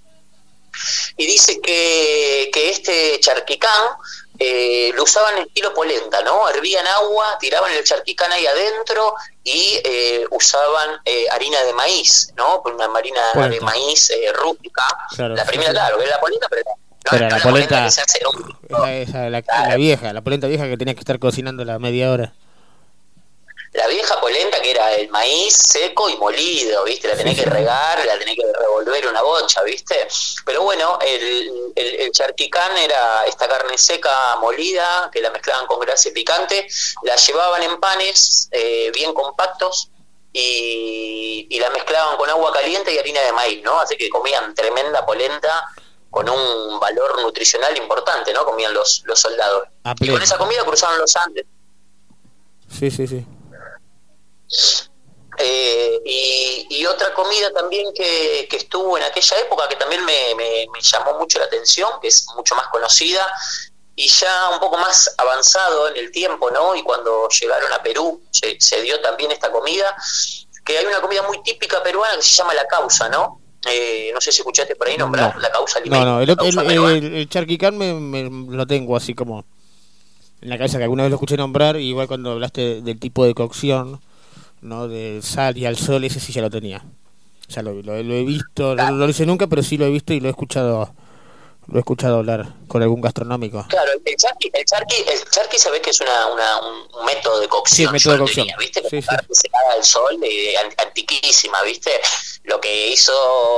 Y 1.16 1.26
dice 1.26 1.60
que, 1.60 2.50
que 2.52 2.70
este 2.70 3.18
charquicán 3.20 3.84
eh, 4.38 4.92
lo 4.94 5.02
usaban 5.02 5.38
en 5.38 5.44
estilo 5.48 5.74
polenta, 5.74 6.20
¿no? 6.22 6.48
Hervían 6.48 6.86
agua, 6.86 7.36
tiraban 7.40 7.72
el 7.72 7.82
charquicán 7.82 8.30
ahí 8.30 8.46
adentro 8.46 9.14
y 9.42 9.80
eh, 9.82 10.24
usaban 10.30 11.00
eh, 11.04 11.26
harina 11.32 11.60
de 11.64 11.72
maíz, 11.72 12.28
¿no? 12.36 12.62
Una 12.64 12.84
harina 12.96 13.32
de 13.48 13.60
maíz 13.60 14.10
eh, 14.10 14.32
rústica. 14.34 14.84
Claro, 15.16 15.34
la 15.34 15.44
primera, 15.44 15.72
claro, 15.72 16.00
era 16.00 16.12
la 16.12 16.20
polenta, 16.20 16.46
pero 16.48 16.62
no, 17.12 17.18
Pero 17.18 17.24
no 17.24 17.30
la 17.30 17.36
la 17.38 17.42
polenta- 17.50 17.84
que 17.84 17.90
se 17.90 18.00
hace 18.02 18.18
en 18.20 18.26
un- 18.26 18.58
esa- 18.68 18.94
esa, 18.94 19.30
la, 19.30 19.42
la 19.68 19.76
vieja, 19.76 20.12
la 20.12 20.20
polenta 20.22 20.46
vieja 20.46 20.66
que 20.68 20.76
tenía 20.76 20.94
que 20.94 21.00
estar 21.00 21.18
cocinando 21.18 21.64
la 21.64 21.78
media 21.78 22.10
hora. 22.10 22.32
la 23.74 23.86
vieja 23.86 24.18
polenta 24.20 24.60
que 24.62 24.70
era 24.72 24.92
el 24.94 25.08
maíz 25.10 25.54
seco 25.54 26.08
y 26.08 26.16
molido, 26.16 26.82
¿viste? 26.84 27.06
La 27.06 27.16
tenés 27.16 27.38
que 27.38 27.44
regar, 27.48 28.04
la 28.06 28.18
tenés 28.18 28.34
que 28.34 28.42
revolver 28.58 29.06
una 29.06 29.22
bocha, 29.22 29.62
¿viste? 29.62 30.08
Pero 30.44 30.62
bueno, 30.62 30.98
el, 31.06 31.72
el, 31.76 31.94
el 32.00 32.10
charquicán 32.10 32.76
era 32.78 33.24
esta 33.26 33.46
carne 33.46 33.76
seca 33.78 34.36
molida 34.40 35.10
que 35.12 35.20
la 35.20 35.30
mezclaban 35.30 35.66
con 35.66 35.78
grasa 35.80 36.08
y 36.08 36.12
picante, 36.12 36.66
la 37.02 37.14
llevaban 37.16 37.62
en 37.62 37.78
panes 37.78 38.48
eh, 38.52 38.90
bien 38.94 39.12
compactos 39.12 39.90
y, 40.32 41.46
y 41.50 41.60
la 41.60 41.70
mezclaban 41.70 42.16
con 42.16 42.28
agua 42.30 42.52
caliente 42.52 42.92
y 42.92 42.98
harina 42.98 43.20
de 43.20 43.32
maíz, 43.32 43.62
¿no? 43.62 43.78
Así 43.80 43.96
que 43.96 44.08
comían 44.08 44.54
tremenda 44.54 45.04
polenta 45.04 45.66
con 46.10 46.28
un 46.28 46.80
valor 46.80 47.20
nutricional 47.22 47.76
importante, 47.76 48.32
¿no? 48.32 48.44
Comían 48.44 48.72
los, 48.74 49.02
los 49.04 49.20
soldados. 49.20 49.68
Y 50.00 50.10
con 50.10 50.22
esa 50.22 50.38
comida 50.38 50.64
cruzaban 50.64 50.98
los 50.98 51.14
Andes. 51.16 51.44
Sí, 52.70 52.90
sí, 52.90 53.06
sí. 53.06 53.26
Eh, 55.40 56.00
y, 56.04 56.66
y 56.70 56.86
otra 56.86 57.14
comida 57.14 57.52
también 57.52 57.92
que, 57.94 58.48
que 58.50 58.56
estuvo 58.56 58.96
en 58.98 59.04
aquella 59.04 59.38
época 59.38 59.68
que 59.68 59.76
también 59.76 60.04
me, 60.04 60.34
me- 60.34 60.66
me 60.72 60.80
llamó 60.80 61.14
mucho 61.18 61.38
la 61.38 61.44
atención, 61.44 61.88
que 62.02 62.08
es 62.08 62.26
mucho 62.34 62.56
más 62.56 62.66
conocida 62.68 63.24
y 63.94 64.08
ya 64.08 64.50
un 64.50 64.58
poco 64.58 64.78
más 64.78 65.14
avanzado 65.16 65.88
en 65.88 65.96
el 65.96 66.10
tiempo, 66.10 66.50
¿no? 66.50 66.74
Y 66.74 66.82
cuando 66.82 67.28
llegaron 67.28 67.72
a 67.72 67.82
Perú 67.82 68.20
se, 68.32 68.56
se 68.60 68.80
dio 68.82 69.00
también 69.00 69.30
esta 69.30 69.52
comida, 69.52 69.94
que 70.64 70.76
hay 70.78 70.86
una 70.86 71.00
comida 71.00 71.22
muy 71.22 71.40
típica 71.42 71.82
peruana 71.84 72.16
que 72.16 72.22
se 72.22 72.34
llama 72.36 72.54
la 72.54 72.66
causa, 72.66 73.08
¿no? 73.08 73.40
Eh, 73.72 74.10
no 74.14 74.20
sé 74.20 74.32
si 74.32 74.40
escuchaste 74.40 74.74
por 74.76 74.88
ahí 74.88 74.96
nombrar 74.96 75.34
No. 75.34 75.40
la 75.40 75.50
causa 75.50 75.78
No, 75.80 75.84
limeña, 75.84 76.04
no, 76.04 76.20
el, 76.20 76.30
el, 76.30 77.04
el, 77.04 77.14
el 77.16 77.28
charquicán 77.28 77.76
me, 77.76 77.94
me- 77.94 78.28
lo 78.56 78.66
tengo 78.66 78.96
así 78.96 79.14
como 79.14 79.44
en 80.40 80.48
la 80.50 80.56
cabeza 80.58 80.78
que 80.78 80.84
alguna 80.84 81.02
vez 81.02 81.10
lo 81.10 81.16
escuché 81.16 81.36
nombrar, 81.36 81.76
y 81.80 81.88
igual 81.88 82.06
cuando 82.06 82.30
hablaste 82.30 82.80
del 82.80 82.98
tipo 83.00 83.24
de 83.24 83.34
cocción, 83.34 84.00
¿no? 84.62 84.86
De 84.88 85.20
sal 85.22 85.58
y 85.58 85.66
al 85.66 85.76
sol, 85.76 86.04
ese 86.04 86.20
sí 86.20 86.32
ya 86.32 86.42
lo 86.42 86.50
tenía. 86.50 86.84
Ya 87.48 87.62
lo, 87.62 87.72
lo- 87.82 88.02
lo 88.02 88.14
he 88.14 88.24
visto, 88.24 88.76
no, 88.76 88.90
no 88.90 88.96
lo 89.06 89.08
hice 89.08 89.26
nunca, 89.26 89.46
pero 89.48 89.62
sí 89.62 89.76
lo 89.76 89.86
he 89.86 89.90
visto 89.90 90.12
y 90.12 90.20
lo 90.20 90.28
he 90.28 90.30
escuchado 90.30 90.92
lo 91.70 91.76
he 91.76 91.80
escuchado 91.80 92.16
hablar 92.16 92.46
con 92.66 92.82
algún 92.82 93.00
gastronómico. 93.02 93.64
Claro, 93.68 93.92
el 94.04 94.16
charqui, 94.16 94.50
el 94.54 94.64
charqui, 94.64 94.96
el 95.06 95.30
charqui 95.30 95.58
sabés 95.58 95.80
que 95.82 95.90
es 95.90 96.00
una, 96.00 96.26
una- 96.28 96.60
un, 96.60 97.04
método 97.04 97.40
de 97.40 97.48
cocción. 97.48 97.88
Sí, 97.88 97.92
método 97.92 98.14
de 98.14 98.18
cocción. 98.20 98.46
¿viste? 98.58 98.80
Sí, 98.88 99.02
sí. 99.02 99.08
Secada 99.32 99.72
al 99.74 99.84
sol, 99.84 100.14
an- 100.64 100.74
antiquísima, 100.86 101.60
¿viste? 101.62 101.90
Lo 102.44 102.58
que 102.58 102.88
hizo 102.88 103.12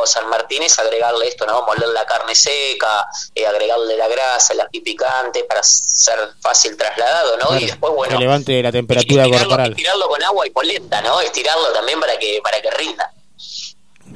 San 0.06 0.28
Martín 0.28 0.62
es 0.64 0.76
agregarle 0.80 1.28
esto, 1.28 1.46
¿no? 1.46 1.62
Moler 1.64 1.88
la 1.90 2.04
carne 2.04 2.34
seca, 2.34 3.06
eh, 3.34 3.46
agregarle 3.46 3.96
la 3.96 4.08
grasa, 4.08 4.54
el 4.54 4.60
ají 4.60 4.80
picante 4.80 5.44
para 5.44 5.62
ser 5.62 6.18
fácil 6.40 6.76
trasladado, 6.76 7.36
¿no? 7.38 7.46
Claro, 7.46 7.60
Y 7.62 7.66
después, 7.66 7.92
bueno, 7.94 8.16
que 8.18 8.24
levante 8.24 8.60
la 8.60 8.72
temperatura 8.72 9.22
estirarlo, 9.22 9.46
corporal. 9.48 9.70
estirarlo 9.70 10.08
con 10.08 10.22
agua 10.24 10.46
y 10.48 10.50
polenta, 10.50 11.00
¿no? 11.02 11.20
Estirarlo 11.20 11.72
también 11.72 12.00
para 12.00 12.18
que 12.18 12.40
para 12.42 12.60
que 12.60 12.70
rinda. 12.72 13.12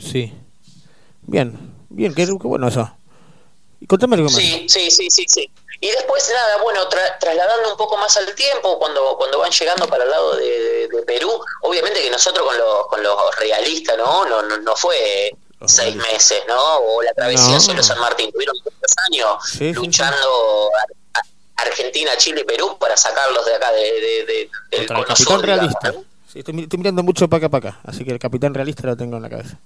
Sí. 0.00 0.32
Bien, 1.22 1.56
bien, 1.88 2.12
qué, 2.12 2.26
qué 2.26 2.32
bueno 2.48 2.66
eso. 2.66 2.90
Contame 3.88 4.16
algo 4.16 4.28
más. 4.30 4.36
Sí, 4.36 4.66
sí, 4.68 4.90
sí, 4.90 5.10
sí, 5.10 5.24
sí. 5.28 5.50
Y 5.80 5.90
después, 5.90 6.28
nada, 6.32 6.62
bueno, 6.62 6.88
tra- 6.88 7.18
trasladando 7.18 7.72
un 7.72 7.76
poco 7.76 7.96
más 7.98 8.16
al 8.16 8.32
tiempo, 8.34 8.78
cuando, 8.78 9.16
cuando 9.18 9.38
van 9.38 9.50
llegando 9.50 9.86
para 9.86 10.04
el 10.04 10.10
lado 10.10 10.36
de, 10.36 10.88
Perú, 11.06 11.30
obviamente 11.62 12.00
que 12.00 12.10
nosotros 12.10 12.46
con 12.46 12.56
los, 12.56 12.86
con 12.86 13.02
los 13.02 13.36
realistas, 13.38 13.96
¿no? 13.98 14.24
No, 14.24 14.42
no, 14.42 14.56
no 14.58 14.74
fue 14.76 15.30
seis 15.66 15.94
meses, 15.96 16.42
¿no? 16.48 16.76
O 16.78 17.02
la 17.02 17.12
travesía 17.12 17.54
No. 17.54 17.60
solo 17.60 17.82
San 17.82 17.98
Martín, 17.98 18.30
tuvieron 18.32 18.56
muchos 18.64 18.92
años 19.10 19.36
Sí, 19.46 19.58
sí, 19.58 19.68
sí. 19.68 19.72
luchando 19.74 20.70
Argentina, 21.56 22.16
Chile 22.16 22.40
y 22.42 22.44
Perú 22.44 22.76
para 22.78 22.96
sacarlos 22.96 23.44
de 23.46 23.54
acá 23.54 23.72
de, 23.72 23.82
de- 23.82 24.24
de- 24.26 24.50
del 24.70 24.86
cono 24.86 25.04
capitán 25.04 25.16
sur, 25.16 25.42
digamos, 25.42 25.44
realista. 25.46 25.92
¿no? 25.92 26.04
Sí, 26.32 26.38
estoy, 26.40 26.62
estoy 26.62 26.78
mirando 26.78 27.02
mucho 27.02 27.28
paca 27.28 27.48
paca, 27.48 27.80
así 27.84 28.04
que 28.04 28.10
el 28.12 28.18
capitán 28.18 28.54
realista 28.54 28.86
lo 28.86 28.96
tengo 28.96 29.16
en 29.16 29.22
la 29.22 29.30
cabeza. 29.30 29.56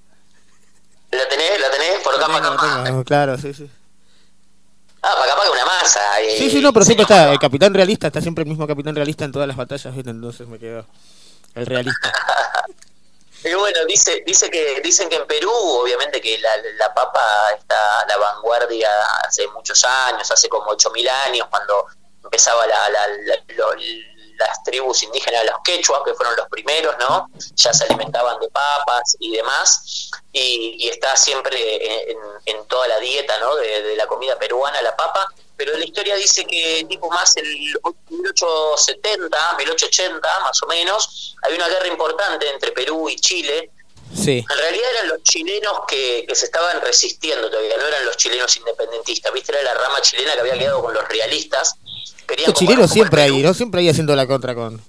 ¿La 1.10 1.28
tenés? 1.28 1.60
¿La 1.60 1.70
tenés? 1.70 2.00
Por 2.02 2.14
acá, 2.14 2.26
para 2.26 2.52
acá. 2.84 3.04
claro, 3.04 3.38
sí, 3.38 3.54
sí. 3.54 3.70
Ah, 5.02 5.14
para 5.14 5.24
acá, 5.24 5.36
para 5.36 5.42
acá 5.48 5.50
una 5.52 5.64
masa. 5.64 6.20
eh, 6.20 6.36
Sí, 6.38 6.50
sí, 6.50 6.60
no, 6.60 6.72
pero 6.72 6.84
siempre 6.84 7.02
está 7.04 7.32
el 7.32 7.38
capitán 7.38 7.72
realista, 7.74 8.08
está 8.08 8.20
siempre 8.20 8.42
el 8.42 8.48
mismo 8.48 8.66
capitán 8.66 8.94
realista 8.96 9.24
en 9.24 9.32
todas 9.32 9.46
las 9.48 9.56
batallas, 9.56 9.94
¿viste? 9.94 10.10
Entonces 10.10 10.46
me 10.48 10.58
quedo 10.58 10.84
el 11.54 11.66
realista. 11.66 12.12
Y 13.44 13.54
bueno, 13.54 13.78
dice, 13.86 14.24
dice 14.26 14.50
que 14.50 14.80
dicen 14.82 15.08
que 15.08 15.14
en 15.14 15.24
Perú, 15.28 15.48
obviamente 15.52 16.20
que 16.20 16.38
la, 16.38 16.50
la 16.76 16.92
papa 16.92 17.20
está 17.56 18.00
a 18.00 18.06
la 18.06 18.16
vanguardia 18.16 18.90
hace 19.24 19.46
muchos 19.48 19.84
años, 19.84 20.28
hace 20.28 20.48
como 20.48 20.72
8.000 20.72 21.08
años, 21.08 21.46
cuando 21.48 21.86
empezaba 22.24 22.66
la, 22.66 22.88
la- 22.90 23.06
la- 23.06 23.54
lo- 23.54 23.74
las 24.38 24.62
tribus 24.62 25.02
indígenas, 25.02 25.44
los 25.44 25.56
quechuas, 25.64 26.02
que 26.04 26.14
fueron 26.14 26.36
los 26.36 26.48
primeros, 26.48 26.94
¿no? 26.98 27.28
Ya 27.56 27.72
se 27.72 27.84
alimentaban 27.84 28.38
de 28.40 28.48
papas 28.48 29.16
y 29.18 29.32
demás, 29.32 30.10
y, 30.32 30.76
y 30.78 30.88
está 30.88 31.16
siempre 31.16 32.10
en, 32.10 32.18
en 32.46 32.64
toda 32.66 32.88
la 32.88 32.98
dieta, 33.00 33.38
¿no? 33.38 33.56
De, 33.56 33.82
de 33.82 33.96
la 33.96 34.06
comida 34.06 34.38
peruana, 34.38 34.80
la 34.82 34.96
papa, 34.96 35.28
pero 35.58 35.76
la 35.76 35.84
historia 35.84 36.14
dice 36.14 36.46
que 36.46 36.86
tipo 36.88 37.10
más 37.10 37.36
el 37.36 37.48
1870, 37.48 39.56
1880 39.58 40.40
más 40.40 40.62
o 40.62 40.66
menos, 40.68 41.34
hay 41.42 41.54
una 41.54 41.68
guerra 41.68 41.88
importante 41.88 42.48
entre 42.48 42.70
Perú 42.70 43.08
y 43.08 43.16
Chile. 43.16 43.72
Sí. 44.16 44.46
En 44.48 44.56
realidad 44.56 44.86
eran 44.94 45.08
los 45.08 45.24
chilenos 45.24 45.80
que, 45.88 46.24
que 46.26 46.34
se 46.36 46.46
estaban 46.46 46.80
resistiendo 46.80 47.50
todavía, 47.50 47.76
no 47.76 47.86
eran 47.86 48.06
los 48.06 48.16
chilenos 48.16 48.56
independentistas, 48.56 49.32
¿viste? 49.32 49.52
Era 49.52 49.62
la 49.62 49.74
rama 49.74 50.00
chilena 50.00 50.32
que 50.34 50.40
había 50.40 50.58
quedado 50.58 50.80
con 50.80 50.94
los 50.94 51.06
realistas. 51.08 51.74
Los 52.46 52.54
chilenos 52.54 52.90
siempre 52.90 53.22
ahí, 53.22 53.42
¿no? 53.42 53.54
Siempre 53.54 53.80
ahí 53.80 53.88
haciendo 53.88 54.14
la 54.16 54.26
contra 54.26 54.54
con, 54.54 54.80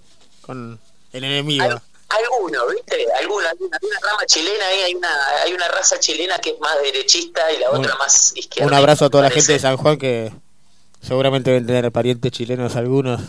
con 0.42 0.80
el 1.14 1.24
enemigo. 1.24 1.82
Alguno, 2.10 2.68
¿viste? 2.68 3.06
Alguno, 3.20 3.48
hay 3.48 3.56
una, 3.60 3.78
hay 3.78 3.88
una 3.88 4.00
rama 4.10 4.26
chilena 4.26 4.66
ahí, 4.66 4.80
hay 4.82 4.96
una, 4.96 5.28
hay 5.44 5.54
una 5.54 5.68
raza 5.68 6.00
chilena 6.00 6.40
que 6.40 6.50
es 6.52 6.60
más 6.60 6.82
derechista 6.82 7.52
y 7.52 7.60
la 7.60 7.70
Un- 7.70 7.78
otra 7.80 7.96
más 7.98 8.36
izquierda. 8.36 8.68
Un 8.68 8.74
abrazo 8.74 9.06
a 9.06 9.10
toda 9.12 9.24
la 9.24 9.30
gente 9.30 9.54
de 9.54 9.60
San 9.60 9.78
Juan 9.78 9.98
que 9.98 10.32
seguramente 11.06 11.52
deben 11.52 11.68
tener 11.68 11.92
parientes 11.92 12.32
chilenos 12.32 12.76
algunos. 12.76 13.22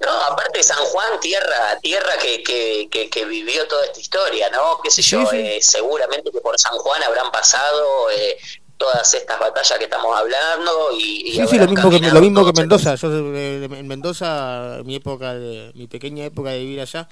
No, 0.00 0.10
aparte 0.10 0.62
San 0.64 0.78
Juan, 0.78 1.20
tierra, 1.20 1.78
tierra 1.80 2.12
que, 2.20 2.42
que, 2.42 2.88
que, 2.90 3.08
que 3.08 3.24
vivió 3.24 3.66
toda 3.68 3.84
esta 3.86 4.00
historia, 4.00 4.50
¿no? 4.50 4.80
Qué 4.82 4.90
sé 4.90 5.00
yo, 5.02 5.20
Sí, 5.22 5.26
sí. 5.30 5.36
eh, 5.36 5.58
seguramente 5.60 6.30
que 6.32 6.40
por 6.40 6.58
San 6.58 6.76
Juan 6.78 7.02
habrán 7.04 7.30
pasado 7.30 8.10
eh, 8.10 8.36
todas 8.82 9.14
estas 9.14 9.38
batallas 9.38 9.78
que 9.78 9.84
estamos 9.84 10.16
hablando 10.16 10.70
y, 10.98 11.28
y 11.28 11.32
Sí, 11.36 11.46
sí, 11.48 11.58
lo 11.58 11.68
mismo 11.68 11.88
que 11.90 12.00
lo 12.00 12.20
mismo 12.20 12.44
que 12.44 12.52
Mendoza. 12.60 12.96
Yo 12.96 13.08
eh, 13.34 13.68
en 13.70 13.86
Mendoza, 13.86 14.78
en 14.78 14.86
mi 14.86 14.96
época 14.96 15.34
de 15.34 15.70
mi 15.74 15.86
pequeña 15.86 16.24
época 16.24 16.50
de 16.50 16.58
vivir 16.58 16.80
allá, 16.80 17.08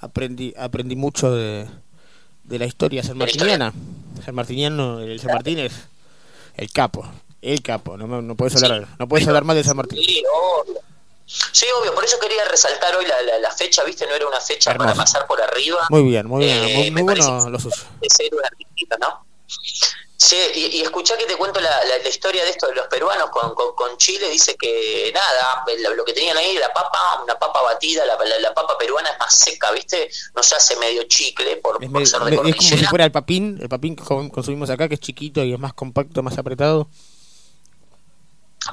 aprendí 0.00 0.52
aprendí 0.58 0.96
mucho 0.96 1.30
de, 1.32 1.66
de 2.44 2.58
la 2.58 2.66
historia 2.66 3.02
sanmartiniana. 3.04 3.72
San 4.24 4.34
Martiniano, 4.34 4.98
el 5.00 5.20
San 5.20 5.32
Martín 5.32 5.60
es 5.60 5.72
el 6.56 6.70
capo, 6.72 7.06
el 7.40 7.62
capo. 7.62 7.96
No, 7.96 8.20
no 8.20 8.34
puedes 8.34 8.60
hablar, 8.62 8.88
no 8.98 9.06
puedes 9.08 9.26
hablar 9.28 9.44
mal 9.44 9.56
de 9.56 9.62
San 9.64 9.76
Martín. 9.76 10.00
Sí, 10.02 10.22
obvio. 10.60 10.80
Sí, 11.24 11.66
obvio, 11.80 11.94
por 11.94 12.04
eso 12.04 12.18
quería 12.20 12.44
resaltar 12.50 12.94
hoy 12.96 13.06
la, 13.06 13.22
la, 13.22 13.38
la 13.38 13.50
fecha, 13.52 13.84
¿viste? 13.84 14.06
No 14.06 14.14
era 14.14 14.26
una 14.26 14.40
fecha 14.40 14.72
para 14.76 14.90
Hermoso. 14.90 15.02
pasar 15.02 15.26
por 15.26 15.40
arriba. 15.40 15.78
Muy 15.88 16.02
bien, 16.02 16.26
muy 16.26 16.44
bien, 16.44 16.58
Eh, 16.64 16.76
muy, 16.76 16.90
muy 16.90 17.02
bueno 17.02 17.48
lo 17.48 17.58
suyo. 17.60 17.76
de 18.00 18.08
ser 18.10 18.34
un 18.34 18.44
artista, 18.44 18.96
¿no? 19.00 19.24
Sí, 20.24 20.36
y, 20.54 20.66
y 20.76 20.82
escuchá 20.82 21.16
que 21.18 21.24
te 21.24 21.34
cuento 21.36 21.58
la, 21.58 21.68
la, 21.84 21.98
la 21.98 22.08
historia 22.08 22.44
de 22.44 22.50
esto 22.50 22.68
de 22.68 22.76
los 22.76 22.86
peruanos 22.86 23.30
con, 23.30 23.54
con, 23.56 23.74
con 23.74 23.96
Chile. 23.96 24.30
Dice 24.30 24.54
que 24.56 25.10
nada, 25.12 25.64
lo, 25.82 25.96
lo 25.96 26.04
que 26.04 26.12
tenían 26.12 26.36
ahí, 26.36 26.56
la 26.58 26.72
papa, 26.72 27.20
una 27.24 27.36
papa 27.36 27.60
batida, 27.62 28.06
la, 28.06 28.16
la, 28.38 28.54
papa 28.54 28.78
peruana 28.78 29.10
es 29.10 29.18
más 29.18 29.34
seca, 29.34 29.72
¿viste? 29.72 30.08
No 30.36 30.42
se 30.44 30.54
hace 30.54 30.76
medio 30.76 31.02
chicle 31.08 31.56
por, 31.56 31.82
Es, 31.82 31.90
por 31.90 32.06
ser 32.06 32.20
de 32.20 32.36
es 32.36 32.56
como 32.56 32.68
si 32.68 32.84
fuera 32.84 33.04
el 33.04 33.10
papín, 33.10 33.58
el 33.60 33.68
papín 33.68 33.96
que 33.96 34.04
con- 34.04 34.30
consumimos 34.30 34.70
acá, 34.70 34.86
que 34.88 34.94
es 34.94 35.00
chiquito 35.00 35.42
y 35.42 35.54
es 35.54 35.58
más 35.58 35.72
compacto, 35.72 36.22
más 36.22 36.38
apretado. 36.38 36.88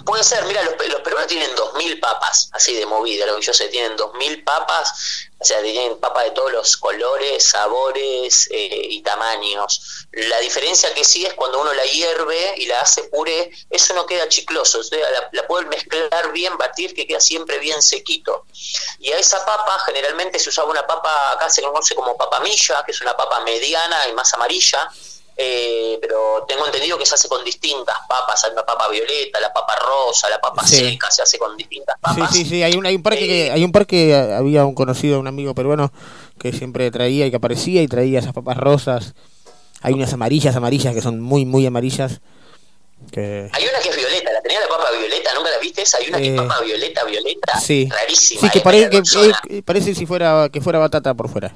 Puede 0.06 0.24
ser, 0.24 0.44
mira, 0.46 0.64
los, 0.64 0.76
los 0.88 1.02
peruanos 1.02 1.28
tienen 1.28 1.56
2.000 1.56 2.00
papas, 2.00 2.50
así 2.54 2.76
de 2.76 2.86
movida, 2.86 3.26
lo 3.26 3.38
que 3.38 3.46
yo 3.46 3.54
sé, 3.54 3.68
tienen 3.70 3.98
2.000 3.98 4.44
papas, 4.44 5.28
o 5.40 5.46
sea, 5.46 5.62
tienen 5.62 5.98
papas 6.00 6.26
de 6.26 6.32
todos 6.32 6.52
los 6.52 6.78
colores, 6.78 7.44
sabores 7.44 8.50
eh, 8.52 8.88
y 8.90 9.02
tamaños. 9.02 10.08
La 10.12 10.40
diferencia 10.40 10.94
que 10.94 11.04
sí 11.04 11.26
es 11.26 11.34
cuando 11.34 11.62
uno 11.62 11.74
la 11.74 11.86
hierve 11.86 12.56
y 12.58 12.66
la 12.66 12.82
hace 12.82 13.04
puré, 13.06 13.52
eso 13.70 13.94
no 13.94 14.06
queda 14.06 14.28
chicloso, 14.28 14.80
o 14.80 14.84
sea, 14.84 15.10
la, 15.12 15.30
la 15.32 15.48
mezclar 15.70 16.32
bien, 16.34 16.58
batir, 16.58 16.94
que 16.94 17.08
queda 17.08 17.22
siempre 17.22 17.58
bien 17.60 17.82
sequito. 17.82 18.46
Y 19.00 19.12
a 19.12 19.18
esa 19.18 19.46
papa 19.46 19.80
generalmente 19.86 20.40
se 20.40 20.50
usaba 20.50 20.70
una 20.70 20.86
papa, 20.86 21.32
acá 21.32 21.50
se 21.50 21.62
conoce 21.62 21.96
como 21.96 22.18
papamilla, 22.18 22.84
que 22.86 22.92
es 22.92 23.02
una 23.02 23.16
papa 23.16 23.40
mediana 23.42 24.08
y 24.08 24.14
más 24.14 24.34
amarilla, 24.34 24.90
eh, 25.42 25.98
pero 26.02 26.44
tengo 26.50 26.66
entendido 26.66 26.98
que 26.98 27.06
se 27.06 27.16
hace 27.16 27.30
con 27.30 27.44
distintas 27.46 27.96
papas, 28.10 28.44
hay 28.44 28.52
una 28.52 28.66
papa 28.66 28.90
violeta, 28.90 29.40
la 29.40 29.54
papa 29.54 29.74
rosa, 29.78 30.30
la 30.30 30.40
papa 30.42 30.68
Sí. 30.68 30.76
seca, 30.76 31.10
se 31.10 31.22
hace 31.22 31.38
con 31.40 31.56
distintas 31.56 31.96
Sí, 31.96 32.02
papas. 32.02 32.36
sí, 32.36 32.44
sí, 32.46 32.62
hay 32.62 32.74
un, 32.76 32.86
hay 32.86 32.96
un 32.96 33.02
parque 33.04 33.26
que, 33.26 33.50
hay 33.52 33.64
un 33.64 33.72
parque 33.72 34.08
que 34.08 34.34
había 34.36 34.66
un 34.66 34.76
conocido, 34.76 35.18
un 35.20 35.28
amigo 35.28 35.56
peruano 35.56 35.94
que 36.38 36.52
siempre 36.52 36.92
traía 36.92 37.26
y 37.26 37.30
que 37.30 37.38
aparecía 37.38 37.82
y 37.82 37.88
traía 37.88 38.20
esas 38.20 38.34
papas 38.34 38.58
rosas. 38.58 39.14
Hay 39.82 39.94
unas 39.94 40.12
amarillas, 40.12 40.58
amarillas 40.58 40.94
que 40.94 41.02
son 41.02 41.22
muy, 41.22 41.46
muy 41.46 41.66
amarillas. 41.66 42.20
Que... 43.14 43.50
Hay 43.54 43.64
una 43.64 43.80
que 43.80 43.90
es 43.90 43.96
violeta, 43.96 44.34
la 44.34 44.42
tenía 44.42 44.60
la 44.60 44.68
papa 44.68 44.92
violeta, 44.92 45.34
¿nunca 45.36 45.50
la 45.52 45.58
viste 45.60 45.84
esa? 45.84 46.00
Hay 46.00 46.10
una 46.10 46.18
que 46.18 46.26
Eh, 46.28 46.36
es 46.36 46.42
papa 46.42 46.60
violeta, 46.62 47.04
violeta, 47.06 47.60
Sí. 47.62 47.88
rarísima. 47.90 48.42
Sí, 48.42 48.50
que 48.50 48.58
es 48.58 48.64
parece 48.64 48.90
que 48.90 49.58
eh, 49.58 49.62
parece 49.64 49.96
si 49.96 50.06
fuera 50.06 50.50
que 50.52 50.60
fuera 50.60 50.80
batata 50.80 51.14
por 51.14 51.30
fuera. 51.30 51.56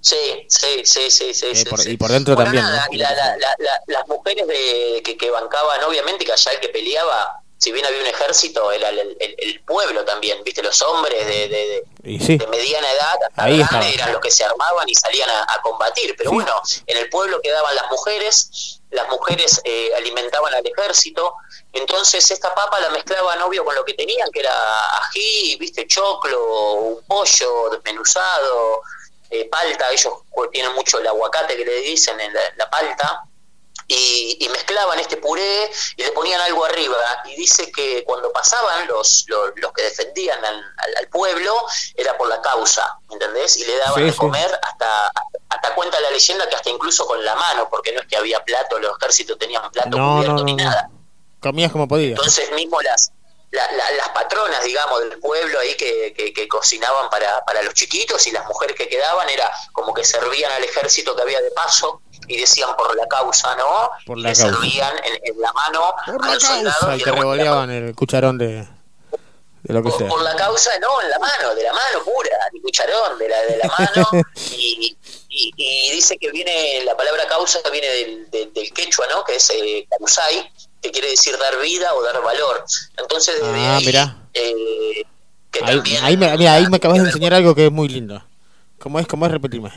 Sí, 0.00 0.46
sí, 0.48 0.82
sí, 0.84 1.10
sí, 1.10 1.34
sí. 1.34 1.46
Eh, 1.46 1.54
sí, 1.56 1.64
por- 1.64 1.80
sí. 1.80 1.90
y 1.90 1.96
por 1.96 2.10
dentro 2.10 2.34
Bueno, 2.34 2.46
también, 2.48 2.64
nada, 2.64 2.86
¿no? 2.88 2.94
y 2.94 2.98
la- 2.98 3.10
la- 3.12 3.36
la- 3.36 3.54
la- 3.58 3.82
las 3.86 4.06
mujeres 4.08 4.46
de, 4.46 5.02
que, 5.04 5.16
que 5.16 5.30
bancaban, 5.30 5.82
obviamente, 5.84 6.24
que 6.24 6.32
allá 6.32 6.52
el 6.52 6.60
que 6.60 6.68
peleaba, 6.68 7.40
si 7.58 7.72
bien 7.72 7.84
había 7.84 8.00
un 8.00 8.06
ejército, 8.06 8.70
era 8.70 8.90
el, 8.90 9.00
el- 9.18 9.34
el 9.38 9.60
pueblo 9.64 10.04
también, 10.04 10.42
¿viste? 10.44 10.62
Los 10.62 10.80
hombres 10.82 11.26
de, 11.26 11.48
de, 11.48 11.66
de- 11.66 11.82
Y 12.04 12.20
sí. 12.20 12.38
de 12.38 12.46
mediana 12.46 12.88
edad 12.92 13.14
hasta 13.28 13.42
Ahí 13.42 13.58
grande 13.58 13.92
eran 13.94 14.12
los 14.12 14.20
que 14.20 14.30
se 14.30 14.44
armaban 14.44 14.88
y 14.88 14.94
salían 14.94 15.28
a, 15.28 15.42
a 15.52 15.60
combatir. 15.62 16.14
Pero 16.16 16.30
Sí. 16.30 16.36
bueno, 16.36 16.62
en 16.86 16.96
el 16.96 17.10
pueblo 17.10 17.40
quedaban 17.42 17.74
las 17.74 17.90
mujeres, 17.90 18.80
las 18.90 19.08
mujeres 19.08 19.60
eh, 19.64 19.90
alimentaban 19.96 20.54
al 20.54 20.64
ejército, 20.64 21.34
entonces 21.72 22.30
esta 22.30 22.54
papa 22.54 22.78
la 22.80 22.90
mezclaban, 22.90 23.42
obvio, 23.42 23.64
con 23.64 23.74
lo 23.74 23.84
que 23.84 23.94
tenían, 23.94 24.30
que 24.30 24.40
era 24.40 24.96
ají, 24.98 25.56
viste, 25.58 25.86
choclo, 25.88 26.74
un 26.74 27.02
pollo 27.04 27.70
desmenuzado, 27.70 28.80
eh, 29.30 29.48
palta, 29.48 29.90
ellos 29.90 30.12
tienen 30.52 30.72
mucho 30.74 30.98
el 30.98 31.06
aguacate 31.06 31.56
que 31.56 31.64
le 31.64 31.80
dicen 31.80 32.20
en 32.20 32.32
la, 32.32 32.40
la 32.56 32.70
palta, 32.70 33.22
y, 33.90 34.36
y 34.40 34.48
mezclaban 34.50 34.98
este 34.98 35.16
puré 35.16 35.70
y 35.96 36.02
le 36.02 36.12
ponían 36.12 36.38
algo 36.42 36.62
arriba. 36.64 36.96
Y 37.24 37.36
dice 37.36 37.72
que 37.72 38.04
cuando 38.04 38.30
pasaban 38.30 38.86
los, 38.86 39.24
los, 39.28 39.50
los 39.56 39.72
que 39.72 39.82
defendían 39.82 40.44
al, 40.44 40.56
al- 40.56 40.96
al 40.98 41.08
pueblo 41.08 41.54
era 41.94 42.14
por 42.18 42.28
la 42.28 42.42
causa, 42.42 42.98
¿entendés? 43.10 43.56
Y 43.56 43.64
le 43.64 43.78
daban 43.78 43.94
Sí, 43.94 44.02
de 44.02 44.12
sí. 44.12 44.18
comer 44.18 44.60
hasta, 44.62 45.10
hasta 45.48 45.74
cuenta 45.74 45.98
la 46.00 46.10
leyenda 46.10 46.46
que 46.50 46.56
hasta 46.56 46.68
incluso 46.68 47.06
con 47.06 47.24
la 47.24 47.34
mano, 47.34 47.68
porque 47.70 47.92
no 47.92 48.00
es 48.02 48.06
que 48.06 48.18
había 48.18 48.44
plato, 48.44 48.78
los 48.78 48.94
ejércitos 48.98 49.38
tenían 49.38 49.70
plato 49.70 49.96
No, 49.96 50.16
cubierto 50.16 50.36
no, 50.36 50.44
ni 50.44 50.54
no, 50.56 50.64
nada. 50.64 50.90
Comías 51.40 51.72
como 51.72 51.88
podías. 51.88 52.10
Entonces 52.18 52.52
mismo 52.52 52.82
las 52.82 53.10
la- 53.50 53.72
la- 53.72 53.90
las 53.92 54.08
patronas, 54.10 54.62
digamos, 54.62 55.00
del 55.00 55.18
pueblo 55.20 55.58
ahí 55.60 55.74
que, 55.76 56.12
que- 56.14 56.32
que 56.32 56.46
cocinaban 56.48 57.08
para, 57.10 57.44
para 57.44 57.62
los 57.62 57.72
chiquitos 57.74 58.26
y 58.26 58.30
las 58.30 58.46
mujeres 58.46 58.76
que 58.76 58.88
quedaban 58.88 59.28
era 59.30 59.50
como 59.72 59.94
que 59.94 60.04
servían 60.04 60.52
al 60.52 60.64
ejército 60.64 61.16
que 61.16 61.22
había 61.22 61.40
de 61.40 61.50
paso 61.52 62.02
y 62.26 62.36
decían 62.38 62.76
por 62.76 62.94
la 62.96 63.06
causa, 63.06 63.54
¿no? 63.56 63.90
Por 64.04 64.18
y 64.18 64.22
la 64.22 64.28
causa. 64.34 64.42
servían 64.50 64.94
en, 65.04 65.18
en 65.22 65.40
la 65.40 65.52
mano 65.54 65.94
Por 66.06 66.22
a 66.22 66.26
la 66.28 66.34
los 66.34 66.42
soldados 66.42 66.78
causa. 66.80 66.96
y 66.96 66.98
te 66.98 67.04
por 67.04 67.14
la 67.14 67.20
revoleaban 67.20 67.70
el 67.70 67.94
cucharón 67.94 68.36
de, 68.36 68.66
de 69.62 69.74
lo 69.74 69.82
que 69.82 69.88
por, 69.88 69.98
sea. 69.98 70.08
por 70.08 70.22
la 70.22 70.36
causa, 70.36 70.78
no, 70.80 71.00
en 71.00 71.08
la 71.10 71.18
mano, 71.18 71.54
de 71.54 71.62
la 71.62 71.72
mano 71.72 72.04
pura, 72.04 72.36
el 72.52 72.60
cucharón, 72.62 73.18
de 73.18 73.28
la, 73.28 73.40
de 73.42 73.56
la 73.56 73.68
mano. 73.78 74.08
y, 74.52 74.96
y, 75.30 75.52
y 75.56 75.90
dice 75.92 76.18
que 76.18 76.30
viene, 76.30 76.82
la 76.84 76.96
palabra 76.96 77.26
causa 77.26 77.60
viene 77.70 77.88
del, 77.88 78.30
del, 78.30 78.52
del 78.52 78.72
quechua, 78.74 79.06
¿no? 79.08 79.24
Que 79.24 79.36
es 79.36 79.50
eh, 79.50 79.86
causai, 79.98 80.52
que 80.82 80.90
quiere 80.90 81.08
decir 81.10 81.36
dar 81.38 81.60
vida 81.62 81.92
o 81.94 82.02
dar 82.02 82.22
valor. 82.22 82.64
Entonces, 82.98 83.34
desde 83.40 83.58
Ah, 83.66 83.76
ahí, 83.76 83.86
mirá. 83.86 84.16
eh, 84.34 85.04
que 85.50 85.64
Ahí, 85.64 85.76
también. 85.76 86.04
ahí 86.04 86.16
me, 86.16 86.36
mira, 86.38 86.54
ahí 86.54 86.66
me 86.68 86.76
acabas 86.76 86.98
de 87.00 87.06
enseñar 87.06 87.34
algo 87.34 87.54
que 87.54 87.66
es 87.66 87.72
muy 87.72 87.88
lindo. 87.88 88.22
¿Cómo 88.78 88.98
es? 89.00 89.06
¿Cómo 89.06 89.26
es? 89.26 89.32
Repetirme. 89.32 89.70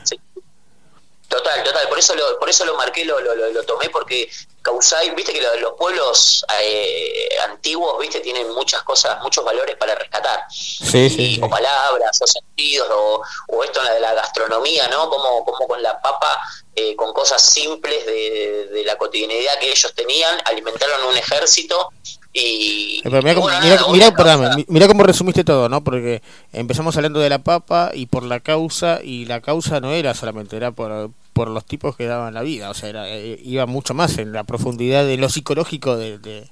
Total, 1.32 1.64
total, 1.64 1.88
por 1.88 1.98
eso 1.98 2.14
lo, 2.14 2.38
por 2.40 2.50
eso 2.50 2.66
lo 2.66 2.76
marqué, 2.76 3.06
lo, 3.06 3.18
lo, 3.22 3.64
tomé, 3.64 3.90
porque 3.90 4.30
Causay, 4.62 5.12
viste 5.16 5.32
que 5.32 5.42
lo- 5.42 5.56
los 5.62 5.74
pueblos 5.80 6.46
eh, 6.62 7.30
antiguos, 7.50 7.98
viste, 8.00 8.20
tienen 8.20 8.52
muchas 8.54 8.84
cosas, 8.84 9.18
muchos 9.24 9.46
valores 9.46 9.78
para 9.78 9.96
rescatar. 9.96 10.44
Sí, 10.52 11.10
sí, 11.10 11.22
Y- 11.22 11.36
sí. 11.36 11.42
O 11.42 11.50
palabras, 11.50 12.20
o 12.22 12.28
sentidos, 12.28 12.90
o, 12.92 13.22
o 13.48 13.64
esto 13.64 13.80
en 13.80 13.86
la 13.86 13.94
de 13.94 14.00
la 14.02 14.14
gastronomía, 14.14 14.90
¿no? 14.90 15.10
Como, 15.10 15.46
como 15.46 15.68
con 15.70 15.82
la 15.82 16.02
papa, 16.02 16.38
eh, 16.76 16.98
con 16.98 17.14
cosas 17.14 17.42
simples 17.42 18.06
de, 18.06 18.68
de 18.68 18.84
la 18.84 18.98
cotidianidad 18.98 19.58
que 19.60 19.72
ellos 19.72 19.94
tenían, 19.96 20.38
alimentaron 20.44 21.06
un 21.10 21.16
ejército 21.18 21.92
y... 22.34 22.98
Eh, 23.00 23.02
Pero 23.04 23.22
mira, 23.22 23.32
y 23.32 23.36
bueno, 23.42 23.60
mira, 23.62 23.76
nada, 23.78 23.88
mira, 23.92 24.06
otra 24.08 24.18
perdóname, 24.18 24.44
causa- 24.48 24.58
mi- 24.58 24.66
mira 24.68 24.88
cómo 24.88 25.04
resumiste 25.04 25.44
todo, 25.46 25.70
¿no? 25.70 25.82
Porque 25.82 26.22
empezamos 26.52 26.96
hablando 26.98 27.22
de 27.22 27.30
la 27.30 27.40
papa 27.40 27.92
y 27.94 28.06
por 28.08 28.24
la 28.24 28.42
causa, 28.42 29.00
y 29.02 29.26
la 29.26 29.40
causa 29.42 29.80
no 29.80 29.94
era 29.94 30.14
solamente, 30.14 30.58
era 30.58 30.72
por, 30.72 31.10
por 31.42 31.50
los 31.50 31.66
tipos 31.66 31.96
que 31.96 32.06
daban 32.06 32.36
la 32.36 32.42
vida, 32.44 32.70
o 32.70 32.76
sea, 32.76 32.90
era, 32.90 33.10
eh, 33.10 33.40
iba 33.44 33.66
mucho 33.66 33.96
más 33.96 34.20
en 34.20 34.32
la 34.32 34.44
profundidad 34.44 35.04
de 35.08 35.18
lo 35.18 35.28
psicológico 35.28 35.98
de, 35.98 36.20
de- 36.20 36.48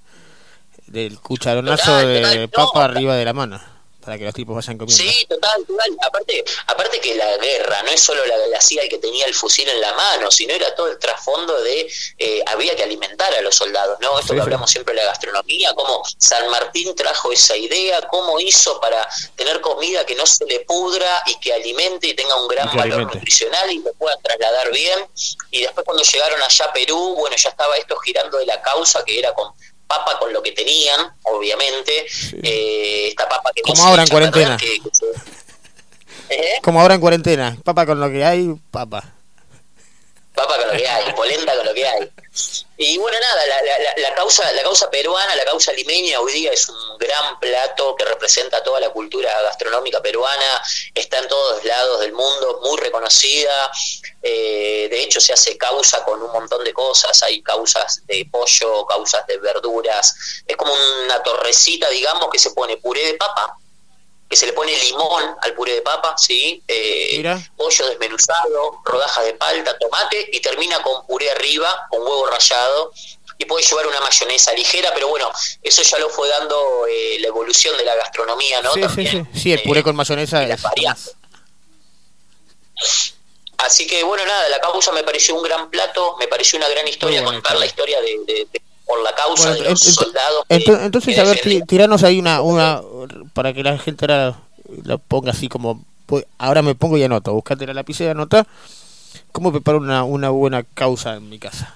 del 0.87 1.19
cucharonazo 1.19 1.91
Total, 1.91 2.07
de 2.07 2.39
no. 2.41 2.47
papa 2.47 2.85
arriba 2.85 3.15
de 3.15 3.23
la 3.25 3.33
mano, 3.33 3.59
para 4.01 4.17
que 4.17 4.25
los 4.25 4.33
tipos 4.33 4.55
vayan 4.55 4.77
comiendo. 4.77 5.03
Sí, 5.03 5.25
total, 5.27 5.65
total. 5.65 5.97
Aparte, 6.07 6.43
aparte 6.67 6.99
que 7.01 7.15
la 7.15 7.37
guerra 7.37 7.83
no 7.83 7.89
es 7.91 8.01
solo 8.01 8.25
la, 8.25 8.35
el 8.35 8.89
que 8.89 8.97
tenía 8.97 9.25
el 9.25 9.33
fusil 9.33 9.67
en 9.67 9.81
la 9.81 9.93
mano, 9.93 10.31
sino 10.31 10.53
era 10.53 10.73
todo 10.75 10.87
el 10.87 10.97
trasfondo 10.99 11.61
de 11.61 11.91
eh, 12.17 12.43
había 12.45 12.75
que 12.75 12.83
alimentar 12.83 13.33
a 13.33 13.41
los 13.41 13.55
soldados, 13.55 13.97
¿no? 14.01 14.17
Esto 14.19 14.29
Sí, 14.29 14.35
que 14.35 14.35
sí. 14.35 14.41
hablamos 14.41 14.69
siempre 14.71 14.93
de 14.95 15.01
la 15.01 15.05
gastronomía, 15.07 15.73
cómo 15.73 16.03
San 16.17 16.49
Martín 16.49 16.95
trajo 16.95 17.31
esa 17.31 17.55
idea, 17.57 18.01
cómo 18.09 18.39
hizo 18.39 18.79
para 18.79 19.07
tener 19.35 19.59
comida 19.61 20.05
que 20.05 20.15
no 20.15 20.25
se 20.25 20.45
le 20.45 20.61
pudra 20.61 21.23
y 21.27 21.39
que 21.39 21.53
alimente 21.53 22.07
y 22.07 22.13
tenga 22.13 22.35
un 22.41 22.47
gran 22.47 22.67
valor 22.67 22.81
alimente. 22.93 23.15
nutricional 23.15 23.71
y 23.71 23.83
que 23.83 23.91
pueda 23.93 24.15
trasladar 24.17 24.71
bien. 24.71 24.99
Y 25.51 25.61
después 25.61 25.85
cuando 25.85 26.03
llegaron 26.03 26.41
allá 26.41 26.65
a 26.65 26.73
Perú, 26.73 27.15
bueno, 27.17 27.35
ya 27.35 27.49
estaba 27.49 27.75
esto 27.77 27.95
girando 27.97 28.37
de 28.37 28.45
la 28.45 28.61
causa 28.61 29.03
que 29.03 29.19
era 29.19 29.33
con 29.33 29.51
papa 29.89 30.19
con 30.19 30.31
lo 30.31 30.41
que 30.43 30.51
tenían, 30.51 31.11
obviamente, 31.23 32.05
eh, 32.43 33.07
esta 33.09 33.27
papa 33.27 33.51
que 33.55 33.63
Como 33.63 33.83
ahora 33.83 34.03
en 34.03 34.07
cuarentena. 34.07 34.55
que- 34.55 34.79
que 34.79 34.89
se- 34.93 35.39
¿Eh? 36.31 36.59
Como 36.61 36.79
ahora 36.79 36.93
en 36.93 37.01
cuarentena, 37.01 37.57
papa 37.63 37.87
con 37.87 37.99
lo 37.99 38.07
que 38.11 38.23
hay, 38.23 38.53
papa. 38.69 39.03
Papa 40.35 40.57
con 40.57 40.67
lo 40.67 40.77
que 40.77 40.87
hay, 40.87 41.11
polenta 41.13 41.55
con 41.57 41.65
lo 41.65 41.73
que 41.73 41.87
hay. 41.87 42.09
Y 42.81 42.97
bueno, 42.97 43.17
nada, 43.19 43.45
la, 43.45 43.61
la- 43.61 43.93
la- 43.97 44.15
causa, 44.15 44.49
la 44.53 44.63
causa 44.63 44.89
peruana, 44.89 45.35
la 45.35 45.43
causa 45.43 45.73
limeña 45.73 46.21
hoy 46.21 46.31
día 46.31 46.53
es 46.53 46.69
un 46.69 46.97
gran 46.97 47.37
plato 47.37 47.93
que 47.97 48.05
representa 48.05 48.63
toda 48.63 48.79
la 48.79 48.89
cultura 48.89 49.29
gastronómica 49.41 50.01
peruana, 50.01 50.63
está 50.95 51.19
en 51.19 51.27
todos 51.27 51.61
lados 51.65 51.99
del 51.99 52.13
mundo, 52.13 52.61
muy 52.63 52.77
reconocida. 52.79 53.69
Eh, 54.23 54.87
de 54.89 55.03
hecho, 55.03 55.19
se 55.19 55.33
hace 55.33 55.57
causa 55.57 56.05
con 56.05 56.23
un 56.23 56.31
montón 56.31 56.63
de 56.63 56.71
cosas, 56.71 57.21
hay 57.21 57.41
causas 57.43 58.05
de 58.05 58.25
pollo, 58.31 58.85
causas 58.85 59.27
de 59.27 59.37
verduras. 59.39 60.15
Es 60.47 60.55
como 60.55 60.73
una 61.03 61.21
torrecita, 61.21 61.89
digamos, 61.89 62.29
que 62.31 62.39
se 62.39 62.51
pone 62.51 62.77
puré 62.77 63.05
de 63.07 63.13
papa, 63.15 63.57
que 64.29 64.35
se 64.35 64.45
le 64.45 64.53
pone 64.53 64.71
limón 64.83 65.35
al 65.41 65.53
puré 65.55 65.73
de 65.73 65.81
papa, 65.81 66.15
¿sí? 66.17 66.61
Eh, 66.67 67.15
Mira. 67.17 67.41
pollo 67.57 67.87
desmenuzado, 67.89 68.79
rodajas 68.85 69.25
de 69.25 69.33
palta, 69.33 69.75
tomate 69.79 70.29
y 70.31 70.39
termina 70.39 70.81
con 70.83 71.05
puré 71.07 71.31
arriba, 71.31 71.87
con 71.89 72.01
huevo 72.01 72.27
rallado 72.27 72.91
y 73.39 73.45
puede 73.45 73.65
llevar 73.65 73.87
una 73.87 73.99
mayonesa 74.01 74.53
ligera, 74.53 74.91
pero 74.93 75.07
bueno, 75.07 75.31
eso 75.63 75.81
ya 75.81 75.97
lo 75.97 76.09
fue 76.09 76.27
dando 76.29 76.85
eh, 76.87 77.17
la 77.21 77.27
evolución 77.29 77.75
de 77.77 77.85
la 77.85 77.95
gastronomía, 77.95 78.61
¿no? 78.61 78.73
Sí, 78.73 78.81
También, 78.81 79.27
sí. 79.33 79.39
Sí, 79.39 79.53
el 79.53 79.59
eh, 79.59 79.63
puré 79.65 79.81
con 79.81 79.95
mayonesa 79.95 80.43
es... 80.43 80.61
Así 83.57 83.85
que 83.87 84.03
bueno, 84.03 84.25
nada, 84.25 84.47
la 84.49 84.59
causa 84.61 84.91
me 84.93 85.03
pareció 85.03 85.35
un 85.35 85.43
gran 85.43 85.69
plato, 85.69 86.15
me 86.17 86.27
pareció 86.27 86.57
una 86.57 86.69
gran 86.69 86.87
historia 86.87 87.23
contar 87.23 87.57
la 87.57 87.65
historia 87.65 87.99
de, 88.01 88.17
de- 88.25 88.47
de- 88.51 88.61
por 88.89 89.03
la 89.03 89.13
causa 89.13 89.49
Bueno, 89.49 89.63
de 89.63 89.69
los 89.69 89.81
ent- 89.81 89.87
ent- 89.91 90.03
soldados. 90.03 90.45
que- 90.49 90.55
entonces, 90.85 91.13
que 91.15 91.21
a 91.21 91.23
ver, 91.23 91.39
tiranos 91.67 92.03
ahí 92.03 92.17
una, 92.19 92.41
una, 92.41 92.81
para 93.33 93.53
que 93.53 93.61
la 93.63 93.77
gente 93.77 94.05
ahora 94.05 94.35
lo 94.83 94.97
ponga 94.97 95.31
así 95.31 95.47
como, 95.47 95.83
pues, 96.07 96.25
ahora 96.39 96.63
me 96.63 96.73
pongo 96.73 96.97
y 96.97 97.03
anoto, 97.03 97.31
buscate 97.33 97.67
la 97.67 97.75
lapicera 97.75 98.09
y 98.09 98.11
anota, 98.11 98.47
¿cómo 99.31 99.51
preparo 99.51 99.77
una, 99.77 100.03
una 100.03 100.29
buena 100.31 100.63
causa 100.73 101.13
en 101.15 101.29
mi 101.29 101.37
casa? 101.37 101.75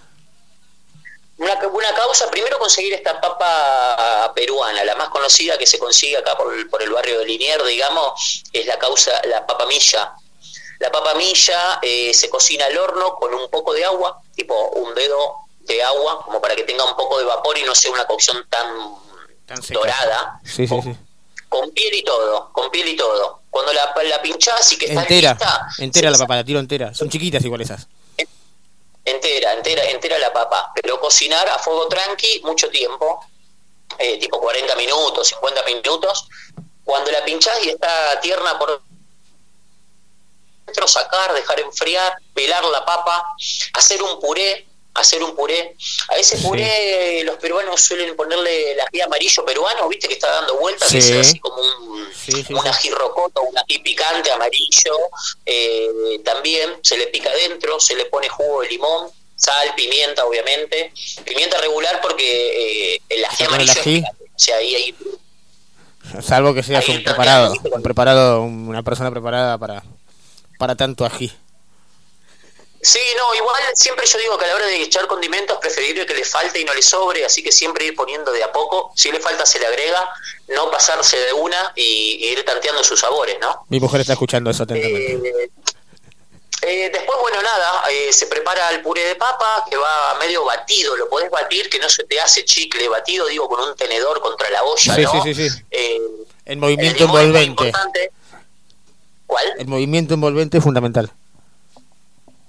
Una, 1.37 1.53
una 1.71 1.93
causa, 1.93 2.29
primero 2.31 2.57
conseguir 2.57 2.93
esta 2.93 3.19
papa 3.21 4.31
peruana, 4.35 4.83
la 4.83 4.95
más 4.95 5.09
conocida 5.09 5.57
que 5.57 5.67
se 5.67 5.77
consigue 5.77 6.17
acá 6.17 6.35
por, 6.35 6.53
el- 6.53 6.67
por 6.67 6.81
el 6.81 6.89
barrio 6.89 7.19
de 7.19 7.25
Liniers, 7.25 7.65
digamos, 7.67 8.43
es 8.53 8.65
la 8.65 8.79
causa, 8.79 9.11
la 9.29 9.45
papa 9.45 9.65
milla. 9.67 10.13
La 10.79 10.91
papa 10.91 11.13
milla 11.13 11.79
eh, 11.81 12.11
se 12.13 12.27
cocina 12.29 12.65
al 12.65 12.77
horno 12.77 13.15
con 13.15 13.33
un 13.33 13.49
poco 13.49 13.73
de 13.73 13.85
agua, 13.85 14.19
tipo 14.35 14.55
un 14.69 14.93
dedo 14.95 15.42
de 15.63 15.83
agua, 15.83 16.23
como 16.25 16.41
para 16.41 16.55
que 16.55 16.63
tenga 16.63 16.83
un 16.85 16.95
poco 16.95 17.19
de 17.19 17.25
vapor 17.25 17.57
y 17.57 17.63
no 17.63 17.73
sea 17.75 17.91
una 17.91 18.05
cocción 18.05 18.45
tan, 18.49 18.67
dorada, 19.69 20.39
Sí, 20.43 20.67
sí, 20.67 20.81
sí. 20.81 20.95
con 21.49 21.69
piel 21.71 21.93
y 21.93 22.03
todo, 22.03 22.51
con 22.51 22.69
piel 22.71 22.87
y 22.89 22.95
todo. 22.95 23.41
Cuando 23.49 23.71
la, 23.73 23.93
la 24.03 24.21
pinchás 24.21 24.71
y 24.71 24.77
que 24.77 24.85
está 24.87 25.01
Entera, 25.01 25.31
lista, 25.31 25.67
entera 25.77 26.09
la 26.11 26.17
papa, 26.17 26.35
la 26.37 26.43
tiro 26.43 26.59
entera. 26.59 26.93
Son 26.93 27.09
chiquitas 27.09 27.43
igual 27.45 27.61
esas. 27.61 27.87
Entera, 29.05 29.53
entera, 29.53 29.83
entera 29.89 30.17
la 30.17 30.33
papa. 30.33 30.71
Pero 30.81 30.99
cocinar 30.99 31.47
a 31.49 31.59
fuego 31.59 31.87
tranqui 31.87 32.41
mucho 32.43 32.69
tiempo, 32.69 33.23
eh, 33.99 34.17
tipo 34.17 34.39
40 34.39 34.75
minutos, 34.75 35.27
50 35.27 35.63
minutos. 35.63 36.27
Cuando 36.83 37.11
la 37.11 37.23
pinchás 37.23 37.63
y 37.63 37.69
está 37.69 38.19
tierna 38.21 38.57
por 38.57 38.81
dentro, 40.65 40.87
sacar, 40.87 41.33
dejar 41.33 41.59
enfriar, 41.59 42.15
pelar 42.33 42.63
la 42.65 42.83
papa, 42.85 43.35
hacer 43.73 44.01
un 44.01 44.19
puré, 44.19 44.67
hacer 44.93 45.23
un 45.23 45.35
puré. 45.35 45.75
A 46.09 46.15
ese 46.15 46.37
puré 46.37 47.23
los 47.23 47.37
peruanos 47.37 47.81
suelen 47.81 48.15
ponerle 48.15 48.73
el 48.73 48.79
ají 48.81 49.01
amarillo 49.01 49.45
peruano, 49.45 49.87
viste 49.89 50.07
que 50.07 50.13
está 50.13 50.29
dando 50.29 50.57
vueltas, 50.57 50.91
que 50.91 50.97
es 50.97 51.11
así 51.11 51.39
como 51.39 51.61
un, 51.61 52.13
Sí, 52.13 52.43
sí, 52.43 52.53
un 52.53 52.67
ají 52.67 52.89
rocoto, 52.91 53.41
un 53.41 53.57
ají 53.57 53.79
picante 53.79 54.31
amarillo, 54.31 54.95
eh, 55.45 56.19
también 56.23 56.69
se 56.81 56.97
le 56.97 57.07
pica 57.07 57.29
adentro, 57.29 57.79
se 57.79 57.95
le 57.95 58.05
pone 58.05 58.29
jugo 58.29 58.61
de 58.61 58.69
limón, 58.69 59.11
sal, 59.35 59.73
pimienta, 59.75 60.25
obviamente. 60.25 60.93
Pimienta 61.25 61.57
regular 61.57 61.99
porque 62.01 62.93
eh, 62.93 63.01
el 63.09 63.25
ají 63.25 63.43
el 63.43 63.47
amarillo 63.49 63.71
es 63.73 63.79
picante. 63.79 64.23
O 64.23 64.39
sea, 64.39 64.57
ahí, 64.57 64.75
ahí 64.75 64.95
Salvo 66.21 66.53
que 66.53 66.63
seas 66.63 66.87
Ahí 66.87 66.97
un 66.97 67.03
preparado, 67.03 67.53
un 67.71 67.81
preparado, 67.81 68.41
una 68.43 68.83
persona 68.83 69.09
preparada 69.09 69.57
para, 69.57 69.83
para 70.59 70.75
tanto 70.75 71.05
ají. 71.05 71.31
Sí, 72.83 72.99
no, 73.17 73.33
igual 73.33 73.55
siempre 73.75 74.05
yo 74.05 74.17
digo 74.19 74.37
que 74.37 74.43
a 74.43 74.49
la 74.49 74.55
hora 74.55 74.65
de 74.65 74.81
echar 74.81 75.07
condimentos 75.07 75.57
preferible 75.59 76.05
que 76.05 76.13
le 76.13 76.25
falte 76.25 76.59
y 76.59 76.65
no 76.65 76.73
le 76.73 76.81
sobre, 76.81 77.23
así 77.23 77.41
que 77.41 77.51
siempre 77.51 77.85
ir 77.85 77.95
poniendo 77.95 78.31
de 78.33 78.43
a 78.43 78.51
poco, 78.51 78.91
si 78.95 79.09
le 79.11 79.19
falta 79.21 79.45
se 79.45 79.57
le 79.59 79.67
agrega, 79.67 80.09
no 80.49 80.69
pasarse 80.69 81.17
de 81.17 81.31
una 81.33 81.71
y, 81.75 82.17
y 82.19 82.25
ir 82.33 82.43
tanteando 82.43 82.83
sus 82.83 82.99
sabores, 82.99 83.37
¿no? 83.39 83.65
Mi 83.69 83.79
mujer 83.79 84.01
está 84.01 84.13
escuchando 84.13 84.49
eso 84.51 84.63
atentamente. 84.63 85.13
Eh, 85.29 85.49
eh, 86.65 86.89
después, 86.93 87.17
bueno, 87.21 87.41
nada, 87.41 87.83
eh, 87.91 88.11
se 88.13 88.27
prepara 88.27 88.69
el 88.71 88.81
puré 88.81 89.03
de 89.05 89.15
papa 89.15 89.65
que 89.69 89.75
va 89.77 90.15
medio 90.19 90.43
batido, 90.45 90.95
lo 90.97 91.09
podés 91.09 91.29
batir, 91.29 91.69
que 91.69 91.79
no 91.79 91.87
se 91.89 92.03
te 92.05 92.19
hace 92.19 92.43
chicle, 92.45 92.87
batido, 92.89 93.27
digo, 93.27 93.47
con 93.49 93.59
un 93.61 93.75
tenedor 93.75 94.19
contra 94.21 94.49
la 94.49 94.63
olla, 94.63 94.95
Sí, 94.95 95.01
¿no? 95.03 95.23
sí, 95.23 95.33
sí, 95.33 95.49
sí. 95.49 95.61
Eh, 95.71 95.95
El 96.45 96.53
el 96.53 96.57
movimiento 96.57 96.99
limón 97.05 97.21
es 97.21 97.27
muy 97.27 97.37
envolvente. 97.43 97.63
importante. 97.67 98.11
¿Cuál? 99.25 99.53
El 99.57 99.67
movimiento 99.67 100.13
envolvente 100.13 100.57
es 100.57 100.63
fundamental. 100.63 101.11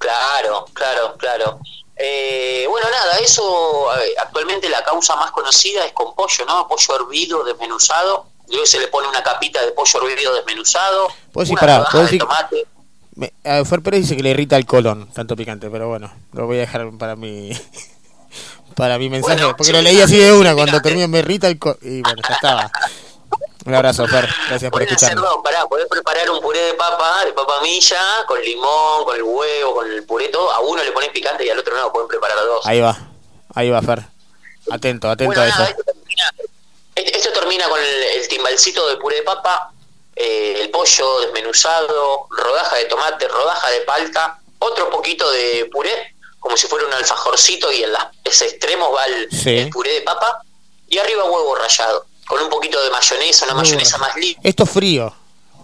Claro, 0.05 0.67
claro, 0.75 1.15
claro. 1.17 1.61
Eh, 1.97 2.67
bueno, 2.69 2.87
nada, 2.91 3.19
eso 3.19 3.87
eh, 3.99 4.13
actualmente 4.19 4.69
la 4.69 4.83
causa 4.85 5.17
más 5.17 5.31
conocida 5.31 5.87
es 5.87 5.93
con 5.93 6.15
pollo, 6.15 6.45
¿no? 6.47 6.69
Pollo 6.69 6.97
hervido, 6.97 7.43
desmenuzado. 7.45 8.27
Luego 8.49 8.67
se 8.67 8.79
le 8.81 8.89
pone 8.89 9.09
una 9.09 9.23
capita 9.23 9.65
de 9.65 9.73
pollo 9.73 10.07
hervido 10.09 10.35
desmenuzado. 10.35 11.09
Puedo 11.33 11.45
decir, 11.45 11.59
pará, 11.59 11.85
puedo 11.91 12.05
de 12.05 12.11
decir- 12.11 12.21
tomate. 12.21 12.67
Me, 13.17 13.33
a 13.45 13.65
Fer 13.65 13.81
Pérez 13.81 14.01
dice 14.03 14.17
que 14.17 14.23
le 14.25 14.31
irrita 14.31 14.57
el 14.57 14.67
colon, 14.67 15.09
tanto 15.13 15.37
picante, 15.37 15.71
pero 15.71 15.89
bueno, 15.89 16.13
lo 16.33 16.47
voy 16.47 16.57
a 16.57 16.61
dejar 16.61 16.91
para 16.99 17.15
mi 17.17 17.53
para 18.75 18.99
mi 18.99 19.09
mensaje, 19.09 19.37
Bueno, 19.37 19.57
porque 19.57 19.65
sí, 19.71 19.73
lo 19.73 19.81
leí 19.83 20.01
así 20.01 20.17
de 20.19 20.33
una, 20.33 20.53
cuando 20.55 20.73
picante. 20.73 20.89
termino 20.89 21.09
me 21.09 21.21
irrita 21.21 21.47
el 21.49 21.59
colon, 21.59 21.79
y 21.83 22.03
bueno, 22.03 22.21
ya 22.29 22.35
estaba. 22.35 22.71
Un 23.67 23.75
abrazo, 23.75 24.07
Fer, 24.07 24.29
gracias 24.49 24.71
por 24.71 24.83
escucharnos. 24.83 25.25
dos, 25.25 25.39
pará, 25.43 25.67
podés 25.67 25.87
preparar 25.89 26.29
un 26.31 26.41
puré 26.41 26.61
de 26.61 26.75
papa, 26.75 27.25
de 27.25 27.33
papa 27.33 27.61
milla, 27.63 27.99
con 28.27 28.41
limón, 28.43 29.05
con 29.05 29.17
el 29.17 29.23
huevo, 29.23 29.75
con 29.77 29.91
el 29.91 30.05
puré, 30.05 30.29
todo. 30.29 30.51
A 30.53 30.61
uno 30.61 30.83
le 30.85 30.93
pones 30.93 31.09
picante 31.11 31.47
y 31.47 31.51
al 31.51 31.59
otro 31.59 31.75
no, 31.77 31.91
pueden 31.91 32.09
preparar 32.09 32.37
dos. 32.45 32.67
Ahí 32.67 32.81
va, 32.81 32.97
ahí 33.55 33.71
va, 33.71 33.81
Fer. 33.81 34.03
Atento, 34.71 35.09
atento 35.09 35.27
Bueno, 35.35 35.43
a 35.43 35.47
nada, 35.47 35.65
eso. 35.65 35.71
esto 35.79 35.85
termina, 35.95 36.25
esto- 36.95 37.19
esto 37.19 37.33
termina 37.33 37.69
con 37.69 37.81
el, 37.81 37.87
el 38.21 38.29
timbalcito 38.29 38.87
de 38.89 38.97
puré 38.99 39.17
de 39.17 39.23
papa, 39.23 39.73
eh, 40.17 40.59
el 40.61 40.71
pollo 40.71 41.21
desmenuzado, 41.21 42.27
rodaja 42.31 42.77
de 42.77 42.85
tomate, 42.85 43.29
rodaja 43.29 43.71
de 43.71 43.81
palta, 43.81 44.39
otro 44.59 44.91
poquito 44.91 45.31
de 45.31 45.69
puré, 45.73 46.15
como 46.39 46.57
si 46.59 46.67
fuera 46.67 46.87
un 46.87 46.93
alfajorcito 46.93 47.73
y 47.73 47.83
en 47.83 47.93
los 47.93 48.43
extremos 48.43 48.95
va 48.95 49.07
el, 49.07 49.31
Sí. 49.31 49.57
el 49.59 49.71
puré 49.71 49.93
de 49.95 50.01
papa, 50.03 50.43
y 50.87 50.99
arriba 50.99 51.25
huevo 51.25 51.55
rallado, 51.57 52.07
con 52.27 52.41
un 52.43 52.49
poquito 52.49 52.83
de 52.83 52.91
mayonesa, 52.91 53.45
una 53.47 53.55
mayonesa 53.55 53.99
más 53.99 54.15
limpia, 54.17 54.49
Esto 54.49 54.65
es 54.65 54.71
frío, 54.71 55.15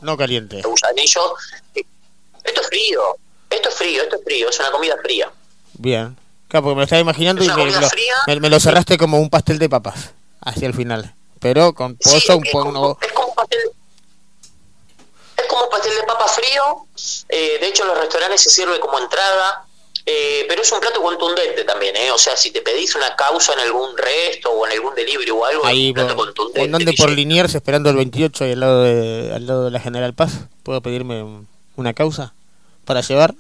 no 0.03 0.17
caliente. 0.17 0.61
gusanillo. 0.63 1.35
Esto 2.45 2.61
es 2.63 2.67
frío, 2.69 3.17
esto 3.51 3.69
es 3.69 3.75
frío, 3.75 4.03
esto 4.03 4.17
es 4.17 4.25
frío, 4.25 4.49
es 4.49 4.59
una 4.61 4.71
comida 4.71 4.97
fría. 5.03 5.31
Bien. 5.75 6.17
Claro, 6.49 6.65
porque 6.65 6.75
me 6.75 6.81
lo 6.81 6.85
estaba 6.85 7.01
imaginando 7.01 7.43
Es 7.43 7.49
y 7.49 7.53
me 7.53 7.65
lo, 7.81 7.89
fría. 7.89 8.15
me- 8.27 8.41
me 8.41 8.49
lo 8.51 8.59
cerraste 8.59 8.97
como 8.99 9.19
un 9.21 9.31
pastel 9.31 9.59
de 9.59 9.69
papas, 9.69 10.11
hacia 10.41 10.67
el 10.67 10.75
final. 10.75 11.15
Pero 11.39 11.75
con 11.75 11.97
Sí, 12.01 12.11
pollo, 12.27 12.37
un 12.39 12.45
poco... 12.51 12.65
como- 12.65 12.99
es 13.01 13.13
como 13.13 13.29
un 13.29 13.35
pastel 13.35 13.61
es 15.37 15.47
como 15.47 15.65
un 15.65 15.71
pastel 15.71 15.95
de 15.95 16.03
papa 16.03 16.29
frío 16.29 16.87
eh, 17.31 17.57
de 17.61 17.67
hecho 17.69 17.83
en 17.85 17.89
los 17.91 17.99
restaurantes 17.99 18.43
se 18.43 18.51
sirve 18.51 18.79
como 18.79 18.99
entrada 18.99 19.65
eh, 20.07 20.45
pero 20.49 20.63
es 20.63 20.73
un 20.73 20.81
plato 20.81 21.01
contundente 21.03 21.65
también 21.65 21.97
¿eh? 21.97 22.11
o 22.11 22.19
sea 22.19 22.37
si 22.37 22.51
te 22.51 22.63
pedís 22.63 22.95
una 22.95 23.15
causa 23.17 23.53
en 23.53 23.61
algún 23.61 23.97
resto 23.97 24.51
o 24.51 24.67
en 24.67 24.73
algún 24.73 24.95
delivery 24.95 25.31
o 25.31 25.45
algo 25.45 25.67
Ahí, 25.67 25.85
es 25.85 25.89
un 25.89 25.95
plato 25.95 26.17
por, 26.17 26.35
contundente 26.35 26.93
por 26.95 27.11
Liniers 27.11 27.55
esperando 27.55 27.91
el 27.91 27.97
28 27.97 28.47
y 28.47 28.53
al 28.53 28.61
lado 28.61 28.83
de, 28.83 29.33
al 29.35 29.47
lado 29.47 29.65
de 29.67 29.71
la 29.71 29.81
General 29.81 30.15
Paz, 30.15 30.33
¿puedo 30.63 30.81
pedirme 30.81 31.23
un- 31.23 31.49
una 31.77 31.93
causa 31.95 32.35
para 32.85 33.03
llevar? 33.03 33.35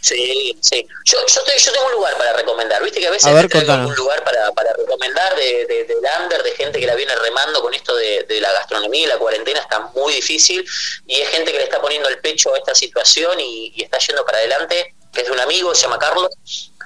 Sí, 0.00 0.56
sí. 0.60 0.84
Yo, 1.04 1.18
yo, 1.26 1.42
te- 1.44 1.58
yo 1.58 1.72
tengo 1.72 1.86
un 1.86 1.92
lugar 1.92 2.16
para 2.16 2.32
recomendar. 2.32 2.82
Viste 2.82 2.98
que 2.98 3.06
a 3.06 3.10
veces 3.10 3.26
A 3.26 3.32
ver, 3.32 3.42
te 3.44 3.48
traigo 3.50 3.66
contanos. 3.68 3.90
un 3.90 3.96
lugar 3.96 4.24
para, 4.24 4.50
para 4.52 4.72
recomendar 4.72 5.36
de, 5.36 5.66
de, 5.66 5.84
de 5.84 5.94
lander, 6.02 6.42
de 6.42 6.50
gente 6.52 6.80
que 6.80 6.86
la 6.86 6.94
viene 6.96 7.14
remando 7.14 7.62
con 7.62 7.72
esto 7.72 7.94
de, 7.94 8.24
de 8.24 8.40
la 8.40 8.50
gastronomía 8.52 9.04
y 9.04 9.06
la 9.06 9.18
cuarentena 9.18 9.60
está 9.60 9.90
muy 9.94 10.14
difícil 10.14 10.64
y 11.06 11.20
es 11.20 11.28
gente 11.28 11.52
que 11.52 11.58
le 11.58 11.64
está 11.64 11.80
poniendo 11.80 12.08
el 12.08 12.18
pecho 12.18 12.52
a 12.54 12.58
esta 12.58 12.74
situación 12.74 13.38
y, 13.38 13.72
y 13.76 13.82
está 13.84 13.98
yendo 13.98 14.24
para 14.24 14.38
adelante. 14.38 14.94
Que 15.16 15.22
Es 15.22 15.26
de 15.28 15.32
un 15.32 15.40
amigo, 15.40 15.74
se 15.74 15.82
llama 15.82 15.98
Carlos. 15.98 16.28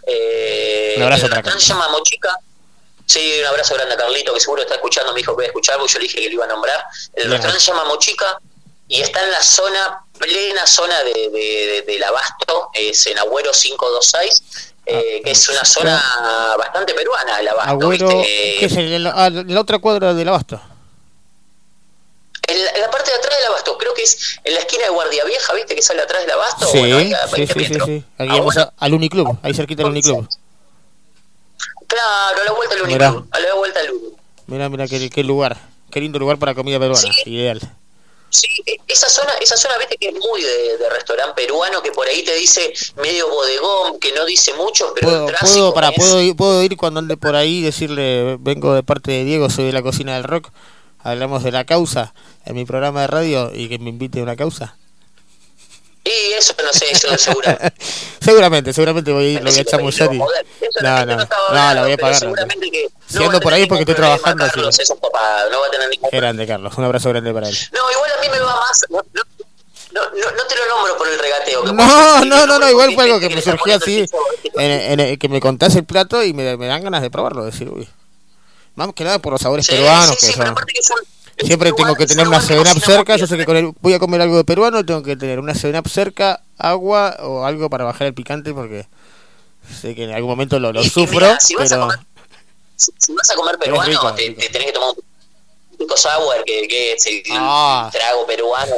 Eh, 0.06 0.94
Un 0.96 1.02
abrazo 1.04 1.24
el 1.26 1.30
para 1.30 1.42
restaurante 1.42 1.64
se 1.66 1.72
llama 1.72 1.88
Mochica. 1.88 2.36
Sí, 3.06 3.38
un 3.40 3.46
abrazo 3.46 3.74
grande 3.74 3.94
a 3.94 3.96
Carlito, 3.96 4.32
que 4.32 4.40
seguro 4.40 4.62
está 4.62 4.74
escuchando, 4.76 5.12
me 5.12 5.18
dijo 5.18 5.32
que 5.32 5.36
voy 5.36 5.44
a 5.44 5.48
escuchar, 5.48 5.78
porque 5.78 5.92
yo 5.92 5.98
le 5.98 6.04
dije 6.04 6.20
que 6.20 6.26
lo 6.28 6.32
iba 6.34 6.44
a 6.44 6.48
nombrar. 6.48 6.84
El 7.14 7.24
Bien. 7.24 7.32
restaurante 7.32 7.60
se 7.64 7.70
llama 7.72 7.84
Mochica 7.86 8.38
y 8.86 9.00
está 9.00 9.22
en 9.24 9.32
la 9.32 9.42
zona, 9.42 10.04
plena 10.18 10.66
zona 10.66 11.02
de, 11.02 11.12
de- 11.12 11.30
de- 11.32 11.82
del 11.86 12.04
Abasto, 12.04 12.70
es 12.72 13.04
en 13.06 13.18
Agüero 13.18 13.50
526, 13.50 14.42
eh, 14.86 15.20
que 15.24 15.30
es 15.32 15.48
una 15.48 15.64
zona 15.64 16.54
bastante 16.56 16.94
peruana, 16.94 17.40
el 17.40 17.48
Abasto, 17.48 17.70
Agüero, 17.72 18.08
¿viste? 18.08 18.56
¿qué 18.60 18.64
es? 18.66 18.76
En 18.76 19.02
la, 19.04 19.10
ah, 19.16 19.30
la 19.30 19.60
otra 19.60 19.78
cuadra 19.80 20.14
del 20.14 20.28
Abasto. 20.28 20.60
En 22.50 22.64
la, 22.64 22.70
en 22.70 22.80
la 22.80 22.90
parte 22.90 23.10
de 23.10 23.16
atrás 23.16 23.36
del 23.38 23.46
Abasto, 23.46 23.78
creo 23.78 23.94
que 23.94 24.02
es 24.02 24.38
en 24.44 24.54
la 24.54 24.60
esquina 24.60 24.84
de 24.84 24.90
Guardia 24.90 25.24
Vieja, 25.24 25.52
¿viste? 25.54 25.74
Que 25.76 25.82
sale 25.82 26.02
atrás 26.02 26.22
del 26.22 26.30
Abasto. 26.32 26.66
Sí, 26.66 26.78
bueno, 26.78 26.96
ahí 26.98 27.12
a 27.12 27.26
sí, 27.28 27.32
20 27.36 27.52
sí, 27.54 27.60
sí, 27.64 27.70
metros. 27.70 27.88
sí. 27.88 28.04
Aquí 28.18 28.30
Ah, 28.32 28.36
vamos 28.38 28.56
a- 28.56 28.72
al 28.76 28.94
Uniclub, 28.94 29.38
ahí 29.42 29.54
cerquita 29.54 29.82
del 29.82 29.92
Uniclub. 29.92 30.28
Claro, 31.86 32.40
a 32.40 32.44
la 32.44 32.52
vuelta 32.52 32.74
al 32.76 32.86
Mirá. 32.86 33.08
Uniclub, 33.10 33.28
a 33.34 33.40
la 33.40 33.54
vuelta 33.54 33.80
al 33.80 33.90
Uniclub. 33.90 34.16
Mira, 34.46 34.68
mira 34.68 34.86
qué, 34.88 35.10
qué 35.10 35.22
lugar, 35.24 35.56
qué 35.90 36.00
lindo 36.00 36.18
lugar 36.18 36.38
para 36.38 36.54
comida 36.54 36.78
peruana, 36.78 37.08
ideal. 37.24 37.60
Sí, 38.30 38.46
e- 38.64 38.76
esa 38.86 39.08
zona, 39.08 39.32
esa 39.40 39.56
zona, 39.56 39.76
viste 39.78 39.96
que 39.96 40.08
es 40.08 40.14
muy 40.14 40.40
de, 40.42 40.78
de 40.78 40.88
restaurante 40.90 41.34
peruano, 41.34 41.82
que 41.82 41.90
por 41.90 42.06
ahí 42.06 42.22
te 42.24 42.34
dice 42.34 42.72
medio 42.96 43.28
bodegón, 43.28 43.98
que 43.98 44.12
no 44.12 44.24
dice 44.24 44.54
mucho, 44.54 44.92
pero 44.94 45.08
Puedo, 45.08 45.26
puedo, 45.40 45.74
para, 45.74 45.90
puedo, 45.92 46.20
ir, 46.20 46.36
puedo 46.36 46.62
ir 46.62 46.76
cuando 46.76 47.00
ande 47.00 47.16
por 47.16 47.34
ahí 47.34 47.58
y 47.58 47.62
decirle, 47.62 48.36
vengo 48.38 48.72
de 48.74 48.84
parte 48.84 49.10
de 49.10 49.24
Diego, 49.24 49.50
soy 49.50 49.64
de 49.66 49.72
la 49.72 49.82
cocina 49.82 50.14
del 50.14 50.24
rock, 50.24 50.48
hablamos 51.00 51.42
de 51.42 51.50
la 51.50 51.64
causa 51.64 52.14
en 52.50 52.56
mi 52.56 52.64
programa 52.64 53.02
de 53.02 53.06
radio 53.06 53.50
y 53.54 53.68
que 53.68 53.78
me 53.78 53.90
invite 53.90 54.20
a 54.20 54.22
una 54.22 54.36
causa. 54.36 54.76
Y 56.04 56.32
eso 56.32 56.54
no 56.64 56.72
sé, 56.72 56.86
yo 56.94 57.16
seguro. 57.18 57.46
Seguramente, 58.20 58.72
seguramente 58.72 59.12
voy 59.12 59.24
a 59.24 59.28
ir, 59.32 59.42
lo 59.42 59.50
voy 59.50 59.60
a 59.60 59.64
chamullar 59.64 60.14
y... 60.14 60.18
No, 60.18 60.26
no, 60.82 61.04
no, 61.06 61.16
no, 61.16 61.26
la 61.74 61.82
voy 61.82 61.92
a 61.92 61.96
pagar. 61.98 62.16
Seguramente 62.18 62.70
que 62.70 62.88
Si 63.06 63.18
no 63.18 63.26
ando 63.26 63.40
por 63.40 63.52
ahí 63.52 63.66
porque 63.66 63.82
estoy 63.82 63.94
trabajando, 63.94 64.44
así 64.44 64.82
es 64.82 64.90
un 64.90 64.98
papá, 64.98 65.44
no 65.50 65.60
va 65.60 65.66
a 65.66 65.70
tener 65.70 65.88
ningún 65.88 66.08
grande, 66.10 66.46
Carlos, 66.46 66.72
un 66.76 66.84
abrazo 66.84 67.08
grande 67.10 67.32
para 67.32 67.48
él. 67.48 67.56
No, 67.72 67.80
igual 67.92 68.10
a 68.16 68.20
mí 68.20 68.28
me 68.30 68.38
va 68.40 68.56
más. 68.56 68.84
No, 68.88 68.98
no, 69.12 69.22
no, 69.92 70.02
no- 70.10 70.30
no 70.30 70.44
te 70.46 70.54
lo 70.56 70.68
nombro 70.76 70.96
por 70.98 71.08
el 71.08 71.18
regateo. 71.18 71.64
que 71.64 71.72
No, 71.72 72.24
no, 72.24 72.46
no, 72.46 72.58
no, 72.58 72.70
igual 72.70 72.94
fue 72.94 73.04
algo 73.04 73.20
que 73.20 73.28
me 73.34 73.40
surgió 73.42 73.74
así, 73.76 74.04
en, 74.54 74.70
en- 74.70 75.00
en- 75.00 75.18
que 75.18 75.28
me 75.28 75.40
contás 75.40 75.74
el 75.76 75.84
plato 75.84 76.22
y 76.24 76.32
me, 76.32 76.56
me 76.56 76.66
dan 76.66 76.82
ganas 76.82 77.02
de 77.02 77.10
probarlo, 77.10 77.44
decir, 77.44 77.68
uy. 77.68 77.88
Más 78.74 78.92
que 78.94 79.04
nada 79.04 79.18
por 79.18 79.32
los 79.32 79.42
sabores 79.42 79.66
peruanos 79.66 80.16
que 80.16 80.26
son. 80.32 80.54
Siempre 81.46 81.72
tengo 81.72 81.94
que 81.94 82.06
tener 82.06 82.26
una 82.28 82.38
lugar 82.38 82.48
que 82.48 82.54
7 82.54 82.60
up 82.60 82.64
cocina 82.64 82.86
muy 82.86 82.96
cerca, 82.96 83.16
yo 83.16 83.26
sé 83.26 83.36
que 83.36 83.44
con 83.46 83.56
el, 83.56 83.72
voy 83.80 83.94
a 83.94 83.98
comer 83.98 84.20
algo 84.20 84.36
de 84.36 84.44
peruano, 84.44 84.84
tengo 84.84 85.02
que 85.02 85.16
tener 85.16 85.38
una 85.38 85.54
7 85.54 85.78
up 85.78 85.88
cerca, 85.88 86.42
agua 86.58 87.16
o 87.20 87.44
algo 87.44 87.68
para 87.70 87.84
bajar 87.84 88.06
el 88.08 88.14
picante 88.14 88.52
porque 88.54 88.86
sé 89.80 89.94
que 89.94 90.04
en 90.04 90.12
algún 90.12 90.30
momento 90.30 90.58
lo, 90.58 90.72
lo 90.72 90.82
sufro, 90.84 91.20
mira, 91.26 91.40
si 91.40 91.54
vas 91.54 91.70
a 91.72 91.76
pero 91.76 91.82
comer- 91.88 91.98
Si, 92.76 92.92
si 92.98 93.12
vas 93.14 93.30
a 93.30 93.34
comer 93.34 93.58
peruano, 93.58 93.88
rico, 93.88 94.12
te, 94.14 94.22
rico. 94.28 94.40
te 94.40 94.48
tenés 94.48 94.66
que 94.68 94.72
tomar 94.72 94.90
un 94.90 95.76
pico 95.78 95.96
sour, 95.96 96.44
que, 96.44 96.66
que 96.68 96.92
es 96.94 97.06
el, 97.06 97.22
Ah. 97.32 97.90
el 97.92 97.98
trago 98.00 98.26
peruano. 98.26 98.74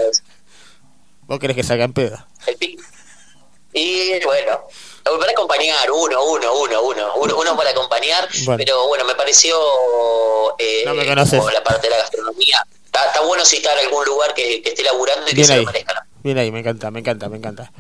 vos 1.22 1.39
querés 1.39 1.56
que 1.56 1.62
salga 1.62 1.84
en 1.84 1.93
pedo. 1.93 2.18
el 2.47 2.56
pico. 2.56 2.82
Y 3.74 4.22
bueno, 4.24 4.60
para 5.04 5.32
acompañar, 5.32 5.90
uno, 5.90 6.24
uno, 6.24 6.54
uno, 6.60 6.82
uno, 6.82 7.12
uno, 7.16 7.36
uno 7.38 7.56
para 7.56 7.70
acompañar, 7.70 8.28
Bueno. 8.44 8.58
pero 8.64 8.86
bueno, 8.88 9.04
me 9.04 9.14
pareció 9.14 9.56
eh, 10.58 10.82
No 10.84 10.94
me 10.94 11.04
la 11.04 11.64
parte 11.64 11.86
de 11.86 11.90
la 11.90 11.96
gastronomía. 11.98 12.64
Está, 12.84 13.06
está 13.06 13.20
bueno 13.22 13.44
citar 13.44 13.76
algún 13.78 14.04
lugar 14.04 14.34
que, 14.34 14.62
que 14.62 14.68
esté 14.70 14.82
laburando 14.82 15.22
y 15.26 15.30
que 15.30 15.34
Bien 15.36 15.46
se 15.46 15.52
ahí, 15.54 15.60
lo 15.60 15.66
merezca. 15.66 15.94
¿no? 15.94 16.00
bien 16.22 16.38
ahí, 16.38 16.52
me 16.52 16.60
encanta, 16.60 16.90
me 16.90 17.00
encanta, 17.00 17.28
me 17.28 17.38
encanta. 17.38 17.72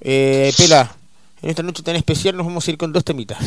Eh, 0.00 0.52
Pela, 0.56 0.94
en 1.42 1.50
esta 1.50 1.62
noche 1.62 1.82
tan 1.82 1.96
especial 1.96 2.36
nos 2.36 2.46
vamos 2.46 2.66
a 2.66 2.70
ir 2.70 2.76
con 2.78 2.92
dos 2.92 3.04
temitas. 3.04 3.38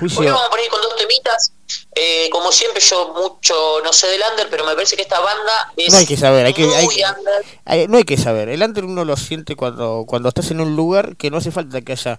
Hoy 0.00 0.26
vamos 0.26 0.42
a 0.46 0.50
poner 0.50 0.68
con 0.68 0.80
dos 0.82 0.96
temitas. 0.96 1.52
Eh, 1.94 2.28
como 2.30 2.50
siempre, 2.52 2.80
yo 2.82 3.14
mucho 3.14 3.54
no 3.84 3.92
sé 3.92 4.08
del 4.08 4.20
under, 4.30 4.48
pero 4.50 4.64
me 4.64 4.74
parece 4.74 4.96
que 4.96 5.02
esta 5.02 5.20
banda 5.20 5.72
es 5.76 5.92
no 5.92 5.98
hay 5.98 6.06
que 6.06 6.16
saber, 6.16 6.46
hay 6.46 6.52
que, 6.54 6.64
hay 6.64 6.88
hay- 7.64 7.86
no 7.88 7.96
hay 7.98 8.04
que 8.04 8.16
saber. 8.16 8.48
El 8.48 8.62
under 8.62 8.84
uno 8.84 9.04
lo 9.04 9.16
siente 9.16 9.54
cuando, 9.56 10.04
cuando 10.06 10.28
estás 10.28 10.50
en 10.50 10.60
un 10.60 10.74
lugar 10.76 11.16
que 11.16 11.30
no 11.30 11.36
hace 11.38 11.50
falta 11.52 11.80
que 11.82 11.92
haya 11.92 12.18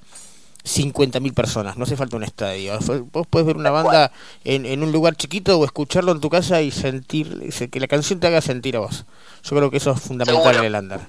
50.000 0.63 1.33
personas, 1.33 1.77
no 1.77 1.83
hace 1.83 1.95
falta 1.95 2.15
un 2.15 2.23
estadio. 2.23 2.79
Vos 3.11 3.27
puedes 3.29 3.45
ver 3.45 3.57
una 3.57 3.69
banda 3.69 4.11
en, 4.43 4.65
en 4.65 4.81
un 4.81 4.91
lugar 4.91 5.15
chiquito 5.15 5.59
o 5.59 5.65
escucharlo 5.65 6.11
en 6.11 6.21
tu 6.21 6.29
casa 6.29 6.61
y 6.61 6.71
sentir 6.71 7.49
se- 7.51 7.69
que 7.69 7.79
la 7.79 7.87
canción 7.87 8.19
te 8.19 8.27
haga 8.27 8.41
sentir 8.41 8.77
a 8.77 8.79
vos. 8.79 9.05
Yo 9.43 9.55
creo 9.55 9.69
que 9.69 9.77
eso 9.77 9.91
es 9.91 10.01
fundamental 10.01 10.41
Seguro. 10.43 10.59
en 10.59 10.65
el 10.65 10.75
under. 10.81 11.01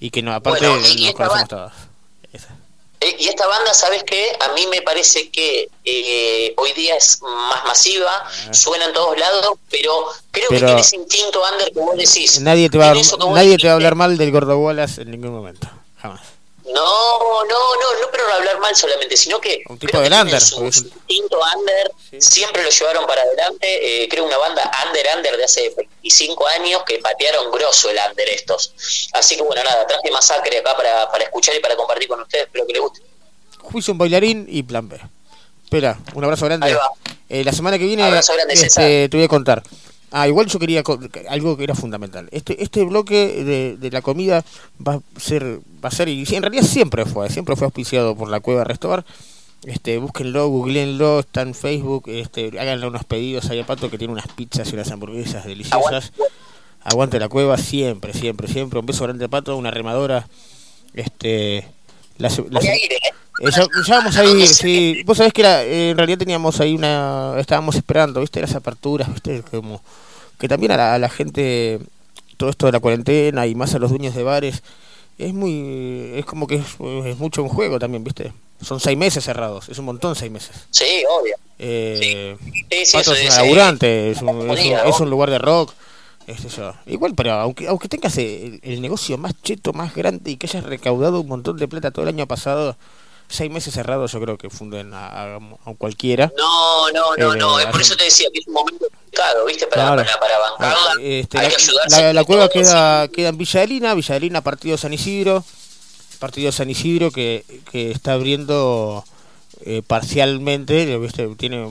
Y 0.00 0.10
que 0.10 0.22
no, 0.22 0.32
aparte 0.32 0.66
Bueno, 0.66 0.82
y- 0.88 1.02
y 1.02 1.04
nos 1.06 1.14
conocemos 1.14 1.48
todos. 1.48 1.72
Eh, 3.00 3.16
y 3.18 3.28
esta 3.28 3.46
banda, 3.46 3.72
¿sabes 3.72 4.04
qué? 4.04 4.36
A 4.40 4.52
mí 4.52 4.66
me 4.70 4.82
parece 4.82 5.30
que 5.30 5.70
eh, 5.84 6.54
hoy 6.58 6.72
día 6.74 6.96
es 6.96 7.22
más 7.22 7.64
masiva, 7.64 8.10
suena 8.50 8.84
en 8.84 8.92
todos 8.92 9.18
lados, 9.18 9.58
pero 9.70 10.04
creo 10.30 10.48
que 10.50 10.58
tiene 10.58 10.80
ese 10.80 10.96
instinto 10.96 11.42
under 11.50 11.72
que 11.72 11.80
vos 11.80 11.96
decís. 11.96 12.40
Nadie 12.40 12.68
te 12.68 12.76
va 12.76 12.92
nadie 13.32 13.56
te 13.56 13.66
va 13.66 13.72
a 13.72 13.76
hablar 13.76 13.94
mal 13.94 14.18
del 14.18 14.30
Gordo 14.30 14.58
Wallace 14.58 15.00
en 15.02 15.10
ningún 15.12 15.32
momento. 15.32 15.66
Jamás. 15.96 16.20
No, 16.66 17.44
no, 17.44 17.44
no, 17.44 18.00
no, 18.00 18.08
pero 18.12 18.28
no 18.28 18.34
hablar 18.34 18.60
mal 18.60 18.76
solamente, 18.76 19.16
sino 19.16 19.40
que 19.40 19.62
Un 19.68 19.78
tipo 19.78 19.98
de 19.98 20.08
under, 20.08 20.40
su, 20.40 20.64
instinto 20.64 21.40
under, 21.56 22.20
siempre 22.20 22.62
lo 22.62 22.70
llevaron 22.70 23.06
para 23.06 23.22
adelante. 23.22 24.02
Eh, 24.04 24.08
creo 24.08 24.24
una 24.24 24.36
banda 24.36 24.70
under 24.86 25.06
under 25.16 25.36
de 25.36 25.44
hace 25.44 25.72
25 25.76 26.46
años 26.48 26.82
que 26.86 26.98
patearon 26.98 27.50
grosso 27.50 27.90
el 27.90 27.98
under 28.08 28.28
estos. 28.28 28.74
Así 29.12 29.36
que 29.36 29.42
bueno, 29.42 29.62
nada, 29.64 29.86
traje 29.86 30.10
masacre 30.10 30.58
acá 30.58 30.76
para, 30.76 31.10
para 31.10 31.24
escuchar 31.24 31.56
y 31.56 31.60
para 31.60 31.76
compartir 31.76 32.08
con 32.08 32.20
ustedes, 32.20 32.44
espero 32.44 32.66
que 32.66 32.72
les 32.72 32.82
guste. 32.82 33.02
Juicio 33.58 33.92
un 33.92 33.98
bailarín 33.98 34.46
y 34.48 34.62
plan 34.62 34.88
B. 34.88 35.00
Espera, 35.64 35.98
un 36.14 36.24
abrazo 36.24 36.46
grande. 36.46 36.66
Ahí 36.66 36.74
va. 36.74 36.90
Eh, 37.28 37.44
la 37.44 37.52
semana 37.52 37.78
que 37.78 37.84
viene 37.84 38.02
grande, 38.02 38.54
este, 38.54 39.08
te 39.08 39.16
voy 39.16 39.24
a 39.24 39.28
contar. 39.28 39.62
Ah, 40.12 40.26
igual 40.26 40.46
yo 40.46 40.58
quería 40.58 40.82
algo 41.28 41.56
que 41.56 41.64
era 41.64 41.74
fundamental. 41.74 42.28
Este 42.32 42.62
este 42.62 42.84
bloque 42.84 43.44
de, 43.44 43.76
de 43.76 43.90
la 43.90 44.02
comida 44.02 44.44
va 44.86 44.94
a 44.94 45.20
ser 45.20 45.60
va 45.82 45.88
a 45.88 45.92
ser 45.92 46.08
y 46.08 46.24
en 46.34 46.42
realidad 46.42 46.64
siempre 46.64 47.06
fue, 47.06 47.30
siempre 47.30 47.56
fue 47.56 47.66
auspiciado 47.66 48.16
por 48.16 48.28
la 48.28 48.40
Cueva 48.40 48.64
Restobar. 48.64 49.04
Este, 49.64 49.98
búsquenlo, 49.98 50.48
googleenlo, 50.48 51.20
está 51.20 51.42
en 51.42 51.54
Facebook, 51.54 52.04
este, 52.06 52.46
háganle 52.58 52.86
unos 52.86 53.04
pedidos 53.04 53.50
ahí 53.50 53.60
a 53.60 53.66
Pato 53.66 53.90
que 53.90 53.98
tiene 53.98 54.12
unas 54.12 54.28
pizzas 54.28 54.70
y 54.70 54.74
unas 54.74 54.90
hamburguesas 54.90 55.44
deliciosas. 55.44 56.12
Aguante 56.82 57.20
la 57.20 57.28
cueva 57.28 57.58
siempre, 57.58 58.14
siempre, 58.14 58.48
siempre. 58.48 58.80
Un 58.80 58.86
beso 58.86 59.04
grande 59.04 59.26
a 59.26 59.28
Pato, 59.28 59.54
una 59.56 59.70
remadora. 59.70 60.26
Este, 60.94 61.68
la, 62.20 62.28
la 62.50 62.60
se- 62.60 62.70
a 62.70 62.76
ir, 62.76 62.92
¿eh? 62.92 62.98
eh, 63.42 63.50
ya, 63.50 63.66
ya 63.86 63.96
vamos 63.96 64.16
a 64.16 64.24
ir, 64.24 64.46
sí. 64.46 65.02
Vos 65.04 65.16
sabés 65.18 65.32
que 65.32 65.42
eh, 65.42 65.90
en 65.90 65.96
realidad 65.96 66.18
teníamos 66.18 66.60
ahí 66.60 66.74
una. 66.74 67.34
Estábamos 67.38 67.74
esperando, 67.76 68.20
¿viste? 68.20 68.40
Las 68.40 68.54
aperturas, 68.54 69.12
¿viste? 69.12 69.42
Como. 69.50 69.82
Que 70.38 70.48
también 70.48 70.72
a 70.72 70.76
la, 70.76 70.94
a 70.94 70.98
la 70.98 71.08
gente. 71.08 71.80
Todo 72.36 72.50
esto 72.50 72.66
de 72.66 72.72
la 72.72 72.80
cuarentena 72.80 73.46
y 73.46 73.54
más 73.54 73.74
a 73.74 73.78
los 73.78 73.90
dueños 73.90 74.14
de 74.14 74.22
bares. 74.22 74.62
Es 75.18 75.34
muy. 75.34 76.12
Es 76.14 76.24
como 76.24 76.46
que 76.46 76.56
es, 76.56 76.64
es 77.06 77.18
mucho 77.18 77.42
un 77.42 77.48
juego 77.50 77.78
también, 77.78 78.02
¿viste? 78.04 78.32
Son 78.62 78.80
seis 78.80 78.96
meses 78.96 79.24
cerrados. 79.24 79.68
Es 79.68 79.78
un 79.78 79.84
montón 79.86 80.14
seis 80.16 80.30
meses. 80.30 80.50
Sí, 80.70 81.02
obvio. 81.10 81.34
Eh, 81.58 82.36
Sí, 82.70 82.84
sí, 82.86 82.92
Pato 82.96 83.12
eso 83.12 83.14
es 83.14 83.20
un 83.22 83.26
es, 83.28 83.36
laburante, 83.36 84.10
es 84.10 84.22
un, 84.22 84.50
es 84.50 85.00
un 85.00 85.10
lugar 85.10 85.30
de 85.30 85.38
rock. 85.38 85.72
Este, 86.30 86.48
yo. 86.48 86.72
Igual, 86.86 87.14
pero 87.14 87.32
aunque, 87.32 87.68
aunque 87.68 87.88
tengas 87.88 88.16
el, 88.18 88.60
el 88.62 88.80
negocio 88.80 89.18
más 89.18 89.34
cheto, 89.42 89.72
más 89.72 89.94
grande 89.94 90.30
y 90.30 90.36
que 90.36 90.46
hayas 90.46 90.64
recaudado 90.64 91.20
un 91.20 91.28
montón 91.28 91.56
de 91.58 91.68
plata 91.68 91.90
todo 91.90 92.04
el 92.04 92.08
año 92.10 92.26
pasado, 92.26 92.76
seis 93.28 93.50
meses 93.50 93.72
cerrados 93.74 94.10
yo 94.12 94.20
creo 94.20 94.36
que 94.38 94.50
funden 94.50 94.92
a, 94.92 95.06
a- 95.06 95.36
a 95.36 95.74
cualquiera. 95.78 96.32
No, 96.36 96.90
no, 96.90 97.16
no, 97.16 97.34
Eh, 97.34 97.38
no, 97.38 97.60
es 97.60 97.66
por 97.66 97.80
eso 97.80 97.94
te 97.96 98.04
decía 98.04 98.28
que 98.32 98.40
es 98.40 98.46
un 98.48 98.54
momento 98.54 98.86
complicado, 98.92 99.44
¿viste? 99.46 99.66
Para, 99.68 99.82
Claro. 99.82 100.02
para, 100.04 100.20
para 100.20 100.38
bancarla. 100.38 101.02
Este, 101.02 101.38
hay 101.38 101.44
la, 101.44 101.50
que 101.50 101.62
ayudarse. 101.62 102.02
la- 102.02 102.12
la 102.12 102.24
cueva 102.24 102.48
queda, 102.48 103.08
queda 103.08 103.28
en 103.28 103.38
Villa 103.38 103.60
Adelina, 103.60 103.94
Villa 103.94 104.40
partido 104.42 104.76
San 104.76 104.92
Isidro, 104.92 105.44
partido 106.18 106.50
San 106.52 106.68
Isidro 106.70 107.10
que, 107.12 107.44
que 107.70 107.90
está 107.92 108.14
abriendo 108.14 109.04
eh, 109.64 109.82
parcialmente, 109.86 110.96
¿viste? 110.98 111.26
tiene 111.36 111.62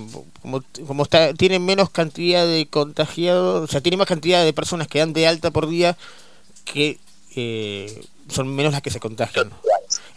como, 0.41 0.63
como 0.87 1.03
está, 1.03 1.33
tiene 1.33 1.59
menos 1.59 1.89
cantidad 1.89 2.45
de 2.45 2.67
contagiados, 2.67 3.63
o 3.63 3.67
sea, 3.71 3.81
tiene 3.81 3.97
más 3.97 4.07
cantidad 4.07 4.43
de 4.43 4.53
personas 4.53 4.87
que 4.87 4.99
dan 4.99 5.13
de 5.13 5.27
alta 5.27 5.51
por 5.51 5.67
día 5.67 5.97
que 6.65 6.97
eh, 7.35 8.01
son 8.29 8.47
menos 8.53 8.73
las 8.73 8.81
que 8.81 8.91
se 8.91 8.99
contagian. 8.99 9.51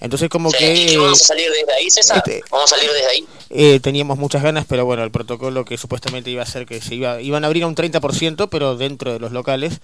Entonces 0.01 0.29
como 0.29 0.51
Sí, 0.51 0.57
que 0.59 0.93
¿y 0.93 0.97
vamos 0.97 1.23
a 1.23 1.27
salir 1.27 1.49
desde 1.51 1.73
ahí, 1.73 1.91
César? 1.91 2.19
este- 2.19 2.43
Vamos 2.51 2.71
a 2.71 2.77
salir 2.77 2.91
desde 2.93 3.07
ahí. 3.07 3.27
eh, 3.51 3.81
teníamos 3.81 4.19
muchas 4.19 4.43
ganas, 4.43 4.67
pero 4.69 4.85
bueno, 4.85 5.03
el 5.03 5.11
protocolo 5.11 5.65
que 5.65 5.79
supuestamente 5.79 6.31
iba 6.31 6.43
a 6.43 6.47
ser 6.47 6.67
que 6.67 6.81
se 6.83 6.95
iba, 6.95 7.21
iban 7.23 7.45
a 7.45 7.47
abrir 7.47 7.63
a 7.63 7.69
un 7.69 7.75
30%, 7.75 8.49
pero 8.51 8.77
dentro 8.77 9.13
de 9.13 9.19
los 9.19 9.33
locales. 9.33 9.81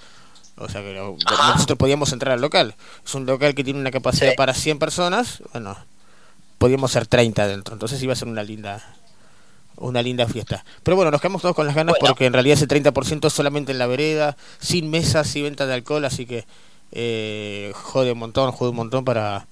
O 0.57 0.69
sea 0.69 0.83
que 0.83 0.93
lo- 0.93 1.17
nosotros 1.55 1.79
podíamos 1.79 2.13
entrar 2.13 2.35
al 2.35 2.41
local. 2.41 2.75
Es 3.07 3.15
un 3.15 3.25
local 3.27 3.55
que 3.55 3.63
tiene 3.65 3.79
una 3.81 3.93
capacidad 3.93 4.35
para 4.35 4.53
100 4.55 4.79
personas. 4.79 5.41
Bueno, 5.53 5.77
podíamos 6.59 6.93
ser 6.93 7.07
30 7.07 7.47
dentro. 7.49 7.75
Entonces 7.75 8.03
iba 8.03 8.13
a 8.13 8.17
ser 8.17 8.29
una 8.29 8.43
linda 8.43 8.95
una 9.77 10.03
linda 10.03 10.27
fiesta. 10.27 10.65
Pero 10.83 10.97
bueno, 10.97 11.11
nos 11.11 11.21
quedamos 11.21 11.43
todos 11.43 11.55
con 11.55 11.67
las 11.67 11.75
ganas 11.75 11.95
porque 12.01 12.27
en 12.27 12.33
realidad 12.33 12.59
ese 12.59 12.67
30% 12.67 13.27
es 13.27 13.33
solamente 13.33 13.73
en 13.73 13.79
la 13.79 13.87
vereda, 13.87 14.37
sin 14.59 14.91
mesas 14.91 15.35
y 15.37 15.43
venta 15.43 15.67
de 15.67 15.75
alcohol, 15.75 16.05
así 16.05 16.27
que 16.27 16.45
eh, 16.93 17.73
jode 17.75 18.13
un 18.13 18.19
montón, 18.19 18.51
jode 18.53 18.71
un 18.71 18.77
montón 18.77 19.05
para 19.05 19.47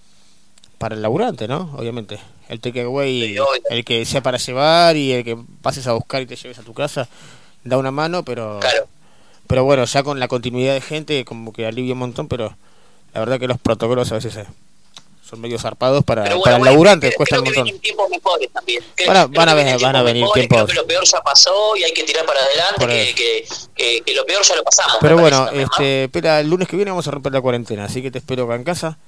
para 0.78 0.94
el 0.94 1.02
laburante, 1.02 1.48
¿no? 1.48 1.72
Obviamente. 1.76 2.18
El 2.48 2.60
takeaway, 2.60 3.36
el 3.70 3.84
que 3.84 4.04
sea 4.04 4.22
para 4.22 4.38
llevar 4.38 4.96
y 4.96 5.12
el 5.12 5.24
que 5.24 5.36
pases 5.62 5.86
a 5.88 5.92
buscar 5.94 6.22
y 6.22 6.26
te 6.26 6.36
lleves 6.36 6.58
a 6.58 6.62
tu 6.62 6.74
casa, 6.74 7.08
da 7.64 7.76
una 7.76 7.90
mano, 7.90 8.24
pero 8.24 8.60
pero 9.48 9.64
bueno, 9.64 9.84
ya 9.84 10.02
con 10.04 10.20
la 10.20 10.28
continuidad 10.28 10.74
de 10.74 10.80
gente 10.80 11.24
como 11.24 11.52
que 11.52 11.66
alivia 11.66 11.94
un 11.94 12.00
montón, 12.00 12.28
pero 12.28 12.56
la 13.14 13.20
verdad 13.20 13.40
que 13.40 13.48
los 13.48 13.58
protocolos 13.58 14.12
a 14.12 14.16
veces 14.16 14.36
eh, 14.36 14.46
son 15.28 15.40
medio 15.40 15.58
zarpados 15.58 16.04
para, 16.04 16.22
Pero 16.22 16.40
para 16.40 16.40
bueno, 16.40 16.56
el 16.56 16.60
bueno, 16.60 16.72
laburante, 16.72 17.08
creo- 17.08 17.16
cuesta 17.16 17.36
creo 17.36 17.40
un 17.40 17.44
que 17.44 17.50
montón. 17.50 17.64
vienen 17.64 17.80
tiempos 17.82 18.08
mejores 18.10 18.52
también. 18.52 18.84
Creo- 18.94 19.08
Van 19.08 19.16
a- 19.16 19.26
van 19.26 19.48
a 19.48 19.52
que 19.52 19.56
ver- 19.56 19.64
vienen 19.64 19.82
van 19.82 19.96
a 19.96 19.98
tiempos 19.98 20.04
venir 20.06 20.22
mejores, 20.22 20.48
tiempos. 20.48 20.56
Creo 20.58 20.66
que 20.66 20.74
lo 20.74 20.86
peor 20.86 21.04
ya 21.04 21.20
pasó 21.22 21.76
y 21.76 21.82
hay 21.84 21.92
que 21.92 22.04
tirar 22.04 22.24
para 22.26 22.40
adelante, 22.40 22.86
que, 22.86 23.14
que, 23.14 23.48
que- 23.74 24.00
que 24.02 24.14
lo 24.14 24.24
peor 24.24 24.42
ya 24.44 24.54
lo 24.56 24.62
pasamos. 24.62 24.96
Pero 25.00 25.18
bueno, 25.18 25.44
también, 25.46 25.68
este, 25.72 26.04
espera, 26.04 26.40
el 26.40 26.48
lunes 26.48 26.68
que 26.68 26.76
viene 26.76 26.90
vamos 26.92 27.06
a 27.08 27.10
romper 27.10 27.32
la 27.32 27.40
cuarentena, 27.40 27.84
así 27.86 28.00
que 28.02 28.10
te 28.10 28.18
espero 28.18 28.44
acá 28.44 28.54
en 28.54 28.64
casa. 28.64 28.98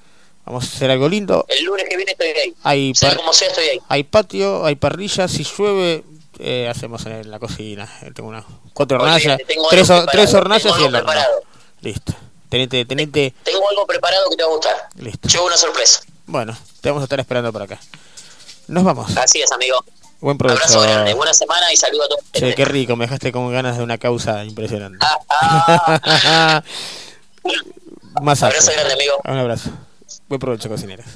Vamos 0.44 0.64
a 0.64 0.66
hacer 0.76 0.90
algo 0.90 1.08
lindo. 1.08 1.44
El 1.48 1.64
lunes 1.64 1.86
que 1.88 1.96
viene 1.96 2.12
estoy 2.12 2.28
ahí. 2.28 2.54
Hay, 2.62 2.92
Sea 2.94 3.14
como 3.14 3.32
sea, 3.34 3.48
estoy 3.48 3.64
ahí. 3.66 3.80
hay 3.88 4.02
patio, 4.04 4.64
hay 4.64 4.76
parrilla, 4.76 5.28
si 5.28 5.44
llueve, 5.44 6.04
eh, 6.38 6.66
hacemos 6.70 7.04
en 7.06 7.30
la 7.30 7.38
cocina. 7.38 7.86
Tengo 8.14 8.30
unas 8.30 8.44
cuatro 8.72 8.96
hornallas, 8.98 9.38
tres, 9.70 9.88
tres 10.10 10.34
hornallas 10.34 10.74
y 10.80 10.84
el 10.84 10.94
horno. 10.94 11.12
Listo. 11.82 12.14
Tenete, 12.48 12.84
tenete, 12.86 13.34
Tengo 13.44 13.68
algo 13.68 13.86
preparado 13.86 14.30
que 14.30 14.36
te 14.36 14.42
va 14.42 14.48
a 14.48 14.52
gustar. 14.52 14.88
listo. 14.96 15.28
Llevo 15.28 15.46
una 15.46 15.56
sorpresa. 15.56 16.00
Bueno, 16.26 16.56
te 16.80 16.88
vamos 16.88 17.02
a 17.02 17.04
estar 17.04 17.20
esperando 17.20 17.52
por 17.52 17.62
acá. 17.62 17.78
Nos 18.68 18.84
vamos. 18.84 19.16
Así 19.16 19.40
es, 19.40 19.50
amigo. 19.52 19.84
Buen 20.20 20.36
Abrazo 20.40 20.72
provecho. 20.74 20.80
grande, 20.92 21.14
buena 21.14 21.32
semana 21.32 21.72
y 21.72 21.76
saludo 21.76 22.04
a 22.04 22.08
todos. 22.08 22.24
Che, 22.32 22.54
qué 22.54 22.64
rico, 22.64 22.96
me 22.96 23.04
dejaste 23.04 23.30
con 23.32 23.52
ganas 23.52 23.76
de 23.76 23.82
una 23.84 23.98
causa 23.98 24.44
impresionante. 24.44 24.98
Ah, 25.30 26.62
Más 28.22 28.42
Abrazo 28.42 28.72
grande, 28.72 28.94
amigo. 28.94 29.14
Un 29.24 29.36
abrazo. 29.38 29.70
Buen 30.28 30.40
provecho, 30.40 30.68
cocineras. 30.68 31.06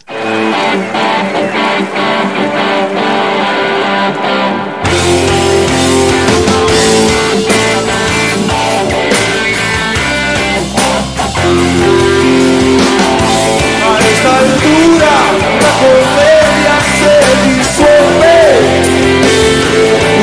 A 13.85 13.99
esta 14.12 14.31
altura 14.39 15.15
la 15.62 15.73
comedia 15.83 16.77
se 16.99 17.15
disuelve 17.47 18.37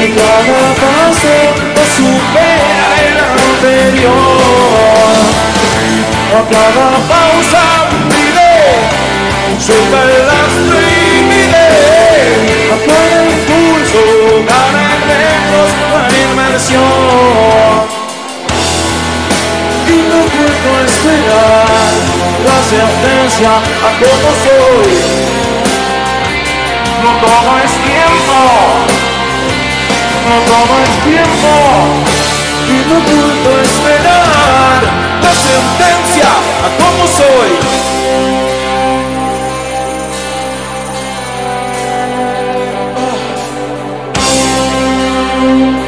y 0.01 0.07
cada 0.17 0.61
paso 0.83 1.35
lo 1.75 1.83
supera 1.95 2.87
el 3.07 3.17
anterior. 3.35 4.29
A 6.31 6.41
cada 6.53 6.89
pausa 7.09 7.63
pide, 8.09 8.53
suelta 9.59 9.99
el 10.03 10.13
lastre 10.27 10.81
y 11.03 11.23
mide. 11.29 11.69
A 12.73 12.77
cada 12.87 13.17
impulso 13.25 14.01
gana 14.47 14.85
metros 15.07 15.69
la 15.93 16.03
inmersión 16.31 17.98
y 20.39 20.41
no 20.41 20.47
puedo 20.63 20.85
esperar 20.85 21.91
la 22.47 22.57
sentencia 22.63 23.51
a 23.57 23.91
como 23.99 24.29
soy. 24.43 24.93
No 27.03 27.11
todo 27.23 27.51
es 27.63 27.73
tiempo, 27.89 28.39
no 30.27 30.35
todo 30.51 30.73
es 30.83 30.93
tiempo 31.03 31.51
y 32.67 32.77
no 32.89 32.97
puedo 33.09 33.51
esperar 33.61 34.79
la 35.23 35.33
sentencia 35.47 36.29
a 36.63 36.69
como 36.79 37.03
soy. 37.17 37.51
Voy 45.41 45.78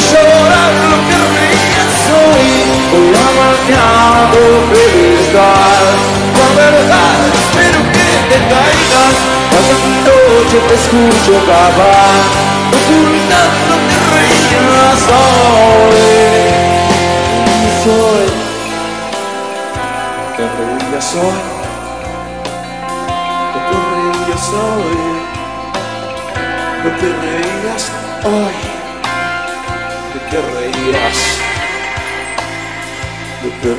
y 0.00 0.08
yo 0.08 0.20
llorar 0.20 0.72
lo 0.90 0.98
que 1.08 1.18
reías 1.36 1.98
hoy. 2.16 2.48
Voy 2.90 3.12
a 3.14 3.28
matar 3.38 4.32
tu 4.32 4.44
pedestal. 4.72 5.84
La 6.40 6.48
verdad 6.56 7.16
espero 7.28 7.80
que 7.92 8.08
te 8.30 8.38
caigas 8.48 9.16
pagando 9.52 10.20
noche 10.30 10.58
te 10.68 10.74
escucho 10.74 11.32
grabar 11.46 12.22
Ocultando 12.68 13.74
te 13.88 13.96
reías 14.14 15.02
hoy 15.18 16.00
Soy 17.84 18.26
Te 20.36 20.44
reías 20.56 21.14
hoy 21.14 21.40
No 23.52 23.60
te 23.68 23.76
reías 23.90 24.48
hoy 24.48 25.00
No 26.84 26.90
te 26.98 27.06
reías 27.20 27.84
hoy 28.24 28.69
¿De 30.30 30.36
qué 30.36 30.42
reías? 30.42 31.18
¿De 33.42 33.50
qué 33.62 33.74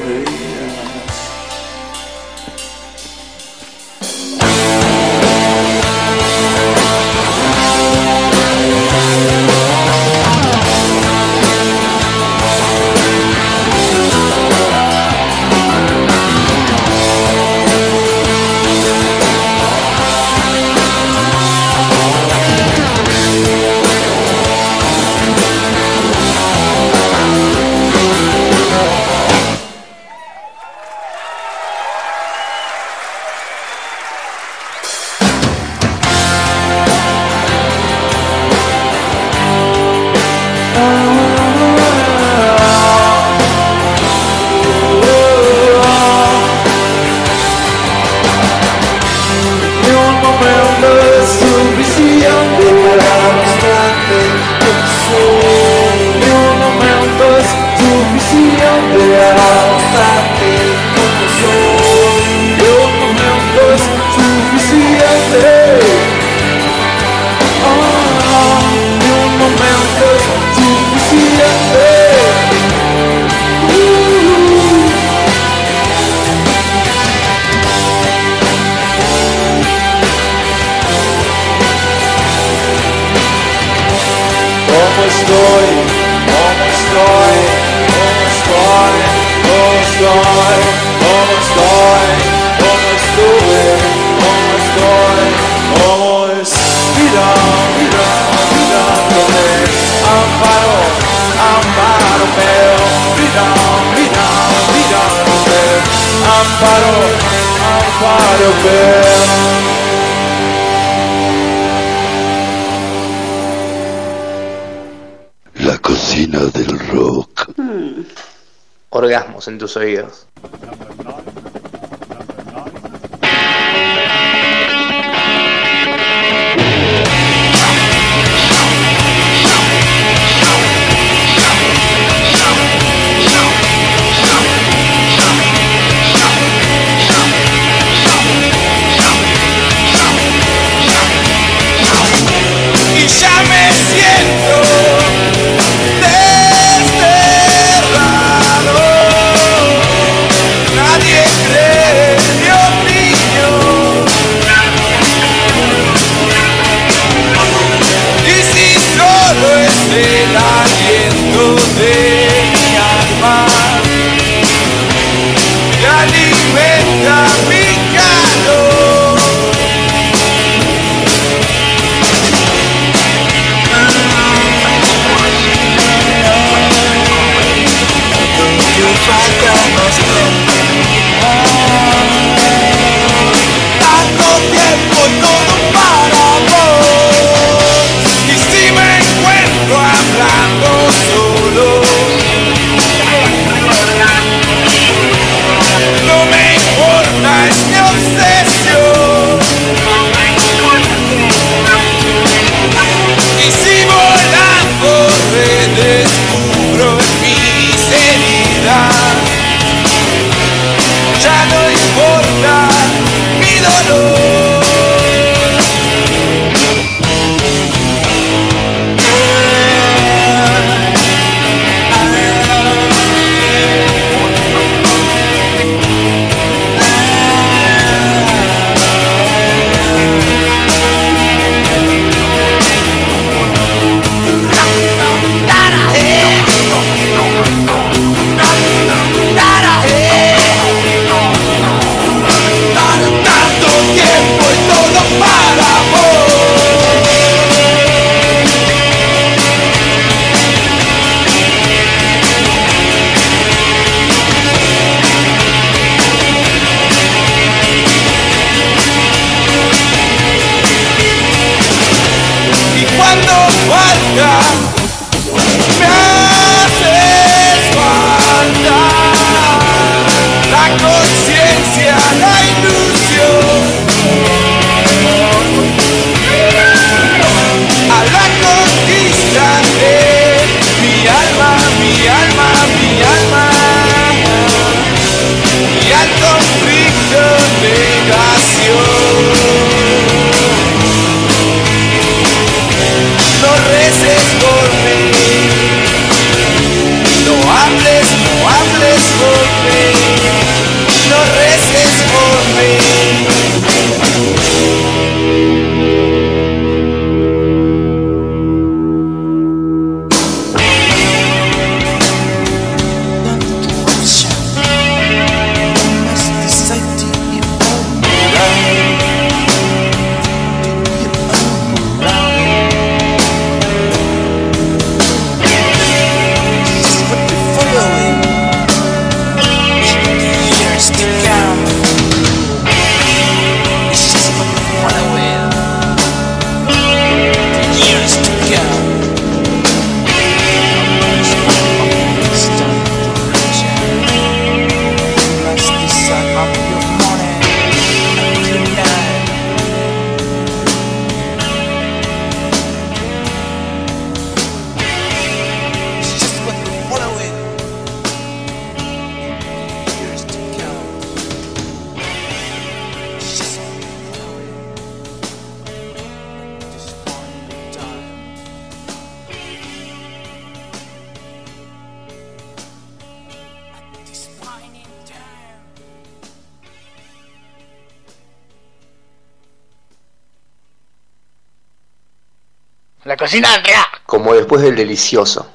Orgasmos 119.42 119.48
en 119.48 119.58
tus 119.58 119.78
oídos. 119.78 120.31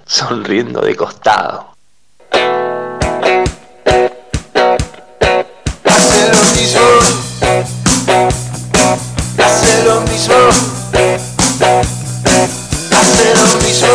Sonriendo 0.04 0.82
de 0.82 0.94
costado. 0.94 1.74
Hace 5.84 6.28
lo 6.28 6.42
mismo. 6.52 6.80
Hace 9.42 9.84
lo 9.84 10.00
mismo. 10.02 10.34
Hace 12.90 13.34
lo 13.34 13.46
mismo. 13.62 13.88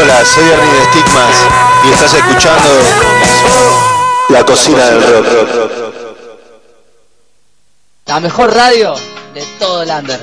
Hola, 0.00 0.24
soy 0.24 0.44
Ernie 0.48 0.72
de 0.74 0.84
Stigmas 0.84 1.36
y 1.84 1.92
estás 1.92 2.14
escuchando 2.14 3.91
La 4.32 4.46
Cocina 4.46 4.82
del 4.86 5.02
Rock. 5.02 5.48
La 8.06 8.18
mejor 8.18 8.54
radio 8.54 8.94
de 9.34 9.44
todo 9.58 9.82
el 9.82 9.90
under. 9.90 10.18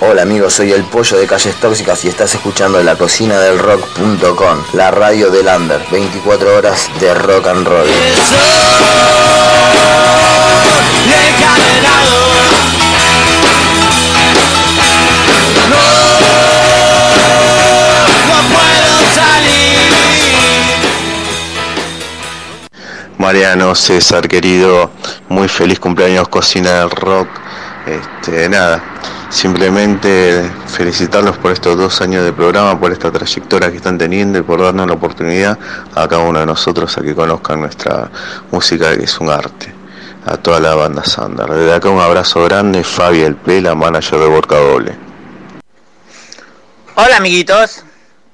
Hola 0.00 0.22
amigos, 0.22 0.54
soy 0.54 0.70
el 0.70 0.84
pollo 0.84 1.18
de 1.18 1.26
Calles 1.26 1.56
Tóxicas 1.56 2.04
y 2.04 2.08
estás 2.08 2.36
escuchando 2.36 2.80
la 2.84 2.94
cocina 2.94 3.40
del 3.40 3.58
rock.com, 3.58 4.62
la 4.74 4.92
radio 4.92 5.28
del 5.30 5.48
under, 5.48 5.84
24 5.90 6.56
horas 6.56 6.88
de 7.00 7.14
rock 7.14 7.48
and 7.48 7.66
roll. 7.66 7.88
Mariano, 23.32 23.74
César, 23.74 24.28
querido, 24.28 24.90
muy 25.30 25.48
feliz 25.48 25.80
cumpleaños 25.80 26.28
Cocina 26.28 26.80
del 26.80 26.90
Rock. 26.90 27.28
Este, 27.86 28.46
nada, 28.50 28.84
simplemente 29.30 30.52
felicitarlos 30.66 31.38
por 31.38 31.50
estos 31.52 31.78
dos 31.78 32.02
años 32.02 32.26
de 32.26 32.32
programa, 32.34 32.78
por 32.78 32.92
esta 32.92 33.10
trayectoria 33.10 33.70
que 33.70 33.78
están 33.78 33.96
teniendo 33.96 34.38
y 34.38 34.42
por 34.42 34.60
darnos 34.60 34.86
la 34.86 34.92
oportunidad 34.92 35.58
a 35.94 36.06
cada 36.06 36.18
uno 36.18 36.40
de 36.40 36.44
nosotros 36.44 36.98
a 36.98 37.00
que 37.00 37.14
conozcan 37.14 37.62
nuestra 37.62 38.10
música 38.50 38.94
que 38.94 39.04
es 39.04 39.18
un 39.18 39.30
arte. 39.30 39.72
A 40.26 40.36
toda 40.36 40.60
la 40.60 40.74
banda 40.74 41.02
Sander. 41.02 41.46
Desde 41.46 41.72
acá 41.72 41.88
un 41.88 42.02
abrazo 42.02 42.44
grande, 42.44 42.84
Fabi 42.84 43.22
El 43.22 43.36
P, 43.36 43.62
manager 43.62 44.18
de 44.18 44.26
Borca 44.26 44.56
Doble. 44.56 44.94
Hola 46.96 47.16
amiguitos, 47.16 47.82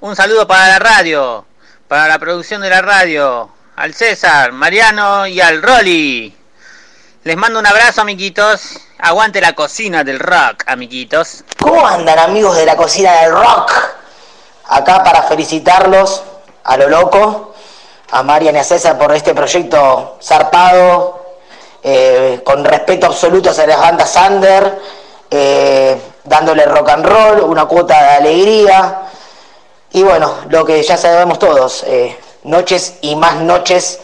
un 0.00 0.16
saludo 0.16 0.48
para 0.48 0.66
la 0.66 0.80
radio, 0.80 1.44
para 1.86 2.08
la 2.08 2.18
producción 2.18 2.60
de 2.62 2.70
la 2.70 2.82
radio, 2.82 3.48
al 3.88 3.94
César, 3.94 4.52
Mariano 4.52 5.26
y 5.26 5.40
al 5.40 5.62
Rolly. 5.62 6.36
Les 7.24 7.36
mando 7.38 7.58
un 7.58 7.66
abrazo 7.66 8.02
amiguitos, 8.02 8.78
aguante 8.98 9.40
la 9.40 9.54
cocina 9.54 10.04
del 10.04 10.18
rock 10.20 10.62
amiguitos. 10.66 11.42
¿Cómo 11.58 11.86
andan 11.86 12.18
amigos 12.18 12.54
de 12.58 12.66
la 12.66 12.76
cocina 12.76 13.22
del 13.22 13.32
rock? 13.32 13.72
Acá 14.66 15.02
para 15.02 15.22
felicitarlos 15.22 16.22
a 16.64 16.76
lo 16.76 16.90
loco, 16.90 17.54
a 18.10 18.22
Marian 18.22 18.56
y 18.56 18.58
a 18.58 18.64
César 18.64 18.98
por 18.98 19.14
este 19.14 19.32
proyecto 19.32 20.18
zarpado, 20.22 21.38
eh, 21.82 22.42
con 22.44 22.66
respeto 22.66 23.06
absoluto 23.06 23.48
hacia 23.48 23.68
las 23.68 23.80
bandas 23.80 24.10
Sander, 24.10 24.82
eh, 25.30 25.98
dándole 26.24 26.66
rock 26.66 26.90
and 26.90 27.06
roll, 27.06 27.40
una 27.40 27.64
cuota 27.64 27.98
de 28.02 28.10
alegría. 28.10 28.98
Y 29.92 30.02
bueno, 30.02 30.34
lo 30.50 30.66
que 30.66 30.82
ya 30.82 30.98
sabemos 30.98 31.38
todos, 31.38 31.84
eh, 31.84 32.14
noches 32.48 32.94
y 33.02 33.14
más 33.16 33.36
noches 33.36 34.00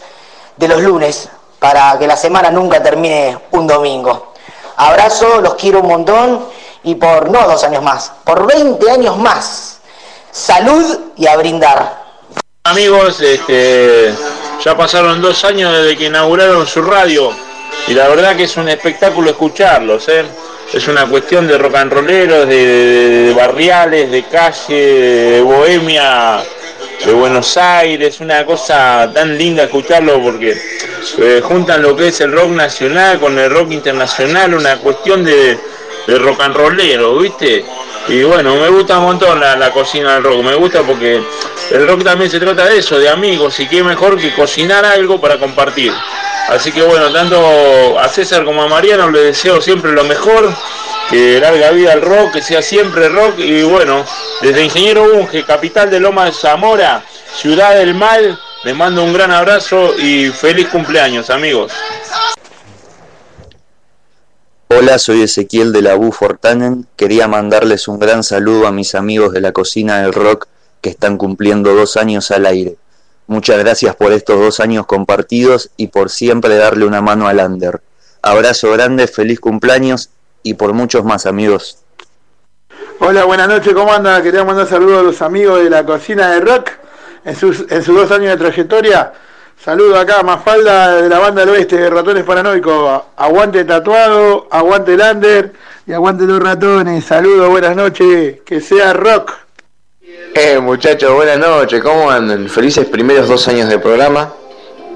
de 0.56 0.68
los 0.68 0.80
lunes, 0.80 1.28
para 1.58 1.98
que 1.98 2.06
la 2.06 2.16
semana 2.16 2.50
nunca 2.50 2.82
termine 2.82 3.38
un 3.52 3.66
domingo. 3.66 4.32
Abrazo, 4.76 5.40
los 5.40 5.54
quiero 5.54 5.80
un 5.80 5.88
montón 5.88 6.46
y 6.84 6.94
por 6.96 7.30
no 7.30 7.46
dos 7.48 7.64
años 7.64 7.82
más, 7.82 8.12
por 8.24 8.46
20 8.46 8.90
años 8.90 9.16
más. 9.16 9.78
Salud 10.30 10.98
y 11.16 11.26
a 11.26 11.36
brindar. 11.36 12.04
Amigos, 12.64 13.20
este, 13.20 14.12
ya 14.64 14.76
pasaron 14.76 15.20
dos 15.20 15.44
años 15.44 15.72
desde 15.76 15.96
que 15.96 16.06
inauguraron 16.06 16.66
su 16.66 16.82
radio 16.82 17.30
y 17.86 17.92
la 17.94 18.08
verdad 18.08 18.34
que 18.36 18.44
es 18.44 18.56
un 18.56 18.68
espectáculo 18.68 19.30
escucharlos. 19.30 20.08
¿eh? 20.08 20.24
Es 20.72 20.88
una 20.88 21.06
cuestión 21.06 21.46
de 21.46 21.56
rock 21.58 21.74
and 21.76 21.92
rolleros, 21.92 22.48
de, 22.48 22.66
de- 22.66 23.08
de 23.28 23.34
barriales, 23.34 24.10
de 24.10 24.24
calle, 24.24 24.74
de 24.74 25.42
bohemia, 25.42 26.42
de 27.04 27.12
Buenos 27.12 27.56
Aires, 27.56 28.20
una 28.20 28.44
cosa 28.44 29.10
tan 29.12 29.36
linda 29.36 29.64
escucharlo 29.64 30.22
porque 30.22 30.56
eh, 31.18 31.40
juntan 31.42 31.82
lo 31.82 31.94
que 31.96 32.08
es 32.08 32.20
el 32.20 32.32
rock 32.32 32.50
nacional 32.50 33.18
con 33.18 33.38
el 33.38 33.50
rock 33.50 33.72
internacional, 33.72 34.54
una 34.54 34.76
cuestión 34.78 35.24
de, 35.24 35.58
de 36.06 36.18
rock 36.18 36.40
and 36.42 36.56
rollero, 36.56 37.18
¿viste? 37.18 37.64
Y 38.08 38.22
bueno, 38.22 38.56
me 38.56 38.68
gusta 38.68 38.98
un 38.98 39.04
montón 39.04 39.40
la, 39.40 39.56
la 39.56 39.70
cocina 39.70 40.14
del 40.14 40.24
rock, 40.24 40.42
me 40.42 40.54
gusta 40.54 40.82
porque 40.82 41.22
el 41.70 41.88
rock 41.88 42.04
también 42.04 42.30
se 42.30 42.38
trata 42.38 42.66
de 42.66 42.78
eso, 42.78 42.98
de 42.98 43.08
amigos, 43.08 43.58
y 43.60 43.66
qué 43.66 43.82
mejor 43.82 44.18
que 44.18 44.34
cocinar 44.34 44.84
algo 44.84 45.20
para 45.20 45.38
compartir. 45.38 45.92
Así 46.48 46.72
que 46.72 46.82
bueno, 46.82 47.10
tanto 47.10 47.98
a 47.98 48.06
César 48.08 48.44
como 48.44 48.62
a 48.62 48.68
Mariano 48.68 49.10
les 49.10 49.22
deseo 49.22 49.62
siempre 49.62 49.92
lo 49.92 50.04
mejor, 50.04 50.52
que 51.10 51.40
larga 51.40 51.70
vida 51.70 51.92
al 51.92 52.02
rock, 52.02 52.32
que 52.34 52.42
sea 52.42 52.62
siempre 52.62 53.08
rock, 53.08 53.38
y 53.38 53.62
bueno, 53.62 54.04
desde 54.40 54.64
Ingeniero 54.64 55.04
Unge, 55.14 55.44
capital 55.44 55.90
de 55.90 56.00
Loma 56.00 56.26
de 56.26 56.32
Zamora, 56.32 57.04
ciudad 57.36 57.74
del 57.74 57.94
mal, 57.94 58.38
les 58.64 58.74
mando 58.74 59.02
un 59.02 59.12
gran 59.12 59.30
abrazo 59.30 59.94
y 59.98 60.30
feliz 60.30 60.68
cumpleaños, 60.68 61.30
amigos. 61.30 61.72
Hola, 64.68 64.98
soy 64.98 65.22
Ezequiel 65.22 65.72
de 65.72 65.82
la 65.82 65.94
Bu 65.94 66.10
Fortanen. 66.10 66.86
Quería 66.96 67.28
mandarles 67.28 67.86
un 67.86 67.98
gran 67.98 68.24
saludo 68.24 68.66
a 68.66 68.72
mis 68.72 68.94
amigos 68.94 69.32
de 69.32 69.40
la 69.40 69.52
cocina 69.52 70.00
del 70.02 70.12
rock 70.12 70.48
que 70.80 70.90
están 70.90 71.16
cumpliendo 71.16 71.74
dos 71.74 71.96
años 71.96 72.30
al 72.30 72.46
aire. 72.46 72.76
Muchas 73.26 73.58
gracias 73.58 73.94
por 73.94 74.12
estos 74.12 74.40
dos 74.40 74.60
años 74.60 74.86
compartidos 74.86 75.70
y 75.76 75.88
por 75.88 76.10
siempre 76.10 76.56
darle 76.56 76.86
una 76.86 77.00
mano 77.00 77.28
al 77.28 77.38
under. 77.38 77.80
Abrazo 78.20 78.72
grande, 78.72 79.06
feliz 79.06 79.38
cumpleaños 79.38 80.10
y 80.44 80.54
por 80.54 80.72
muchos 80.72 81.04
más 81.04 81.26
amigos. 81.26 81.78
Hola, 83.00 83.24
buenas 83.24 83.48
noches, 83.48 83.74
¿cómo 83.74 83.92
anda? 83.92 84.22
Quería 84.22 84.44
mandar 84.44 84.68
saludos 84.68 85.00
a 85.00 85.02
los 85.02 85.22
amigos 85.22 85.64
de 85.64 85.70
la 85.70 85.84
cocina 85.84 86.30
de 86.30 86.40
rock 86.40 86.70
en 87.24 87.34
sus, 87.34 87.64
en 87.68 87.82
sus 87.82 87.96
dos 87.96 88.10
años 88.12 88.30
de 88.30 88.36
trayectoria. 88.36 89.12
Saludo 89.62 89.98
acá 89.98 90.20
a 90.20 90.22
Mafalda 90.22 91.00
de 91.00 91.08
la 91.08 91.18
banda 91.18 91.40
del 91.40 91.50
oeste 91.50 91.76
de 91.76 91.88
Ratones 91.88 92.22
Paranoicos. 92.22 93.02
Aguante 93.16 93.64
tatuado, 93.64 94.46
aguante 94.50 94.96
Lander 94.96 95.52
y 95.86 95.92
aguante 95.92 96.24
los 96.24 96.40
ratones. 96.40 97.04
Saludos, 97.04 97.48
buenas 97.48 97.74
noches, 97.74 98.40
que 98.44 98.60
sea 98.60 98.92
rock. 98.92 99.32
Eh, 100.34 100.58
muchachos, 100.60 101.12
buenas 101.14 101.38
noches, 101.38 101.82
¿cómo 101.82 102.10
andan? 102.10 102.48
Felices 102.48 102.86
primeros 102.86 103.26
dos 103.26 103.48
años 103.48 103.68
de 103.68 103.78
programa. 103.78 104.32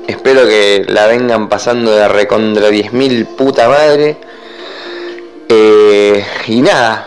Espero 0.07 0.43
que 0.43 0.85
la 0.89 1.07
vengan 1.07 1.49
pasando 1.49 1.91
de 1.93 2.09
recontra 2.09 2.69
10.000 2.69 3.37
puta 3.37 3.69
madre. 3.69 4.17
Eh, 5.49 6.25
y 6.47 6.61
nada, 6.61 7.07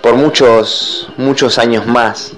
por 0.00 0.14
muchos, 0.14 1.08
muchos 1.18 1.58
años 1.58 1.86
más 1.86 2.32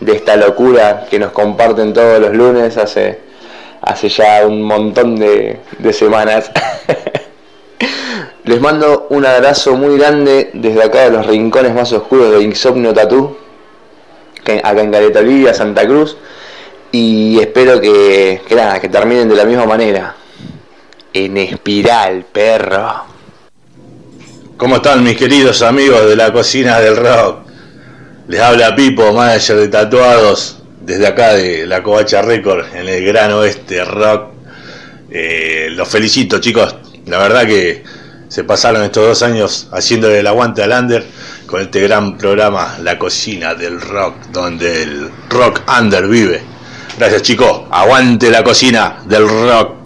de 0.00 0.16
esta 0.16 0.36
locura 0.36 1.06
que 1.08 1.18
nos 1.18 1.32
comparten 1.32 1.92
todos 1.92 2.20
los 2.20 2.34
lunes 2.34 2.76
hace, 2.76 3.20
hace 3.80 4.08
ya 4.08 4.46
un 4.46 4.62
montón 4.62 5.16
de, 5.16 5.60
semanas. 5.92 6.50
Les 8.44 8.60
mando 8.60 9.06
un 9.10 9.24
abrazo 9.24 9.76
muy 9.76 9.96
grande 9.98 10.50
desde 10.54 10.82
acá 10.82 11.02
de 11.04 11.10
los 11.10 11.26
rincones 11.26 11.74
más 11.74 11.92
oscuros 11.92 12.32
de 12.32 12.42
Insomnio 12.42 12.92
que- 14.44 14.60
acá 14.62 14.80
en 14.82 14.90
Caleta 14.90 15.20
Olivia, 15.20 15.54
Santa 15.54 15.86
Cruz. 15.86 16.16
Y 16.92 17.38
espero 17.38 17.80
que, 17.80 18.42
que 18.48 18.54
nada, 18.54 18.80
que 18.80 18.88
terminen 18.88 19.28
de 19.28 19.36
la 19.36 19.44
misma 19.44 19.64
manera. 19.66 20.16
En 21.12 21.36
espiral, 21.36 22.24
perro. 22.32 23.09
¿Cómo 24.60 24.76
están 24.76 25.02
mis 25.02 25.16
queridos 25.16 25.62
amigos 25.62 26.06
de 26.06 26.16
la 26.16 26.34
cocina 26.34 26.78
del 26.80 26.94
rock? 26.94 27.46
Les 28.28 28.38
habla 28.42 28.76
Pipo, 28.76 29.10
manager 29.10 29.56
de 29.56 29.68
tatuados, 29.68 30.58
desde 30.82 31.06
acá 31.06 31.32
de 31.32 31.66
la 31.66 31.82
Covacha 31.82 32.20
Record, 32.20 32.66
en 32.76 32.86
el 32.86 33.02
Gran 33.06 33.32
Oeste 33.32 33.82
Rock. 33.86 34.32
Eh, 35.10 35.68
los 35.70 35.88
felicito 35.88 36.40
chicos, 36.40 36.76
la 37.06 37.16
verdad 37.16 37.46
que 37.46 37.82
se 38.28 38.44
pasaron 38.44 38.82
estos 38.82 39.06
dos 39.06 39.22
años 39.22 39.66
haciéndole 39.72 40.18
el 40.18 40.26
aguante 40.26 40.62
al 40.62 40.72
under 40.72 41.06
con 41.46 41.62
este 41.62 41.80
gran 41.80 42.18
programa 42.18 42.76
La 42.82 42.98
Cocina 42.98 43.54
del 43.54 43.80
Rock, 43.80 44.26
donde 44.30 44.82
el 44.82 45.10
rock 45.30 45.62
under 45.80 46.06
vive. 46.06 46.42
Gracias 46.98 47.22
chicos, 47.22 47.62
aguante 47.70 48.30
la 48.30 48.44
cocina 48.44 48.98
del 49.06 49.26
rock. 49.26 49.80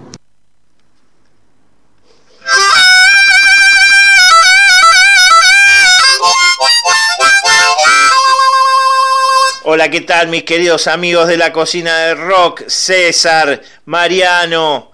Hola, 9.84 9.90
¿qué 9.90 10.00
tal 10.00 10.28
mis 10.28 10.44
queridos 10.44 10.86
amigos 10.86 11.28
de 11.28 11.36
la 11.36 11.52
cocina 11.52 12.06
del 12.06 12.16
rock? 12.16 12.66
César, 12.68 13.60
Mariano, 13.84 14.92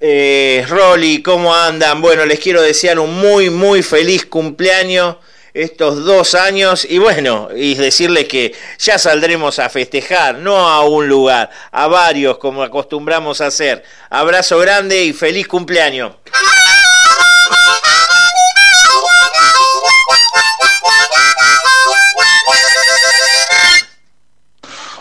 eh, 0.00 0.64
Rolly, 0.66 1.20
¿cómo 1.20 1.54
andan? 1.54 2.00
Bueno, 2.00 2.24
les 2.24 2.40
quiero 2.40 2.62
desear 2.62 2.98
un 2.98 3.20
muy, 3.20 3.50
muy 3.50 3.82
feliz 3.82 4.24
cumpleaños 4.24 5.16
estos 5.52 6.06
dos 6.06 6.34
años 6.34 6.86
y 6.88 6.96
bueno, 6.96 7.50
y 7.54 7.74
decirles 7.74 8.26
que 8.26 8.54
ya 8.78 8.98
saldremos 8.98 9.58
a 9.58 9.68
festejar, 9.68 10.38
no 10.38 10.70
a 10.70 10.88
un 10.88 11.06
lugar, 11.06 11.50
a 11.70 11.86
varios 11.86 12.38
como 12.38 12.62
acostumbramos 12.62 13.42
a 13.42 13.48
hacer. 13.48 13.84
Abrazo 14.08 14.58
grande 14.58 15.04
y 15.04 15.12
feliz 15.12 15.46
cumpleaños. 15.46 16.14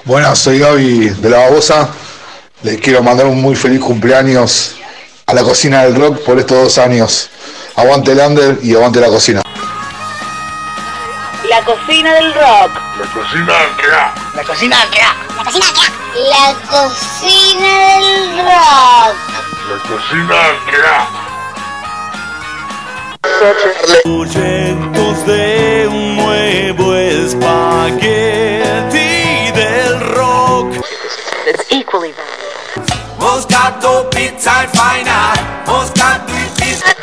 Buenas, 0.05 0.39
soy 0.39 0.59
Gaby 0.59 1.11
de 1.11 1.30
la 1.30 1.38
Babosa. 1.38 1.88
Les 2.61 2.77
quiero 2.81 3.01
mandar 3.01 3.25
un 3.25 3.41
muy 3.41 3.55
feliz 3.55 3.80
cumpleaños 3.80 4.75
a 5.25 5.34
la 5.34 5.43
cocina 5.43 5.85
del 5.85 5.95
rock 5.95 6.25
por 6.25 6.38
estos 6.38 6.61
dos 6.61 6.77
años. 6.77 7.30
Aguante 7.77 8.11
el 8.11 8.19
under 8.19 8.59
y 8.61 8.75
aguante 8.75 8.99
la 8.99 9.07
cocina. 9.07 9.41
La 11.49 11.61
cocina 11.63 12.13
del 12.15 12.34
rock. 12.34 12.81
La 12.99 13.05
cocina 13.13 13.53
del 13.59 13.77
rock. 13.77 14.35
La 14.35 14.43
cocina 14.43 14.77
del 14.77 14.91
rock. 14.91 15.38
La 15.38 15.43
cocina 15.45 15.85
del 17.95 18.38
rock. 18.39 19.15
La 19.69 19.77
cocina 19.77 19.77
del 19.77 19.77
rock. 19.77 19.77
La 19.77 19.77
cocina 19.88 20.35
del 20.43 20.57
rock. 20.84 21.11
Proyectos 24.03 25.25
de 25.25 25.88
un 25.89 26.17
nuevo 26.17 26.93
espagueti. 26.93 28.93
It's 31.53 31.71
equally 31.71 32.13
Moscato 33.19 34.09
Pizza 34.09 34.67
Fina. 34.73 35.34
Moscato 35.67 36.34
Pizza. 36.57 36.95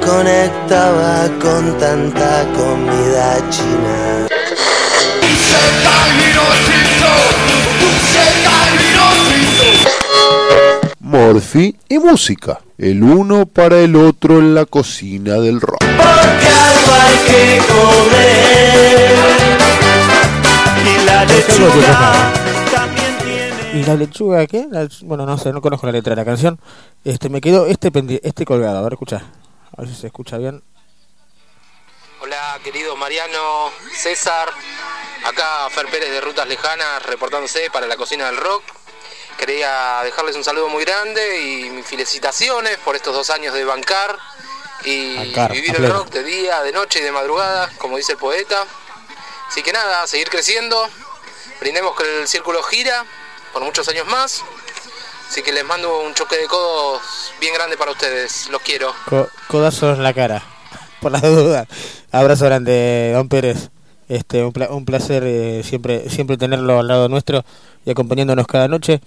Conectaba 0.00 1.28
con 1.40 1.76
tanta 1.78 2.46
comida 2.54 3.40
china. 3.50 4.28
Morphy 11.00 11.76
y 11.88 11.98
música. 11.98 12.60
El 12.76 13.02
uno 13.02 13.46
para 13.46 13.80
el 13.80 13.96
otro 13.96 14.38
en 14.38 14.54
la 14.54 14.64
cocina 14.64 15.34
del 15.40 15.60
rock. 15.60 15.80
Porque 15.80 16.48
algo 16.68 16.92
hay 17.02 17.16
que 17.26 17.60
comer. 17.66 19.16
Y 20.84 21.04
la 21.04 21.24
lechuga 21.24 22.22
tiene. 22.32 22.37
¿Y 23.72 23.82
la 23.84 23.94
lechuga 23.94 24.46
qué? 24.46 24.66
La- 24.70 24.88
bueno, 25.02 25.26
no 25.26 25.36
sé, 25.38 25.52
no 25.52 25.60
conozco 25.60 25.86
la 25.86 25.92
letra 25.92 26.12
de 26.14 26.16
la 26.16 26.24
canción. 26.24 26.58
Este, 27.04 27.28
me 27.28 27.40
quedó 27.40 27.66
este 27.66 27.90
este 28.22 28.44
colgado, 28.44 28.78
a 28.78 28.82
ver, 28.82 28.94
escucha. 28.94 29.22
A 29.76 29.82
ver 29.82 29.88
si 29.90 29.94
se 30.00 30.06
escucha 30.06 30.38
bien. 30.38 30.62
Hola, 32.20 32.58
querido 32.64 32.96
Mariano, 32.96 33.70
César. 33.94 34.48
Acá 35.24 35.68
Fer 35.70 35.86
Pérez 35.88 36.10
de 36.10 36.20
Rutas 36.20 36.48
Lejanas 36.48 37.04
reportándose 37.06 37.68
para 37.72 37.86
la 37.86 37.96
cocina 37.96 38.26
del 38.26 38.36
rock. 38.36 38.62
Quería 39.38 40.00
dejarles 40.02 40.34
un 40.36 40.42
saludo 40.44 40.68
muy 40.68 40.84
grande 40.84 41.40
y 41.40 41.70
mis 41.70 41.86
felicitaciones 41.86 42.76
por 42.78 42.96
estos 42.96 43.14
dos 43.14 43.30
años 43.30 43.54
de 43.54 43.64
bancar 43.64 44.16
y 44.84 45.16
Bancar, 45.16 45.52
vivir 45.52 45.76
el 45.76 45.90
rock 45.92 46.08
de 46.10 46.24
día, 46.24 46.62
de 46.62 46.72
noche 46.72 47.00
y 47.00 47.02
de 47.02 47.12
madrugada, 47.12 47.68
como 47.78 47.96
dice 47.96 48.12
el 48.12 48.18
poeta. 48.18 48.64
Así 49.48 49.62
que 49.62 49.72
nada, 49.72 50.06
seguir 50.06 50.28
creciendo. 50.30 50.88
Brindemos 51.60 51.96
que 51.96 52.20
el 52.22 52.28
círculo 52.28 52.62
gira 52.62 53.04
por 53.52 53.62
muchos 53.64 53.88
años 53.88 54.06
más. 54.06 54.42
Así 55.28 55.42
que 55.42 55.52
les 55.52 55.64
mando 55.64 56.00
un 56.02 56.14
choque 56.14 56.36
de 56.36 56.46
codos 56.46 57.02
bien 57.40 57.52
grande 57.54 57.76
para 57.76 57.90
ustedes. 57.92 58.48
Los 58.50 58.62
quiero. 58.62 58.92
Co- 59.08 59.28
codazo 59.48 59.92
en 59.92 60.02
la 60.02 60.14
cara, 60.14 60.42
por 61.00 61.12
las 61.12 61.22
dudas. 61.22 61.66
Abrazo 62.10 62.46
grande, 62.46 63.10
don 63.14 63.28
Pérez. 63.28 63.70
Este, 64.08 64.42
un, 64.42 64.54
un 64.70 64.84
placer 64.86 65.22
eh, 65.26 65.62
siempre 65.62 66.08
siempre 66.08 66.38
tenerlo 66.38 66.78
al 66.78 66.88
lado 66.88 67.10
nuestro 67.10 67.44
y 67.84 67.90
acompañándonos 67.90 68.46
cada 68.46 68.66
noche. 68.68 69.00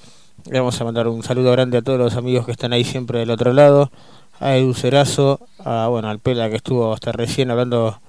Le 0.46 0.60
vamos 0.60 0.80
a 0.80 0.84
mandar 0.84 1.08
un 1.08 1.24
saludo 1.24 1.52
grande 1.52 1.78
a 1.80 1.82
todos 1.82 1.98
los 1.98 2.16
amigos 2.16 2.46
que 2.46 2.52
están 2.52 2.72
ahí 2.74 2.84
siempre 2.84 3.20
del 3.20 3.32
otro 3.32 3.52
lado. 3.54 3.92
A 4.40 4.56
Edu 4.58 4.74
Cerazo, 4.74 5.40
a, 5.64 5.88
bueno, 5.88 6.10
al 6.10 6.20
Pela 6.20 6.50
que 6.50 6.56
estuvo 6.56 6.94
hasta 6.94 7.12
recién 7.12 7.50
hablando 7.52 8.00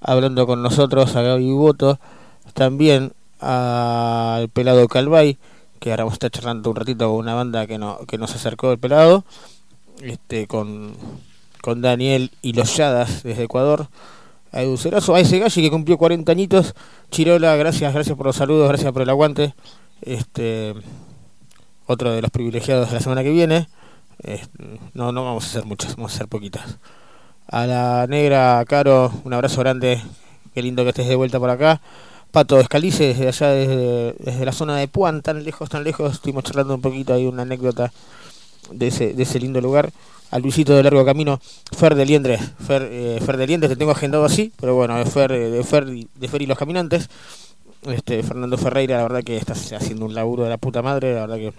hablando 0.00 0.46
con 0.46 0.62
nosotros, 0.62 1.16
a 1.16 1.22
Gaby 1.22 1.50
Boto, 1.52 1.98
también 2.54 3.12
al 3.40 4.48
Pelado 4.50 4.86
Calvay, 4.88 5.38
que 5.78 5.90
ahora 5.90 6.04
vamos 6.04 6.14
a 6.14 6.16
estar 6.16 6.30
charlando 6.30 6.70
un 6.70 6.76
ratito 6.76 7.08
con 7.08 7.16
una 7.16 7.34
banda 7.34 7.66
que, 7.66 7.78
no, 7.78 7.98
que 8.06 8.18
nos 8.18 8.34
acercó 8.34 8.72
el 8.72 8.78
Pelado, 8.78 9.24
este 10.02 10.46
con, 10.46 10.94
con 11.62 11.82
Daniel 11.82 12.30
y 12.42 12.52
los 12.52 12.76
Yadas 12.76 13.22
desde 13.22 13.44
Ecuador, 13.44 13.88
a 14.52 14.62
Edu 14.62 14.76
Cerazo, 14.76 15.14
a 15.14 15.20
ese 15.20 15.38
Galli 15.38 15.62
que 15.62 15.70
cumplió 15.70 15.98
40 15.98 16.30
añitos, 16.30 16.74
Chirola, 17.10 17.56
gracias, 17.56 17.92
gracias 17.92 18.16
por 18.16 18.26
los 18.26 18.36
saludos, 18.36 18.68
gracias 18.68 18.92
por 18.92 19.02
el 19.02 19.10
aguante, 19.10 19.54
este 20.02 20.74
otro 21.86 22.12
de 22.12 22.22
los 22.22 22.30
privilegiados 22.30 22.88
de 22.88 22.94
la 22.94 23.00
semana 23.00 23.22
que 23.22 23.30
viene, 23.30 23.68
no, 24.94 25.12
no 25.12 25.24
vamos 25.24 25.44
a 25.44 25.46
hacer 25.46 25.64
muchas, 25.64 25.96
vamos 25.96 26.12
a 26.12 26.14
hacer 26.16 26.28
poquitas. 26.28 26.78
A 27.46 27.66
la 27.66 28.06
negra, 28.06 28.64
Caro, 28.66 29.12
un 29.24 29.32
abrazo 29.32 29.60
grande. 29.60 30.02
Qué 30.54 30.62
lindo 30.62 30.82
que 30.82 30.90
estés 30.90 31.08
de 31.08 31.14
vuelta 31.14 31.38
por 31.38 31.50
acá. 31.50 31.80
Pato 32.30 32.60
Escalice, 32.60 33.08
desde 33.14 33.28
allá, 33.28 33.48
desde, 33.52 34.44
la 34.44 34.52
zona 34.52 34.76
de 34.76 34.88
Puan, 34.88 35.22
tan 35.22 35.42
lejos, 35.44 35.68
tan 35.68 35.84
lejos. 35.84 36.12
Estuvimos 36.14 36.44
charlando 36.44 36.74
un 36.74 36.80
poquito 36.82 37.14
ahí, 37.14 37.26
una 37.26 37.42
anécdota 37.42 37.92
de 38.70 38.88
ese, 38.88 39.14
de 39.14 39.22
ese 39.22 39.40
lindo 39.40 39.60
lugar. 39.60 39.90
A 40.30 40.38
Luisito 40.38 40.74
de 40.74 40.82
Largo 40.82 41.06
Camino, 41.06 41.40
Fer 41.74 41.94
de 41.94 42.04
Liendres. 42.04 42.40
Fer, 42.66 42.86
eh, 42.90 43.18
Fer 43.24 43.38
de 43.38 43.46
Liendres, 43.46 43.70
te 43.70 43.76
tengo 43.76 43.92
agendado 43.92 44.26
así, 44.26 44.52
pero 44.60 44.74
bueno, 44.74 45.02
Fer, 45.06 45.32
eh, 45.32 45.50
de, 45.50 45.64
Fer, 45.64 45.88
y- 45.88 46.06
de 46.14 46.28
Fer 46.28 46.42
y 46.42 46.46
los 46.46 46.58
Caminantes. 46.58 47.08
Este, 47.82 48.22
Fernando 48.22 48.58
Ferreira, 48.58 48.98
la 48.98 49.04
verdad 49.04 49.24
que 49.24 49.36
estás 49.38 49.72
haciendo 49.72 50.04
un 50.04 50.12
laburo 50.14 50.44
de 50.44 50.50
la 50.50 50.58
puta 50.58 50.82
madre, 50.82 51.14
la 51.14 51.20
verdad 51.22 51.36
que 51.36 51.52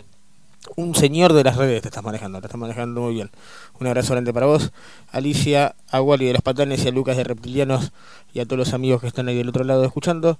un 0.76 0.94
señor 0.94 1.34
de 1.34 1.44
las 1.44 1.56
redes 1.58 1.82
te 1.82 1.88
estás 1.88 2.04
manejando, 2.04 2.41
te 2.41 2.48
estás 2.48 2.60
manejando 2.60 3.02
muy 3.02 3.14
bien. 3.16 3.32
Un 3.80 3.88
abrazo 3.88 4.11
grande 4.11 4.34
para 4.34 4.45
vos, 4.45 4.72
Alicia, 5.11 5.76
a 5.89 6.01
Wally 6.01 6.26
de 6.26 6.34
los 6.34 6.41
Patanes 6.41 6.84
y 6.84 6.89
a 6.89 6.91
Lucas 6.91 7.15
de 7.15 7.23
Reptilianos 7.23 7.93
y 8.34 8.41
a 8.41 8.45
todos 8.45 8.57
los 8.57 8.73
amigos 8.73 8.99
que 8.99 9.07
están 9.07 9.30
ahí 9.30 9.38
del 9.38 9.47
otro 9.47 9.64
lado 9.64 9.85
escuchando. 9.85 10.38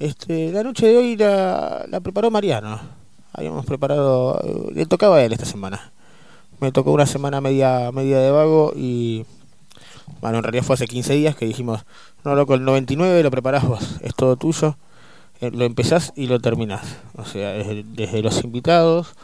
Este, 0.00 0.50
la 0.50 0.64
noche 0.64 0.86
de 0.86 0.96
hoy 0.96 1.16
la, 1.16 1.84
la 1.88 2.00
preparó 2.00 2.32
Mariano. 2.32 2.80
Habíamos 3.32 3.64
preparado, 3.64 4.40
eh, 4.42 4.72
le 4.74 4.86
tocaba 4.86 5.18
a 5.18 5.24
él 5.24 5.32
esta 5.32 5.44
semana. 5.46 5.92
Me 6.58 6.72
tocó 6.72 6.90
una 6.90 7.06
semana 7.06 7.40
media 7.40 7.92
media 7.92 8.18
de 8.18 8.30
vago 8.32 8.72
y 8.74 9.24
bueno, 10.20 10.38
en 10.38 10.44
realidad 10.44 10.64
fue 10.64 10.74
hace 10.74 10.86
15 10.86 11.14
días 11.14 11.36
que 11.36 11.46
dijimos, 11.46 11.84
no 12.24 12.34
loco, 12.34 12.54
el 12.54 12.64
99 12.64 13.22
lo 13.22 13.30
preparás 13.30 13.66
vos, 13.66 13.98
es 14.02 14.14
todo 14.16 14.36
tuyo. 14.36 14.76
Eh, 15.40 15.50
lo 15.52 15.64
empezás 15.64 16.12
y 16.16 16.26
lo 16.26 16.40
terminás. 16.40 16.98
O 17.16 17.24
sea, 17.24 17.52
desde, 17.52 17.84
desde 17.84 18.20
los 18.20 18.42
invitados, 18.42 19.14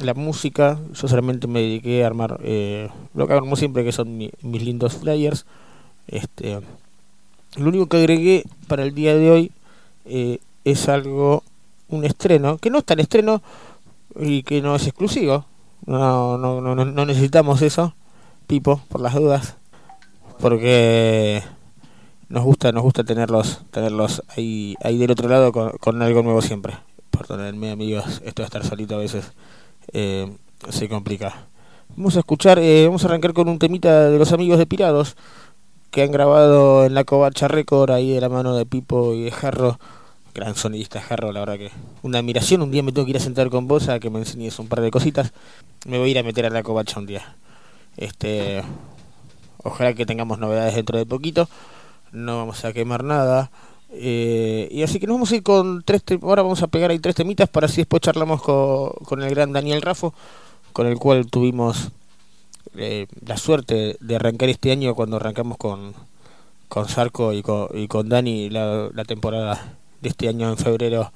la 0.00 0.14
música, 0.14 0.78
yo 0.94 1.08
solamente 1.08 1.46
me 1.46 1.60
dediqué 1.60 2.02
a 2.04 2.06
armar 2.06 2.38
eh, 2.42 2.88
lo 3.14 3.26
que 3.26 3.34
hago 3.34 3.56
siempre, 3.56 3.84
que 3.84 3.92
son 3.92 4.16
mi- 4.16 4.30
mis 4.42 4.62
lindos 4.62 4.94
flyers. 4.96 5.44
Este, 6.08 6.60
lo 7.56 7.68
único 7.68 7.86
que 7.86 7.98
agregué 7.98 8.44
para 8.68 8.82
el 8.84 8.94
día 8.94 9.14
de 9.14 9.30
hoy 9.30 9.52
eh, 10.06 10.38
es 10.64 10.88
algo, 10.88 11.42
un 11.88 12.04
estreno, 12.04 12.58
que 12.58 12.70
no 12.70 12.78
es 12.78 12.84
tan 12.84 13.00
estreno 13.00 13.42
y 14.18 14.42
que 14.42 14.62
no 14.62 14.74
es 14.76 14.86
exclusivo. 14.86 15.44
No, 15.86 16.38
no, 16.38 16.60
no, 16.60 16.74
no- 16.74 16.84
no 16.84 17.06
necesitamos 17.06 17.60
eso, 17.62 17.94
Pipo, 18.46 18.80
por 18.88 19.00
las 19.00 19.14
dudas, 19.14 19.56
porque 20.40 21.42
nos 22.28 22.44
gusta 22.44 22.72
nos 22.72 22.82
gusta 22.82 23.04
tenerlos 23.04 23.60
tenerlos 23.70 24.22
ahí 24.36 24.74
ahí 24.82 24.96
del 24.98 25.10
otro 25.10 25.28
lado 25.28 25.52
con, 25.52 25.70
con 25.78 26.00
algo 26.00 26.22
nuevo 26.22 26.40
siempre 26.40 26.74
perdónenme 27.10 27.70
amigos 27.70 28.22
esto 28.24 28.40
de 28.42 28.46
estar 28.46 28.64
solito 28.64 28.94
a 28.94 28.98
veces 28.98 29.32
eh, 29.92 30.30
se 30.70 30.88
complica. 30.88 31.46
Vamos 31.96 32.16
a 32.16 32.20
escuchar 32.20 32.58
eh, 32.58 32.86
vamos 32.86 33.04
a 33.04 33.08
arrancar 33.08 33.32
con 33.32 33.48
un 33.48 33.58
temita 33.58 34.08
de 34.08 34.18
los 34.18 34.32
amigos 34.32 34.58
de 34.58 34.66
Pirados 34.66 35.16
que 35.90 36.02
han 36.02 36.10
grabado 36.10 36.86
en 36.86 36.94
la 36.94 37.04
Covacha 37.04 37.48
Record 37.48 37.90
ahí 37.90 38.12
de 38.12 38.20
la 38.20 38.30
mano 38.30 38.56
de 38.56 38.64
Pipo 38.64 39.12
y 39.14 39.24
de 39.24 39.30
Jarro. 39.30 39.78
Gran 40.34 40.54
sonidista 40.54 41.02
Jarro 41.02 41.32
la 41.32 41.40
verdad 41.40 41.58
que 41.58 41.70
una 42.02 42.18
admiración. 42.18 42.62
Un 42.62 42.70
día 42.70 42.82
me 42.82 42.92
tengo 42.92 43.04
que 43.04 43.10
ir 43.10 43.16
a 43.18 43.20
sentar 43.20 43.50
con 43.50 43.68
vos 43.68 43.88
a 43.88 44.00
que 44.00 44.08
me 44.08 44.18
enseñes 44.18 44.58
un 44.58 44.68
par 44.68 44.80
de 44.80 44.90
cositas. 44.90 45.32
Me 45.86 45.98
voy 45.98 46.08
a 46.08 46.10
ir 46.12 46.18
a 46.18 46.22
meter 46.22 46.46
a 46.46 46.50
la 46.50 46.62
Covacha 46.62 46.98
un 46.98 47.06
día. 47.06 47.36
Este 47.98 48.62
ojalá 49.62 49.92
que 49.92 50.06
tengamos 50.06 50.38
novedades 50.38 50.74
dentro 50.74 50.96
de 50.96 51.04
poquito. 51.04 51.48
No 52.10 52.38
vamos 52.38 52.64
a 52.64 52.72
quemar 52.72 53.04
nada. 53.04 53.50
Eh, 53.94 54.68
y 54.70 54.82
así 54.82 54.98
que 54.98 55.06
nos 55.06 55.16
vamos 55.16 55.32
a 55.32 55.36
ir 55.36 55.42
con 55.42 55.82
tres 55.82 56.02
ahora 56.22 56.42
vamos 56.42 56.62
a 56.62 56.66
pegar 56.66 56.90
ahí 56.90 56.98
tres 56.98 57.14
temitas 57.14 57.46
para 57.50 57.66
así 57.66 57.82
después 57.82 58.00
charlamos 58.00 58.40
con, 58.40 59.22
el 59.22 59.30
gran 59.30 59.52
Daniel 59.52 59.82
Rafo, 59.82 60.14
con 60.72 60.86
el 60.86 60.98
cual 60.98 61.26
tuvimos 61.26 61.90
eh, 62.76 63.06
la 63.26 63.36
suerte 63.36 63.98
de 64.00 64.16
arrancar 64.16 64.48
este 64.48 64.72
año 64.72 64.94
cuando 64.94 65.16
arrancamos 65.16 65.58
con, 65.58 65.92
con 66.68 66.88
Sarco 66.88 67.34
y 67.34 67.42
con, 67.42 67.68
y 67.74 67.86
con 67.86 68.08
Dani 68.08 68.48
la, 68.48 68.88
la 68.94 69.04
temporada 69.04 69.76
de 70.00 70.08
este 70.08 70.28
año 70.28 70.48
en 70.48 70.56
febrero 70.56 71.12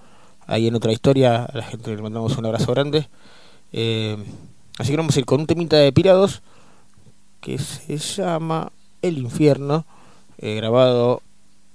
ahí 0.47 0.69
en 0.69 0.75
otra 0.75 0.93
historia. 0.93 1.45
A 1.45 1.57
la 1.57 1.65
gente 1.65 1.95
le 1.95 2.03
mandamos 2.03 2.37
un 2.37 2.47
abrazo 2.47 2.73
grande. 2.73 3.09
Eh, 3.73 4.17
así 4.79 4.91
que 4.91 4.97
vamos 4.97 5.17
a 5.17 5.21
ir 5.21 5.27
con 5.27 5.41
un 5.41 5.47
temita 5.47 5.77
de 5.77 5.93
Pirados 5.93 6.43
que 7.41 7.59
se 7.59 7.97
llama 7.99 8.73
El 9.03 9.19
Infierno, 9.19 9.85
eh, 10.39 10.55
grabado 10.57 11.23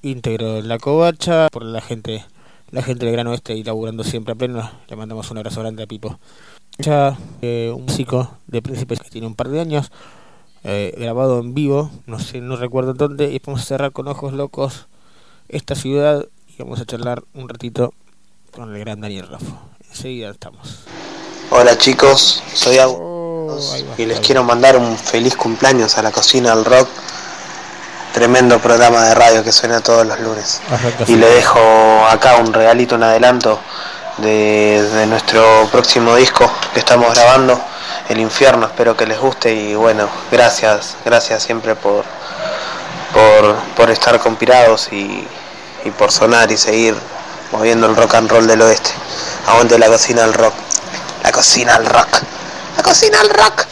íntegro 0.01 0.57
en 0.57 0.67
la 0.67 0.79
covacha 0.79 1.47
por 1.51 1.63
la 1.63 1.81
gente 1.81 2.25
la 2.71 2.81
gente 2.81 3.05
del 3.05 3.13
Gran 3.13 3.27
Oeste 3.27 3.53
y 3.53 3.63
laburando 3.63 4.03
siempre 4.03 4.31
a 4.31 4.35
pleno. 4.35 4.71
Le 4.87 4.95
mandamos 4.95 5.29
un 5.29 5.37
abrazo 5.37 5.61
grande 5.61 5.83
a 5.83 5.87
Pipo. 5.87 6.19
Ya 6.77 7.17
eh, 7.41 7.71
un 7.75 7.85
músico 7.85 8.37
de 8.47 8.61
Príncipes 8.61 9.01
que 9.01 9.09
tiene 9.09 9.27
un 9.27 9.35
par 9.35 9.49
de 9.49 9.59
años, 9.59 9.91
eh, 10.63 10.95
grabado 10.97 11.39
en 11.39 11.53
vivo, 11.53 11.91
no 12.05 12.19
sé, 12.19 12.39
no 12.39 12.55
recuerdo 12.55 12.93
dónde, 12.93 13.31
y 13.31 13.41
vamos 13.45 13.61
a 13.61 13.65
cerrar 13.65 13.91
con 13.91 14.07
ojos 14.07 14.33
locos 14.33 14.87
esta 15.49 15.75
ciudad 15.75 16.25
y 16.47 16.61
vamos 16.63 16.79
a 16.79 16.85
charlar 16.85 17.23
un 17.33 17.49
ratito 17.49 17.93
con 18.51 18.73
el 18.73 18.79
gran 18.79 19.01
Daniel 19.01 19.27
Raffo. 19.27 19.59
Enseguida 19.89 20.29
estamos. 20.29 20.85
Hola 21.49 21.77
chicos, 21.77 22.41
soy 22.53 22.77
Agu 22.77 23.59
y 23.97 24.05
les 24.05 24.21
quiero 24.21 24.43
mandar 24.45 24.77
un 24.77 24.97
feliz 24.97 25.35
cumpleaños 25.35 25.97
a 25.97 26.01
la 26.01 26.11
cocina 26.11 26.55
del 26.55 26.63
rock. 26.63 26.87
Tremendo 28.13 28.59
programa 28.59 29.05
de 29.05 29.15
radio 29.15 29.43
que 29.43 29.51
suena 29.51 29.79
todos 29.81 30.05
los 30.05 30.19
lunes. 30.19 30.61
Y 31.07 31.15
le 31.15 31.27
dejo 31.27 31.59
acá 32.09 32.35
un 32.35 32.53
regalito, 32.53 32.95
un 32.95 33.03
adelanto 33.03 33.59
de, 34.17 34.83
de 34.93 35.07
nuestro 35.07 35.69
próximo 35.71 36.15
disco 36.15 36.51
que 36.73 36.79
estamos 36.79 37.13
grabando, 37.13 37.59
El 38.09 38.19
Infierno. 38.19 38.65
Espero 38.65 38.97
que 38.97 39.05
les 39.07 39.17
guste 39.17 39.53
y 39.53 39.75
bueno, 39.75 40.09
gracias, 40.29 40.97
gracias 41.05 41.41
siempre 41.43 41.75
por, 41.75 42.03
por, 43.13 43.55
por 43.75 43.89
estar 43.89 44.19
con 44.19 44.35
Pirados 44.35 44.89
y, 44.91 45.25
y 45.85 45.91
por 45.91 46.11
sonar 46.11 46.51
y 46.51 46.57
seguir 46.57 46.95
moviendo 47.53 47.87
el 47.87 47.95
rock 47.95 48.15
and 48.15 48.29
roll 48.29 48.45
del 48.45 48.61
oeste. 48.61 48.91
Aguante 49.47 49.79
la 49.79 49.87
cocina 49.87 50.23
del 50.23 50.33
rock. 50.33 50.53
La 51.23 51.31
cocina 51.31 51.77
del 51.77 51.85
rock. 51.87 52.21
La 52.75 52.83
cocina 52.83 53.17
del 53.19 53.29
rock. 53.29 53.67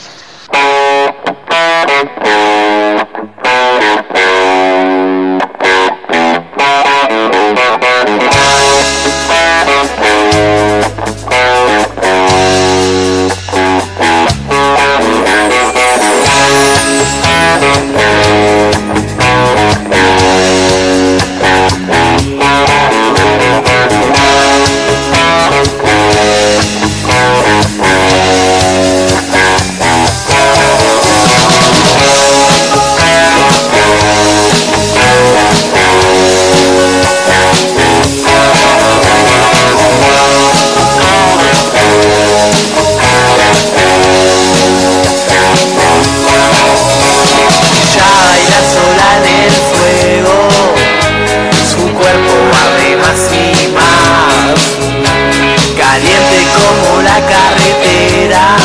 Como 56.55 57.01
la 57.01 57.19
carretera, 57.25 58.55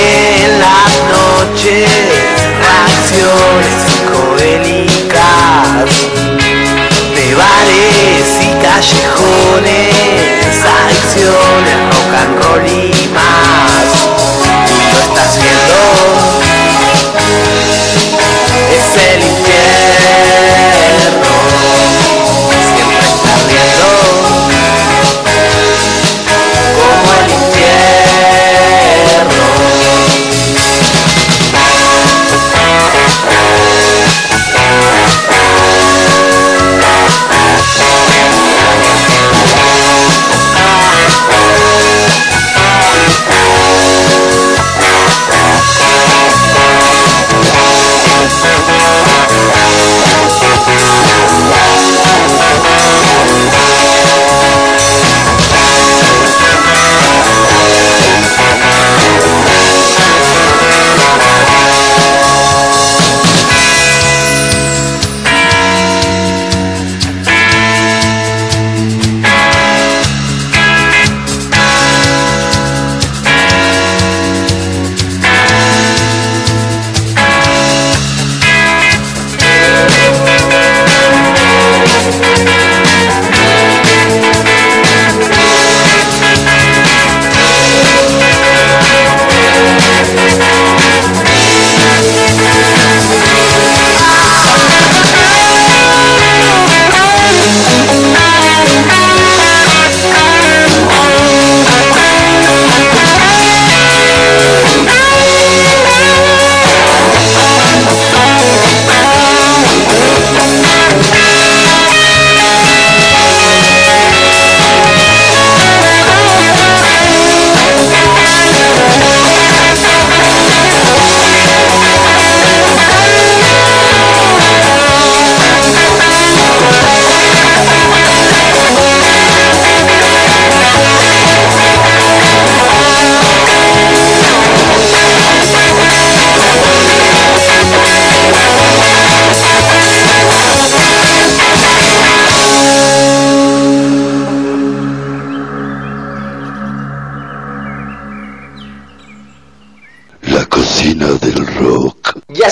en 0.00 0.60
las 0.60 0.92
noches, 1.16 1.90
reacciones 2.58 3.74
psicodélicas 3.86 5.88
de 7.14 7.26
bares 7.34 8.26
y 8.40 8.42
callejones, 8.62 10.64
acciones 10.64 11.78
rock 11.90 12.14
and 12.14 12.34
roll. 12.44 12.99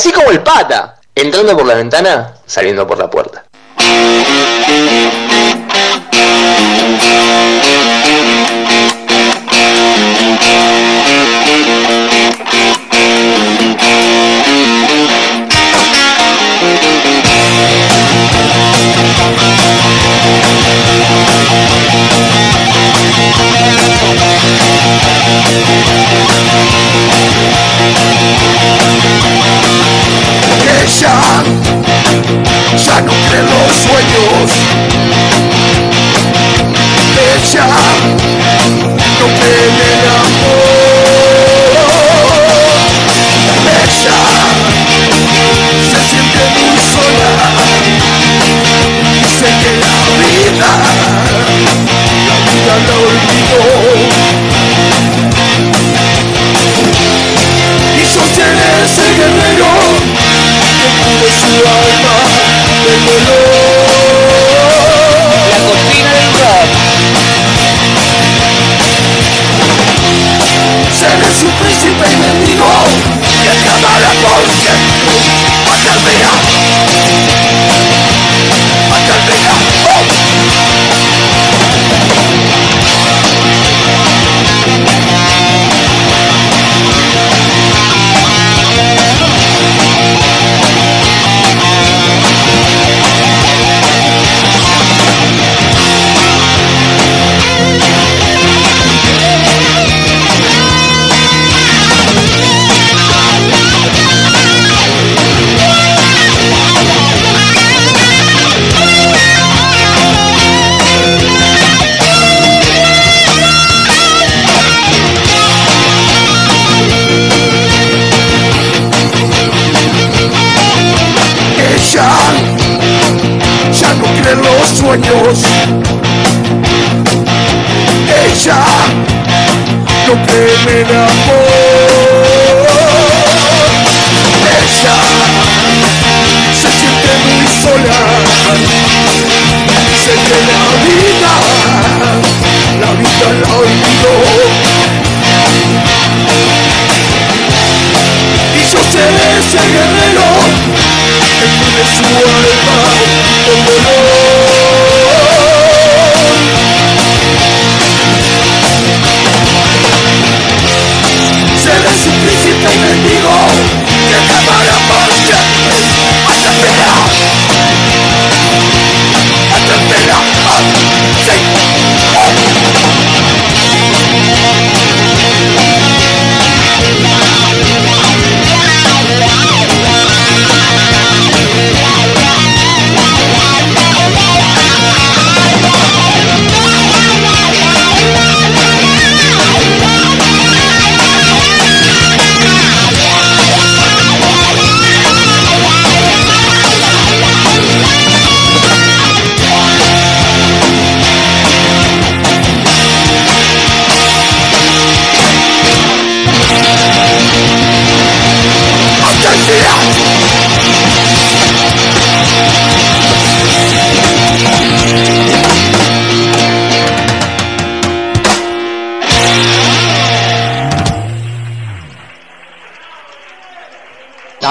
Así 0.09 0.15
como 0.15 0.31
el 0.31 0.43
pata, 0.43 0.97
entrando 1.15 1.55
por 1.55 1.67
la 1.67 1.75
ventana, 1.75 2.35
saliendo 2.47 2.87
por 2.87 2.97
la 2.97 3.11
puerta. 3.11 3.38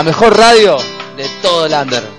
mejor 0.07 0.37
radio 0.37 0.77
de 1.17 1.27
todo 1.41 1.65
el 1.65 1.73
under. 1.73 2.16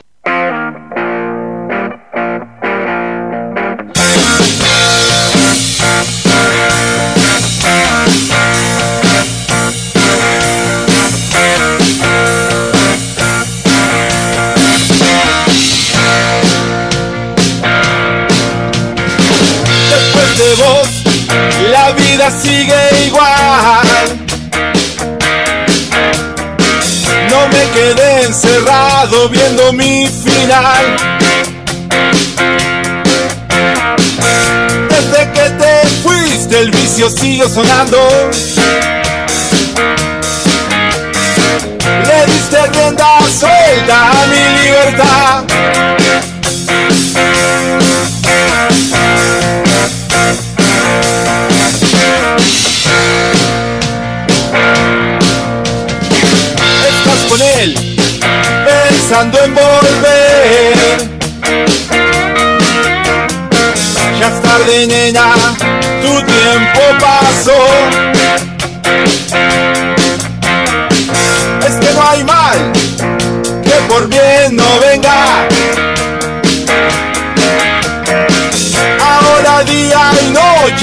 sigo 37.38 37.48
sonando. 37.48 38.07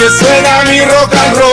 Suena 0.10 0.64
mi 0.69 0.80
rock 0.82 1.14
and 1.14 1.38
roll. 1.38 1.45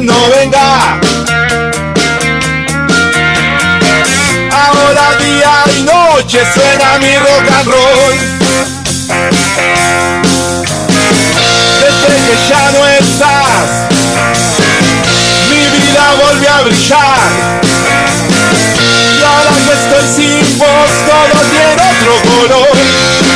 No 0.00 0.30
venga. 0.30 1.00
Ahora 4.52 5.16
día 5.18 5.64
y 5.76 5.82
noche 5.82 6.40
suena 6.54 6.98
mi 6.98 7.16
rock 7.16 7.50
and 7.58 7.68
roll. 7.68 8.38
desde 11.80 12.16
que 12.26 12.48
ya 12.48 12.70
no 12.72 12.86
estás, 12.86 13.68
mi 15.50 15.62
vida 15.78 16.04
volvió 16.22 16.50
a 16.52 16.62
brillar. 16.62 17.18
Y 19.18 19.22
ahora 19.22 19.50
que 19.64 19.72
estoy 19.72 20.06
sin 20.14 20.58
vos, 20.58 20.90
todo 21.06 21.40
tiene 21.50 21.82
otro 21.90 22.12
color. 22.30 23.27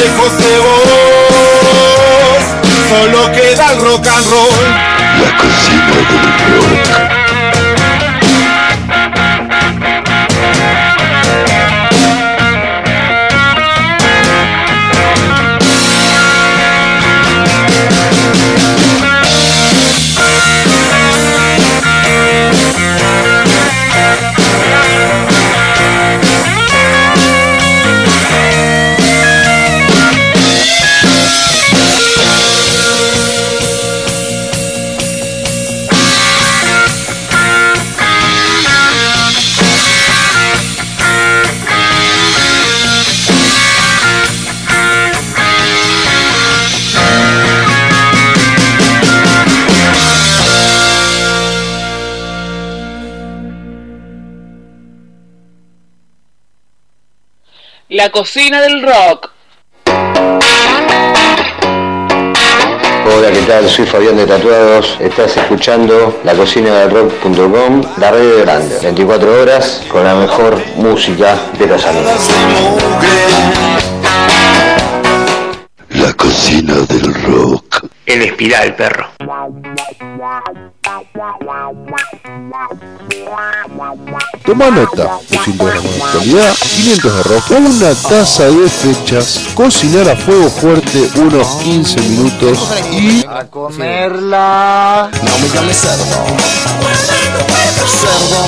Lejos 0.00 0.38
de 0.38 0.58
vos. 0.58 0.78
Solo 2.88 3.32
queda 3.32 3.72
el 3.72 3.80
rock 3.80 4.06
and 4.06 4.26
roll. 4.30 4.64
La 5.22 5.30
cocina 5.36 5.86
del 5.86 7.06
rock. 7.08 7.19
La 58.00 58.08
cocina 58.08 58.62
del 58.62 58.82
rock. 58.82 59.30
Hola, 63.04 63.30
¿qué 63.30 63.42
tal? 63.46 63.68
Soy 63.68 63.84
Fabián 63.84 64.16
de 64.16 64.24
Tatuados. 64.26 64.96
Estás 65.00 65.36
escuchando 65.36 66.18
la 66.24 66.32
cocina 66.32 66.78
del 66.78 66.92
rock.com, 66.92 67.82
la 67.98 68.10
radio 68.10 68.40
grande. 68.40 68.78
24 68.82 69.42
horas 69.42 69.84
con 69.92 70.02
la 70.02 70.14
mejor 70.14 70.58
música 70.76 71.38
de 71.58 71.66
los 71.66 71.84
años. 71.84 72.30
La 75.90 76.14
cocina 76.14 76.76
del 76.88 77.14
rock. 77.24 77.84
El 78.06 78.22
espiral, 78.22 78.76
perro. 78.76 79.10
Toma 84.44 84.70
nota, 84.70 85.18
200 85.30 85.66
gramos 85.66 85.94
de 85.94 86.02
actualidad, 86.02 86.54
500 86.54 87.16
de 87.16 87.22
rojo, 87.22 87.54
una 87.54 87.94
taza 87.94 88.44
de 88.44 88.68
fechas, 88.68 89.40
cocinar 89.54 90.08
a 90.08 90.16
fuego 90.16 90.50
fuerte 90.50 91.08
unos 91.16 91.46
15 91.62 92.00
minutos 92.00 92.58
y... 92.90 93.24
A 93.28 93.44
comerla. 93.44 95.10
No 95.22 95.38
me 95.38 95.48
llames 95.54 95.76
cerdo. 95.76 96.04
Cerdo. 98.00 98.40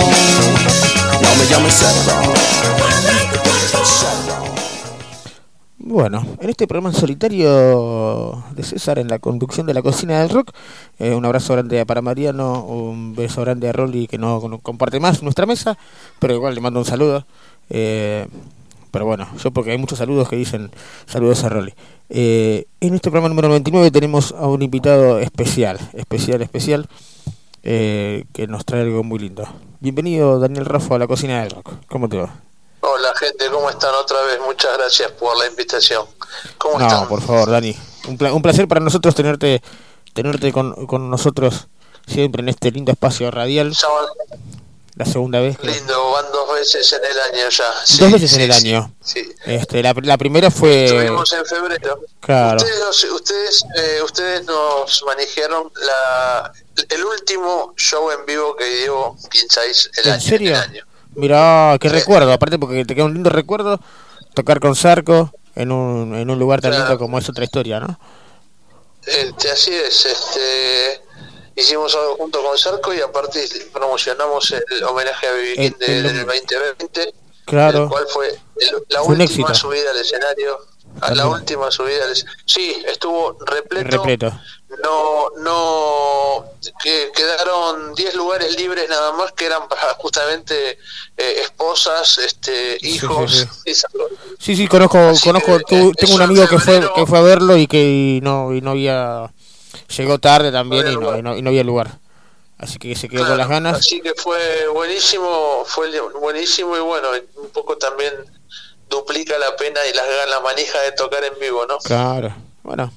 No 1.21 1.37
me 1.37 1.47
llames 1.47 1.75
cerdo. 1.75 2.33
Bueno, 5.93 6.24
en 6.40 6.48
este 6.48 6.66
programa 6.66 6.89
en 6.89 6.94
solitario 6.98 8.43
de 8.56 8.62
César 8.62 8.98
en 8.98 9.09
la 9.09 9.19
conducción 9.19 9.66
de 9.66 9.74
la 9.74 9.82
cocina 9.82 10.20
del 10.20 10.31
rock, 10.31 10.51
eh, 10.98 11.14
un 11.14 11.23
abrazo 11.27 11.52
grande 11.52 11.85
para 11.85 12.01
Mariano, 12.01 12.64
un 12.64 13.14
beso 13.14 13.43
grande 13.43 13.69
a 13.69 13.73
Rolly 13.73 14.06
que 14.06 14.16
no 14.16 14.40
comparte 14.62 15.01
más 15.01 15.23
nuestra 15.23 15.44
mesa, 15.44 15.77
pero 16.19 16.32
igual 16.32 16.55
le 16.55 16.62
mando 16.62 16.81
un 16.81 16.86
saludo. 16.86 17.27
eh, 17.69 18.27
pero 18.90 19.05
bueno, 19.05 19.28
yo 19.36 19.51
porque 19.51 19.73
hay 19.73 19.77
muchos 19.77 19.98
saludos 19.98 20.31
que 20.31 20.36
dicen 20.36 20.70
saludos 21.05 21.44
a 21.44 21.51
Rolly. 21.51 21.74
Eh, 22.09 22.64
en 22.81 22.94
este 22.94 23.10
programa 23.10 23.28
número 23.28 23.48
99 23.48 23.90
tenemos 23.90 24.32
a 24.32 24.47
un 24.47 24.62
invitado 24.62 25.19
especial, 25.19 25.78
especial, 25.93 26.40
especial, 26.40 26.89
eh, 27.64 28.24
que 28.32 28.47
nos 28.47 28.64
trae 28.64 28.81
algo 28.81 29.05
muy 29.05 29.19
lindo. 29.19 29.47
Bienvenido 29.81 30.40
Daniel 30.40 30.64
Rafa 30.64 30.94
a 30.94 31.01
la 31.01 31.06
cocina 31.06 31.43
del 31.43 31.51
rock. 31.51 31.74
¿Cómo 31.86 32.09
te 32.09 32.16
va? 32.16 32.52
Hola 32.85 33.13
gente, 33.17 33.49
¿cómo 33.51 33.71
están 33.71 33.95
otra 33.95 34.21
vez? 34.23 34.39
Muchas 34.45 34.77
gracias 34.77 35.11
por 35.13 35.39
la 35.39 35.47
invitación. 35.47 36.05
¿Cómo 36.59 36.79
no, 36.81 36.87
están? 36.87 37.09
por 37.09 37.23
favor, 37.23 37.49
Dani. 37.51 37.77
Un, 38.09 38.19
pla- 38.19 38.33
un 38.33 38.43
placer 38.43 38.67
para 38.67 38.81
nosotros 38.81 39.15
tenerte 39.15 39.63
tenerte 40.13 40.53
con, 40.53 40.87
con 40.87 41.09
nosotros 41.09 41.69
siempre 42.07 42.43
en 42.43 42.49
este 42.49 42.71
lindo 42.73 42.91
espacio 42.91 43.31
radial. 43.31 43.73
La 44.97 45.05
segunda 45.07 45.41
vez. 45.41 45.57
que- 45.59 45.69
lindo, 45.69 46.11
van 46.11 46.25
dos 46.33 46.53
veces 46.55 46.93
en 46.93 47.05
el 47.09 47.21
año 47.21 47.49
ya. 47.51 47.65
Sí, 47.85 47.99
dos 48.01 48.13
veces 48.13 48.31
sí, 48.31 48.37
en 48.37 48.43
el 48.51 48.53
sí, 48.53 48.69
año. 48.69 48.93
Sí. 49.03 49.33
Este, 49.47 49.81
la, 49.83 49.95
la 50.03 50.19
primera 50.19 50.51
fue. 50.51 50.85
Estuvimos 50.87 51.33
en 51.33 51.47
febrero. 51.47 52.01
Claro. 52.21 52.57
Ustedes, 52.57 53.05
ustedes, 53.13 53.65
eh, 53.77 54.01
ustedes 54.05 54.45
nos 54.45 55.03
manejaron 55.07 55.71
la, 55.87 56.53
el 56.89 57.05
último 57.05 57.75
show 57.77 58.11
en 58.11 58.27
vivo 58.27 58.57
que 58.57 58.65
dio 58.83 59.17
Quinzáis 59.31 59.89
el 59.99 60.07
¿En 60.09 60.13
año. 60.15 60.21
serio? 60.21 60.51
el 60.51 60.57
año. 60.57 60.85
Mirá, 61.15 61.77
qué 61.81 61.89
recuerdo. 61.89 62.33
Aparte, 62.33 62.59
porque 62.59 62.85
te 62.85 62.95
queda 62.95 63.05
un 63.05 63.15
lindo 63.15 63.31
recuerdo 63.31 63.79
tocar 64.35 64.61
con 64.61 64.75
Sarco 64.75 65.31
en 65.55 65.71
un, 65.73 66.15
en 66.15 66.31
un 66.31 66.39
lugar 66.39 66.61
tan 66.61 66.71
Claro. 66.71 66.85
lindo 66.87 66.99
como 66.99 67.19
es 67.19 67.29
otra 67.29 67.45
historia, 67.45 67.81
¿no? 67.81 67.99
Este, 69.05 69.51
así 69.51 69.75
es, 69.75 70.07
este, 70.07 71.03
hicimos 71.57 71.95
algo 71.95 72.17
junto 72.17 72.43
con 72.43 72.57
Sarco 72.57 72.95
y 72.95 73.01
aparte 73.01 73.47
promocionamos 73.73 74.51
el 74.53 74.85
homenaje 74.85 75.27
a 75.27 75.33
Viviquín 75.33 75.77
El- 75.81 75.91
el- 75.91 76.03
del 76.05 76.27
2020, 76.27 77.15
Claro. 77.45 77.83
el 77.85 77.89
cual 77.89 78.05
fue 78.09 78.29
el- 78.29 78.37
la 78.89 79.01
Fue 79.03 79.09
última 79.17 79.25
éxito. 79.25 79.55
subida 79.55 79.91
al 79.91 79.99
escenario 79.99 80.57
a 81.01 81.14
la 81.14 81.27
última 81.27 81.70
subida. 81.70 82.05
Sí, 82.44 82.82
estuvo 82.86 83.36
repleto. 83.44 83.89
Repleto. 83.89 84.32
No, 84.82 85.28
no, 85.39 86.44
que 86.82 87.10
quedaron 87.14 87.94
10 87.94 88.14
lugares 88.14 88.56
libres 88.56 88.89
nada 88.89 89.12
más 89.12 89.32
que 89.32 89.44
eran 89.47 89.69
para 89.69 89.94
justamente 89.94 90.78
eh, 91.16 91.35
esposas, 91.43 92.19
este, 92.19 92.78
hijos. 92.81 93.47
sí. 93.64 93.74
Sí, 94.39 94.56
sí, 94.56 94.66
conozco, 94.69 94.98
conozco, 95.23 95.60
tu- 95.60 95.93
tengo 95.93 96.14
un 96.14 96.23
amigo 96.23 96.48
que 96.48 96.59
fue 96.59 96.81
que 96.94 97.06
fue 97.06 97.19
a 97.19 97.23
verlo 97.23 97.56
y 97.56 97.66
que 97.66 97.82
y 97.82 98.20
no 98.23 98.55
y 98.55 98.60
no 98.60 98.70
había 98.70 99.31
llegó 99.97 100.19
tarde 100.19 100.51
también 100.51 100.86
y 100.90 100.97
no, 100.97 101.19
y 101.19 101.23
no, 101.23 101.36
y 101.36 101.43
no 101.43 101.51
había 101.51 101.64
lugar. 101.64 101.98
Así 102.59 102.78
que 102.78 102.94
se 102.94 103.09
quedó 103.09 103.27
con 103.27 103.36
las 103.36 103.48
ganas. 103.48 103.78
Así 103.78 104.01
que 104.01 104.14
fue 104.14 104.69
buenísimo, 104.69 105.64
fue 105.66 105.90
buenísimo 106.19 106.77
y 106.77 106.81
bueno, 106.81 107.09
un 107.36 107.51
poco 107.51 107.77
también 107.77 108.12
duplica 108.93 109.36
la 109.39 109.56
pena 109.56 109.81
y 109.90 109.97
las 109.97 110.05
la 110.31 110.40
manija 110.40 110.81
de 110.82 110.93
tocar 110.93 111.24
en 111.24 111.32
vivo, 111.40 111.66
¿no? 111.66 111.78
Claro. 111.78 112.32
Bueno. 112.62 112.93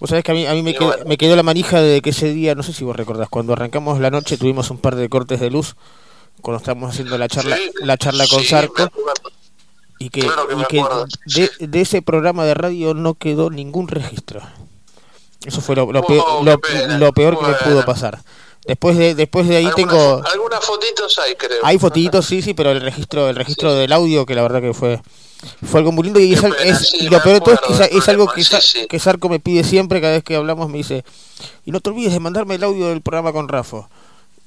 Vos 0.00 0.10
sabés 0.10 0.24
que 0.24 0.32
a 0.32 0.34
mí, 0.34 0.46
a 0.46 0.52
mí 0.52 0.62
me, 0.62 0.74
quedó, 0.74 0.94
me 1.06 1.16
quedó 1.16 1.36
la 1.36 1.42
manija 1.42 1.80
de 1.80 2.02
que 2.02 2.10
ese 2.10 2.34
día, 2.34 2.54
no 2.54 2.62
sé 2.62 2.72
si 2.74 2.84
vos 2.84 2.94
recordás, 2.96 3.28
cuando 3.30 3.52
arrancamos 3.54 4.00
la 4.00 4.10
noche 4.10 4.36
tuvimos 4.36 4.68
un 4.70 4.78
par 4.78 4.96
de 4.96 5.08
cortes 5.08 5.40
de 5.40 5.50
luz 5.50 5.76
cuando 6.42 6.58
estábamos 6.58 6.90
haciendo 6.90 7.16
la 7.16 7.28
charla 7.28 7.56
la 7.80 7.96
charla 7.96 8.26
con 8.28 8.40
Sí, 8.40 8.48
Sarco 8.48 8.90
y 9.98 10.10
que, 10.10 10.20
Claro 10.20 10.48
que 10.48 10.54
y 10.56 10.64
que 10.66 10.84
de, 11.58 11.66
de 11.68 11.80
ese 11.80 12.02
programa 12.02 12.44
de 12.44 12.52
radio 12.54 12.92
no 12.92 13.14
quedó 13.14 13.48
ningún 13.48 13.88
registro. 13.88 14.42
Eso 15.46 15.60
fue 15.60 15.76
lo, 15.76 15.90
lo, 15.92 16.00
Oh, 16.00 16.06
peor, 16.06 16.42
lo, 16.98 17.12
peor 17.12 17.38
que 17.38 17.42
me 17.44 17.52
Bueno. 17.52 17.64
pudo 17.64 17.84
pasar. 17.86 18.20
Después 18.66 18.96
de 18.96 19.14
después 19.14 19.46
de 19.46 19.56
ahí 19.56 19.68
tengo 19.76 20.22
Algunas 20.32 20.64
fotitos 20.64 21.18
hay, 21.18 21.34
creo. 21.34 21.58
hay 21.62 21.78
fotitos, 21.78 22.24
sí, 22.26 22.40
sí, 22.42 22.54
pero 22.54 22.70
el 22.70 22.80
registro 22.80 23.28
el 23.28 23.36
registro 23.36 23.74
del 23.74 23.92
audio 23.92 24.24
que 24.24 24.34
la 24.34 24.42
verdad 24.42 24.60
que 24.62 24.72
fue 24.72 25.00
fue 25.62 25.80
algo 25.80 25.92
muy 25.92 26.04
lindo 26.04 26.18
y, 26.20 26.32
es, 26.32 26.40
pena, 26.40 26.56
es- 26.64 26.88
sí, 26.88 26.96
y 27.00 27.08
lo 27.10 27.20
peor 27.22 27.34
de 27.34 27.40
todo 27.40 27.54
es 27.54 27.60
que 27.60 27.96
es, 27.98 28.08
algo 28.08 28.26
que, 28.28 28.42
sí, 28.42 28.86
que 28.88 28.98
Sarco 28.98 29.28
me 29.28 29.40
pide 29.40 29.62
siempre 29.64 30.00
cada 30.00 30.14
vez 30.14 30.24
que 30.24 30.36
hablamos 30.36 30.70
me 30.70 30.78
dice 30.78 31.04
y 31.66 31.70
no 31.70 31.80
te 31.80 31.90
olvides 31.90 32.12
de 32.14 32.20
mandarme 32.20 32.54
el 32.54 32.64
audio 32.64 32.88
del 32.88 33.02
programa 33.02 33.32
con 33.32 33.48
Rafa 33.48 33.88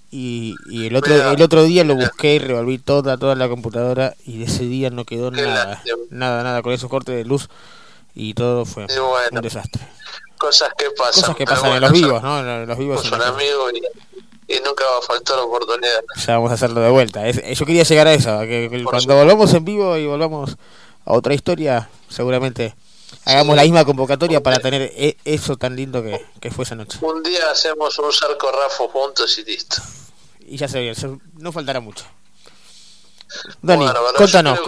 y, 0.10 0.56
y 0.72 0.88
el 0.88 0.96
otro 0.96 1.14
Mira, 1.14 1.32
el 1.34 1.42
otro 1.42 1.64
día 1.66 1.84
lo 1.84 1.94
busqué 1.96 2.36
y 2.36 2.40
revolví 2.40 2.80
toda 2.80 3.18
toda 3.18 3.36
la 3.36 3.48
computadora 3.48 4.16
y 4.26 4.40
de 4.40 4.46
ese 4.46 4.64
día 4.66 4.90
no 4.90 5.06
quedó 5.06 5.30
nada 5.30 5.84
nada 6.10 6.42
nada 6.44 6.62
con 6.64 6.74
esos 6.74 6.90
cortes 6.90 7.14
de 7.16 7.26
luz 7.26 7.50
y 8.20 8.34
todo 8.34 8.66
fue 8.66 8.84
Y 8.90 9.00
bueno. 9.00 9.28
un 9.34 9.42
desastre 9.42 9.82
Cosas 10.38 10.70
que 10.78 10.90
pasan. 10.92 11.22
cosas 11.22 11.36
que 11.36 11.46
pasan 11.46 11.72
en 11.74 11.82
los 11.82 11.92
vivos 11.92 12.22
no 12.22 12.40
en 12.40 12.68
los 12.68 12.78
vivos 12.78 13.04
Son 13.04 13.22
amigos 13.22 13.72
y, 13.74 14.54
y 14.56 14.60
nunca 14.66 14.84
va 14.86 14.98
a 15.00 15.02
faltar 15.02 15.38
oportunidad. 15.40 16.02
ya 16.26 16.34
vamos 16.36 16.52
a 16.52 16.54
hacerlo 16.56 16.82
de 16.82 16.90
vuelta. 16.90 17.28
Es- 17.28 17.58
yo 17.60 17.66
quería 17.66 17.84
llegar 17.84 18.08
a 18.08 18.14
eso, 18.14 18.40
que, 18.42 18.70
que 18.72 18.84
cuando 18.84 19.16
volvamos 19.16 19.54
en 19.54 19.66
vivo 19.66 19.98
y 19.98 20.06
volvamos 20.08 20.58
a 21.06 21.14
otra 21.14 21.34
historia, 21.34 21.90
seguramente 22.10 22.76
hagamos 23.26 23.56
la 23.56 23.64
misma 23.64 23.84
convocatoria 23.86 24.42
para 24.42 24.60
tener 24.60 24.82
e- 24.96 25.18
eso 25.26 25.58
tan 25.58 25.76
lindo 25.76 26.02
que, 26.02 26.24
que 26.40 26.50
fue 26.52 26.64
esa 26.66 26.76
noche. 26.76 26.98
Un 27.02 27.22
día 27.24 27.52
hacemos 27.52 27.98
un 28.00 28.12
sarco 28.14 28.50
rafo 28.52 28.88
juntos 28.90 29.38
y 29.40 29.44
listo. 29.44 29.78
Y 30.40 30.56
ya 30.58 30.68
se 30.68 30.80
ve, 30.80 30.94
no 31.34 31.52
faltará 31.52 31.80
mucho. 31.82 32.06
Dani, 33.62 33.84
Bueno, 33.86 34.02
bueno, 34.02 34.18
contanos, 34.18 34.60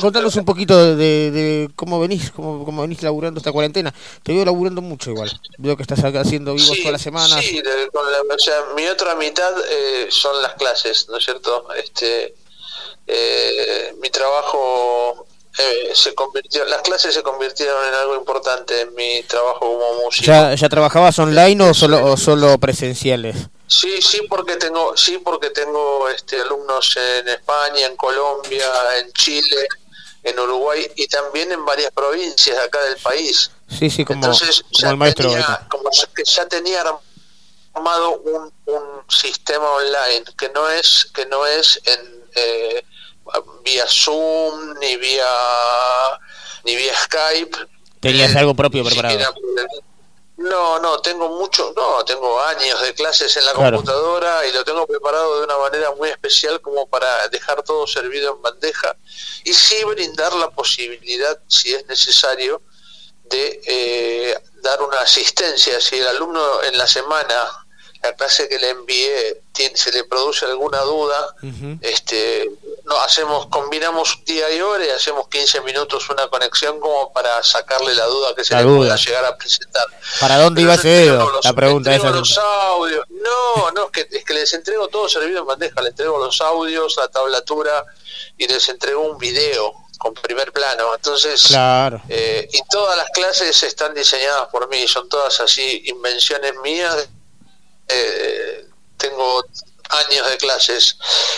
contanos 0.00 0.36
un 0.36 0.44
poquito 0.44 0.96
de, 0.96 1.30
de 1.30 1.70
cómo 1.74 1.98
venís, 2.00 2.30
cómo, 2.30 2.64
cómo 2.64 2.82
venís 2.82 3.02
laburando 3.02 3.38
esta 3.38 3.52
cuarentena. 3.52 3.92
Te 4.22 4.32
veo 4.32 4.44
laburando 4.44 4.82
mucho 4.82 5.10
igual. 5.10 5.30
Veo 5.58 5.76
que 5.76 5.82
estás 5.82 6.00
haciendo 6.04 6.54
vivos 6.54 6.76
todas 6.78 6.92
las 6.92 7.02
semanas. 7.02 7.40
Sí, 7.44 7.56
de- 7.62 7.88
con 7.92 8.10
la- 8.10 8.18
o 8.34 8.38
sea, 8.38 8.54
mi 8.76 8.86
otra 8.86 9.14
mitad 9.14 9.52
eh, 9.70 10.06
son 10.10 10.40
las 10.42 10.54
clases, 10.54 11.06
¿no 11.08 11.16
es 11.16 11.24
cierto? 11.24 11.66
Este, 11.74 12.34
eh, 13.06 13.94
mi 14.00 14.10
trabajo 14.10 15.26
eh, 15.58 15.90
se 15.94 16.14
convirtió, 16.14 16.64
las 16.64 16.80
clases 16.82 17.14
se 17.14 17.22
convirtieron 17.22 17.76
en 17.88 17.94
algo 17.94 18.16
importante 18.16 18.80
en 18.82 18.94
mi 18.94 19.22
trabajo 19.24 19.60
como 19.60 20.04
músico. 20.04 20.26
¿Ya, 20.26 20.54
ya 20.54 20.68
trabajabas 20.68 21.18
online 21.18 21.68
o 21.68 21.74
solo, 21.74 22.04
o 22.06 22.16
solo 22.16 22.58
presenciales? 22.58 23.36
Sí, 23.72 24.02
sí, 24.02 24.20
porque 24.28 24.56
tengo, 24.56 24.94
sí, 24.96 25.16
porque 25.18 25.48
tengo 25.50 26.06
este, 26.10 26.40
alumnos 26.42 26.94
en 26.96 27.28
España, 27.28 27.86
en 27.86 27.96
Colombia, 27.96 28.66
en 28.98 29.10
Chile, 29.14 29.66
en 30.22 30.38
Uruguay 30.38 30.86
y 30.96 31.06
también 31.08 31.50
en 31.52 31.64
varias 31.64 31.90
provincias 31.92 32.54
de 32.56 32.62
acá 32.62 32.82
del 32.84 32.96
país. 32.98 33.50
Sí, 33.68 33.88
sí, 33.88 34.04
como, 34.04 34.22
Entonces 34.22 34.60
como 34.62 34.78
ya 34.78 34.90
el 34.90 34.96
maestro. 34.98 35.30
tenía, 35.30 35.66
como 35.70 35.88
que 36.14 36.22
ya 36.24 36.46
tenía 36.46 36.84
armado 37.74 38.18
un, 38.18 38.52
un 38.66 38.84
sistema 39.08 39.68
online 39.70 40.24
que 40.36 40.50
no 40.50 40.68
es 40.68 41.08
que 41.14 41.24
no 41.26 41.46
es 41.46 41.80
en 41.84 42.24
eh, 42.34 42.84
vía 43.64 43.86
Zoom 43.88 44.74
ni 44.80 44.96
vía 44.98 45.24
ni 46.64 46.76
vía 46.76 46.92
Skype. 47.04 47.56
Tenías 48.00 48.36
algo 48.36 48.54
propio 48.54 48.84
preparado. 48.84 49.16
Siquiera- 49.18 49.32
No, 50.42 50.78
no, 50.80 51.00
tengo 51.00 51.28
mucho, 51.28 51.72
no, 51.76 52.04
tengo 52.04 52.40
años 52.42 52.80
de 52.82 52.94
clases 52.94 53.36
en 53.36 53.44
la 53.46 53.52
Claro. 53.52 53.76
computadora 53.76 54.44
y 54.46 54.52
lo 54.52 54.64
tengo 54.64 54.86
preparado 54.86 55.38
de 55.38 55.44
una 55.44 55.56
manera 55.58 55.92
muy 55.92 56.08
especial 56.08 56.60
como 56.60 56.88
para 56.88 57.28
dejar 57.28 57.62
todo 57.62 57.86
servido 57.86 58.34
en 58.34 58.42
bandeja 58.42 58.96
y 59.44 59.52
sí 59.54 59.84
brindar 59.84 60.32
la 60.34 60.50
posibilidad, 60.50 61.38
si 61.46 61.72
es 61.74 61.86
necesario, 61.86 62.60
de 63.24 63.60
eh, 63.66 64.42
dar 64.62 64.82
una 64.82 65.00
asistencia. 65.00 65.80
Si 65.80 65.96
el 65.96 66.06
alumno 66.08 66.62
en 66.64 66.76
la 66.76 66.86
semana, 66.86 67.61
la 68.02 68.12
clase 68.14 68.48
que 68.48 68.58
le 68.58 68.70
envié, 68.70 69.42
tiene, 69.52 69.76
se 69.76 69.92
le 69.92 70.04
produce 70.04 70.44
alguna 70.46 70.80
duda, 70.80 71.34
este 71.80 72.50
no 72.84 72.96
hacemos 73.00 73.46
combinamos 73.46 74.18
día 74.26 74.50
y 74.52 74.60
hora 74.60 74.84
y 74.84 74.90
hacemos 74.90 75.28
15 75.28 75.60
minutos 75.60 76.10
una 76.10 76.26
conexión 76.28 76.80
como 76.80 77.12
para 77.12 77.40
sacarle 77.44 77.94
la 77.94 78.06
duda 78.06 78.34
que 78.34 78.44
se 78.44 78.54
La 78.54 78.60
le 78.62 78.66
duda. 78.66 78.78
pueda 78.78 78.96
llegar 78.96 79.24
a 79.24 79.36
presentar 79.36 79.86
¿Para 80.18 80.38
dónde 80.38 80.62
iba 80.62 80.74
ese 80.74 80.88
dedo? 80.88 81.40
La 81.44 81.52
pregunta 81.52 81.94
esa. 81.94 82.10
los 82.10 82.36
audios 82.38 83.06
no 83.08 83.70
no 83.70 83.84
es 83.84 83.90
que, 83.92 84.16
es 84.16 84.24
que 84.24 84.34
les 84.34 84.52
entrego 84.54 84.88
todo 84.88 85.08
servido 85.08 85.40
en 85.40 85.46
bandeja 85.46 85.80
les 85.80 85.90
entrego 85.90 86.18
los 86.18 86.40
audios 86.40 86.96
la 86.96 87.06
tablatura 87.08 87.84
y 88.36 88.48
les 88.48 88.68
entrego 88.68 89.00
un 89.02 89.16
video 89.16 89.74
con 89.98 90.12
primer 90.14 90.50
plano 90.52 90.92
entonces 90.96 91.40
Claro. 91.46 92.02
eh, 92.08 92.48
y 92.52 92.60
todas 92.68 92.96
las 92.96 93.08
clases 93.10 93.62
están 93.62 93.94
diseñadas 93.94 94.48
por 94.48 94.68
mí 94.68 94.88
son 94.88 95.08
todas 95.08 95.38
así 95.38 95.82
invenciones 95.86 96.52
mías 96.64 97.08
eh, 97.88 98.66
tengo 98.96 99.44
años 99.92 100.30
de 100.30 100.36
clases 100.38 100.96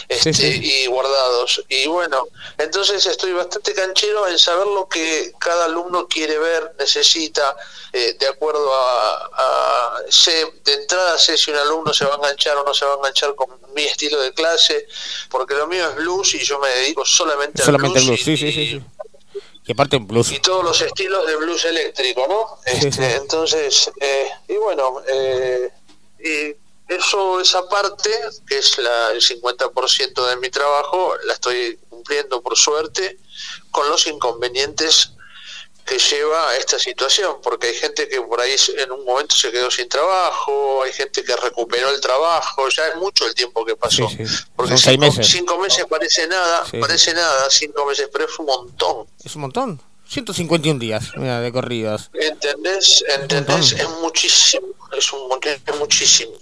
este, 0.08 0.46
y 0.46 0.86
guardados 0.86 1.62
y 1.68 1.86
bueno 1.88 2.28
entonces 2.58 3.04
estoy 3.04 3.32
bastante 3.32 3.74
canchero 3.74 4.28
en 4.28 4.38
saber 4.38 4.66
lo 4.66 4.88
que 4.88 5.32
cada 5.38 5.64
alumno 5.64 6.06
quiere 6.06 6.38
ver 6.38 6.72
necesita 6.78 7.56
eh, 7.92 8.16
de 8.18 8.28
acuerdo 8.28 8.72
a, 8.72 9.30
a 9.34 9.96
sé 10.08 10.52
de 10.64 10.74
entrada 10.74 11.18
sé 11.18 11.36
si 11.36 11.50
un 11.50 11.56
alumno 11.56 11.92
se 11.92 12.04
va 12.04 12.12
a 12.12 12.16
enganchar 12.16 12.56
o 12.56 12.64
no 12.64 12.72
se 12.72 12.84
va 12.84 12.94
a 12.94 12.96
enganchar 12.96 13.34
con 13.34 13.48
mi 13.74 13.82
estilo 13.82 14.20
de 14.20 14.32
clase 14.32 14.86
porque 15.30 15.54
lo 15.54 15.66
mío 15.66 15.88
es 15.88 15.96
blues 15.96 16.34
y 16.34 16.44
yo 16.44 16.60
me 16.60 16.68
dedico 16.68 17.04
solamente, 17.04 17.62
Solamente 17.62 17.98
al 17.98 18.04
blues, 18.04 18.24
blues 18.24 18.38
sí, 18.40 18.52
sí, 18.52 18.52
sí. 18.52 18.66
sí. 18.66 18.82
Y 19.66 19.72
aparte 19.72 19.96
en 19.96 20.06
blues. 20.06 20.30
y 20.30 20.40
todos 20.40 20.62
los 20.62 20.80
estilos 20.82 21.26
de 21.26 21.36
blues 21.36 21.64
eléctrico, 21.64 22.26
¿no? 22.28 22.58
Este. 22.66 23.16
Entonces, 23.16 23.90
eh, 23.98 24.28
y 24.46 24.56
bueno, 24.56 25.00
eh, 25.08 25.70
y 26.24 26.56
eso, 26.88 27.40
esa 27.40 27.68
parte, 27.68 28.10
que 28.46 28.58
es 28.58 28.78
la, 28.78 29.10
el 29.12 29.20
50% 29.22 30.28
de 30.28 30.36
mi 30.36 30.50
trabajo, 30.50 31.14
la 31.24 31.34
estoy 31.34 31.78
cumpliendo 31.88 32.42
por 32.42 32.56
suerte, 32.56 33.18
con 33.70 33.88
los 33.88 34.06
inconvenientes 34.06 35.10
que 35.84 35.98
lleva 35.98 36.48
a 36.50 36.56
esta 36.56 36.78
situación, 36.78 37.36
porque 37.42 37.66
hay 37.68 37.74
gente 37.74 38.08
que 38.08 38.18
por 38.22 38.40
ahí 38.40 38.56
en 38.78 38.90
un 38.90 39.04
momento 39.04 39.36
se 39.36 39.50
quedó 39.52 39.70
sin 39.70 39.86
trabajo, 39.88 40.82
hay 40.82 40.92
gente 40.92 41.22
que 41.22 41.36
recuperó 41.36 41.90
el 41.90 42.00
trabajo, 42.00 42.68
ya 42.70 42.88
es 42.88 42.96
mucho 42.96 43.26
el 43.26 43.34
tiempo 43.34 43.66
que 43.66 43.76
pasó. 43.76 44.08
Sí, 44.08 44.26
sí. 44.26 44.44
Porque 44.56 44.78
cinco, 44.78 45.00
meses. 45.00 45.26
cinco 45.28 45.58
meses 45.58 45.84
parece 45.88 46.26
nada, 46.26 46.64
Sí. 46.70 46.78
parece 46.78 47.12
nada, 47.12 47.50
cinco 47.50 47.84
meses, 47.84 48.08
pero 48.10 48.24
es 48.24 48.38
un 48.38 48.46
montón. 48.46 49.06
Es 49.22 49.34
un 49.36 49.42
montón. 49.42 49.80
151 50.08 50.78
días, 50.78 51.12
mira, 51.16 51.40
de 51.40 51.52
corridas. 51.52 52.10
¿Entendés? 52.14 53.04
¿Entendés? 53.08 53.72
Es 53.72 53.88
muchísimo, 54.00 54.68
es, 54.96 55.12
un, 55.12 55.40
es 55.42 55.76
muchísimo. 55.78 56.32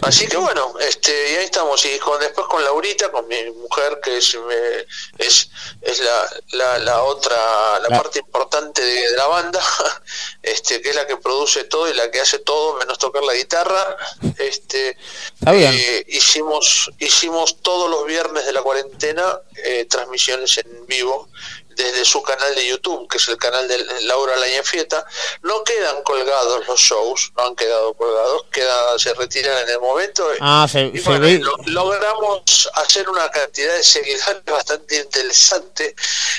Así 0.00 0.26
que 0.26 0.38
bueno, 0.38 0.74
este, 0.80 1.12
y 1.32 1.36
ahí 1.36 1.44
estamos. 1.44 1.84
Y 1.84 1.98
con, 1.98 2.18
después 2.18 2.46
con 2.46 2.64
Laurita, 2.64 3.12
con 3.12 3.28
mi 3.28 3.36
mujer, 3.50 4.00
que 4.02 4.16
es, 4.16 4.34
me- 4.34 4.86
es, 5.18 5.50
es 5.82 6.00
la, 6.00 6.30
la, 6.52 6.78
la 6.78 7.02
otra, 7.02 7.36
la 7.80 7.88
La- 7.90 7.98
parte 8.02 8.20
importante 8.20 8.82
de, 8.82 9.10
de 9.10 9.16
la 9.16 9.26
banda, 9.26 9.60
este, 10.42 10.80
que 10.80 10.88
es 10.88 10.96
la 10.96 11.06
que 11.06 11.18
produce 11.18 11.64
todo 11.64 11.86
y 11.90 11.92
la 11.94 12.10
que 12.10 12.20
hace 12.22 12.38
todo, 12.38 12.78
menos 12.78 12.98
tocar 12.98 13.22
la 13.24 13.34
guitarra. 13.34 13.96
Este, 14.38 14.96
Está 15.38 15.52
bien. 15.52 15.72
eh, 15.74 16.04
hicimos, 16.08 16.90
hicimos 16.98 17.60
todos 17.60 17.90
los 17.90 18.06
viernes 18.06 18.46
de 18.46 18.52
la 18.54 18.62
cuarentena 18.62 19.38
eh, 19.64 19.84
transmisiones 19.84 20.56
en 20.58 20.86
vivo 20.86 21.28
desde 21.76 22.04
su 22.04 22.22
canal 22.22 22.54
de 22.54 22.66
YouTube, 22.66 23.08
que 23.08 23.18
es 23.18 23.28
el 23.28 23.36
canal 23.36 23.66
de 23.68 23.78
Laura 24.02 24.36
Lañafieta. 24.36 25.04
No 25.42 25.62
quedan 25.64 26.02
colgados 26.02 26.66
los 26.66 26.78
shows, 26.80 27.32
no 27.36 27.44
han 27.46 27.56
quedado 27.56 27.94
colgados, 27.94 28.44
queda, 28.52 28.98
se 28.98 29.14
retiran 29.14 29.56
en 29.64 29.70
el 29.70 29.80
momento. 29.80 30.26
Ah, 30.40 30.66
se, 30.70 30.86
Y 30.92 30.98
se 30.98 31.08
bueno, 31.08 31.26
ve. 31.26 31.38
lo- 31.38 31.56
logramos 31.66 32.70
hacer 32.74 33.08
una 33.08 33.30
cantidad 33.30 33.74
de 33.76 33.82
seguidores 33.82 34.44
bastante 34.46 34.96
interesante 34.96 35.94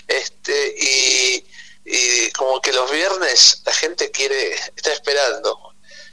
este 0.07 0.76
y 0.80 1.45
y 1.85 2.31
como 2.31 2.61
que 2.61 2.72
los 2.72 2.89
viernes 2.91 3.61
la 3.65 3.73
gente 3.73 4.10
quiere, 4.10 4.53
está 4.76 4.93
esperando. 4.93 5.60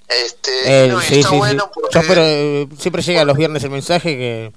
Este, 0.08 0.84
Eh, 0.84 0.88
no, 0.88 1.00
sí, 1.00 1.18
está 1.20 1.30
sí, 1.30 1.36
bueno 1.36 1.62
sí. 1.66 1.70
porque- 1.72 1.94
Yo 1.94 2.00
espero, 2.00 2.22
eh, 2.24 2.66
siempre 2.80 3.02
llega 3.02 3.24
los 3.24 3.36
viernes 3.36 3.62
el 3.62 3.70
mensaje 3.70 4.16
que, 4.16 4.52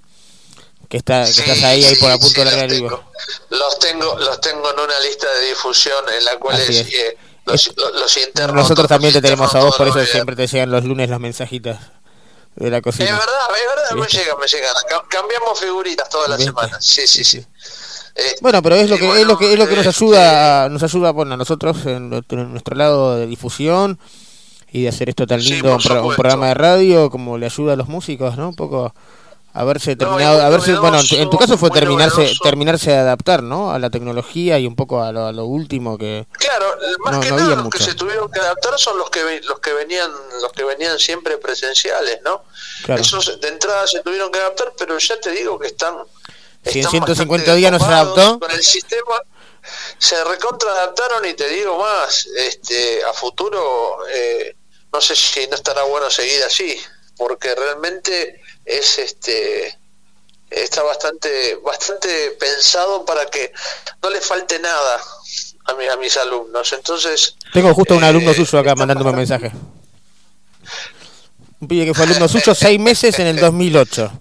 que, 0.93 0.97
está, 0.97 1.23
que 1.23 1.31
estás 1.31 1.63
ahí, 1.63 1.83
ahí 1.83 1.95
por 1.95 2.11
a 2.11 2.19
punto 2.19 2.39
de 2.39 2.45
largar 2.45 2.65
el 2.69 2.81
vivo. 2.81 3.03
los 3.49 3.79
tengo 3.79 4.15
los 4.19 4.39
tengo 4.41 4.71
en 4.71 4.79
una 4.79 4.99
lista 4.99 5.25
de 5.41 5.47
difusión 5.47 5.97
en 6.15 6.23
la 6.23 6.37
cual 6.37 6.61
es, 6.61 6.69
es. 6.69 6.93
eh, 6.93 7.17
los, 7.45 7.71
los, 7.75 7.93
los 7.95 8.17
internos 8.17 8.55
Nosotros 8.55 8.87
también 8.87 9.11
te 9.11 9.19
los 9.19 9.23
tenemos 9.27 9.55
a 9.55 9.59
vos, 9.61 9.75
por 9.75 9.87
eso 9.87 9.97
los 9.97 10.07
siempre 10.07 10.35
te 10.35 10.45
llegan 10.45 10.69
los 10.69 10.83
lunes 10.83 11.09
los 11.09 11.19
mensajitos 11.19 11.77
de 12.57 12.69
la 12.69 12.77
Es 12.77 12.83
cocina. 12.83 13.05
verdad, 13.11 13.25
es 13.59 13.75
verdad, 13.75 13.95
me 13.95 14.05
llegan, 14.07 14.37
me 14.39 14.45
llegan. 14.45 14.73
Ca- 14.87 15.03
Cambiamos 15.09 15.59
figuritas 15.59 16.07
todas 16.09 16.29
las 16.29 16.43
semanas. 16.43 16.85
Sí, 16.85 17.07
sí, 17.07 17.23
sí. 17.23 17.43
Eh, 18.15 18.35
Bueno, 18.41 18.61
pero 18.61 18.75
es 18.75 18.87
lo 18.87 18.95
que 18.99 19.21
es 19.21 19.25
lo 19.25 19.35
que 19.39 19.51
es 19.53 19.57
lo 19.57 19.67
que 19.67 19.75
nos 19.75 19.87
este, 19.87 20.05
ayuda, 20.05 20.69
nos 20.69 20.83
ayuda 20.83 21.09
bueno, 21.09 21.33
a 21.33 21.37
nosotros 21.37 21.77
en, 21.87 22.11
nuestro- 22.11 22.75
lado 22.75 23.15
de 23.17 23.25
difusión 23.25 23.97
y 24.71 24.83
de 24.83 24.89
hacer 24.89 25.09
esto 25.09 25.25
tan 25.25 25.43
lindo, 25.43 25.75
un, 25.75 25.81
programa 26.13 26.49
de 26.49 26.53
radio, 26.53 27.09
como 27.09 27.39
le 27.39 27.47
ayuda 27.47 27.73
a 27.73 27.75
los 27.75 27.87
músicos, 27.87 28.37
¿no? 28.37 28.49
Un 28.49 28.55
poco 28.55 28.93
haberse 29.53 29.95
terminado, 29.95 30.37
muy 30.37 30.45
haberse, 30.45 30.73
bueno, 30.75 30.99
en 30.99 31.07
tu, 31.07 31.15
en 31.15 31.29
tu 31.29 31.37
caso 31.37 31.57
fue 31.57 31.69
terminarse, 31.69 32.17
novedoso. 32.21 32.43
terminarse 32.43 32.91
de 32.91 32.97
adaptar, 32.97 33.43
¿no? 33.43 33.71
A 33.71 33.79
la 33.79 33.89
tecnología 33.89 34.57
y 34.59 34.65
un 34.67 34.75
poco 34.75 35.01
a 35.03 35.11
lo, 35.11 35.27
a 35.27 35.31
lo 35.31 35.45
último 35.45 35.97
que 35.97 36.25
Claro, 36.39 36.75
más 37.05 37.13
No, 37.13 37.19
que 37.21 37.29
no 37.29 37.37
nada 37.37 37.55
los 37.55 37.63
mucho. 37.65 37.77
que 37.77 37.83
se 37.83 37.93
tuvieron 37.93 38.29
que 38.31 38.39
adaptar 38.39 38.77
son 38.79 38.97
los 38.97 39.09
que 39.09 39.41
los 39.47 39.59
que 39.59 39.73
venían 39.73 40.11
los 40.41 40.51
que 40.51 40.63
venían 40.63 40.97
siempre 40.99 41.37
presenciales, 41.37 42.19
¿no? 42.23 42.43
Claro. 42.83 43.01
Esos 43.01 43.39
de 43.39 43.47
entrada 43.47 43.85
se 43.87 44.01
tuvieron 44.01 44.31
que 44.31 44.39
adaptar, 44.39 44.73
pero 44.77 44.97
ya 44.97 45.19
te 45.19 45.31
digo 45.31 45.59
que 45.59 45.67
están 45.67 45.95
si 46.65 46.79
en 46.79 46.85
están 46.85 46.91
150 46.91 47.27
bastante 47.27 47.55
días 47.59 47.71
no 47.71 47.79
se 47.79 47.85
adaptó, 47.85 48.39
con 48.39 48.51
el 48.51 48.63
sistema 48.63 49.15
se 49.97 50.23
recontra 50.25 50.71
adaptaron 50.71 51.25
y 51.25 51.33
te 51.35 51.47
digo 51.49 51.77
más 51.77 52.25
este 52.35 53.03
a 53.03 53.13
futuro 53.13 53.97
eh, 54.11 54.55
no 54.91 54.99
sé 54.99 55.15
si 55.15 55.47
no 55.47 55.55
estará 55.55 55.83
bueno 55.83 56.09
seguir 56.09 56.43
así 56.43 56.77
porque 57.15 57.53
realmente 57.55 58.41
es 58.65 58.99
este 58.99 59.77
está 60.49 60.83
bastante 60.83 61.55
bastante 61.63 62.31
pensado 62.39 63.05
para 63.05 63.25
que 63.27 63.51
no 64.01 64.09
le 64.09 64.21
falte 64.21 64.59
nada 64.59 65.01
a, 65.65 65.73
mi- 65.73 65.87
a 65.87 65.97
mis 65.97 66.15
alumnos 66.17 66.71
entonces 66.73 67.35
tengo 67.53 67.73
justo 67.73 67.95
un 67.95 68.03
alumno 68.03 68.31
Eh, 68.31 68.35
suyo 68.35 68.59
acá 68.59 68.75
mandándome 68.75 69.09
un 69.11 69.15
mensaje. 69.17 69.51
Un 71.59 71.67
pibe 71.67 71.85
que 71.85 71.93
fue 71.93 72.05
alumno 72.05 72.27
suyo 72.27 72.53
seis 72.55 72.79
meses 72.79 73.17
en 73.19 73.27
el 73.27 73.37
2008. 73.39 74.11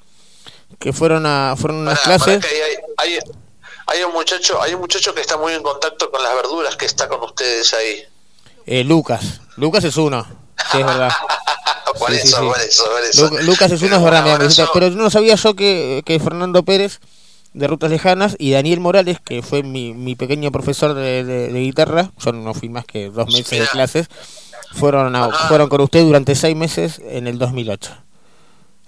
Que 0.79 0.93
fueron 0.93 1.27
a 1.27 1.55
fueron 1.57 1.79
a 1.79 1.83
unas 1.93 2.01
clases. 2.01 2.45
que 2.45 2.63
hay, 2.63 2.77
hay, 3.15 3.19
hay 3.87 4.03
un 4.05 4.13
muchacho 4.13 4.61
hay 4.63 4.75
un 4.75 4.81
muchacho 4.81 5.15
que 5.15 5.21
está 5.21 5.37
muy 5.37 5.53
en 5.53 5.63
contacto 5.63 6.11
con 6.11 6.23
las 6.23 6.35
verduras 6.35 6.77
que 6.77 6.87
está 6.87 7.09
con 7.09 7.23
ustedes 7.23 7.73
ahí 7.75 8.05
Eh, 8.67 8.85
Lucas. 8.85 9.41
Lucas 9.57 9.85
es 9.85 9.97
uno. 9.97 10.27
Sí, 10.71 10.79
es 10.79 10.87
verdad. 10.87 11.11
por 11.99 12.11
Sí, 12.11 12.17
eso 12.17 12.37
sí. 12.39 12.43
por 12.47 12.61
eso 12.61 12.85
por 12.85 13.01
eso 13.03 13.29
Lu- 13.31 13.39
Lucas 13.43 13.71
es 13.73 13.83
uno, 13.83 13.97
es 13.97 14.03
verdad, 14.03 14.39
visita, 14.41 14.69
pero 14.73 14.91
no 14.91 15.11
sabía 15.11 15.35
yo 15.35 15.55
que, 15.55 16.03
que 16.07 16.19
Fernando 16.21 16.63
Pérez 16.63 17.01
de 17.53 17.67
Rutas 17.67 17.91
Lejanas 17.91 18.35
y 18.39 18.51
Daniel 18.53 18.81
Morales, 18.81 19.19
que 19.23 19.43
fue 19.43 19.63
mi, 19.63 19.93
mi 19.93 20.15
pequeño 20.17 20.51
profesor 20.51 20.95
de, 20.95 21.23
de- 21.25 21.49
de 21.53 21.61
guitarra, 21.61 22.11
yo 22.25 22.33
no 22.33 22.55
fui 22.55 22.69
más 22.71 22.85
que 22.87 23.11
dos 23.11 23.27
meses 23.27 23.61
de 23.61 23.67
clases, 23.67 24.07
fueron 24.75 25.15
a- 25.17 25.29
fueron 25.49 25.69
con 25.69 25.83
usted 25.83 26.03
durante 26.03 26.35
seis 26.35 26.57
meses 26.57 27.01
en 27.05 27.27
el 27.27 27.39
2008. 27.39 27.91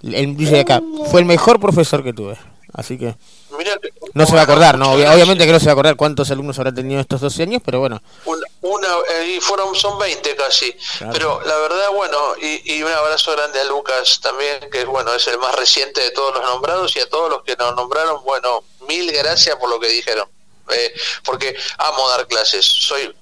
Él 0.02 0.36
dice 0.36 0.60
acá, 0.60 0.82
fue 1.10 1.20
el 1.20 1.26
mejor 1.26 1.60
profesor 1.60 2.02
que 2.02 2.12
tuve, 2.12 2.36
así 2.72 2.96
que 2.98 3.14
Mirá 3.58 3.72
que- 3.80 3.90
no 4.14 4.26
se 4.26 4.34
va 4.34 4.40
a 4.40 4.44
acordar, 4.44 4.78
no, 4.78 4.92
obviamente 4.92 5.44
que 5.44 5.52
no 5.52 5.58
se 5.58 5.66
va 5.66 5.72
a 5.72 5.74
acordar 5.74 5.96
cuántos 5.96 6.30
alumnos 6.30 6.56
habrá 6.58 6.72
tenido 6.72 7.00
estos 7.00 7.20
12 7.20 7.42
años, 7.42 7.62
pero 7.64 7.80
bueno, 7.80 8.00
una, 8.24 8.46
una 8.60 8.88
eh, 9.12 9.34
y 9.36 9.40
fueron 9.40 9.74
son 9.74 9.98
20 9.98 10.36
casi. 10.36 10.72
Claro. 10.98 11.12
pero 11.12 11.40
la 11.44 11.56
verdad 11.56 11.90
bueno 11.92 12.18
y, 12.40 12.76
y 12.76 12.82
un 12.82 12.92
abrazo 12.92 13.32
grande 13.32 13.60
a 13.60 13.64
Lucas 13.64 14.20
también 14.22 14.70
que 14.70 14.84
bueno 14.84 15.12
es 15.14 15.26
el 15.26 15.38
más 15.38 15.54
reciente 15.56 16.00
de 16.00 16.10
todos 16.12 16.34
los 16.34 16.44
nombrados 16.44 16.94
y 16.96 17.00
a 17.00 17.08
todos 17.08 17.28
los 17.28 17.42
que 17.42 17.56
nos 17.56 17.74
nombraron 17.74 18.22
bueno 18.24 18.62
mil 18.86 19.10
gracias 19.10 19.56
por 19.56 19.68
lo 19.68 19.80
que 19.80 19.88
dijeron. 19.88 20.28
Eh, 20.70 20.94
porque 21.24 21.54
amo 21.78 22.08
dar 22.08 22.26
clases 22.26 22.64
soy 22.64 23.14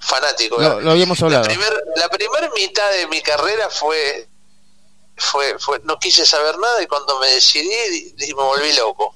fanático. 0.00 0.58
Lo, 0.58 0.80
lo 0.80 0.90
habíamos 0.92 1.22
hablado. 1.22 1.44
la 1.44 1.48
primer 1.48 1.84
la 1.96 2.08
primer 2.08 2.50
mitad 2.54 2.90
de 2.92 3.06
mi 3.08 3.20
carrera 3.20 3.68
fue 3.68 4.26
fue 5.16 5.58
fue 5.58 5.80
no 5.84 5.98
quise 5.98 6.24
saber 6.24 6.58
nada 6.58 6.82
y 6.82 6.86
cuando 6.86 7.20
me 7.20 7.28
decidí 7.28 8.14
me 8.18 8.42
volví 8.42 8.72
loco 8.72 9.14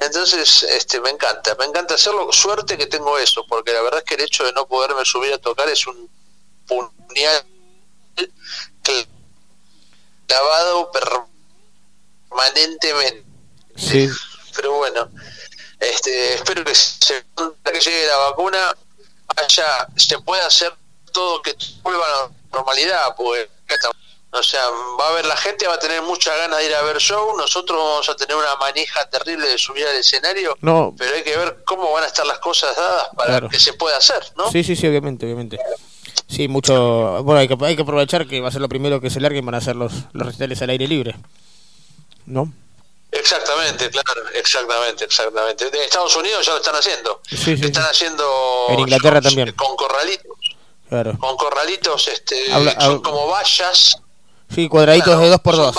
entonces, 0.00 0.62
este, 0.64 1.00
me 1.00 1.10
encanta, 1.10 1.54
me 1.56 1.64
encanta 1.64 1.94
hacerlo. 1.94 2.32
Suerte 2.32 2.76
que 2.76 2.86
tengo 2.86 3.18
eso, 3.18 3.46
porque 3.46 3.72
la 3.72 3.82
verdad 3.82 4.00
es 4.00 4.04
que 4.04 4.14
el 4.14 4.22
hecho 4.22 4.44
de 4.44 4.52
no 4.52 4.66
poderme 4.66 5.04
subir 5.04 5.32
a 5.32 5.38
tocar 5.38 5.68
es 5.68 5.86
un 5.86 6.10
puñal 6.66 7.46
clavado 10.26 10.90
permanentemente. 12.28 13.24
Sí. 13.76 14.08
Pero 14.56 14.72
bueno, 14.72 15.10
este, 15.80 16.34
espero 16.34 16.64
que 16.64 16.74
se 16.74 17.24
que 17.64 17.80
llegue 17.80 18.06
la 18.06 18.16
vacuna, 18.16 18.76
haya, 19.36 19.86
se 19.96 20.18
pueda 20.20 20.46
hacer 20.46 20.74
todo 21.12 21.42
que 21.42 21.56
vuelva 21.82 22.04
a 22.06 22.10
la 22.10 22.30
normalidad, 22.52 23.14
porque 23.16 23.50
acá 23.64 23.74
estamos. 23.74 23.96
O 24.34 24.42
sea, 24.42 24.62
va 24.98 25.06
a 25.06 25.10
haber 25.10 25.26
la 25.26 25.36
gente, 25.36 25.66
va 25.68 25.74
a 25.74 25.78
tener 25.78 26.00
muchas 26.02 26.36
ganas 26.36 26.58
de 26.58 26.66
ir 26.66 26.74
a 26.74 26.82
ver 26.82 26.96
show, 26.98 27.36
nosotros 27.36 27.78
vamos 27.78 28.08
a 28.08 28.16
tener 28.16 28.34
una 28.34 28.56
manija 28.56 29.08
terrible 29.10 29.46
de 29.48 29.58
subir 29.58 29.86
al 29.86 29.96
escenario, 29.96 30.56
No. 30.62 30.94
pero 30.98 31.14
hay 31.14 31.22
que 31.22 31.36
ver 31.36 31.62
cómo 31.66 31.92
van 31.92 32.04
a 32.04 32.06
estar 32.06 32.26
las 32.26 32.38
cosas 32.38 32.74
dadas 32.74 33.08
para 33.16 33.28
Claro. 33.30 33.48
que 33.50 33.60
se 33.60 33.74
pueda 33.74 33.96
hacer, 33.98 34.24
¿no? 34.36 34.50
Sí, 34.50 34.64
sí, 34.64 34.74
sí, 34.74 34.86
obviamente, 34.86 35.26
obviamente. 35.26 35.58
Sí, 36.28 36.48
mucho. 36.48 37.22
Bueno, 37.24 37.40
hay 37.40 37.48
que, 37.48 37.56
hay 37.64 37.76
que 37.76 37.82
aprovechar 37.82 38.26
que 38.26 38.40
va 38.40 38.48
a 38.48 38.50
ser 38.52 38.62
lo 38.62 38.68
primero 38.68 39.00
que 39.02 39.10
se 39.10 39.20
larguen 39.20 39.44
van 39.44 39.54
a 39.56 39.60
ser 39.60 39.76
los, 39.76 39.92
los 40.12 40.26
recitales 40.26 40.62
al 40.62 40.70
aire 40.70 40.88
libre. 40.88 41.14
¿No? 42.24 42.50
Exactamente, 43.10 43.90
claro, 43.90 44.22
exactamente, 44.34 45.04
exactamente. 45.04 45.70
De 45.70 45.84
Estados 45.84 46.16
Unidos 46.16 46.46
ya 46.46 46.52
lo 46.52 46.58
están 46.58 46.74
haciendo. 46.76 47.20
Sí, 47.28 47.36
sí, 47.36 47.56
sí. 47.58 47.64
Están 47.66 47.84
haciendo 47.84 48.24
En 48.70 48.80
Inglaterra 48.80 49.20
también. 49.20 49.52
con 49.52 49.76
corralitos, 49.76 50.32
Claro. 50.88 51.18
con 51.18 51.36
corralitos, 51.36 52.08
este, 52.08 52.50
Habla- 52.50 52.80
son 52.80 53.02
como 53.02 53.26
vallas. 53.26 53.98
Sí, 54.54 54.68
cuadraditos 54.68 55.06
Claro, 55.08 55.20
de 55.22 55.28
2 55.30 55.40
por 55.40 55.56
son 55.56 55.64
2 55.66 55.76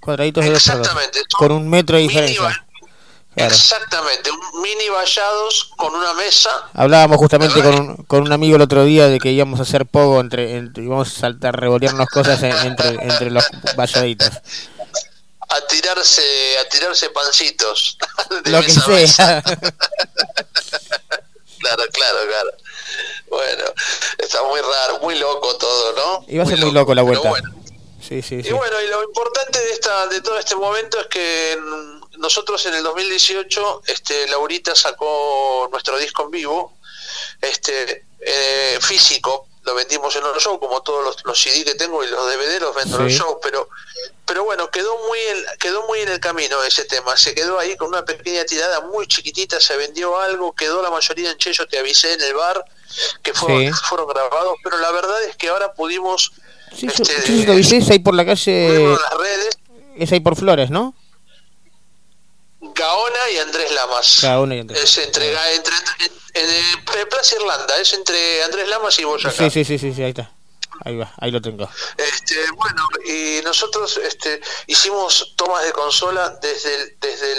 Cuadraditos 0.00 0.44
de 0.44 0.50
2 0.50 0.62
por 0.62 0.72
2 0.78 0.86
Exactamente, 0.86 1.18
son 1.28 1.38
Con 1.38 1.52
un 1.52 1.68
metro 1.68 1.96
de 1.96 2.02
diferencia. 2.02 2.66
Claro. 3.34 3.54
Exactamente, 3.54 4.30
un 4.30 4.60
mini 4.60 4.90
vallados 4.90 5.70
con 5.78 5.94
una 5.94 6.12
mesa. 6.12 6.50
Hablábamos 6.74 7.16
justamente 7.16 7.62
con 7.62 7.74
un, 7.74 7.96
con 8.04 8.22
un 8.22 8.32
amigo 8.32 8.56
el 8.56 8.62
otro 8.62 8.84
día 8.84 9.08
de 9.08 9.18
que 9.18 9.30
íbamos 9.30 9.58
a 9.58 9.62
hacer 9.62 9.86
pogo 9.86 10.20
entre, 10.20 10.56
entre 10.58 10.84
íbamos 10.84 11.16
a 11.16 11.20
saltar, 11.20 11.58
revolearnos 11.58 12.08
cosas 12.08 12.42
en- 12.42 12.54
entre, 12.58 12.88
entre 12.90 13.30
los 13.30 13.44
valladitos. 13.74 14.28
a 15.48 15.60
tirarse 15.66 16.22
a 16.62 16.68
tirarse 16.68 17.08
pancitos 17.10 17.96
de 18.44 18.50
Lo 18.50 18.60
que 18.60 18.66
mesa 18.68 18.84
a 18.84 18.88
mesa. 18.88 19.24
sea. 19.24 19.42
claro 21.58 21.82
claro 21.92 22.18
claro 22.26 22.50
bueno 23.30 23.64
está 24.18 24.42
muy 24.44 24.60
raro 24.60 24.98
muy 25.02 25.18
loco 25.18 25.56
todo 25.56 25.94
no 26.20 26.24
Iba 26.28 26.42
a 26.42 26.46
ser 26.46 26.56
Muy 26.58 26.66
muy 26.66 26.74
loco 26.74 26.94
la 26.94 27.02
pero 27.02 27.20
vuelta. 27.22 27.28
bueno. 27.30 27.61
Sí, 28.06 28.20
sí, 28.22 28.42
sí. 28.42 28.48
y 28.48 28.52
bueno 28.52 28.80
y 28.82 28.88
lo 28.88 29.02
importante 29.04 29.58
de 29.58 29.70
esta 29.72 30.06
de 30.08 30.20
todo 30.20 30.38
este 30.38 30.56
momento 30.56 31.00
es 31.00 31.06
que 31.06 31.58
nosotros 32.18 32.64
en 32.66 32.74
el 32.74 32.82
2018 32.82 33.82
este 33.86 34.26
Laurita 34.28 34.74
sacó 34.74 35.68
nuestro 35.70 35.96
disco 35.98 36.24
en 36.24 36.30
vivo 36.30 36.76
este 37.40 38.04
eh, 38.20 38.78
físico 38.80 39.46
lo 39.64 39.76
vendimos 39.76 40.14
en 40.16 40.22
los 40.22 40.42
shows 40.42 40.58
como 40.58 40.82
todos 40.82 41.04
los, 41.04 41.24
los 41.24 41.40
CD 41.40 41.64
que 41.64 41.76
tengo 41.76 42.02
y 42.02 42.08
los 42.08 42.26
DVD 42.26 42.60
los 42.60 42.74
vendo 42.74 42.96
en 42.98 43.04
los 43.04 43.12
shows 43.12 43.36
pero 43.40 43.68
pero 44.26 44.42
bueno 44.44 44.68
quedó 44.70 44.96
muy 45.06 45.18
en, 45.20 45.46
quedó 45.60 45.86
muy 45.86 46.00
en 46.00 46.08
el 46.08 46.18
camino 46.18 46.62
ese 46.64 46.84
tema 46.84 47.16
se 47.16 47.34
quedó 47.34 47.58
ahí 47.60 47.76
con 47.76 47.88
una 47.88 48.04
pequeña 48.04 48.44
tirada 48.44 48.80
muy 48.80 49.06
chiquitita 49.06 49.60
se 49.60 49.76
vendió 49.76 50.18
algo 50.18 50.52
quedó 50.54 50.82
la 50.82 50.90
mayoría 50.90 51.30
en 51.30 51.38
Che 51.38 51.52
yo 51.52 51.68
te 51.68 51.78
avisé 51.78 52.12
en 52.14 52.20
el 52.22 52.34
bar 52.34 52.64
que 53.22 53.32
fueron, 53.32 53.60
Sí. 53.60 53.70
fueron 53.88 54.08
grabados 54.08 54.56
pero 54.64 54.78
la 54.78 54.90
verdad 54.90 55.22
es 55.22 55.36
que 55.36 55.48
ahora 55.48 55.72
pudimos 55.74 56.32
Sí, 56.76 56.86
yo, 56.86 57.02
este, 57.02 57.38
yo 57.38 57.44
te 57.46 57.52
avisé, 57.52 57.76
es 57.78 57.90
ahí 57.90 57.98
por 57.98 58.14
la 58.14 58.24
calle. 58.24 58.88
las 58.88 59.18
redes 59.18 59.58
Es 59.96 60.12
ahí 60.12 60.20
por 60.20 60.36
Flores, 60.36 60.70
¿no? 60.70 60.94
Gaona 62.60 63.30
y 63.34 63.38
Andrés 63.38 63.70
Lamas 63.72 64.18
Gaona 64.22 64.54
y 64.56 64.60
Andrés. 64.60 64.82
es 64.84 64.98
entre, 64.98 65.28
entre, 65.54 65.74
en, 66.00 66.10
en- 66.48 67.00
en 67.00 67.08
Plaza 67.08 67.36
Irlanda 67.36 67.74
es 67.80 67.92
entre 67.92 68.42
Andrés 68.44 68.68
Lamas 68.68 68.98
y 68.98 69.04
Boyacá 69.04 69.30
Sí, 69.36 69.50
sí, 69.50 69.64
sí, 69.64 69.78
sí, 69.78 69.92
sí, 69.94 70.02
ahí 70.02 70.10
está. 70.10 70.30
Ahí 70.84 70.96
va, 70.96 71.12
ahí 71.18 71.30
lo 71.30 71.40
tengo. 71.40 71.68
Este, 71.96 72.50
bueno, 72.52 72.88
y 73.06 73.40
nosotros 73.44 73.98
este, 73.98 74.40
hicimos 74.66 75.34
tomas 75.36 75.64
de 75.64 75.72
consola 75.72 76.30
desde 76.42 76.74
el, 76.74 76.96
desde 77.00 77.32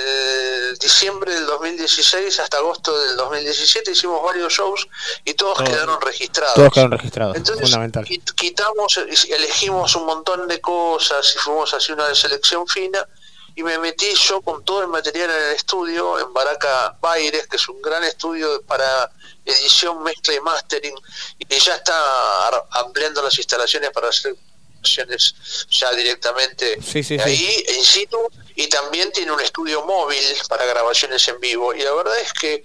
el 0.70 0.78
diciembre 0.78 1.34
del 1.34 1.46
2016 1.46 2.40
hasta 2.40 2.58
agosto 2.58 2.98
del 3.04 3.18
2017, 3.18 3.92
hicimos 3.92 4.24
varios 4.24 4.54
shows 4.54 4.88
y 5.26 5.34
todos 5.34 5.58
Todo- 5.58 5.66
quedaron 5.68 6.00
registrados. 6.02 6.54
Todos 6.56 6.74
quedaron 6.74 6.92
registrados, 6.92 7.36
Entonces, 7.36 7.64
fundamental. 7.64 8.06
quit- 8.06 8.34
quitamos, 8.36 8.98
elegimos 8.98 9.96
un 9.96 10.06
montón 10.06 10.48
de 10.48 10.62
cosas 10.62 11.34
y 11.36 11.40
fuimos 11.40 11.74
así 11.74 11.92
una 11.92 12.14
selección 12.16 12.66
fina 12.68 13.06
y 13.56 13.64
me 13.64 13.78
metí 13.78 14.14
yo 14.16 14.42
con 14.42 14.64
todo 14.66 14.82
el 14.82 14.88
material 14.88 15.30
en 15.30 15.36
el 15.36 15.56
estudio, 15.56 16.20
en 16.20 16.34
Baraca 16.34 16.98
Baires, 17.00 17.48
que 17.48 17.58
es 17.58 17.70
un 17.70 17.82
gran 17.82 18.04
estudio 18.04 18.62
para 18.64 19.12
edición, 19.46 20.02
mezcla 20.04 20.34
y 20.34 20.40
mastering, 20.40 20.96
y 21.38 21.60
ya 21.60 21.76
está 21.76 21.96
ampliando 22.72 23.22
las 23.22 23.38
instalaciones 23.38 23.92
para 23.92 24.10
hacer 24.10 24.36
grabaciones 24.84 25.36
ya 25.70 25.92
directamente 25.92 26.78
Sí, 26.82 27.04
sí, 27.04 27.18
sí. 27.18 27.20
ahí, 27.20 27.66
in 27.78 27.84
situ, 27.84 28.18
y 28.56 28.68
también 28.68 29.12
tiene 29.12 29.32
un 29.32 29.40
estudio 29.40 29.86
móvil 29.86 30.24
para 30.50 30.66
grabaciones 30.66 31.28
en 31.28 31.40
vivo, 31.40 31.74
y 31.74 31.82
la 31.82 31.94
verdad 31.94 32.18
es 32.20 32.34
que 32.34 32.64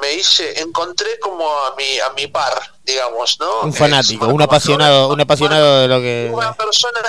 me 0.00 0.14
hice, 0.14 0.60
encontré 0.60 1.18
como 1.20 1.48
a 1.48 1.74
mi, 1.76 1.98
a 2.00 2.10
mi 2.14 2.26
par, 2.26 2.60
digamos, 2.84 3.38
¿no? 3.38 3.60
Un 3.60 3.72
fanático, 3.72 4.26
un 4.26 4.42
apasionado, 4.42 5.08
un 5.08 5.20
apasionado 5.20 5.80
de 5.80 5.88
lo 5.88 6.00
que... 6.00 6.30
una 6.32 6.54
persona 6.54 7.00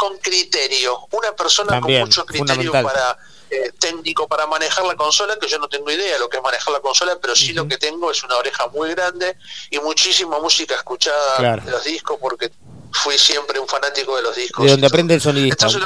con 0.00 0.16
criterio, 0.16 1.06
una 1.12 1.32
persona 1.36 1.68
También, 1.72 2.00
con 2.00 2.08
mucho 2.08 2.24
criterio 2.24 2.72
para 2.72 3.18
eh, 3.50 3.70
técnico 3.78 4.26
para 4.26 4.46
manejar 4.46 4.84
la 4.86 4.94
consola, 4.96 5.36
que 5.38 5.46
yo 5.46 5.58
no 5.58 5.68
tengo 5.68 5.90
idea 5.90 6.14
de 6.14 6.18
lo 6.18 6.28
que 6.30 6.38
es 6.38 6.42
manejar 6.42 6.72
la 6.72 6.80
consola, 6.80 7.18
pero 7.20 7.36
sí 7.36 7.52
lo 7.52 7.68
que 7.68 7.76
tengo 7.76 8.10
es 8.10 8.22
una 8.24 8.36
oreja 8.36 8.66
muy 8.68 8.88
grande 8.94 9.36
y 9.70 9.78
muchísima 9.80 10.38
música 10.40 10.74
escuchada 10.74 11.36
Claro. 11.36 11.62
de 11.66 11.70
los 11.70 11.84
discos, 11.84 12.16
porque 12.18 12.50
fui 12.92 13.18
siempre 13.18 13.58
un 13.60 13.68
fanático 13.68 14.16
de 14.16 14.22
los 14.22 14.34
discos. 14.34 14.64
De 14.64 14.70
donde 14.70 14.86
aprende 14.86 15.14
el 15.14 15.20
sonidista. 15.20 15.66
Que, 15.68 15.76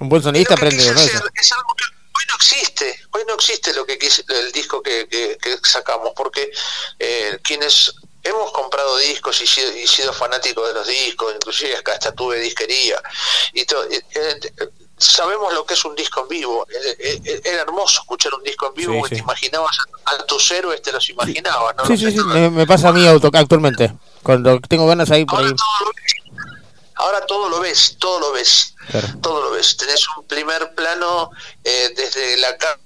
Un 0.00 0.08
buen 0.08 0.20
sonidista 0.22 0.54
aprende 0.54 0.82
de 0.82 0.90
eso. 0.90 1.00
es 1.32 1.52
algo 1.52 1.74
que 1.76 1.84
hoy 1.84 2.24
no 2.28 2.34
existe, 2.36 3.00
hoy 3.12 3.22
no 3.28 3.34
existe 3.34 3.72
lo 3.74 3.86
que 3.86 3.98
quise, 3.98 4.24
el 4.28 4.50
disco 4.50 4.82
que, 4.82 5.06
que- 5.08 5.38
que 5.40 5.58
sacamos, 5.62 6.12
porque 6.16 6.50
eh, 6.98 7.38
quienes 7.42 7.94
hemos 8.24 8.52
comprado 8.52 8.96
discos 8.98 9.40
y 9.40 9.46
sido, 9.46 9.76
y 9.76 9.86
sido 9.86 10.12
fanáticos 10.12 10.68
de 10.68 10.74
los 10.74 10.86
discos, 10.86 11.34
inclusive 11.34 11.76
acá 11.76 11.92
hasta 11.94 12.12
tuve 12.12 12.38
disquería, 12.38 13.00
y 13.52 13.64
todo, 13.64 13.84
eh, 13.84 14.02
eh, 14.14 14.40
sabemos 14.96 15.52
lo 15.52 15.66
que 15.66 15.74
es 15.74 15.84
un 15.84 15.94
disco 15.96 16.20
en 16.22 16.28
vivo, 16.28 16.66
Eh, 16.98 17.40
era 17.44 17.62
hermoso 17.62 18.00
escuchar 18.02 18.32
un 18.34 18.42
disco 18.44 18.68
en 18.68 18.74
vivo, 18.74 19.04
Sí, 19.08 19.16
te 19.16 19.20
imaginabas 19.20 19.76
a, 20.04 20.18
tus 20.24 20.50
héroes, 20.52 20.80
te 20.82 20.92
los 20.92 21.08
imaginabas, 21.10 21.74
¿no? 21.76 21.86
Sí, 21.86 21.96
sí, 21.96 22.12
sí, 22.12 22.18
me, 22.24 22.48
me 22.50 22.66
pasa 22.66 22.88
a 22.88 22.92
mí 22.92 23.06
auto- 23.06 23.30
actualmente. 23.34 23.92
Cuando 24.22 24.60
tengo 24.60 24.86
ganas 24.86 25.10
ahí 25.10 25.24
por 25.24 25.40
ahí. 25.42 25.50
Ahora 26.94 27.24
todo 27.26 27.48
lo 27.48 27.58
ves, 27.60 27.96
todo 27.98 28.20
lo 28.20 28.32
ves, 28.32 28.74
Claro. 28.90 29.08
todo 29.20 29.42
lo 29.42 29.50
ves. 29.50 29.76
Tenés 29.76 30.06
un 30.16 30.24
primer 30.26 30.74
plano 30.74 31.30
eh, 31.64 31.92
desde 31.96 32.36
la 32.36 32.56
ca- 32.56 32.78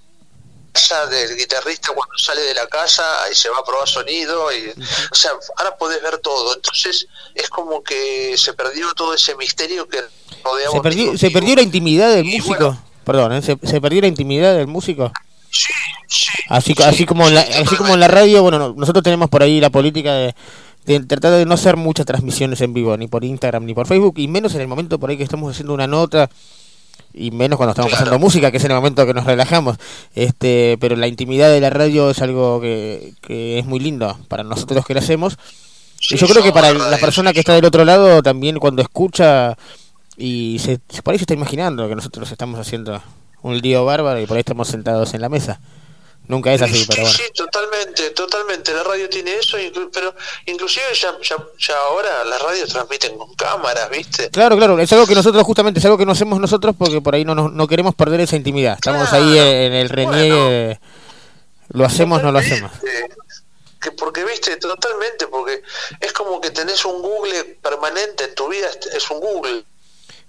casa 0.77 1.07
del 1.07 1.37
guitarrista 1.37 1.89
cuando 1.95 2.17
sale 2.19 2.43
de 2.43 2.55
la 2.55 2.67
casa 2.67 3.03
y 3.33 3.35
se 3.35 3.49
va 3.49 3.59
a 3.59 3.65
probar 3.65 3.89
sonido. 3.89 4.53
Y, 4.53 4.71
O 5.11 5.15
sea, 5.15 5.31
ahora 5.57 5.77
podés 5.77 6.03
ver 6.03 6.19
todo. 6.19 6.55
Entonces 6.55 7.07
es 7.35 7.49
como 7.49 7.83
que 7.83 8.35
se 8.37 8.53
perdió 8.53 8.93
todo 8.95 9.15
ese 9.15 9.35
misterio 9.37 9.89
que 9.89 10.01
rodeaba 10.45 10.73
Se 10.73 10.81
perdió, 10.81 11.19
se 11.19 11.31
perdió 11.31 11.57
la 11.57 11.63
intimidad 11.63 12.11
del 12.15 12.25
músico. 12.25 12.77
Perdón, 13.05 13.33
¿eh? 13.35 13.43
se, 13.43 13.57
se 13.63 13.81
perdió 13.81 14.01
la 14.03 14.09
intimidad 14.09 14.55
del 14.55 14.67
músico. 14.67 15.13
Así, 16.49 16.75
así 16.85 17.07
como 17.07 17.27
en 17.29 17.35
la, 17.35 17.41
así 17.41 17.77
como 17.77 17.95
en 17.95 18.01
la 18.01 18.09
radio, 18.09 18.43
bueno, 18.43 18.59
no- 18.59 18.75
nosotros 18.77 19.03
tenemos 19.03 19.29
por 19.31 19.43
ahí 19.43 19.61
la 19.61 19.71
política 19.71 20.13
de, 20.15 20.35
de 20.85 21.01
tratar 21.01 21.33
de 21.33 21.45
no 21.47 21.55
hacer 21.55 21.77
muchas 21.77 22.05
transmisiones 22.07 22.61
en 22.61 22.75
vivo, 22.75 22.97
ni 22.97 23.09
por 23.09 23.25
Instagram, 23.25 23.65
ni 23.65 23.75
por 23.75 23.87
Facebook, 23.87 24.15
y 24.19 24.29
menos 24.29 24.55
en 24.55 24.61
el 24.61 24.69
momento 24.69 24.99
por 24.99 25.11
ahí 25.11 25.17
que 25.17 25.25
estamos 25.25 25.51
haciendo 25.53 25.73
una 25.73 25.87
nota, 25.87 26.29
y 27.17 27.31
menos 27.31 27.57
cuando 27.57 27.71
estamos 27.73 27.91
pasando 27.91 28.19
música, 28.19 28.51
que 28.51 28.59
es 28.59 28.65
en 28.65 28.71
el 28.73 28.77
momento 28.77 29.07
que 29.07 29.15
nos 29.15 29.25
relajamos. 29.25 29.77
Este, 30.15 30.77
pero 30.81 30.95
la 30.97 31.09
intimidad 31.09 31.51
de 31.51 31.61
la 31.61 31.71
radio 31.71 32.11
es 32.11 32.21
algo 32.21 32.61
que, 32.61 33.15
que 33.23 33.59
es 33.59 33.65
muy 33.67 33.81
lindo 33.81 34.19
para 34.29 34.45
nosotros 34.45 34.85
que 34.87 34.93
lo 34.95 35.01
hacemos. 35.01 35.39
y 36.11 36.17
yo 36.19 36.27
creo 36.29 36.43
que 36.43 36.53
para 36.53 36.73
la 36.75 36.99
persona 36.99 37.33
que 37.33 37.41
está 37.41 37.55
del 37.55 37.65
otro 37.65 37.85
lado 37.87 38.23
también 38.23 38.59
cuando 38.59 38.83
escucha 38.83 39.57
y 40.19 40.59
se, 40.61 40.79
se- 40.91 41.03
por 41.03 41.13
ahí 41.13 41.19
se 41.19 41.23
está 41.25 41.35
imaginando 41.35 41.89
que 41.89 41.95
nosotros 41.95 42.31
estamos 42.31 42.61
haciendo 42.61 43.01
un 43.43 43.59
lío 43.59 43.85
bárbaro 43.87 44.21
y 44.21 44.27
por 44.27 44.37
ahí 44.37 44.41
estamos 44.41 44.69
sentados 44.69 45.15
en 45.15 45.21
la 45.23 45.29
mesa. 45.31 45.59
Nunca 46.29 46.53
es 46.53 46.61
así, 46.61 46.85
pero 46.89 47.03
bueno. 47.03 47.17
Sí, 47.17 47.23
totalmente, 47.35 48.11
totalmente. 48.11 48.73
La 48.75 48.83
radio 48.83 49.09
tiene 49.09 49.37
eso, 49.37 49.57
pero 49.93 50.13
inclusive 50.47 50.85
ya, 51.01 51.17
ya, 51.23 51.37
ya 51.59 51.75
ahora 51.89 52.25
las 52.25 52.43
radios 52.43 52.69
transmiten 52.71 53.17
con 53.17 53.33
cámaras, 53.35 53.89
¿viste? 53.91 54.31
Claro, 54.31 54.57
claro, 54.57 54.79
es 54.81 54.93
algo 54.93 55.07
que 55.07 55.15
nosotros 55.15 55.43
justamente, 55.45 55.79
es 55.79 55.85
algo 55.85 55.97
que 55.97 56.05
no 56.07 56.13
hacemos 56.13 56.41
nosotros 56.41 56.75
porque 56.77 57.01
por 57.01 57.15
ahí 57.15 57.25
no, 57.25 57.35
nos- 57.35 57.53
no 57.53 57.69
queremos 57.69 57.95
perder 57.95 58.21
esa 58.21 58.35
intimidad. 58.37 58.75
Estamos 58.75 59.13
ahí 59.13 59.39
en 59.39 59.73
el 59.73 59.89
reniegue, 59.89 60.35
de, 60.35 60.81
lo 61.69 61.85
hacemos, 61.85 62.21
no 62.23 62.33
lo 62.33 62.39
hacemos. 62.41 62.73
Eh, 62.83 63.09
que 63.81 63.93
porque 63.93 64.25
viste 64.25 64.57
totalmente 64.57 65.29
porque 65.29 65.63
es 66.01 66.13
como 66.13 66.41
que 66.41 66.51
tenés 66.51 66.85
un 66.85 67.03
Google 67.03 67.45
permanente 67.63 68.25
en 68.25 68.35
tu 68.35 68.49
vida 68.49 68.69
es 68.97 69.11
un 69.11 69.21
Google 69.21 69.65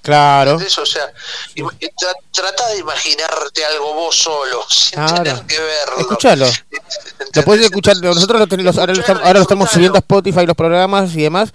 Claro, 0.02 0.52
¿entendés? 0.52 0.78
o 0.78 0.86
sea 0.86 1.12
tra- 1.56 2.16
trata 2.32 2.68
de 2.70 2.78
imaginarte 2.78 3.66
algo 3.66 3.94
vos 3.94 4.16
solo 4.16 4.64
sin 4.70 4.92
Claro. 5.00 5.24
tener 5.24 5.46
que 5.46 5.60
verlo 5.60 6.00
escúchalo. 6.00 6.46
Lo 7.34 7.44
puedes 7.44 7.66
escuchar, 7.66 7.98
nosotros 7.98 8.40
lo 8.40 8.48
tenemos, 8.48 8.78
ahora, 8.78 8.94
lo 8.94 9.02
estamos, 9.02 9.22
ahora 9.24 9.34
lo 9.40 9.42
estamos 9.42 9.70
subiendo 9.70 9.98
a 9.98 10.00
Spotify, 10.00 10.46
los 10.46 10.56
programas 10.56 11.14
y 11.16 11.24
demás. 11.24 11.50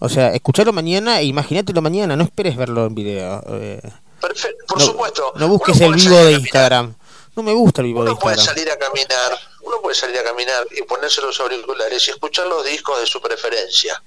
O 0.00 0.08
sea, 0.08 0.28
escucharlo 0.34 0.72
mañana 0.72 1.20
e 1.20 1.24
imagínatelo 1.24 1.80
mañana, 1.80 2.14
no 2.14 2.24
esperes 2.24 2.56
verlo 2.56 2.84
en 2.86 2.94
video. 2.94 3.42
eh, 3.48 3.80
Perfe- 4.20 4.54
por 4.68 4.78
no, 4.78 4.84
supuesto 4.84 5.32
no 5.36 5.48
busques 5.48 5.80
el 5.80 5.94
vivo 5.94 6.16
de 6.24 6.32
Instagram. 6.32 6.94
No 7.36 7.42
me 7.42 7.52
gusta 7.52 7.80
el 7.80 7.86
vivo 7.88 8.04
de 8.04 8.10
uno 8.10 8.18
puede 8.18 8.36
Instagram. 8.36 8.56
salir 8.56 8.70
a 8.72 8.78
caminar 8.78 9.38
uno 9.62 9.80
puede 9.80 9.94
salir 9.96 10.18
a 10.18 10.22
caminar 10.22 10.66
y 10.78 10.82
ponerse 10.82 11.22
los 11.22 11.40
auriculares 11.40 12.06
y 12.06 12.10
escuchar 12.10 12.46
los 12.46 12.62
discos 12.66 13.00
de 13.00 13.06
su 13.06 13.18
preferencia 13.20 14.00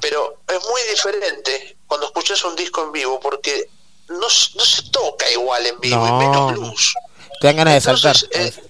pero 0.00 0.38
es 0.46 0.54
muy 0.70 0.80
diferente 0.90 1.76
cuando 1.88 2.06
escuchas 2.06 2.44
un 2.44 2.54
disco 2.54 2.84
en 2.84 2.92
vivo 2.92 3.18
porque 3.18 3.68
no, 4.08 4.20
no 4.20 4.64
se 4.64 4.82
toca 4.90 5.28
igual 5.32 5.66
en 5.66 5.80
vivo 5.80 6.06
y 6.06 6.12
menos 6.12 6.36
No, 6.36 6.48
blues 6.52 6.94
te 7.40 7.46
dan 7.46 7.56
ganas 7.56 7.74
de 7.74 7.80
saltar. 7.80 8.16
Entonces, 8.16 8.60
eh, 8.60 8.68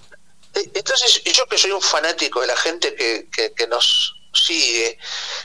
eh, 0.55 0.71
entonces, 0.75 1.23
yo 1.23 1.45
que 1.47 1.57
soy 1.57 1.71
un 1.71 1.81
fanático 1.81 2.41
de 2.41 2.47
la 2.47 2.55
gente 2.55 2.93
que, 2.95 3.27
que, 3.31 3.53
que 3.53 3.67
nos 3.67 4.15
sigue, 4.33 4.97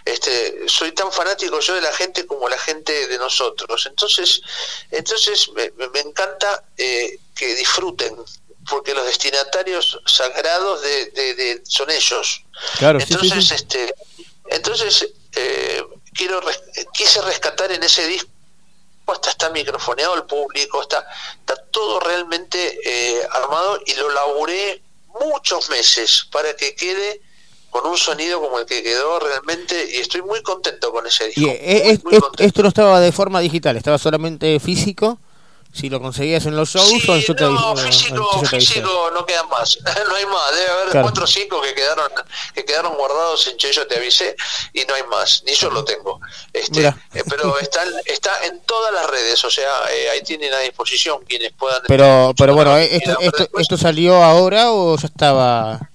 este, 0.05 0.69
soy 0.69 0.93
tan 0.93 1.11
fanático 1.11 1.59
yo 1.61 1.75
de 1.75 1.81
la 1.81 1.93
gente 1.93 2.27
como 2.27 2.49
la 2.49 2.59
gente 2.59 3.07
de 3.09 3.19
nosotros. 3.19 3.87
Entonces, 3.87 4.43
entonces 4.91 5.49
me, 5.55 5.73
encanta 6.01 6.65
eh, 6.77 7.19
que 7.35 7.55
disfruten, 7.55 8.15
porque 8.69 8.95
los 8.95 9.07
destinatarios 9.07 9.99
sagrados 10.07 10.83
de, 10.83 11.07
de- 11.07 11.35
de- 11.35 11.63
son 11.67 11.91
ellos. 11.91 12.43
Claro, 12.79 13.01
sí, 13.01 13.07
sí, 13.07 13.13
entonces, 13.15 13.49
sí. 13.49 13.55
este, 13.55 13.95
entonces 14.49 15.09
eh, 15.37 15.83
quiero 16.15 16.41
res- 16.41 16.63
quise 16.93 17.21
rescatar 17.23 17.73
en 17.73 17.83
ese 17.83 18.07
disco 18.07 18.31
hasta 19.07 19.31
está 19.31 19.51
microfoneado 19.51 20.15
el 20.15 20.25
público, 20.25 20.81
está, 20.81 21.07
está 21.41 21.57
todo 21.71 22.01
realmente 22.01 22.79
eh, 22.85 23.21
armado 23.33 23.79
y 23.85 23.95
lo 23.97 24.11
laburé 24.11 24.81
muchos 25.21 25.69
meses 25.69 26.27
para 26.33 26.57
que 26.57 26.75
quede 26.75 27.21
con 27.71 27.87
un 27.87 27.99
sonido 27.99 28.41
como 28.41 28.59
el 28.61 28.67
que 28.67 28.83
quedó 28.83 29.19
realmente 29.21 29.91
y 29.93 29.97
estoy 29.97 30.23
muy 30.23 30.43
contento 30.43 30.91
con 30.93 31.07
ese 31.07 31.27
disco. 31.27 31.43
Eh, 31.51 31.91
es- 31.91 32.01
es- 32.11 32.23
esto 32.39 32.63
no 32.63 32.69
estaba 32.69 32.99
de 33.01 33.13
forma 33.13 33.41
digital, 33.41 33.77
estaba 33.77 33.99
solamente 33.99 34.59
físico. 34.61 35.19
Si 35.75 35.91
lo 35.91 36.01
conseguías 36.01 36.47
en 36.47 36.55
los 36.55 36.69
shows 36.69 37.09
o 37.09 37.17
en 37.17 37.23
su 37.23 37.35
No, 37.35 37.77
físico, 37.77 38.45
físico 38.47 39.11
no 39.13 39.27
quedan 39.27 39.49
más, 39.49 39.77
no 40.09 40.15
hay 40.15 40.25
más, 40.27 40.55
debe 40.55 40.71
haber 40.71 40.89
Claro. 40.91 41.03
cuatro 41.07 41.25
o 41.25 41.27
cinco 41.27 41.61
que 41.61 41.75
quedaron 41.75 42.09
que 42.55 42.65
quedaron 42.65 42.95
guardados 42.95 43.45
en 43.49 43.57
Cheyo 43.57 43.85
te 43.89 43.97
avisé 43.97 44.37
y 44.73 44.85
no 44.85 44.95
hay 44.95 45.03
más, 45.11 45.43
ni 45.45 45.53
yo 45.53 45.71
lo 45.71 45.85
tengo. 45.85 46.21
Este, 46.53 46.87
eh, 46.87 46.95
pero 47.29 47.59
está, 47.59 47.83
está 48.05 48.45
en 48.47 48.61
todas 48.61 48.95
las 48.95 49.09
redes, 49.11 49.45
o 49.45 49.51
sea, 49.51 49.69
eh, 49.93 50.11
ahí 50.11 50.23
tienen 50.23 50.55
a 50.55 50.61
disposición 50.61 51.25
quienes 51.27 51.51
puedan 51.53 51.83
Pero, 51.89 52.33
pero 52.39 52.55
bueno, 52.55 52.79
eh, 52.79 52.91
esto, 52.97 53.19
esto, 53.21 53.49
esto 53.59 53.77
salió 53.77 54.23
ahora 54.23 54.71
o 54.71 54.97
ya 54.97 55.09
estaba, 55.09 55.91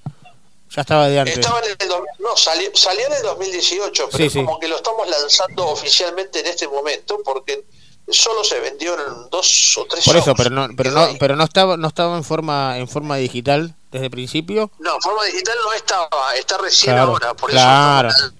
ya 0.76 0.81
estaba 0.81 1.07
de 1.07 1.19
antes. 1.22 1.38
Estaba 1.38 1.61
en 1.61 1.72
el 1.80 1.89
no, 2.19 2.35
salió, 2.35 2.69
salió 2.76 3.07
en 3.07 3.14
el 3.14 3.22
2018, 3.23 4.10
pero 4.11 4.18
Sí, 4.18 4.26
es 4.27 4.34
sí. 4.34 4.43
como 4.43 4.60
que 4.60 4.68
lo 4.68 4.76
estamos 4.76 5.07
lanzando 5.07 5.68
oficialmente 5.68 6.41
en 6.41 6.47
este 6.47 6.68
momento 6.68 7.22
porque 7.23 7.64
solo 8.11 8.44
se 8.44 8.60
vendió 8.60 8.94
en 8.94 9.30
dos 9.30 9.77
o 9.77 9.86
tres 9.86 10.03
Por 10.06 10.15
eso, 10.18 10.34
pero 10.36 10.49
no, 10.49 10.68
pero 10.76 10.91
no, 10.91 11.07
pero 11.19 11.36
no 11.36 11.44
estaba, 11.44 11.77
no 11.77 11.88
estaba 11.88 12.15
en 12.18 12.23
forma, 12.23 12.77
en 12.77 12.88
forma 12.88 13.18
digital 13.18 13.76
desde 13.91 14.06
el 14.06 14.11
principio. 14.11 14.72
No, 14.80 14.95
en 14.95 15.02
forma 15.02 15.23
digital 15.26 15.57
no 15.64 15.73
estaba, 15.73 16.36
está 16.36 16.57
recién 16.57 16.95
Claro, 16.95 17.11
ahora, 17.11 17.34
por 17.34 17.49
claro. 17.49 18.10
eso 18.10 18.31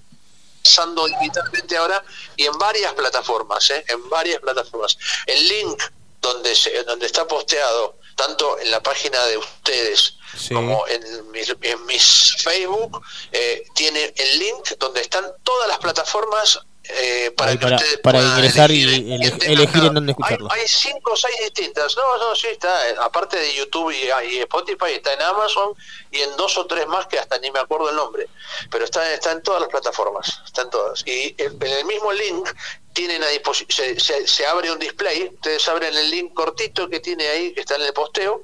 lanzando 0.62 1.06
digitalmente 1.06 1.76
ahora 1.76 2.04
y 2.36 2.44
en 2.44 2.52
varias 2.58 2.92
plataformas, 2.92 3.70
¿eh? 3.70 3.84
en 3.88 4.08
varias 4.10 4.40
plataformas. 4.40 4.96
El 5.26 5.48
link 5.48 5.82
donde 6.20 6.54
se, 6.54 6.84
donde 6.84 7.06
está 7.06 7.26
posteado 7.26 7.96
tanto 8.14 8.58
en 8.58 8.70
la 8.70 8.82
página 8.82 9.24
de 9.26 9.38
ustedes 9.38 10.16
Sí. 10.36 10.54
como 10.54 10.86
en 10.86 11.30
mis, 11.32 11.48
en 11.60 11.86
mis 11.86 12.36
Facebook 12.38 13.02
eh, 13.32 13.64
tiene 13.74 14.14
el 14.16 14.38
link 14.38 14.68
donde 14.78 15.00
están 15.00 15.24
todas 15.42 15.66
las 15.66 15.78
plataformas 15.78 16.60
eh, 16.94 17.30
para 17.32 17.56
que 17.56 17.98
para, 18.02 18.20
ingresar 18.22 18.70
y 18.70 18.82
elegir 18.82 19.38
tenga 19.38 19.52
elegir 19.52 19.84
en 19.84 19.94
dónde 19.94 20.10
hay, 20.12 20.16
escucharlo. 20.18 20.48
hay 20.52 20.66
cinco 20.66 21.12
o 21.12 21.16
seis 21.16 21.34
distintas. 21.44 21.96
No, 21.96 22.18
no, 22.18 22.34
sí 22.34 22.46
está. 22.48 22.78
Aparte 23.02 23.38
de 23.38 23.54
YouTube 23.54 23.90
y, 23.92 24.08
y 24.34 24.38
Spotify, 24.40 24.92
está 24.94 25.12
en 25.14 25.22
Amazon 25.22 25.74
y 26.10 26.20
en 26.20 26.36
dos 26.36 26.56
o 26.58 26.66
tres 26.66 26.86
más 26.86 27.06
que 27.06 27.18
hasta 27.18 27.38
ni 27.38 27.50
me 27.50 27.58
acuerdo 27.60 27.90
el 27.90 27.96
nombre. 27.96 28.28
Pero 28.70 28.84
está, 28.84 29.12
está 29.12 29.32
en 29.32 29.42
todas 29.42 29.60
las 29.60 29.70
plataformas. 29.70 30.40
Está 30.44 30.62
en 30.62 30.70
todas. 30.70 31.06
Y 31.06 31.34
en 31.38 31.62
el 31.62 31.84
mismo 31.84 32.12
link 32.12 32.48
tienen 32.92 33.22
a 33.22 33.28
disposición, 33.28 33.70
se, 33.70 34.00
se- 34.00 34.26
se 34.26 34.46
abre 34.46 34.70
un 34.72 34.78
display. 34.78 35.30
Ustedes 35.34 35.66
abren 35.68 35.96
el 35.96 36.10
link 36.10 36.34
cortito 36.34 36.88
que 36.88 37.00
tiene 37.00 37.26
ahí, 37.28 37.52
que 37.54 37.60
está 37.60 37.76
en 37.76 37.82
el 37.82 37.92
posteo 37.92 38.42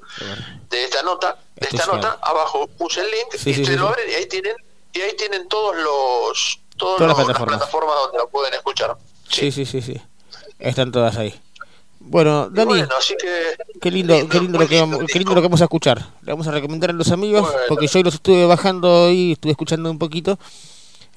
de 0.71 0.85
esta 0.85 1.03
nota. 1.03 1.39
De 1.57 1.67
esta 1.69 1.83
es 1.83 1.89
nota, 1.89 2.19
abajo 2.23 2.67
puse 2.79 3.01
el 3.01 3.11
link 3.11 3.29
Sí, 3.33 3.51
y 3.51 3.55
sí, 3.55 3.61
ustedes 3.63 3.69
sí, 3.69 3.77
lo 3.77 3.89
abren 3.89 4.11
y 4.11 4.15
ahí 4.15 4.27
tienen, 4.27 4.55
y 4.93 5.01
ahí 5.01 5.17
tienen 5.17 5.49
todos 5.49 5.75
los 5.77 6.61
Todas 6.77 7.01
las 7.09 7.15
plataformas. 7.17 7.57
plataformas 7.59 7.95
donde 8.05 8.19
lo 8.19 8.29
pueden 8.29 8.55
escuchar. 8.55 8.97
Sí, 9.29 9.51
sí, 9.51 9.65
sí, 9.67 9.81
sí. 9.83 10.01
Están 10.59 10.93
todas 10.93 11.17
ahí. 11.17 11.35
Bueno, 11.99 12.49
Dani, 12.51 12.69
bueno, 12.69 12.89
así 12.97 13.15
que 13.19 13.81
qué 13.81 13.91
lindo, 13.91 14.29
qué 14.29 14.39
lindo 14.41 14.59
lo 14.59 14.69
que 14.69 14.79
vamos, 14.81 15.01
qué 15.13 15.19
lindo 15.19 15.35
lo 15.35 15.41
que 15.41 15.47
vamos 15.49 15.61
a 15.61 15.65
escuchar. 15.65 15.99
Le 16.23 16.33
vamos 16.33 16.47
a 16.47 16.53
recomendar 16.53 16.91
a 16.91 16.93
los 16.93 17.11
amigos, 17.11 17.49
porque 17.69 17.89
yo 17.89 18.03
los 18.03 18.15
estuve 18.15 18.47
bajando 18.47 19.11
y 19.11 19.33
estuve 19.33 19.53
escuchando 19.53 19.91
un 19.91 19.99
poquito. 19.99 20.39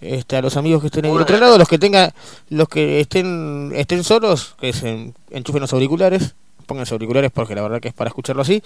Este, 0.01 0.37
a 0.37 0.41
los 0.41 0.55
amigos 0.57 0.81
que 0.81 0.87
estén 0.87 1.05
ahí 1.05 1.11
del 1.11 1.21
otro 1.21 1.37
lado, 1.37 1.57
los 1.57 1.67
que 1.67 1.77
tengan, 1.77 2.11
los 2.49 2.69
que 2.69 3.01
estén 3.01 3.71
estén 3.75 4.03
solos, 4.03 4.55
que 4.59 4.71
se 4.73 4.89
en- 4.89 5.15
enchufen 5.29 5.61
los 5.61 5.73
auriculares, 5.73 6.35
pónganse 6.65 6.93
auriculares 6.95 7.31
porque 7.33 7.53
la 7.53 7.61
verdad 7.61 7.81
que 7.81 7.89
es 7.89 7.93
para 7.93 8.07
escucharlo 8.07 8.41
así. 8.41 8.63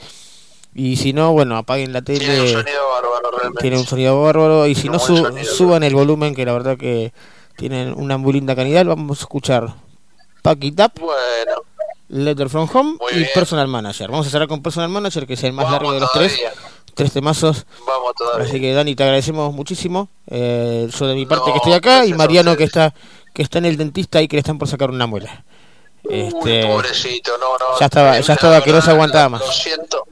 Y 0.76 0.96
si 0.96 1.14
no, 1.14 1.32
bueno, 1.34 1.58
apaguen 1.58 1.94
la 1.94 2.02
tele. 2.02 2.20
tiene 2.20 2.42
un 2.42 2.48
sonido 2.50 2.90
bárbaro 2.90 3.32
realmente. 3.32 3.62
Tiene 3.62 3.78
un 3.80 3.86
sonido 3.86 4.22
bárbaro 4.22 4.68
y 4.68 4.76
si 4.76 4.90
no 4.90 4.98
su- 5.00 5.18
sonido. 5.18 5.52
suban 5.54 5.84
el 5.84 5.94
volumen 5.94 6.34
que 6.34 6.46
la 6.46 6.54
verdad 6.54 6.78
que 6.78 7.14
tienen 7.58 7.94
una 7.96 8.18
muy 8.18 8.34
linda 8.34 8.56
calidad 8.56 8.86
vamos 8.86 9.20
a 9.20 9.22
escuchar 9.22 9.74
Pack 10.42 10.64
It 10.64 10.80
Up 10.80 10.92
Bueno, 11.00 11.62
Letter 12.10 12.50
from 12.50 12.68
Home 12.74 12.98
Muy 13.00 13.12
y 13.12 13.16
bien. 13.18 13.30
Personal 13.36 13.68
Manager 13.68 14.10
vamos 14.10 14.26
a 14.26 14.30
cerrar 14.32 14.48
con 14.48 14.64
Personal 14.64 14.90
Manager 14.90 15.28
que 15.28 15.34
es 15.36 15.44
el 15.44 15.54
más 15.54 15.66
Vamos 15.66 15.80
largo 15.80 15.94
de 15.94 16.00
los 16.00 16.12
todavía. 16.12 16.36
tres 16.36 16.50
tres 16.96 17.14
temazos 17.14 17.66
vamos 17.88 18.14
todavía. 18.18 18.48
así 18.48 18.60
que 18.60 18.74
Dani 18.74 18.96
te 18.96 19.04
agradecemos 19.04 19.54
muchísimo 19.54 20.10
eh, 20.28 20.90
yo 20.92 21.06
de 21.08 21.14
mi 21.14 21.28
parte 21.28 21.46
No, 21.48 21.54
que 21.54 21.58
estoy 21.58 21.74
acá 21.74 22.06
y 22.08 22.14
Mariano 22.14 22.58
que 22.58 22.64
está 22.64 22.94
que 23.36 23.44
está 23.44 23.60
en 23.60 23.66
el 23.66 23.78
dentista 23.78 24.20
y 24.24 24.28
que 24.28 24.36
le 24.38 24.40
están 24.40 24.58
por 24.58 24.68
sacar 24.68 24.90
una 24.90 25.06
muela 25.06 25.44
este 26.10 26.66
Pobrecito, 26.68 27.32
no, 27.38 27.54
no. 27.58 27.80
ya 27.80 27.86
estaba 27.86 28.20
ya 28.20 28.34
estaba 28.34 28.62
que 28.62 28.72
no 28.72 28.82
se 28.82 28.90
aguantaba 28.92 29.30
más 29.30 29.42
Lo 29.42 29.52
siento, 29.52 30.04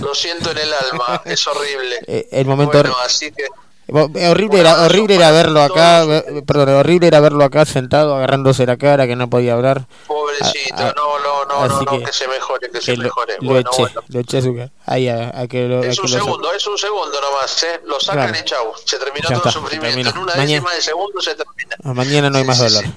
lo 0.00 0.14
siento 0.14 0.50
en 0.50 0.58
el 0.58 0.72
alma, 0.72 1.22
es 1.24 1.46
horrible. 1.46 1.96
Eh, 2.06 2.28
el 2.32 2.46
momento 2.46 2.72
Bueno, 2.78 2.94
así 3.04 3.30
que 3.32 3.44
eh, 3.44 4.28
Horrible 4.28 4.58
era, 4.60 4.82
horrible 4.82 5.14
era 5.14 5.30
verlo 5.30 5.62
acá, 5.62 6.04
ve- 6.04 6.42
perdón, 6.44 6.70
horrible 6.70 7.06
era 7.06 7.20
verlo 7.20 7.44
acá 7.44 7.64
sentado 7.64 8.16
agarrándose 8.16 8.66
la 8.66 8.76
cara 8.76 9.06
que 9.06 9.14
no 9.14 9.30
podía 9.30 9.52
hablar. 9.52 9.86
pobrecito, 10.08 10.74
Ah, 10.76 10.88
ah, 10.88 10.94
no, 10.96 11.18
no, 11.20 11.44
no, 11.44 11.62
así 11.76 11.84
no, 11.84 11.92
no, 11.92 11.98
que- 12.00 12.04
que, 12.06 12.12
se 12.12 12.26
mejore, 12.26 12.68
que, 12.70 12.80
se 12.80 12.90
Que 12.92 12.96
lo, 12.96 13.04
mejore. 13.04 13.36
lo 13.40 13.48
bueno, 13.48 13.70
eché, 13.72 13.82
bueno. 13.82 14.02
lo 14.08 14.20
eché 14.20 14.38
a 14.38 14.42
su 14.42 14.70
ahí 14.86 15.08
a, 15.08 15.32
a 15.38 15.46
que 15.46 15.68
lo, 15.68 15.82
a 15.82 15.86
Es 15.86 16.00
un 16.00 16.08
segundo, 16.08 16.52
es 16.52 16.66
un 16.66 16.76
segundo 16.76 17.20
nomás, 17.20 17.62
¿eh? 17.62 17.80
Lo 17.84 18.00
sacan 18.00 18.30
Claro. 18.30 18.38
y 18.44 18.44
chau. 18.44 18.72
Se 18.84 18.98
terminó 18.98 19.28
Ya 19.28 19.36
todo 19.36 19.46
el 19.50 19.52
sufrimiento. 19.52 20.10
En 20.10 20.18
una 20.18 20.34
Mañana- 20.34 20.44
décima 20.46 20.74
de 20.74 20.80
segundo 20.82 21.20
se 21.20 21.34
termina. 21.36 21.76
Ah, 21.84 21.94
Mañana 21.94 22.28
no 22.28 22.38
hay 22.38 22.42
Sí, 22.42 22.48
más 22.48 22.58
sí, 22.58 22.64
dolor. 22.64 22.82
sí. 22.84 22.90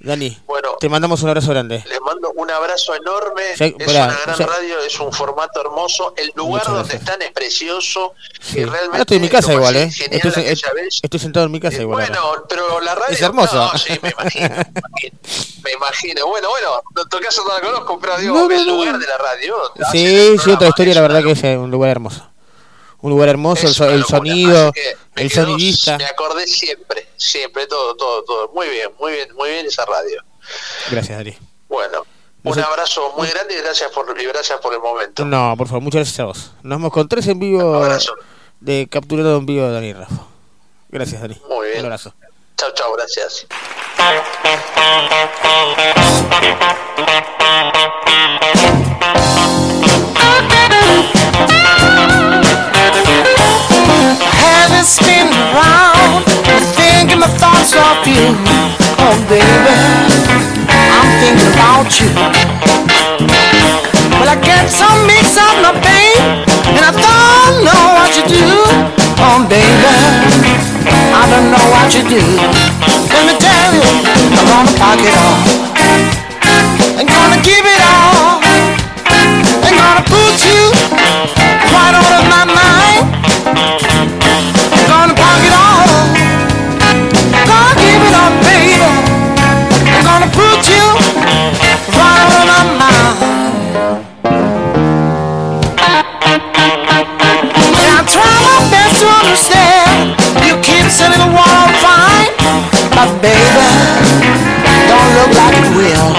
Dani, 0.00 0.38
Bueno, 0.46 0.76
te 0.78 0.88
mandamos 0.88 1.22
un 1.24 1.28
abrazo 1.30 1.50
grande. 1.50 1.82
les 1.88 2.00
mando 2.00 2.30
un 2.36 2.48
abrazo 2.50 2.94
enorme. 2.94 3.42
Ya- 3.56 3.66
es 3.66 3.72
pará, 3.84 4.04
una 4.06 4.18
gran 4.26 4.38
ya- 4.38 4.46
radio, 4.46 4.78
es 4.80 5.00
un 5.00 5.12
formato 5.12 5.60
hermoso. 5.60 6.14
El 6.16 6.32
lugar 6.36 6.64
donde 6.66 6.94
están 6.96 7.20
es 7.20 7.32
precioso. 7.32 8.14
Sí. 8.40 8.60
Y 8.60 8.64
realmente 8.64 8.86
Ahora 8.92 9.00
estoy 9.00 9.16
en 9.16 9.22
mi 9.24 9.28
casa 9.28 9.52
igual, 9.54 9.74
¿eh? 9.76 9.90
Estoy, 10.10 10.42
vez. 10.44 11.00
estoy 11.02 11.18
sentado 11.20 11.46
en 11.46 11.52
mi 11.52 11.58
casa 11.58 11.80
igual. 11.82 12.00
ahora. 12.04 12.20
Bueno, 12.20 12.44
pero 12.48 12.80
la 12.80 12.94
radio. 12.94 13.08
Es 13.14 13.22
hermosa. 13.22 13.56
No, 13.72 13.76
sí, 13.78 13.98
me 14.00 14.10
imagino. 14.10 14.48
me 14.48 14.54
imagino, 14.54 15.18
Me 15.64 15.72
imagino. 15.72 16.26
Bueno, 16.28 16.48
bueno, 16.48 16.82
no 16.94 17.04
tu 17.06 17.18
casa 17.18 17.42
no 17.46 17.54
la 17.54 17.60
conozco, 17.60 17.98
pero 18.00 18.16
digo, 18.18 18.34
No, 18.36 18.48
no, 18.48 18.54
el 18.54 18.66
no. 18.66 18.74
lugar 18.76 18.98
de 19.00 19.06
la 19.06 19.18
radio. 19.18 19.56
Sí, 19.90 20.36
sí, 20.44 20.50
otra 20.52 20.68
historia, 20.68 20.92
es 20.92 20.96
la 20.96 21.02
verdad 21.02 21.24
que 21.24 21.32
es 21.32 21.42
eh, 21.42 21.56
un 21.58 21.72
lugar 21.72 21.90
hermoso. 21.90 22.24
Un 23.00 23.10
lugar 23.10 23.28
hermoso, 23.28 23.62
el, 23.66 23.72
Es 23.72 23.80
el 23.80 24.04
sonido, 24.04 24.68
así 24.68 24.80
que 24.80 24.96
me 25.07 25.07
el 25.22 25.30
quedó- 25.32 25.44
sonidista. 25.46 25.98
Me 25.98 26.04
acordé 26.06 26.46
siempre, 26.46 27.08
siempre, 27.16 27.66
todo, 27.66 27.94
todo, 27.96 28.24
todo. 28.24 28.48
Muy 28.54 28.68
bien, 28.68 28.90
muy 28.98 29.12
bien, 29.12 29.34
muy 29.34 29.50
bien 29.50 29.66
esa 29.66 29.84
radio. 29.84 30.22
Gracias, 30.90 31.18
Dani. 31.18 31.36
Bueno, 31.68 32.04
No 32.42 32.50
un 32.52 32.58
abrazo 32.60 33.12
muy 33.16 33.28
grande 33.28 33.54
y 33.54 33.58
gracias 33.58 33.90
por, 33.92 34.18
y 34.20 34.24
gracias 34.26 34.58
por 34.60 34.72
el 34.72 34.80
momento. 34.80 35.24
No, 35.24 35.54
por 35.58 35.66
favor, 35.68 35.82
muchas 35.82 35.98
gracias 36.00 36.20
a 36.20 36.24
vos. 36.24 36.52
Nos 36.62 36.78
vemos 36.78 36.92
con 36.92 37.08
tres 37.08 37.26
en 37.28 37.38
vivo 37.38 37.86
de 38.60 38.88
capturado 38.90 39.36
en 39.36 39.46
vivo 39.46 39.66
de 39.66 39.72
Dani 39.72 39.92
Rafa. 39.92 40.22
Gracias, 40.88 41.20
Dani. 41.20 41.40
Muy 41.48 41.66
bien. 41.68 41.80
Un 41.80 41.84
abrazo. 41.86 42.14
Chao, 42.56 42.70
chao, 42.74 42.92
gracias. 42.94 43.46
Spinning 54.78 55.34
round, 55.52 56.24
thinking 56.72 57.18
my 57.20 57.28
thoughts 57.36 57.74
of 57.74 58.06
you. 58.06 58.32
Oh, 58.96 59.12
baby, 59.28 59.74
I'm 60.70 61.08
thinking 61.20 61.50
about 61.52 61.92
you. 62.00 62.08
Well, 64.16 64.30
I 64.32 64.36
get 64.40 64.70
some 64.70 65.06
mix 65.06 65.36
up 65.36 65.60
my 65.60 65.74
pain, 65.82 66.16
and 66.72 66.82
I 66.88 66.92
don't 66.94 67.68
know 67.68 67.84
what 68.00 68.16
you 68.16 68.24
do. 68.32 68.48
Oh, 69.20 69.44
baby, 69.50 69.92
I 71.12 71.22
don't 71.28 71.50
know 71.52 71.64
what 71.68 71.92
you 71.92 72.02
do. 72.08 72.22
Let 73.12 73.22
me 73.28 73.34
tell 73.36 73.70
you, 73.74 73.82
I'm 73.82 74.46
gonna 74.46 74.72
pack 74.78 75.00
it 75.04 75.14
all. 75.20 75.42
I'm 76.96 77.06
gonna 77.06 77.42
give 77.44 77.66
it 77.66 77.82
all. 77.82 78.40
I'm 79.68 79.74
gonna 79.74 80.04
put 80.06 80.34
you 80.48 80.72
right 81.76 81.92
out 81.92 82.12
of 82.14 82.24
my 82.30 82.44
mind. 82.46 83.07
Understand. 99.20 100.14
You 100.46 100.54
keep 100.62 100.86
saying 100.86 101.18
the 101.18 101.30
world 101.34 101.72
fine, 101.82 102.30
but 102.94 103.10
baby, 103.18 103.68
don't 104.86 105.10
look 105.18 105.32
like 105.34 105.56
it 105.58 105.70
will. 105.74 106.10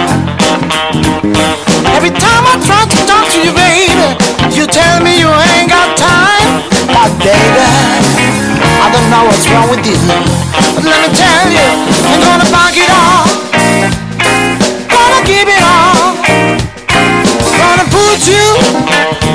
Every 1.95 2.11
time 2.11 2.43
I 2.43 2.55
try 2.67 2.83
to 2.83 2.99
talk 3.07 3.25
to 3.31 3.39
you, 3.39 3.53
baby, 3.55 4.07
you 4.51 4.67
tell 4.67 4.99
me 5.01 5.19
you 5.19 5.29
ain't 5.31 5.69
got 5.71 5.95
time. 5.95 6.63
But 6.91 7.11
baby, 7.23 7.67
I 8.83 8.87
don't 8.91 9.07
know 9.09 9.23
what's 9.27 9.47
wrong 9.47 9.69
with 9.71 9.83
you. 9.87 9.97
But 10.75 10.83
let 10.83 10.99
me 10.99 11.09
tell 11.15 11.47
you, 11.47 11.67
I'm 12.03 12.19
gonna 12.19 12.47
pack 12.51 12.75
it 12.75 12.91
all. 12.91 13.25
Gonna 14.91 15.21
give 15.25 15.47
it 15.47 15.63
all. 15.63 16.19
Gonna 17.59 17.85
put 17.91 18.19
you 18.27 19.28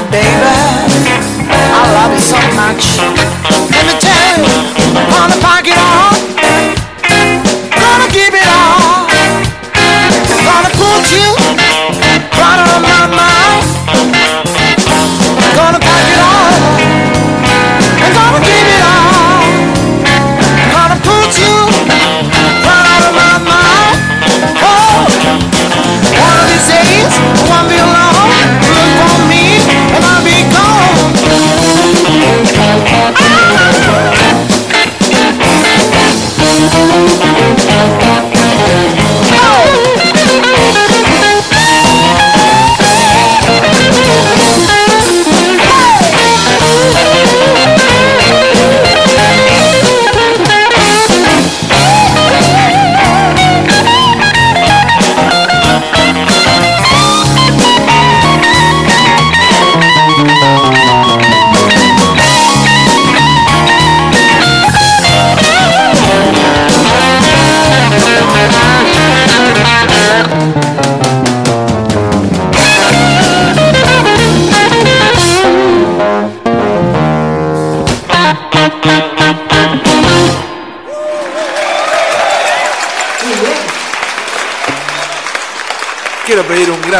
Oh, 0.00 0.04
baby, 0.12 0.30
I 1.50 1.82
love 1.98 2.14
you 2.14 2.22
so 2.22 2.38
much. 2.54 3.02
Let 3.66 3.82
me 3.82 3.98
tell 3.98 4.38
you, 4.38 4.46
I'm 4.94 5.10
gonna 5.10 5.42
pack 5.42 5.66
it 5.66 5.74
all, 5.74 6.14
Gonna 7.74 8.06
keep 8.06 8.32
it 8.32 8.46
all, 8.46 9.10
Gonna 10.46 10.70
put 10.78 11.02
you. 11.10 11.57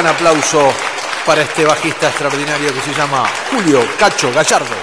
gran 0.03 0.15
aplauso 0.15 0.73
para 1.27 1.43
este 1.43 1.65
bajista 1.65 2.07
extraordinario 2.07 2.73
que 2.73 2.81
se 2.83 2.95
llama 2.95 3.25
Julio 3.51 3.81
Cacho 3.99 4.31
Gallardo. 4.33 4.77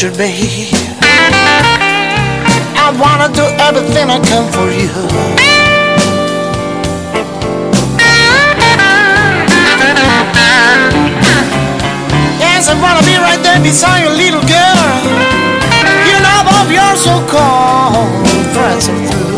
treasure, 0.00 0.16
babe. 0.16 0.72
I 2.76 2.88
wanna 2.98 3.32
do 3.34 3.44
everything 3.60 4.08
I 4.08 4.18
can 4.20 4.50
for 4.52 4.70
you. 4.70 4.88
Yes, 12.38 12.68
I 12.68 12.74
wanna 12.80 13.04
be 13.04 13.16
right 13.16 13.42
there 13.42 13.60
beside 13.60 14.02
your 14.02 14.14
little 14.14 14.42
girl. 14.42 14.88
You 16.08 16.18
know, 16.24 16.44
Bob, 16.44 16.70
yours 16.70 17.00
so 17.02 17.20
cold, 17.28 18.26
friends 18.54 18.88
and 18.88 19.08
food. 19.10 19.29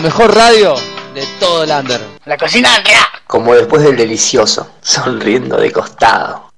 La 0.00 0.04
mejor 0.04 0.34
radio 0.34 0.74
de 1.12 1.26
todo 1.38 1.62
el 1.62 1.70
under. 1.70 2.00
La 2.24 2.38
cocina 2.38 2.74
Andrea. 2.74 3.06
Como 3.26 3.54
después 3.54 3.82
del 3.82 3.98
delicioso, 3.98 4.66
sonriendo 4.80 5.58
de 5.58 5.70
costado. 5.70 6.50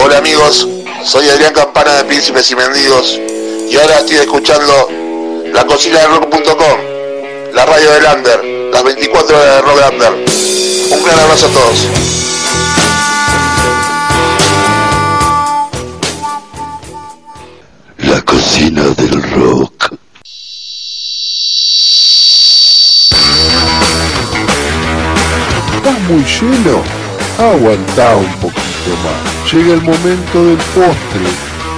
Hola 0.00 0.18
amigos, 0.18 0.68
soy 1.04 1.28
Adrián 1.28 1.52
Campana 1.52 1.92
de 1.94 2.04
Príncipes 2.04 2.48
y 2.52 2.54
Mendigos 2.54 3.18
y 3.68 3.76
ahora 3.76 3.98
estoy 3.98 4.18
escuchando 4.18 4.90
la 5.52 5.66
cocina 5.66 6.02
de 6.02 6.06
rock.com, 6.06 6.78
la 7.52 7.66
radio 7.66 7.90
del 7.90 8.04
Under, 8.16 8.44
las 8.72 8.84
24 8.84 9.36
horas 9.36 9.56
de 9.56 9.62
Rock 9.62 9.92
Under. 9.92 10.12
Un 10.92 11.04
gran 11.04 11.18
abrazo 11.18 11.46
a 11.46 11.50
todos. 11.50 11.88
La 17.98 18.22
cocina 18.22 18.82
del 18.96 19.17
¿Estás 26.38 26.50
muy 26.50 26.56
lleno? 26.56 26.82
Aguantá 27.36 28.16
un 28.16 28.32
poquito 28.34 28.90
más. 29.02 29.52
Llega 29.52 29.74
el 29.74 29.82
momento 29.82 30.44
del 30.44 30.56
postre. 30.56 31.26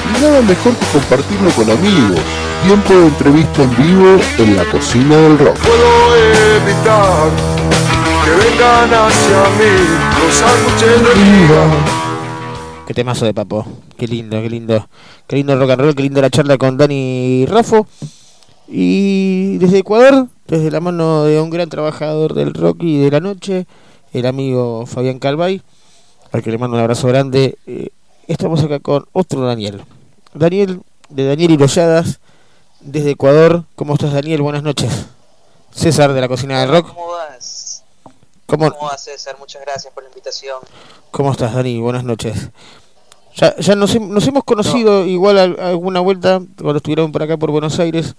Y 0.05 0.20
nada 0.20 0.42
mejor 0.42 0.74
que 0.76 0.86
compartirlo 0.92 1.50
con 1.52 1.70
amigos. 1.70 2.20
Tiempo 2.64 2.92
de 2.92 3.06
entrevista 3.06 3.62
en 3.62 3.70
vivo 3.76 4.20
en 4.39 4.56
la 4.56 4.64
cocina 4.66 5.16
del 5.16 5.39
rock. 5.39 5.56
Puedo 5.60 6.16
evitar 6.56 7.30
que 8.24 8.30
vengan 8.32 8.92
hacia 8.92 9.42
mí 9.56 9.72
los 10.22 10.34
sándwiches 10.34 11.00
de. 11.05 11.66
Qué 12.86 12.92
temazo 12.92 13.24
de 13.24 13.32
papo. 13.32 13.66
Qué 13.97 14.06
lindo, 14.06 14.42
qué 14.42 14.50
lindo. 14.50 14.89
Qué 15.26 15.36
lindo 15.36 15.58
rock 15.58 15.70
and 15.70 15.80
roll, 15.80 15.94
qué 15.94 16.02
lindo 16.02 16.20
la 16.20 16.28
charla 16.28 16.58
con 16.58 16.76
Dani 16.76 17.47
Raffo. 17.47 17.86
Y 18.68 19.56
desde 19.56 19.78
Ecuador, 19.78 20.28
desde 20.47 20.70
la 20.70 20.80
mano 20.80 21.24
de 21.24 21.40
un 21.40 21.48
gran 21.48 21.70
trabajador 21.70 22.34
del 22.34 22.52
rock 22.52 22.82
y 22.82 22.98
de 22.98 23.10
la 23.10 23.20
noche, 23.20 23.66
el 24.12 24.26
amigo 24.26 24.86
Fabián 24.86 25.18
Calvay, 25.18 25.62
al 26.32 26.42
que 26.42 26.50
le 26.50 26.58
mando 26.58 26.76
un 26.76 26.82
abrazo 26.82 27.08
grande. 27.08 27.56
eh, 27.66 27.89
estamos 28.26 28.62
acá 28.62 28.80
con 28.80 29.06
otro 29.12 29.40
Daniel. 29.42 29.84
Daniel, 30.34 30.82
de 31.08 31.24
Daniel 31.26 31.50
Hiroyadas, 31.52 32.20
desde 32.80 33.10
Ecuador. 33.12 33.64
¿Cómo 33.76 33.94
estás, 33.94 34.12
Daniel? 34.12 34.42
Buenas 34.42 34.62
noches. 34.62 34.90
César, 35.72 36.12
de 36.12 36.20
la 36.20 36.28
cocina 36.28 36.60
del 36.60 36.70
rock. 36.70 36.89
¿Cómo 36.89 37.08
vas? 37.08 37.82
¿Cómo, 38.47 38.70
¿Cómo 38.72 38.89
vas, 38.89 39.05
César? 39.05 39.36
Muchas 39.39 39.62
gracias 39.62 39.92
por 39.92 40.02
la 40.02 40.08
invitación. 40.08 40.58
¿Cómo 41.10 41.30
estás, 41.32 41.55
Dani? 41.55 41.80
Buenas 41.80 42.05
noches. 42.05 42.50
Ya, 43.36 43.56
ya 43.58 43.76
nos, 43.76 43.98
nos 44.00 44.26
hemos 44.26 44.42
conocido 44.42 45.05
igual 45.06 45.39
a- 45.39 45.68
alguna 45.68 46.00
vuelta 46.00 46.40
cuando 46.56 46.78
estuvieron 46.78 47.12
por 47.12 47.22
acá 47.22 47.36
por 47.36 47.52
Buenos 47.52 47.78
Aires, 47.78 48.16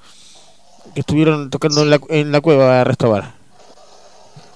que 0.93 1.01
estuvieron 1.01 1.49
tocando 1.49 1.81
en 1.81 1.89
la, 1.89 1.99
en 2.09 2.31
la 2.31 2.39
cueva 2.39 2.77
de 2.77 2.83
Restobar. 2.85 3.33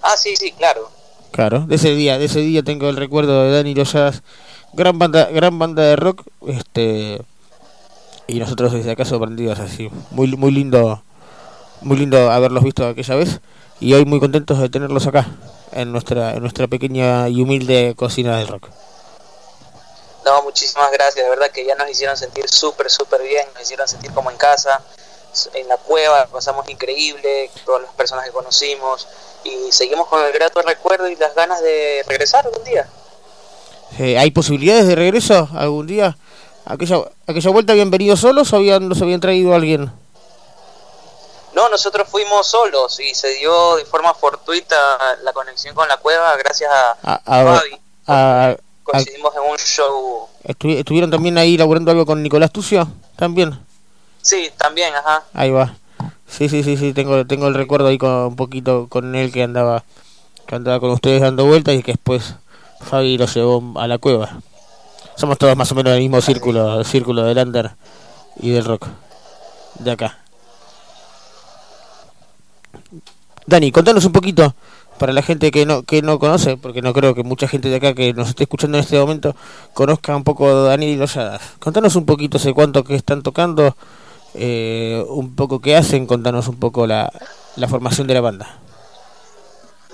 Ah, 0.02 0.16
sí, 0.18 0.36
sí, 0.38 0.54
claro. 0.54 0.90
Claro, 1.36 1.66
de 1.68 1.76
ese 1.76 1.90
día, 1.90 2.18
de 2.18 2.24
ese 2.24 2.40
día 2.40 2.64
tengo 2.64 2.88
el 2.88 2.96
recuerdo 2.96 3.44
de 3.44 3.52
Dani 3.52 3.76
Rosadas, 3.76 4.24
gran 4.72 4.98
banda, 4.98 5.26
gran 5.26 5.60
banda 5.60 5.84
de 5.84 5.98
rock, 5.98 6.22
este 6.48 7.22
y 8.26 8.40
nosotros 8.40 8.72
desde 8.72 8.92
acá 8.92 9.04
sorprendidos 9.04 9.60
así, 9.60 9.90
muy 10.12 10.28
muy 10.38 10.52
lindo, 10.52 11.04
muy 11.82 11.98
lindo 11.98 12.32
haberlos 12.32 12.64
visto 12.64 12.88
aquella 12.88 13.16
vez 13.16 13.42
y 13.82 13.92
hoy 13.92 14.06
muy 14.06 14.22
contentos 14.22 14.62
de 14.62 14.70
tenerlos 14.70 15.08
acá 15.08 15.28
en 15.74 15.92
nuestra 15.92 16.36
en 16.36 16.40
nuestra 16.40 16.68
pequeña 16.68 17.28
y 17.28 17.42
humilde 17.42 17.96
cocina 17.98 18.38
del 18.38 18.48
rock. 18.48 18.70
No, 20.24 20.42
muchísimas 20.44 20.90
gracias. 20.94 21.26
De 21.26 21.30
verdad 21.30 21.52
que 21.52 21.66
ya 21.66 21.76
nos 21.76 21.90
hicieron 21.90 22.16
sentir 22.16 22.48
súper, 22.48 22.90
súper 22.90 23.22
bien. 23.22 23.46
Nos 23.54 23.64
hicieron 23.64 23.90
sentir 23.90 24.14
como 24.14 24.32
en 24.32 24.38
casa. 24.38 24.82
En 25.54 25.68
la 25.68 25.76
cueva 25.76 26.28
pasamos 26.28 26.70
increíble. 26.70 27.52
Todas 27.66 27.82
las 27.82 27.92
personas 27.92 28.24
que 28.24 28.32
conocimos. 28.32 29.06
Y 29.46 29.72
seguimos 29.72 30.08
con 30.08 30.22
el 30.26 30.32
grato 30.34 30.62
recuerdo 30.62 31.08
y 31.08 31.16
las 31.16 31.34
ganas 31.36 31.62
de 31.62 32.04
regresar 32.08 32.46
algún 32.46 32.64
día. 32.66 32.88
Eh, 34.00 34.18
¿Hay 34.18 34.32
posibilidades 34.32 34.88
de 34.88 34.96
regreso 34.96 35.48
algún 35.54 35.88
día? 35.88 36.18
¿Aquella, 36.66 36.98
aquella 37.28 37.50
vuelta 37.52 37.72
habían 37.74 37.92
venido 37.92 38.18
solos 38.18 38.52
o 38.52 38.56
habían, 38.58 38.90
los 38.90 39.02
habían 39.02 39.20
traído 39.22 39.54
alguien? 39.54 39.92
No, 41.54 41.70
nosotros 41.70 42.08
fuimos 42.10 42.48
solos 42.48 43.00
y 43.00 43.14
se 43.16 43.30
dio 43.36 43.78
de 43.78 43.86
forma 43.86 44.14
fortuita 44.14 44.76
la 45.24 45.32
conexión 45.32 45.74
con 45.74 45.88
la 45.88 45.98
cueva 45.98 46.36
gracias 46.38 46.70
a, 46.74 46.98
A- 47.04 47.22
a- 47.26 47.56
Fabi. 47.60 47.80
a- 48.08 48.50
a- 48.50 48.58
Coincidimos 48.84 49.34
en 49.36 49.42
un 49.50 49.58
show. 49.58 50.28
estu- 50.44 50.78
¿Estuvieron 50.78 51.10
también 51.10 51.38
ahí 51.38 51.58
laburando 51.58 51.92
algo 51.92 52.06
con 52.06 52.22
Nicolás 52.22 52.52
Tucio? 52.52 52.88
También. 53.16 53.58
Sí, 54.22 54.52
también, 54.58 54.94
ajá. 54.96 55.24
Ahí 55.34 55.50
va. 55.52 55.76
Sí, 56.28 56.50
sí, 56.50 56.64
sí, 56.64 56.78
sí, 56.78 56.94
tengo, 56.94 57.26
tengo 57.26 57.48
el 57.48 57.54
recuerdo 57.54 57.88
ahí 57.88 57.98
con 57.98 58.12
un 58.12 58.36
poquito 58.36 58.88
con 58.90 59.16
él 59.16 59.32
que 59.32 59.44
andaba, 59.44 59.84
que 60.48 60.56
andaba 60.56 60.80
con 60.80 60.92
ustedes 60.92 61.22
dando 61.22 61.46
vueltas 61.46 61.76
y 61.76 61.84
que 61.84 61.94
después 61.94 62.36
Fabi 62.82 63.18
lo 63.18 63.26
llevó 63.26 63.80
a 63.80 63.88
la 63.88 63.98
cueva. 63.98 64.40
Somos 65.16 65.38
todos 65.38 65.56
más 65.56 65.72
o 65.72 65.76
menos 65.76 65.94
del 65.94 66.02
mismo 66.02 66.22
círculo, 66.22 66.84
círculo 66.84 67.24
del 67.24 67.38
under 67.38 67.72
y 68.38 68.50
del 68.50 68.66
rock. 68.66 68.88
De 69.80 69.92
acá. 69.92 70.20
Dani, 73.48 73.72
contanos 73.72 74.06
un 74.06 74.12
poquito 74.12 74.56
para 74.98 75.14
la 75.14 75.22
gente 75.22 75.52
que 75.52 75.66
no 75.66 75.84
que 75.84 76.02
no 76.02 76.20
conoce, 76.20 76.58
porque 76.58 76.82
no 76.82 76.94
creo 76.94 77.14
que 77.16 77.24
mucha 77.24 77.48
gente 77.48 77.70
de 77.70 77.76
acá 77.76 77.94
que 77.94 78.14
nos 78.14 78.30
esté 78.30 78.44
escuchando 78.44 78.78
en 78.78 78.84
este 78.84 78.98
momento 79.00 79.36
conozca 79.74 80.16
un 80.16 80.24
poco 80.24 80.48
a 80.48 80.54
Daniel 80.70 81.00
Loyadas. 81.00 81.42
Contanos 81.60 81.96
un 81.96 82.06
poquito 82.06 82.38
hace 82.38 82.54
cuánto 82.54 82.84
que 82.84 82.96
están 82.96 83.22
tocando, 83.22 83.76
eh, 84.38 85.04
un 85.08 85.36
poco 85.36 85.62
qué 85.62 85.76
hacen, 85.76 86.06
contanos 86.08 86.48
un 86.48 86.60
poco 86.60 86.86
la, 86.88 87.12
la 87.56 87.68
formación 87.68 88.08
de 88.08 88.14
la 88.14 88.22
banda. 88.22 88.60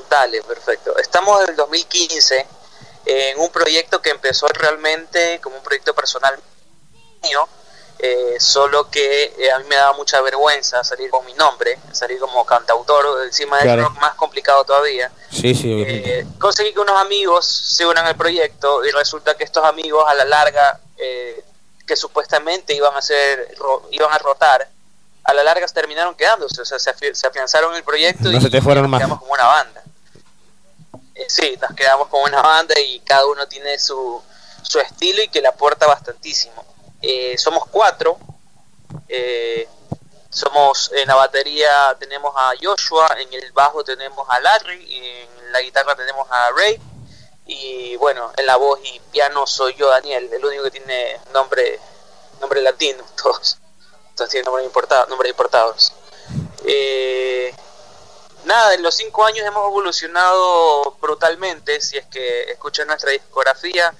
Dale, 0.09 0.41
perfecto. 0.43 0.97
Estamos 0.97 1.41
en 1.43 1.49
el 1.51 1.55
2015 1.55 2.45
en 3.05 3.39
un 3.39 3.49
proyecto 3.49 4.01
que 4.01 4.09
empezó 4.09 4.47
realmente 4.49 5.39
como 5.41 5.55
un 5.57 5.63
proyecto 5.63 5.93
personal 5.95 6.37
mío, 7.23 7.47
eh, 7.99 8.35
solo 8.39 8.89
que 8.89 9.33
eh, 9.37 9.51
a 9.51 9.59
mí 9.59 9.65
me 9.69 9.75
daba 9.75 9.93
mucha 9.93 10.19
vergüenza 10.21 10.83
salir 10.83 11.09
con 11.09 11.25
mi 11.25 11.33
nombre, 11.33 11.79
salir 11.91 12.19
como 12.19 12.45
cantautor, 12.45 13.23
encima 13.25 13.57
del 13.57 13.65
Claro. 13.65 13.83
rock 13.83 13.99
más 14.01 14.15
complicado 14.15 14.63
todavía. 14.65 15.11
Sí, 15.31 15.53
sí, 15.55 15.73
obviamente. 15.73 16.19
Eh, 16.19 16.25
conseguí 16.39 16.73
que 16.73 16.79
unos 16.79 16.99
amigos 16.99 17.45
se 17.45 17.85
unan 17.85 18.05
al 18.05 18.15
proyecto 18.15 18.83
y 18.85 18.91
resulta 18.91 19.35
que 19.35 19.43
estos 19.43 19.63
amigos 19.63 20.03
a 20.07 20.13
la 20.15 20.25
larga, 20.25 20.79
eh, 20.97 21.43
que 21.91 21.97
supuestamente 21.97 22.73
iban 22.73 22.95
a 22.95 23.01
ser, 23.01 23.53
ro- 23.57 23.85
iban 23.91 24.09
a 24.13 24.17
rotar, 24.17 24.65
a 25.25 25.33
la 25.33 25.43
larga 25.43 25.67
terminaron 25.67 26.15
quedándose, 26.15 26.61
o 26.61 26.65
sea, 26.65 26.79
se, 26.79 26.89
afi- 26.95 27.13
se 27.13 27.27
afianzaron 27.27 27.75
el 27.75 27.83
proyecto 27.83 28.29
No 28.31 28.37
y 28.37 28.41
se 28.41 28.49
te 28.49 28.61
fueron 28.61 28.83
nos 28.83 28.91
más. 28.91 28.99
quedamos 29.01 29.19
como 29.19 29.33
una 29.33 29.45
banda. 29.45 29.83
Eh, 31.15 31.25
sí, 31.27 31.57
nos 31.61 31.73
quedamos 31.75 32.07
como 32.07 32.23
una 32.23 32.41
banda 32.41 32.79
y 32.79 33.01
cada 33.01 33.25
uno 33.25 33.45
tiene 33.45 33.77
su, 33.77 34.23
su 34.61 34.79
estilo 34.79 35.21
y 35.21 35.27
que 35.27 35.41
le 35.41 35.49
aporta 35.49 35.85
bastantísimo. 35.85 36.63
Eh, 37.01 37.37
somos 37.37 37.65
cuatro. 37.69 38.17
eh, 39.09 39.67
somos 40.29 40.91
en 40.93 41.09
la 41.09 41.15
batería 41.15 41.93
tenemos 41.99 42.33
a 42.37 42.51
Joshua, 42.61 43.17
en 43.19 43.33
el 43.33 43.51
bajo 43.51 43.83
tenemos 43.83 44.25
a 44.29 44.39
Larry, 44.39 44.81
y 44.81 44.95
en 44.97 45.51
la 45.51 45.59
guitarra 45.59 45.93
tenemos 45.93 46.25
a 46.31 46.51
Ray 46.51 46.79
y 47.45 47.95
bueno, 47.97 48.31
en 48.37 48.45
la 48.45 48.55
voz 48.55 48.79
y 48.83 48.99
piano 49.11 49.45
soy 49.47 49.75
yo 49.75 49.89
Daniel, 49.89 50.29
el 50.31 50.45
único 50.45 50.63
que 50.63 50.71
tiene 50.71 51.19
nombre 51.33 51.79
nombre 52.41 52.61
latino, 52.61 53.03
todos, 53.23 53.57
todos 54.15 54.29
tienen 54.29 54.45
nombres 54.45 54.65
importados, 54.65 55.07
nombres 55.07 55.29
importados. 55.29 55.93
Eh, 56.65 57.53
nada, 58.43 58.73
en 58.73 58.83
los 58.83 58.95
cinco 58.95 59.23
años 59.23 59.45
hemos 59.45 59.65
evolucionado 59.67 60.97
brutalmente. 60.99 61.79
Si 61.79 61.97
es 61.97 62.05
que 62.07 62.43
escuchan 62.51 62.87
nuestra 62.87 63.11
discografía, 63.11 63.93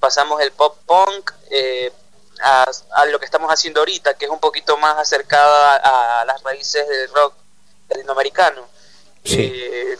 pasamos 0.00 0.40
el 0.40 0.52
pop 0.52 0.78
punk 0.86 1.32
eh, 1.50 1.92
a, 2.40 2.70
a 2.92 3.06
lo 3.06 3.18
que 3.18 3.24
estamos 3.24 3.52
haciendo 3.52 3.80
ahorita, 3.80 4.14
que 4.14 4.24
es 4.26 4.30
un 4.30 4.40
poquito 4.40 4.76
más 4.78 4.96
acercada 4.96 6.20
a, 6.20 6.24
las 6.24 6.42
raíces 6.42 6.88
del 6.88 7.12
rock 7.12 7.34
latinoamericano. 7.88 8.66
Eh, 9.24 9.98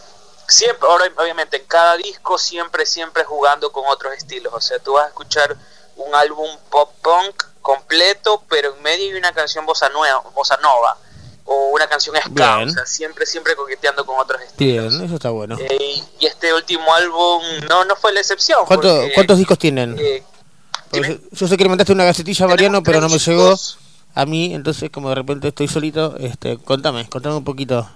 siempre, 0.49 0.87
ahora 0.87 1.05
obviamente 1.17 1.57
en 1.57 1.65
cada 1.65 1.97
disco 1.97 2.37
siempre, 2.37 2.85
siempre 2.85 3.23
jugando 3.23 3.71
con 3.71 3.85
otros 3.87 4.13
estilos. 4.13 4.53
O 4.53 4.61
sea, 4.61 4.79
tú 4.79 4.93
vas 4.93 5.05
a 5.05 5.07
escuchar 5.09 5.55
un 5.95 6.13
álbum 6.15 6.49
pop 6.69 6.91
punk 7.01 7.43
completo, 7.61 8.43
pero 8.49 8.75
en 8.75 8.81
medio 8.81 9.11
hay 9.11 9.17
una 9.17 9.31
canción 9.33 9.65
bossa 9.65 9.89
nueva, 9.89 10.21
bossa 10.33 10.57
nova 10.57 10.97
o 11.45 11.69
una 11.69 11.87
canción 11.87 12.15
ska, 12.15 12.57
Bien. 12.57 12.69
o 12.69 12.71
sea, 12.71 12.85
siempre, 12.85 13.25
siempre 13.25 13.55
coqueteando 13.55 14.05
con 14.05 14.19
otros 14.19 14.39
estilos. 14.41 14.93
Bien, 14.93 15.05
eso 15.05 15.15
está 15.15 15.31
bueno. 15.31 15.57
Eh, 15.59 16.03
y 16.19 16.25
este 16.25 16.53
último 16.53 16.93
álbum 16.93 17.41
no, 17.67 17.85
no 17.85 17.95
fue 17.95 18.13
la 18.13 18.19
excepción. 18.19 18.65
¿Cuánto- 18.67 18.87
porque, 18.87 19.13
¿Cuántos 19.13 19.37
discos 19.37 19.57
tienen? 19.57 19.97
eh, 19.99 20.23
yo, 21.31 21.47
sé 21.47 21.57
que 21.57 21.63
le 21.63 21.69
mandaste 21.69 21.93
una 21.93 22.05
gacetilla 22.05 22.45
a 22.45 22.49
Mariano, 22.49 22.83
pero 22.83 23.01
no 23.01 23.09
me 23.09 23.17
llegó 23.19 23.55
a 24.15 24.25
mí, 24.25 24.53
entonces 24.53 24.89
como 24.89 25.09
de 25.09 25.15
repente 25.15 25.47
estoy 25.49 25.67
solito, 25.67 26.15
este, 26.17 26.57
contame, 26.57 27.07
contame 27.09 27.35
un 27.35 27.43
poquito 27.43 27.89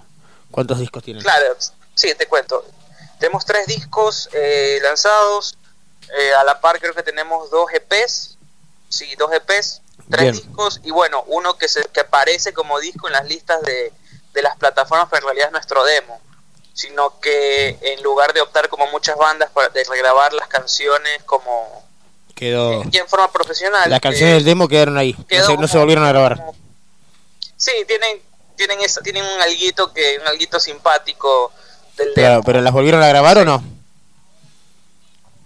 cuántos 0.50 0.78
discos 0.78 1.02
tienen. 1.02 1.22
Claro, 1.22 1.46
sí, 1.94 2.14
te 2.14 2.26
cuento. 2.26 2.64
Tenemos 3.18 3.44
tres 3.44 3.66
discos 3.66 4.28
eh, 4.32 4.78
lanzados. 4.82 5.56
eh, 6.18 6.34
a 6.34 6.44
la 6.44 6.60
par 6.60 6.78
creo 6.80 6.94
que 6.94 7.02
tenemos 7.02 7.50
dos 7.50 7.66
EPs. 7.72 8.36
Sí, 8.88 9.14
dos 9.16 9.32
EPs. 9.32 9.80
Tres 10.10 10.22
Bien. 10.22 10.34
discos 10.34 10.80
y 10.84 10.90
bueno, 10.90 11.24
uno 11.28 11.56
que, 11.56 11.66
se, 11.68 11.82
que 11.92 12.00
aparece 12.00 12.52
como 12.52 12.78
disco 12.80 13.06
en 13.06 13.14
las 13.14 13.24
listas 13.26 13.62
de, 13.62 13.92
de 14.32 14.42
las 14.42 14.56
plataformas, 14.56 15.08
pero 15.10 15.20
en 15.22 15.26
realidad 15.28 15.46
es 15.48 15.52
nuestro 15.52 15.82
demo. 15.84 16.20
Sino 16.74 17.20
que 17.20 17.78
en 17.80 18.02
lugar 18.02 18.32
de 18.34 18.40
optar 18.40 18.68
como 18.68 18.86
muchas 18.88 19.16
bandas 19.16 19.48
para 19.50 19.68
de 19.68 19.84
regrabar 19.84 20.32
las 20.34 20.48
canciones 20.48 21.22
como 21.24 21.84
Quedó. 22.34 22.82
y 22.90 22.98
en 22.98 23.08
forma 23.08 23.30
profesional. 23.32 23.88
Las 23.88 24.00
canciones 24.00 24.32
eh, 24.32 24.34
del 24.36 24.44
demo 24.44 24.66
quedaron 24.68 24.98
ahí. 24.98 25.14
No 25.16 25.24
se, 25.46 25.56
no 25.56 25.66
se 25.66 25.72
como- 25.72 25.80
volvieron 25.82 26.04
a 26.04 26.08
grabar. 26.08 26.40
Sí, 27.56 27.72
tienen 27.86 28.20
tienen 28.56 28.80
esa- 28.82 29.00
tienen 29.02 29.24
un 29.24 29.40
alguito 29.40 29.92
que 29.92 30.18
un 30.20 30.26
alguito 30.26 30.58
simpático 30.60 31.52
del 31.96 32.12
Pero, 32.14 32.42
pero 32.42 32.60
las 32.60 32.72
volvieron 32.72 33.02
a 33.02 33.08
grabar 33.08 33.38
o 33.38 33.44
no? 33.44 33.62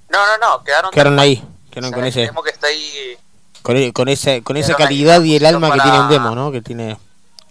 No, 0.09 0.27
no, 0.27 0.39
no, 0.39 0.65
quedaron 0.65 0.91
Quedaron 0.91 1.19
ahí. 1.19 1.43
Quedaron 1.71 1.87
o 1.87 1.89
sea, 1.89 1.97
con 1.99 2.05
ese. 2.07 2.21
demo 2.21 2.43
que 2.43 2.51
está 2.51 2.67
ahí 2.69 3.17
Con, 3.63 3.77
e- 3.77 3.93
con 3.93 4.09
esa, 4.09 4.41
con 4.43 4.57
esa 4.57 4.73
ahí, 4.73 4.79
calidad 4.79 5.23
y 5.23 5.37
el 5.37 5.47
alma 5.47 5.73
que 5.73 5.81
tiene 5.81 6.01
un 6.01 6.09
demo, 6.09 6.35
¿no? 6.35 6.51
Que 6.51 6.63
tiene, 6.63 6.99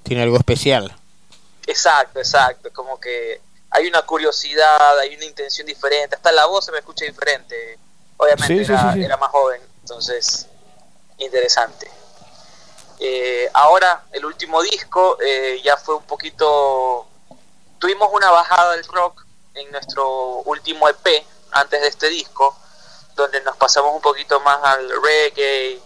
tiene 0.03 0.23
algo 0.23 0.37
especial. 0.37 0.95
Exacto, 1.65 2.19
exacto, 2.19 2.69
como 2.73 2.99
que 2.99 3.41
hay 3.69 3.87
una 3.87 4.01
curiosidad, 4.03 4.97
hay 4.99 5.15
una 5.15 5.25
intención 5.25 5.67
diferente, 5.67 6.15
hasta 6.15 6.31
la 6.31 6.45
voz 6.45 6.65
se 6.65 6.71
me 6.71 6.79
escucha 6.79 7.05
diferente. 7.05 7.77
Obviamente 8.15 8.65
sí, 8.65 8.71
era, 8.71 8.93
sí, 8.93 8.99
sí. 8.99 9.05
era 9.05 9.17
más 9.17 9.29
joven, 9.29 9.61
entonces 9.81 10.47
interesante. 11.19 11.91
Eh, 12.99 13.49
ahora, 13.53 14.03
el 14.11 14.25
último 14.25 14.61
disco 14.61 15.17
eh, 15.21 15.61
ya 15.63 15.77
fue 15.77 15.95
un 15.95 16.03
poquito... 16.03 17.06
Tuvimos 17.79 18.09
una 18.11 18.31
bajada 18.31 18.71
del 18.73 18.83
rock 18.85 19.23
en 19.53 19.71
nuestro 19.71 20.07
último 20.45 20.87
EP, 20.89 21.25
antes 21.51 21.81
de 21.81 21.87
este 21.87 22.07
disco, 22.07 22.55
donde 23.15 23.41
nos 23.41 23.55
pasamos 23.57 23.93
un 23.95 24.01
poquito 24.01 24.39
más 24.41 24.57
al 24.63 24.89
reggae, 25.01 25.79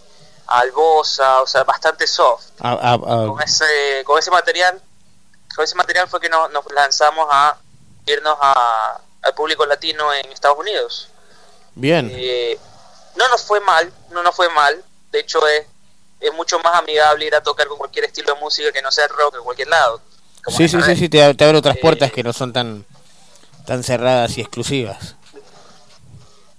al 0.47 0.71
bossa, 0.71 1.41
o 1.41 1.47
sea, 1.47 1.63
bastante 1.63 2.07
soft. 2.07 2.45
A- 2.61 2.71
a- 2.73 2.93
a- 2.93 2.97
con 3.27 3.41
ese 3.41 4.03
con 4.05 4.19
ese 4.19 4.31
material 4.31 4.81
con 5.55 5.63
ese 5.65 5.75
material 5.75 6.07
fue 6.07 6.19
que 6.21 6.29
nos, 6.29 6.49
nos 6.51 6.65
lanzamos 6.71 7.27
a 7.29 7.57
irnos 8.05 8.37
a, 8.41 8.99
al 9.21 9.33
público 9.35 9.65
latino 9.65 10.13
en 10.13 10.31
Estados 10.31 10.57
Unidos. 10.57 11.09
Bien. 11.75 12.09
Eh, 12.13 12.57
no 13.15 13.27
nos 13.29 13.43
fue 13.43 13.59
mal 13.59 13.91
no 14.09 14.23
nos 14.23 14.35
fue 14.35 14.49
mal. 14.49 14.83
De 15.11 15.19
hecho 15.19 15.45
es, 15.47 15.65
es 16.21 16.33
mucho 16.33 16.57
más 16.59 16.75
amigable 16.75 17.25
ir 17.25 17.35
a 17.35 17.43
tocar 17.43 17.67
con 17.67 17.77
cualquier 17.77 18.05
estilo 18.05 18.33
de 18.33 18.39
música 18.39 18.71
que 18.71 18.81
no 18.81 18.91
sea 18.91 19.07
rock 19.07 19.35
en 19.35 19.43
cualquier 19.43 19.67
lado 19.67 20.01
Sí, 20.47 20.67
sí, 20.67 20.81
sí, 20.81 20.95
sí, 20.95 21.09
te, 21.09 21.33
te 21.35 21.45
abre 21.45 21.57
otras 21.57 21.77
puertas 21.77 22.11
que 22.11 22.23
no 22.23 22.33
son 22.33 22.51
tan, 22.51 22.85
tan 23.65 23.83
cerradas 23.83 24.37
y 24.37 24.41
exclusivas. 24.41 25.15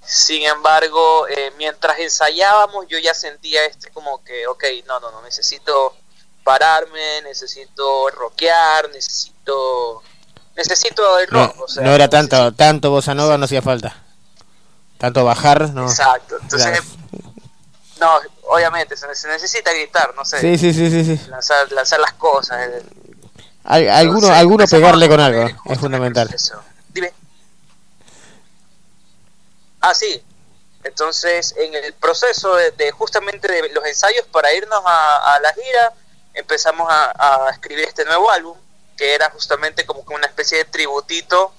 sin 0.05 0.43
embargo 0.43 1.27
eh, 1.29 1.53
mientras 1.59 1.99
ensayábamos 1.99 2.87
yo 2.89 2.99
ya 2.99 3.15
sentía 3.15 3.65
este 3.67 3.91
como 3.91 4.23
que 4.25 4.47
ok 4.47 4.65
no 4.87 5.01
no 5.01 5.11
no 5.11 5.23
necesito 5.23 5.97
pararme 6.45 7.23
necesito 7.23 8.09
rockear 8.11 8.91
necesito 8.91 10.03
necesito 10.57 11.19
el 11.19 11.29
No, 11.31 11.47
rock 11.47 11.61
o 11.63 11.69
sea, 11.69 11.83
no 11.83 11.93
era 11.95 12.09
tanto, 12.09 12.53
tanto 12.53 12.91
bossa 12.91 13.15
nova, 13.15 13.39
no 13.39 13.45
hacía 13.45 13.63
falta. 13.63 13.97
Tanto 14.99 15.25
bajar, 15.25 15.71
no. 15.71 15.89
Exacto. 15.89 16.37
Entonces, 16.41 16.81
no, 18.01 18.21
obviamente 18.49 18.97
se, 18.97 19.07
necesita 19.29 19.73
gritar, 19.73 20.15
no 20.15 20.25
sé. 20.25 20.41
Sí, 20.41 20.59
sí, 20.59 20.73
sí, 20.73 20.91
sí, 20.91 21.17
sí. 21.17 21.29
Lanzar, 21.29 21.71
lanzar 21.73 22.01
las 22.01 22.13
cosas. 22.15 22.69
Al- 23.65 23.89
alguno, 23.89 24.19
Entonces, 24.19 24.39
alguno 24.39 24.65
pegarle 24.67 25.09
con 25.09 25.21
algo, 25.21 25.49
es 25.67 25.79
fundamental. 25.79 26.29
Dime. 26.89 27.13
Ah, 29.81 29.95
sí. 29.95 30.23
Entonces, 30.85 31.55
en 31.57 31.75
el 31.75 31.93
proceso 31.95 32.55
de, 32.57 32.73
de 32.73 32.91
justamente 32.91 33.51
de 33.51 33.69
los 33.71 33.85
ensayos 33.85 34.27
para 34.33 34.53
irnos 34.53 34.83
a, 34.85 35.35
a 35.35 35.41
la 35.41 35.53
gira, 35.55 35.93
empezamos 36.35 36.89
a, 36.91 37.47
a 37.47 37.51
escribir 37.51 37.85
este 37.87 38.05
nuevo 38.05 38.31
álbum, 38.31 38.57
que 38.97 39.15
era 39.15 39.31
justamente 39.31 39.87
como 39.87 40.05
una 40.09 40.27
especie 40.27 40.59
de 40.59 40.65
tributito 40.65 41.53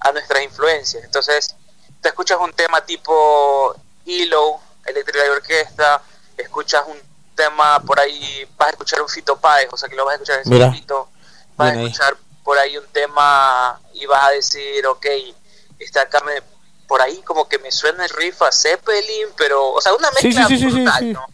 a 0.00 0.10
nuestras 0.12 0.42
influencias. 0.42 1.04
Entonces, 1.04 1.54
te 2.00 2.08
escuchas 2.08 2.38
un 2.40 2.52
tema 2.52 2.84
tipo 2.84 3.74
Hilo, 4.04 4.60
Electric 4.86 5.22
Orquesta, 5.30 6.02
escuchas 6.36 6.82
un 6.88 6.98
tema 7.36 7.80
por 7.80 7.98
ahí, 8.00 8.44
vas 8.56 8.68
a 8.68 8.70
escuchar 8.72 9.02
un 9.02 9.08
Fito 9.08 9.36
Páez, 9.36 9.68
o 9.72 9.76
sea 9.76 9.88
que 9.88 9.94
lo 9.96 10.04
vas 10.04 10.12
a 10.12 10.14
escuchar 10.16 10.40
en 10.44 10.50
Mira. 10.50 10.66
Vas 11.56 11.68
Bien 11.70 11.78
a 11.78 11.80
ahí. 11.82 11.86
escuchar 11.86 12.16
por 12.42 12.58
ahí 12.58 12.76
un 12.76 12.86
tema 12.92 13.80
y 13.94 14.06
vas 14.06 14.24
a 14.24 14.30
decir, 14.30 14.86
ok, 14.86 15.06
este 15.78 15.98
acá 15.98 16.22
me, 16.24 16.32
por 16.86 17.00
ahí 17.00 17.20
como 17.24 17.48
que 17.48 17.58
me 17.58 17.70
suena 17.70 18.04
el 18.04 18.10
riff 18.10 18.42
a 18.42 18.52
Zeppelin, 18.52 19.28
pero, 19.36 19.72
o 19.72 19.80
sea, 19.80 19.94
una 19.94 20.10
mezcla 20.10 20.46
sí, 20.46 20.58
sí, 20.58 20.64
sí, 20.64 20.70
sí, 20.70 20.76
brutal, 20.76 21.00
sí. 21.00 21.12
¿no? 21.12 21.26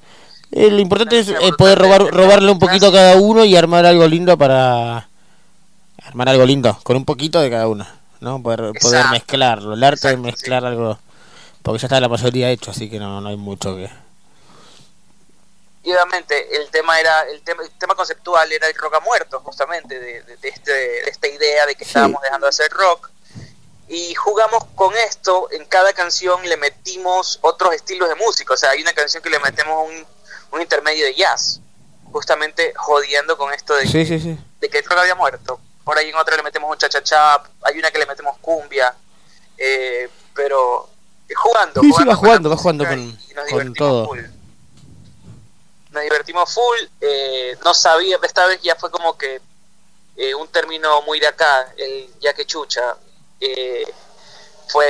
Eh, 0.53 0.71
lo 0.71 0.81
importante 0.81 1.19
es 1.19 1.29
eh, 1.29 1.53
poder 1.57 1.79
robar, 1.79 2.03
robarle 2.13 2.51
un 2.51 2.59
poquito 2.59 2.89
a 2.89 2.93
cada 2.93 3.17
uno 3.17 3.45
y 3.45 3.57
armar 3.57 3.87
algo 3.87 4.07
lindo 4.09 4.37
para 4.37 5.09
armar 6.05 6.29
algo 6.29 6.45
lindo 6.45 6.77
con 6.83 6.97
un 6.97 7.05
poquito 7.05 7.41
de 7.41 7.51
cada 7.51 7.69
uno, 7.69 7.87
¿no? 8.21 8.43
Poder, 8.43 8.73
poder 8.81 9.07
mezclarlo, 9.11 9.75
el 9.75 9.85
arte 9.85 10.09
de 10.09 10.17
mezclar 10.17 10.65
algo, 10.65 10.99
porque 11.63 11.79
ya 11.81 11.87
está 11.87 12.01
la 12.01 12.09
mayoría 12.09 12.51
hecho, 12.51 12.73
así 12.73 12.91
que 12.91 12.99
no, 12.99 13.21
no 13.21 13.29
hay 13.29 13.37
mucho 13.37 13.77
que. 13.77 13.89
Y 15.83 15.93
obviamente 15.93 16.57
el 16.57 16.69
tema 16.71 17.01
era 17.01 17.23
el 17.31 17.43
tema, 17.43 17.63
el 17.63 17.71
tema 17.79 17.95
conceptual 17.95 18.53
era 18.53 18.67
el 18.67 18.75
rock 18.75 18.95
a 18.97 19.01
muerto 19.01 19.41
justamente 19.41 19.99
de, 19.99 20.23
de- 20.23 20.37
de 20.37 20.49
este, 20.49 20.73
de 20.73 21.11
esta 21.11 21.27
idea 21.27 21.65
de 21.67 21.75
que 21.75 21.85
estábamos 21.85 22.21
dejando 22.23 22.47
de 22.47 22.51
hacer 22.51 22.71
rock. 22.73 23.11
Y 23.89 24.15
jugamos 24.15 24.65
con 24.77 24.95
esto 24.97 25.49
en 25.51 25.65
cada 25.65 25.93
canción 25.95 26.47
le 26.49 26.57
metimos 26.57 27.39
otros 27.43 27.75
estilos 27.75 28.09
de 28.09 28.15
música. 28.15 28.53
O 28.55 28.57
sea 28.57 28.71
hay 28.71 28.83
una 28.83 28.93
canción 28.93 29.23
que 29.23 29.31
le 29.31 29.39
metemos 29.41 29.89
un, 29.89 30.07
un 30.53 30.61
intermedio 30.61 31.05
de 31.07 31.15
jazz 31.15 31.61
justamente 32.13 32.73
jodiendo 32.77 33.37
con 33.39 33.53
esto 33.55 33.75
de, 33.75 33.87
Sí, 33.87 34.05
sí, 34.05 34.21
sí. 34.21 34.37
de 34.61 34.69
que 34.69 34.79
el 34.79 34.85
rock 34.85 34.99
había 34.99 35.15
muerto. 35.15 35.61
Por 35.83 35.97
ahí 35.97 36.11
en 36.11 36.17
otra 36.17 36.37
le 36.37 36.43
metemos 36.43 36.71
un 36.71 36.77
cha-cha-cha 36.77 37.43
hay 37.63 37.79
una 37.79 37.91
que 37.91 37.99
le 37.99 38.07
metemos 38.07 38.37
cumbia 38.39 38.95
eh, 39.57 40.09
pero 40.35 40.89
eh, 41.29 41.35
jugando 41.35 41.81
Sí, 41.81 41.91
sí, 41.97 42.05
va 42.05 42.15
jugando, 42.15 42.51
va 42.51 42.57
jugando 42.57 42.85
con, 42.87 42.99
y 43.01 43.35
nos 43.35 43.49
con 43.49 43.75
todo. 43.75 44.07
full 44.09 44.21
nos 45.93 46.03
divertimos 46.03 46.53
full. 46.53 46.79
eh, 47.01 47.57
no 47.65 47.75
sabía, 47.75 48.19
esta 48.23 48.47
vez 48.47 48.61
ya 48.63 48.75
fue 48.77 48.91
como 48.91 49.17
que 49.19 49.41
eh, 50.17 50.35
un 50.35 50.49
término 50.49 51.03
muy 51.03 51.19
de 51.21 51.27
acá, 51.27 51.73
el 51.77 52.09
ya 52.21 52.33
que 52.35 52.45
chucha. 52.47 52.97
eh, 53.41 53.85
fue, 54.69 54.87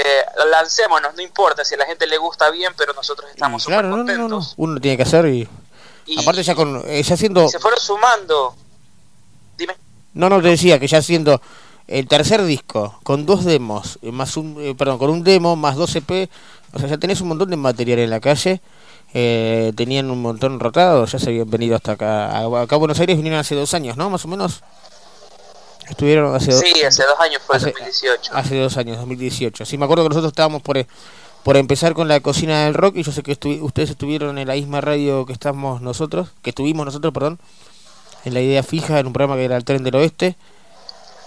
lancémonos, 0.50 1.14
no 1.14 1.22
importa 1.22 1.64
si 1.64 1.74
a 1.74 1.78
la 1.78 1.86
gente 1.86 2.06
le 2.06 2.18
gusta 2.18 2.50
bien, 2.50 2.72
pero 2.76 2.92
nosotros 2.92 3.30
estamos 3.30 3.62
súper 3.62 3.76
Claro, 3.78 3.88
no, 3.88 3.96
no, 3.96 4.02
no, 4.04 4.12
contentos. 4.28 4.54
no. 4.58 4.64
Uno 4.64 4.80
tiene 4.80 4.96
que 4.98 5.04
hacer 5.04 5.26
y. 5.26 5.48
Aparte, 6.18 6.42
ya 6.42 6.54
con. 6.54 6.82
eh, 6.86 7.02
ya 7.02 7.16
siendo. 7.16 7.48
Se 7.48 7.58
fueron 7.58 7.80
sumando. 7.80 8.54
Dime. 9.56 9.74
No, 10.12 10.28
no, 10.28 10.42
te 10.42 10.48
decía 10.48 10.78
que 10.78 10.86
ya 10.86 11.00
siendo 11.00 11.40
el 11.86 12.06
tercer 12.08 12.42
disco, 12.44 12.98
con 13.04 13.24
dos 13.24 13.44
demos, 13.46 13.98
eh, 14.02 14.12
más 14.12 14.36
un, 14.36 14.76
perdón, 14.76 14.98
con 14.98 15.08
un 15.10 15.24
demo, 15.24 15.56
más 15.56 15.76
dos 15.76 15.94
EP, 15.96 16.28
o 16.74 16.78
sea, 16.78 16.88
ya 16.88 16.98
tenés 16.98 17.20
un 17.22 17.28
montón 17.28 17.48
de 17.48 17.56
material 17.56 18.00
en 18.00 18.10
la 18.10 18.20
calle, 18.20 18.60
eh, 19.14 19.72
tenían 19.76 20.10
un 20.10 20.22
montón 20.22 20.60
rotado, 20.60 21.04
ya 21.06 21.18
se 21.18 21.30
habían 21.30 21.50
venido 21.50 21.76
hasta 21.76 21.92
acá, 21.92 22.26
a- 22.36 22.62
acá 22.62 22.76
a 22.76 22.78
Buenos 22.78 22.98
Aires 23.00 23.16
vinieron 23.16 23.40
hace 23.40 23.54
dos 23.54 23.74
años, 23.74 23.96
¿no? 23.96 24.08
Más 24.10 24.24
o 24.24 24.28
menos. 24.28 24.62
Estuvieron 25.88 26.34
hace 26.34 26.52
dos 26.52 26.60
Sí, 26.60 26.82
hace 26.84 27.02
dos 27.02 27.18
años 27.18 27.42
fue 27.44 27.56
hace- 27.56 27.66
2018. 27.72 28.32
Hace 28.34 28.58
dos 28.60 28.76
años, 28.76 28.96
2018. 28.98 29.64
Sí, 29.64 29.76
me 29.76 29.84
acuerdo 29.84 30.04
que 30.04 30.10
nosotros 30.10 30.30
estábamos 30.30 30.62
por, 30.62 30.86
por 31.42 31.56
empezar 31.56 31.94
con 31.94 32.06
la 32.06 32.20
cocina 32.20 32.64
del 32.66 32.74
rock 32.74 32.96
y 32.96 33.02
yo 33.02 33.10
sé 33.10 33.22
que 33.24 33.32
estu- 33.38 33.60
ustedes 33.62 33.90
estuvieron 33.90 34.38
en 34.38 34.46
la 34.46 34.54
misma 34.54 34.80
radio 34.80 35.26
que 35.26 35.32
estamos 35.32 35.80
nosotros, 35.80 36.28
que 36.42 36.50
estuvimos 36.50 36.86
nosotros, 36.86 37.12
perdón, 37.12 37.40
en 38.24 38.34
la 38.34 38.40
idea 38.40 38.62
fija, 38.62 39.00
en 39.00 39.08
un 39.08 39.12
programa 39.12 39.36
que 39.36 39.46
era 39.46 39.56
el 39.56 39.64
Tren 39.64 39.82
del 39.82 39.96
Oeste, 39.96 40.36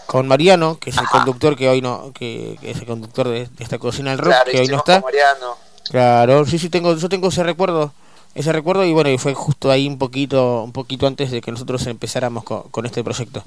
con 0.05 0.27
Mariano, 0.27 0.77
que 0.79 0.91
es 0.91 0.97
el 0.97 1.07
conductor 1.07 1.57
que 1.57 1.67
hoy 1.67 1.81
no, 1.81 2.11
que, 2.13 2.57
que 2.61 2.71
es 2.71 2.77
el 2.77 2.85
conductor 2.85 3.27
de, 3.27 3.47
de 3.47 3.63
esta 3.63 3.79
cocina 3.79 4.11
del 4.11 4.19
rock, 4.19 4.29
Claro, 4.33 4.51
que 4.51 4.59
hoy 4.61 4.67
no 4.67 4.77
está. 4.77 5.01
con 5.01 5.09
Mariano. 5.11 5.57
Claro, 5.89 6.45
sí, 6.45 6.57
sí, 6.57 6.69
tengo, 6.69 6.95
yo 6.95 7.09
tengo 7.09 7.27
ese 7.27 7.43
recuerdo, 7.43 7.91
ese 8.35 8.51
recuerdo 8.51 8.83
y 8.85 8.93
bueno, 8.93 9.09
y 9.09 9.17
fue 9.17 9.33
justo 9.33 9.69
ahí 9.69 9.87
un 9.87 9.97
poquito, 9.97 10.63
un 10.63 10.71
poquito 10.71 11.05
antes 11.07 11.29
de 11.29 11.41
que 11.41 11.51
nosotros 11.51 11.85
empezáramos 11.87 12.43
con, 12.43 12.63
con 12.69 12.85
este 12.85 13.03
proyecto. 13.03 13.43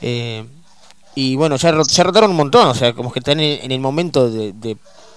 Eh, 0.00 0.44
y 1.14 1.36
bueno, 1.36 1.56
ya, 1.56 1.74
ya 1.82 2.02
rotaron 2.04 2.30
un 2.32 2.36
montón, 2.36 2.68
o 2.68 2.74
sea, 2.74 2.92
como 2.92 3.12
que 3.12 3.20
están 3.20 3.40
en, 3.40 3.64
en 3.64 3.72
el 3.72 3.80
momento 3.80 4.30
de, 4.30 4.52
de- 4.52 4.76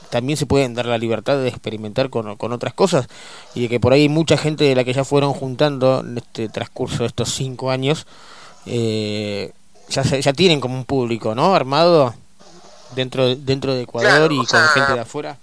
también 0.10 0.38
se 0.38 0.46
pueden 0.46 0.74
dar 0.74 0.86
la 0.86 0.98
libertad 0.98 1.38
de 1.38 1.50
experimentar 1.50 2.10
con, 2.10 2.38
con 2.38 2.54
otras 2.54 2.74
cosas 2.74 3.08
y 3.54 3.64
de 3.64 3.70
que 3.70 3.80
por 3.82 3.92
ahí 3.92 4.04
hay 4.04 4.10
mucha 4.10 4.38
gente 4.38 4.64
de 4.64 4.74
la 4.76 4.86
que 4.86 4.94
ya 4.94 5.04
fueron 5.04 5.34
juntando 5.34 6.00
en 6.00 6.18
este 6.18 6.48
transcurso 6.48 7.00
de 7.00 7.08
estos 7.08 7.30
cinco 7.34 7.72
años, 7.72 8.06
eh, 8.66 9.52
ya, 9.90 10.04
ya 10.04 10.34
tienen 10.34 10.62
como 10.62 10.76
un 10.76 10.86
público, 10.86 11.36
¿no? 11.36 11.56
Armado 11.56 12.14
dentro, 12.96 13.26
de- 13.26 13.36
dentro 13.38 13.74
de 13.74 13.82
Ecuador 13.82 14.10
Claro, 14.10 14.34
y 14.34 14.38
con 14.38 14.48
sea, 14.48 14.68
gente 14.70 14.94
de 14.94 15.00
afuera. 15.00 15.38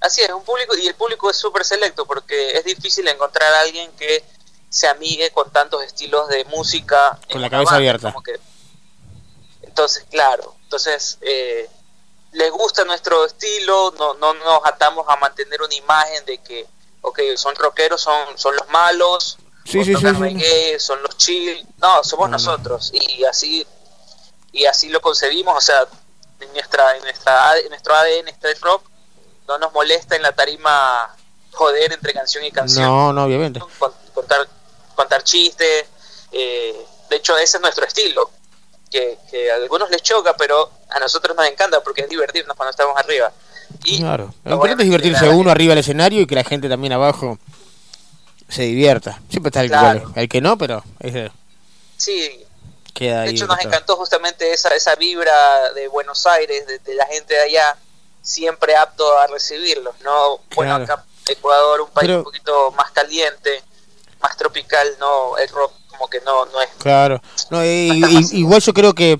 Así 0.00 0.20
es, 0.20 0.30
un 0.30 0.44
público 0.44 0.76
y 0.76 0.86
el 0.86 0.94
público 0.94 1.30
es 1.30 1.36
súper 1.36 1.64
selecto 1.64 2.06
porque 2.06 2.52
es 2.52 2.64
difícil 2.64 3.06
encontrar 3.08 3.52
a 3.54 3.60
alguien 3.60 3.90
que 3.92 4.24
se 4.68 4.86
amigue 4.88 5.30
con 5.30 5.50
tantos 5.50 5.82
estilos 5.82 6.28
de 6.28 6.44
música. 6.46 7.18
Con 7.32 7.40
la 7.40 7.48
cabeza 7.50 7.70
banda, 7.72 7.76
abierta. 7.76 8.12
como 8.12 8.22
que- 8.22 8.38
Entonces, 9.62 10.04
claro, 10.10 10.54
entonces 10.64 11.18
eh, 11.22 11.68
les 12.32 12.50
gusta 12.50 12.84
nuestro 12.84 13.24
estilo, 13.24 13.94
no, 13.98 14.14
no 14.14 14.34
nos 14.34 14.60
atamos 14.64 15.06
a 15.08 15.16
mantener 15.16 15.60
una 15.62 15.74
imagen 15.74 16.24
de 16.26 16.38
que, 16.38 16.66
ok, 17.02 17.20
son 17.36 17.54
rockeros, 17.56 18.00
son, 18.00 18.36
son 18.38 18.54
los 18.56 18.68
malos, 18.68 19.38
Sí, 19.64 19.84
sí, 19.84 19.94
reggae, 20.36 20.78
son 20.78 21.02
los 21.02 21.16
chill, 21.16 21.66
no, 21.78 22.04
somos 22.04 22.28
nosotros 22.30 22.90
y 22.92 23.24
así 23.24 23.66
y 24.52 24.64
así 24.64 24.88
lo 24.90 25.00
concebimos, 25.00 25.56
o 25.56 25.60
sea, 25.60 25.86
en 26.40 26.52
nuestra 26.52 26.96
en 26.96 27.02
nuestra 27.02 27.58
en 27.58 27.68
nuestro 27.70 27.94
ADN 27.94 28.28
está 28.28 28.48
el 28.48 28.60
rock, 28.60 28.82
molesta 29.86 30.16
en 30.16 30.22
la 30.22 30.32
tarima 30.32 31.14
joder 31.52 31.92
entre 31.92 32.12
canción 32.12 32.44
y 32.44 32.50
canción, 32.50 32.84
No, 32.84 33.12
no, 33.12 33.24
obviamente. 33.24 33.60
con- 33.78 33.92
contar 34.12 34.46
contar 34.94 35.22
chistes, 35.22 35.84
eh, 36.32 36.74
de 37.10 37.16
hecho 37.16 37.36
ese 37.36 37.58
es 37.58 37.60
nuestro 37.60 37.84
estilo, 37.84 38.30
que, 38.90 39.18
que 39.30 39.50
a 39.52 39.56
algunos 39.56 39.90
les 39.90 40.02
choca, 40.02 40.34
pero 40.36 40.70
a 40.90 40.98
nosotros 40.98 41.36
nos 41.36 41.46
encanta 41.46 41.82
porque 41.82 42.00
es 42.02 42.08
divertirnos 42.08 42.56
cuando 42.56 42.70
estamos 42.70 42.96
arriba. 42.96 43.30
Claro. 43.98 44.34
Lo 44.44 44.54
importante 44.54 44.82
es 44.82 44.88
divertirse 44.88 45.28
uno 45.28 45.50
arriba 45.50 45.70
del 45.70 45.80
escenario 45.80 46.20
y 46.22 46.26
que 46.26 46.34
la 46.34 46.44
gente 46.44 46.68
también 46.68 46.92
abajo 46.94 47.38
se 48.48 48.62
divierta. 48.62 49.20
Siempre 49.28 49.48
está 49.50 49.60
el, 49.60 49.68
Claro. 49.68 50.12
que, 50.14 50.20
el 50.20 50.28
que 50.28 50.40
no, 50.40 50.56
pero 50.56 50.82
ese 51.00 51.30
Sí, 51.98 52.44
queda 52.94 53.22
De 53.22 53.28
ahí. 53.28 53.34
hecho, 53.34 53.46
nos 53.46 53.60
encantó 53.62 53.96
justamente 53.96 54.50
esa, 54.52 54.70
esa 54.70 54.94
vibra 54.94 55.72
de 55.74 55.88
Buenos 55.88 56.26
Aires, 56.26 56.66
de, 56.66 56.78
de 56.78 56.94
la 56.94 57.06
gente 57.06 57.34
de 57.34 57.40
allá, 57.40 57.76
siempre 58.26 58.74
apto 58.76 59.04
a 59.18 59.26
recibirlos, 59.28 59.94
¿no? 60.04 60.40
Bueno, 60.54 60.76
Claro. 60.76 60.84
acá 60.84 61.04
Ecuador, 61.28 61.80
un 61.82 61.90
país 61.90 62.06
Pero- 62.08 62.18
un 62.18 62.24
poquito 62.24 62.70
más 62.72 62.90
caliente, 62.90 63.62
más 64.20 64.36
tropical, 64.36 64.86
no, 64.98 65.36
el 65.38 65.48
rock 65.48 65.72
como 65.90 66.08
que 66.08 66.20
no, 66.26 66.44
no 66.46 66.60
es... 66.60 66.68
Claro. 66.78 67.20
No, 67.50 67.64
y- 67.64 67.68
y- 68.04 68.38
igual 68.38 68.60
yo 68.60 68.72
creo 68.74 68.94
que, 68.94 69.18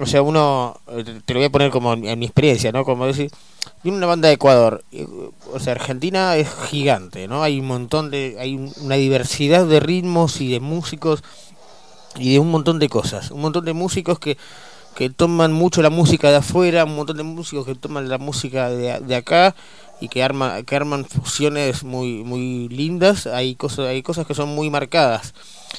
o 0.00 0.06
sea, 0.06 0.22
uno, 0.22 0.80
eh, 0.88 1.20
te 1.24 1.34
lo 1.34 1.40
voy 1.40 1.46
a 1.46 1.50
poner 1.50 1.70
como 1.70 1.92
en, 1.92 2.06
en 2.06 2.18
mi 2.18 2.26
experiencia, 2.26 2.70
¿no? 2.72 2.84
Como 2.84 3.06
decir, 3.06 3.30
viene 3.82 3.98
una 3.98 4.06
banda 4.06 4.28
de 4.28 4.34
Ecuador, 4.34 4.84
eh, 4.92 5.06
o 5.52 5.58
sea, 5.60 5.72
Argentina 5.72 6.36
es 6.36 6.48
gigante, 6.68 7.26
¿no? 7.28 7.42
Hay 7.42 7.58
un 7.60 7.66
montón 7.66 8.10
de, 8.10 8.36
hay 8.38 8.54
un- 8.54 8.72
una 8.80 8.94
diversidad 8.94 9.64
de 9.66 9.80
ritmos 9.80 10.40
y 10.40 10.50
de 10.52 10.60
músicos 10.60 11.22
y 12.16 12.32
de 12.32 12.38
un 12.38 12.50
montón 12.50 12.78
de 12.78 12.88
cosas, 12.88 13.30
un 13.30 13.40
montón 13.42 13.64
de 13.64 13.72
músicos 13.74 14.18
que 14.18 14.38
que 14.98 15.10
toman 15.10 15.52
mucho 15.52 15.80
la 15.80 15.90
música 15.90 16.28
de 16.28 16.38
afuera, 16.38 16.84
un 16.84 16.96
montón 16.96 17.16
de 17.16 17.22
músicos 17.22 17.64
que 17.64 17.76
toman 17.76 18.08
la 18.08 18.18
música 18.18 18.68
de, 18.68 18.98
de 18.98 19.14
acá 19.14 19.54
y 20.00 20.08
que 20.08 20.24
arman 20.24 20.64
que 20.64 20.74
arman 20.74 21.04
fusiones 21.04 21.84
muy 21.84 22.24
muy 22.24 22.68
lindas, 22.68 23.28
hay 23.28 23.54
cosas 23.54 23.86
hay 23.86 24.02
cosas 24.02 24.26
que 24.26 24.34
son 24.34 24.48
muy 24.48 24.70
marcadas. 24.70 25.34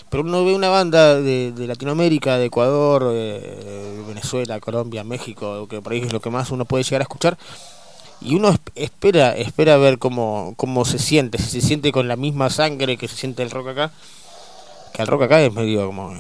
Pero 0.10 0.24
uno 0.24 0.46
ve 0.46 0.56
una 0.56 0.70
banda 0.70 1.20
de, 1.20 1.52
de 1.52 1.68
Latinoamérica, 1.68 2.38
de 2.38 2.46
Ecuador, 2.46 3.12
eh, 3.14 4.02
Venezuela, 4.08 4.62
Colombia, 4.62 5.04
México, 5.04 5.68
que 5.68 5.82
por 5.82 5.92
ahí 5.92 6.00
es 6.00 6.14
lo 6.14 6.22
que 6.22 6.30
más 6.30 6.52
uno 6.52 6.64
puede 6.64 6.86
llegar 6.86 7.02
a 7.02 7.08
escuchar 7.10 7.38
y 8.22 8.36
uno 8.36 8.54
esp- 8.54 8.72
espera 8.76 9.36
espera 9.36 9.76
ver 9.76 9.98
cómo 10.00 10.54
cómo 10.56 10.86
se 10.86 10.98
siente, 10.98 11.38
si 11.40 11.50
se 11.60 11.62
siente 11.68 11.92
con 11.92 12.08
la 12.08 12.16
misma 12.16 12.50
sangre 12.50 12.96
que 12.96 13.10
se 13.10 13.18
siente 13.18 13.44
el 13.44 13.52
rock 13.52 13.68
acá, 13.70 13.92
que 14.94 15.02
el 15.02 15.08
rock 15.10 15.24
acá 15.24 15.42
es 15.42 15.52
medio 15.54 15.86
como 15.88 16.14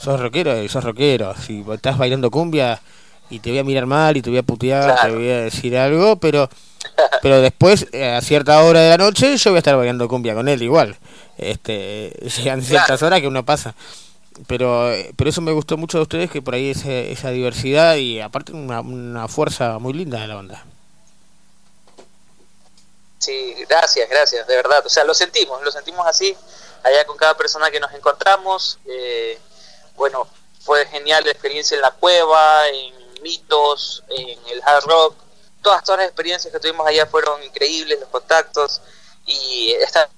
sos 0.00 0.20
rockero 0.20 0.62
y 0.62 0.68
sos 0.68 0.82
rockero. 0.84 1.34
Si 1.36 1.64
estás 1.72 1.98
bailando 1.98 2.30
cumbia 2.30 2.80
y 3.28 3.38
te 3.40 3.50
voy 3.50 3.58
a 3.60 3.64
mirar 3.64 3.86
mal 3.86 4.16
y 4.16 4.22
te 4.22 4.30
voy 4.30 4.38
a 4.38 4.42
putear, 4.42 5.00
te 5.02 5.10
voy 5.14 5.28
a 5.30 5.40
decir 5.42 5.76
algo, 5.76 6.16
pero 6.16 6.48
pero 7.22 7.40
después 7.40 7.86
eh, 7.92 8.10
a 8.12 8.20
cierta 8.22 8.62
hora 8.62 8.80
de 8.80 8.90
la 8.90 8.96
noche 8.96 9.36
yo 9.36 9.50
voy 9.50 9.56
a 9.56 9.60
estar 9.60 9.76
bailando 9.76 10.08
cumbia 10.08 10.34
con 10.34 10.48
él 10.48 10.62
igual. 10.62 10.96
Este, 11.38 12.10
llegan 12.38 12.62
ciertas 12.62 13.02
horas 13.02 13.20
que 13.20 13.28
uno 13.28 13.44
pasa. 13.44 13.74
Pero 14.46 14.90
eh, 14.92 15.12
pero 15.16 15.28
eso 15.28 15.42
me 15.42 15.52
gustó 15.52 15.76
mucho 15.76 15.98
de 15.98 16.02
ustedes 16.02 16.30
que 16.30 16.40
por 16.40 16.54
ahí 16.54 16.70
ese- 16.70 17.12
esa 17.12 17.30
diversidad 17.30 17.96
y 17.96 18.20
aparte 18.20 18.52
una, 18.52 18.80
una 18.80 19.28
fuerza 19.28 19.78
muy 19.78 19.92
linda 19.92 20.20
de 20.20 20.28
la 20.28 20.34
banda. 20.36 20.64
Sí, 23.18 23.54
gracias, 23.68 24.08
gracias, 24.08 24.46
de 24.46 24.56
verdad. 24.56 24.82
O 24.86 24.88
sea, 24.88 25.04
lo 25.04 25.12
sentimos, 25.12 25.62
lo 25.62 25.70
sentimos 25.70 26.06
así, 26.06 26.34
allá 26.82 27.04
con 27.04 27.16
cada 27.18 27.36
persona 27.36 27.70
que 27.70 27.78
nos 27.80 27.92
encontramos. 27.92 28.78
eh, 28.86 29.38
bueno, 30.00 30.26
fue 30.60 30.86
genial 30.86 31.24
la 31.24 31.30
experiencia 31.30 31.74
en 31.74 31.82
la 31.82 31.90
cueva, 31.90 32.66
en 32.68 33.22
mitos, 33.22 34.02
en 34.08 34.38
el 34.50 34.62
hard 34.64 34.84
rock. 34.84 35.14
Todas, 35.62 35.84
todas 35.84 36.00
las 36.00 36.08
experiencias 36.08 36.50
que 36.50 36.58
tuvimos 36.58 36.86
allá 36.86 37.04
fueron 37.04 37.42
increíbles, 37.42 38.00
los 38.00 38.08
contactos. 38.08 38.80
Y 39.26 39.72
esta, 39.72 40.08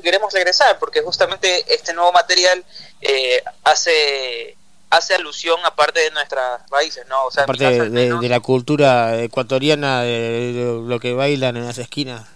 queremos 0.00 0.32
regresar 0.32 0.78
porque 0.78 1.02
justamente 1.02 1.64
este 1.74 1.92
nuevo 1.92 2.12
material 2.12 2.64
eh, 3.00 3.42
hace 3.64 4.56
hace 4.88 5.16
alusión 5.16 5.58
a 5.64 5.74
parte 5.74 5.98
de 5.98 6.12
nuestras 6.12 6.62
raíces, 6.70 7.04
¿no? 7.08 7.24
O 7.24 7.30
sea, 7.32 7.42
Aparte 7.42 7.64
de, 7.64 7.90
menos, 7.90 8.20
de 8.20 8.28
la 8.28 8.38
cultura 8.38 9.20
ecuatoriana, 9.20 10.02
de, 10.02 10.52
de 10.52 10.82
lo 10.86 11.00
que 11.00 11.12
bailan 11.12 11.56
en 11.56 11.66
las 11.66 11.78
esquinas. 11.78 12.28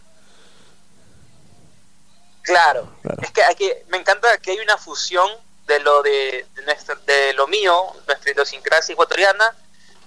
Claro, 2.42 2.92
es 3.22 3.30
que, 3.30 3.44
hay 3.44 3.54
que 3.54 3.84
me 3.88 3.98
encanta 3.98 4.36
que 4.38 4.50
hay 4.50 4.58
una 4.58 4.76
fusión 4.76 5.30
de 5.70 5.80
lo 5.80 6.02
de, 6.02 6.46
de 6.54 6.62
nuestro, 6.62 6.96
de 7.06 7.32
lo 7.34 7.46
mío, 7.46 7.74
nuestra 8.06 8.32
idiosincrasia 8.32 8.92
ecuatoriana, 8.92 9.54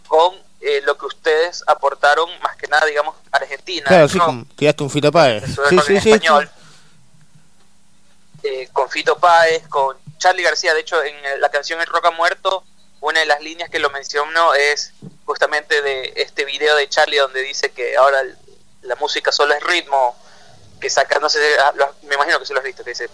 con 0.08 0.36
eh, 0.60 0.82
lo 0.86 0.98
que 0.98 1.06
ustedes 1.06 1.64
aportaron, 1.68 2.30
más 2.42 2.56
que 2.58 2.68
nada, 2.68 2.86
digamos, 2.86 3.16
Argentina, 3.32 3.88
Claro, 3.88 4.10
sí, 4.10 4.20
tiraste 4.56 4.84
un 4.84 4.90
fito 4.90 5.12
Páez. 5.12 5.44
Sí, 5.70 5.80
sí, 5.88 6.00
sí. 6.02 6.12
español, 6.12 6.50
eh, 8.44 8.68
con 8.74 8.90
Fito 8.90 9.18
Páez, 9.18 9.66
con 9.70 9.98
Charlie 10.18 10.44
García. 10.44 10.74
De 10.74 10.82
hecho, 10.82 11.02
en 11.02 11.16
eh, 11.16 11.38
la 11.40 11.50
canción 11.50 11.80
El 11.80 11.88
Rock 11.88 12.08
ha 12.08 12.12
Muerto, 12.12 12.66
una 13.00 13.22
de 13.22 13.26
las 13.26 13.42
líneas 13.42 13.70
que 13.70 13.80
lo 13.80 13.90
menciono 13.90 14.54
es 14.54 14.92
justamente 15.26 15.82
de 15.82 16.14
este 16.18 16.44
video 16.44 16.76
de 16.76 16.90
Charlie 16.90 17.18
donde 17.18 17.42
dice 17.42 17.72
que 17.72 17.96
ahora 17.96 18.22
la 18.82 18.96
música 18.96 19.32
solo 19.32 19.54
es 19.54 19.64
ritmo, 19.64 20.18
que 20.82 20.90
saca, 20.90 21.20
no 21.20 21.30
sé, 21.30 21.40
ah, 21.60 21.74
me 22.04 22.16
imagino 22.16 22.38
que 22.40 22.46
se 22.46 22.54
lo 22.54 22.60
has 22.60 22.66
visto, 22.66 22.84
que 22.84 22.90
dice, 22.92 23.10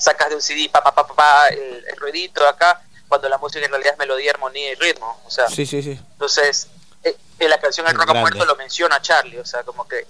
sacas 0.00 0.30
de 0.30 0.34
un 0.36 0.42
CD, 0.42 0.68
pa, 0.70 0.82
pa, 0.82 0.92
pa, 0.94 1.06
pa, 1.06 1.14
pa, 1.14 1.48
el, 1.48 1.84
el 1.86 1.96
ruidito 1.96 2.46
acá, 2.48 2.82
cuando 3.06 3.28
la 3.28 3.38
música 3.38 3.64
en 3.64 3.70
realidad 3.70 3.92
es 3.92 3.98
melodía, 3.98 4.30
armonía 4.32 4.72
y 4.72 4.74
ritmo. 4.76 5.20
O 5.26 5.30
sea, 5.30 5.48
Sí, 5.48 5.66
sí, 5.66 5.82
sí. 5.82 6.00
entonces, 6.12 6.68
eh, 7.04 7.16
en 7.38 7.50
la 7.50 7.60
canción 7.60 7.86
El 7.86 7.94
Rock 7.94 8.04
Grande. 8.06 8.20
Muerto 8.22 8.44
lo 8.46 8.56
menciona 8.56 9.00
Charlie, 9.02 9.38
o 9.38 9.44
sea, 9.46 9.62
como 9.62 9.86
que. 9.86 10.06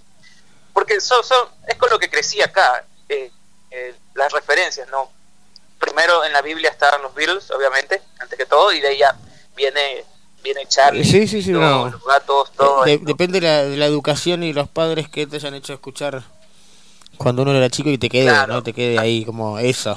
Porque 0.73 1.01
son, 1.01 1.25
son, 1.25 1.49
es 1.67 1.77
con 1.77 1.91
lo 1.91 1.99
que 1.99 2.09
crecí 2.09 2.41
acá, 2.41 2.85
eh, 3.09 3.31
eh, 3.73 3.95
las 4.15 4.33
referencias, 4.33 4.89
¿no? 4.89 5.11
Primero 5.79 6.25
en 6.25 6.33
la 6.33 6.43
Biblia 6.43 6.71
estaban 6.71 7.03
los 7.03 7.15
Beatles, 7.15 7.51
obviamente, 7.51 8.01
antes 8.19 8.39
que 8.39 8.47
todo, 8.47 8.71
y 8.73 8.81
de 8.81 8.89
ahí 8.89 8.99
ya 8.99 9.17
viene, 9.57 10.05
viene 10.43 10.67
Charlie, 10.67 11.05
Sí, 11.05 11.27
sí, 11.27 11.43
sí, 11.43 11.51
los, 11.53 11.61
no. 11.63 11.89
los 11.91 12.05
gatos, 12.05 12.53
todo. 12.53 12.85
De- 12.85 12.99
depende 12.99 13.41
de 13.41 13.47
la, 13.47 13.63
de 13.65 13.77
la 13.77 13.87
educación 13.87 14.43
y 14.45 14.53
los 14.53 14.69
padres 14.69 15.09
que 15.09 15.27
te 15.27 15.37
hayan 15.37 15.55
hecho 15.55 15.73
escuchar 15.73 16.23
cuando 17.23 17.43
uno 17.43 17.53
era 17.53 17.69
chico 17.69 17.91
y 17.91 17.99
te 17.99 18.09
quede, 18.09 18.33
¿no? 18.49 18.63
Te 18.63 18.73
quede 18.73 18.99
ahí 18.99 19.27
como 19.27 19.59
eso. 19.59 19.95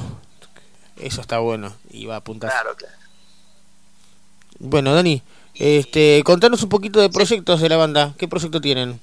Eso 0.97 1.21
está 1.21 1.39
bueno 1.39 1.71
y 1.89 2.05
va 2.05 2.15
a 2.15 2.17
apuntar. 2.17 2.51
Claro, 2.51 2.75
claro. 2.75 2.93
Bueno, 4.59 4.93
Dani, 4.93 5.21
este, 5.55 6.21
contanos 6.25 6.63
un 6.63 6.69
poquito 6.69 6.99
de 6.99 7.09
proyectos 7.09 7.61
de 7.61 7.69
la 7.69 7.77
banda. 7.77 8.13
¿Qué 8.17 8.27
proyecto 8.27 8.59
tienen? 8.59 8.99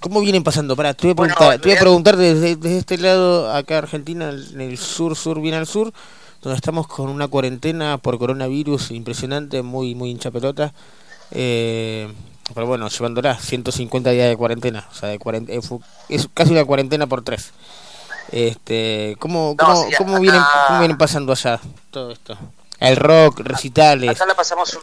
¿Cómo 0.00 0.20
vienen 0.20 0.44
pasando? 0.44 0.76
Pará, 0.76 0.92
te 0.92 1.06
voy 1.06 1.12
a 1.12 1.14
Bueno, 1.14 1.34
preguntar, 1.34 1.60
te 1.62 1.68
voy 1.70 1.76
a 1.78 1.80
preguntar 1.80 2.16
desde, 2.18 2.56
desde 2.56 2.76
este 2.76 2.98
lado, 2.98 3.50
acá 3.50 3.78
Argentina, 3.78 4.28
en 4.28 4.60
el 4.60 4.76
sur, 4.76 5.16
sur, 5.16 5.40
bien 5.40 5.54
al 5.54 5.66
sur, 5.66 5.94
donde 6.42 6.56
estamos 6.56 6.86
con 6.86 7.08
una 7.08 7.26
cuarentena 7.26 7.96
por 7.96 8.18
coronavirus 8.18 8.90
impresionante, 8.90 9.62
muy, 9.62 9.94
muy 9.94 10.10
hincha 10.10 10.30
pelota. 10.30 10.74
Eh, 11.30 12.06
pero 12.54 12.66
bueno, 12.66 12.88
llevándola 12.88 13.38
150 13.38 14.10
días 14.10 14.28
de 14.28 14.36
cuarentena, 14.36 14.88
o 14.90 14.94
sea, 14.94 15.08
de 15.08 15.18
cuarent- 15.18 15.48
eh, 15.48 15.60
es 16.08 16.28
casi 16.34 16.52
una 16.52 16.64
cuarentena 16.64 17.06
por 17.06 17.22
tres. 17.24 17.50
Este, 18.32 19.16
¿cómo, 19.20 19.54
No, 19.58 19.64
cómo, 19.66 19.84
sí, 19.88 19.94
cómo 19.96 20.12
acá- 20.14 20.20
vienen, 20.20 20.42
cómo 20.66 20.78
vienen 20.80 20.98
pasando 20.98 21.32
allá 21.32 21.60
todo 21.90 22.10
esto? 22.10 22.36
El 22.80 22.96
rock, 22.96 23.40
recitales 23.40 24.10
Acá 24.10 24.26
la 24.26 24.34
pasamos 24.34 24.78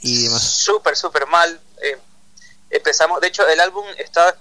y 0.00 0.24
demás. 0.24 0.42
súper, 0.42 0.96
súper 0.96 1.26
mal. 1.26 1.60
eh, 1.82 1.98
empezamos, 2.70 3.20
de 3.20 3.28
hecho, 3.28 3.46
el 3.46 3.60
álbum 3.60 3.84
está 3.98 4.36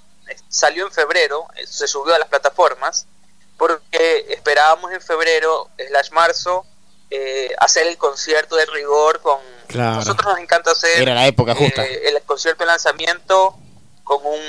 salió 0.50 0.86
en 0.86 0.92
febrero, 0.92 1.46
eh, 1.56 1.66
se 1.68 1.88
subió 1.88 2.14
a 2.16 2.20
las 2.20 2.28
plataformas, 2.28 3.06
porque 3.58 4.26
esperábamos 4.30 4.92
en 4.92 5.02
febrero, 5.02 5.70
slash 5.90 6.12
marzo, 6.12 6.66
eh, 7.10 7.50
hacer 7.60 7.88
el 7.88 7.98
concierto 7.98 8.56
de 8.58 8.66
rigor 8.66 9.22
con... 9.22 9.40
Claro. 9.68 9.96
Nosotros 9.98 10.26
nos 10.34 10.40
encanta 10.40 10.72
hacer 10.72 11.02
Era 11.02 11.14
la 11.14 11.28
época 11.28 11.54
justa. 11.56 11.86
eh, 11.86 12.10
el 12.10 12.22
concierto 12.24 12.64
de 12.64 12.68
lanzamiento 12.68 13.56
con 14.04 14.26
un 14.26 14.40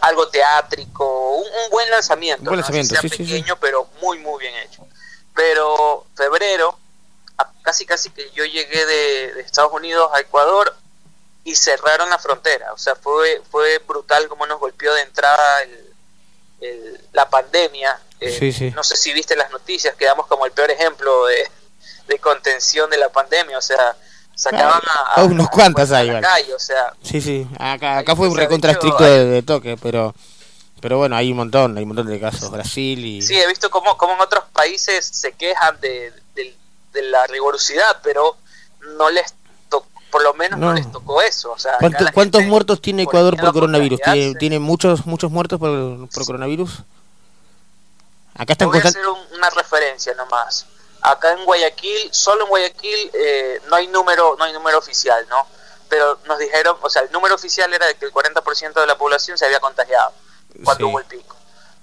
algo 0.00 0.28
teátrico, 0.28 1.36
un, 1.36 1.44
un 1.44 1.70
buen 1.70 1.88
lanzamiento, 1.90 2.44
Buen 2.44 2.60
¿no? 2.60 2.64
Así 2.66 2.72
lanzamiento, 2.72 2.94
sea 2.94 3.00
sí, 3.02 3.08
sí. 3.08 3.16
pequeño, 3.24 3.56
pero 3.60 3.88
muy, 4.00 4.18
muy 4.18 4.40
bien 4.40 4.54
hecho. 4.56 4.86
Pero 5.34 6.06
febrero, 6.14 6.78
casi 7.62 7.86
casi 7.86 8.10
que 8.10 8.30
yo 8.32 8.44
llegué 8.44 8.84
de, 8.84 9.32
de 9.34 9.40
Estados 9.40 9.72
Unidos 9.72 10.10
a 10.14 10.20
Ecuador 10.20 10.76
y 11.44 11.54
cerraron 11.54 12.10
la 12.10 12.18
frontera. 12.18 12.72
O 12.72 12.78
sea, 12.78 12.94
fue, 12.96 13.40
fue 13.50 13.78
brutal 13.78 14.28
como 14.28 14.46
nos 14.46 14.60
golpeó 14.60 14.92
de 14.94 15.02
entrada 15.02 15.62
el- 15.62 15.94
el- 16.60 17.00
la 17.12 17.28
pandemia. 17.30 17.98
Eh. 18.20 18.72
No 18.74 18.84
sé 18.84 18.96
si 18.96 19.12
viste 19.12 19.34
las 19.36 19.50
noticias, 19.50 19.94
quedamos 19.96 20.26
como 20.26 20.46
el 20.46 20.52
peor 20.52 20.70
ejemplo 20.70 21.26
de, 21.26 21.48
de 22.08 22.18
contención 22.18 22.90
de 22.90 22.98
la 22.98 23.08
pandemia. 23.08 23.56
O 23.58 23.62
sea, 23.62 23.96
sacaban 24.34 24.80
a, 24.86 25.14
Ah, 25.20 25.24
unos 25.24 25.48
a 25.48 26.04
la 26.04 26.04
igual. 26.04 26.22
calle, 26.22 26.54
o 26.54 26.58
sea, 26.58 26.92
Sí, 27.02 27.20
sí, 27.20 27.46
acá, 27.58 27.98
acá 27.98 28.16
fue 28.16 28.28
un 28.28 28.36
recontra 28.36 28.72
estricto 28.72 29.04
de, 29.04 29.24
de 29.26 29.42
toque, 29.42 29.76
pero 29.80 30.14
Pero 30.80 30.98
bueno, 30.98 31.14
hay 31.14 31.30
un 31.30 31.36
montón, 31.36 31.76
hay 31.76 31.84
un 31.84 31.88
montón 31.90 32.08
de 32.08 32.18
casos. 32.18 32.50
Brasil 32.50 33.04
y... 33.04 33.22
Sí, 33.22 33.38
he 33.38 33.46
visto 33.46 33.70
cómo, 33.70 33.96
cómo 33.96 34.14
en 34.14 34.20
otros 34.20 34.44
países 34.52 35.06
se 35.06 35.30
quejan 35.32 35.80
de, 35.80 36.12
de, 36.34 36.56
de 36.92 37.02
la 37.02 37.24
rigurosidad, 37.28 37.98
pero 38.02 38.36
no 38.98 39.08
les 39.10 39.32
tocó, 39.68 39.86
por 40.10 40.24
lo 40.24 40.34
menos 40.34 40.58
no, 40.58 40.70
No. 40.70 40.72
les 40.74 40.90
tocó 40.90 41.22
eso. 41.22 41.52
O 41.52 41.58
sea, 41.58 41.72
acá 41.74 41.78
¿Cuánto- 41.80 42.04
la 42.04 42.10
¿Cuántos 42.12 42.42
muertos 42.46 42.82
tiene 42.82 43.04
Ecuador 43.04 43.36
por 43.38 43.52
coronavirus? 43.52 44.00
¿Tiene, 44.02 44.58
muchos 44.58 45.06
muchos 45.06 45.30
muertos 45.30 45.60
por, 45.60 46.08
por 46.08 46.26
coronavirus? 46.26 46.82
Acá 48.34 48.54
están 48.54 48.68
voy 48.68 48.78
a 48.78 48.82
hacer 48.82 49.06
un- 49.06 49.36
una 49.36 49.50
referencia 49.50 50.14
nomás. 50.14 50.66
Acá 51.02 51.32
en 51.32 51.44
Guayaquil, 51.44 52.12
solo 52.14 52.44
en 52.44 52.48
Guayaquil 52.48 53.10
eh, 53.12 53.60
no 53.66 53.76
hay 53.76 53.88
número 53.88 54.36
no 54.38 54.44
hay 54.44 54.52
número 54.52 54.78
oficial, 54.78 55.26
¿no? 55.28 55.46
Pero 55.88 56.18
nos 56.26 56.38
dijeron, 56.38 56.76
o 56.80 56.88
sea, 56.88 57.02
el 57.02 57.12
número 57.12 57.34
oficial 57.34 57.72
era 57.74 57.86
de 57.86 57.96
que 57.96 58.06
el 58.06 58.12
40% 58.12 58.72
de 58.80 58.86
la 58.86 58.96
población 58.96 59.36
se 59.36 59.44
había 59.44 59.60
contagiado 59.60 60.12
cuando 60.64 60.86
Sí. 60.86 60.90
hubo 60.90 60.98
el 61.00 61.04
pico. 61.06 61.36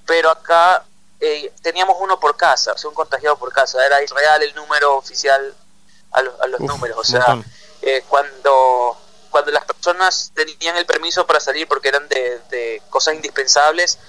Pero 0.06 0.30
acá 0.32 0.84
eh, 1.20 1.52
teníamos 1.62 1.98
uno 2.00 2.20
por 2.20 2.36
casa, 2.38 2.72
o 2.74 2.78
sea, 2.78 2.90
un 2.90 2.96
contagiado 2.96 3.38
por 3.38 3.52
casa. 3.54 3.86
Era 3.86 4.02
irreal 4.02 4.42
el 4.42 4.56
número 4.56 4.96
oficial 4.96 5.54
a 6.12 6.22
los, 6.22 6.40
a 6.42 6.48
los 6.48 6.62
Uf, 6.62 6.68
números. 6.68 6.98
O 6.98 7.04
sea, 7.04 7.38
eh, 7.82 8.04
cuando 8.08 8.98
cuando 9.30 9.52
las 9.52 9.64
personas 9.66 10.32
tenían 10.34 10.76
el 10.78 10.88
permiso 10.88 11.28
para 11.28 11.40
salir 11.40 11.68
porque 11.68 11.90
eran 11.90 12.08
de, 12.10 12.40
de 12.50 12.82
cosas 12.90 13.14
indispensables, 13.14 14.00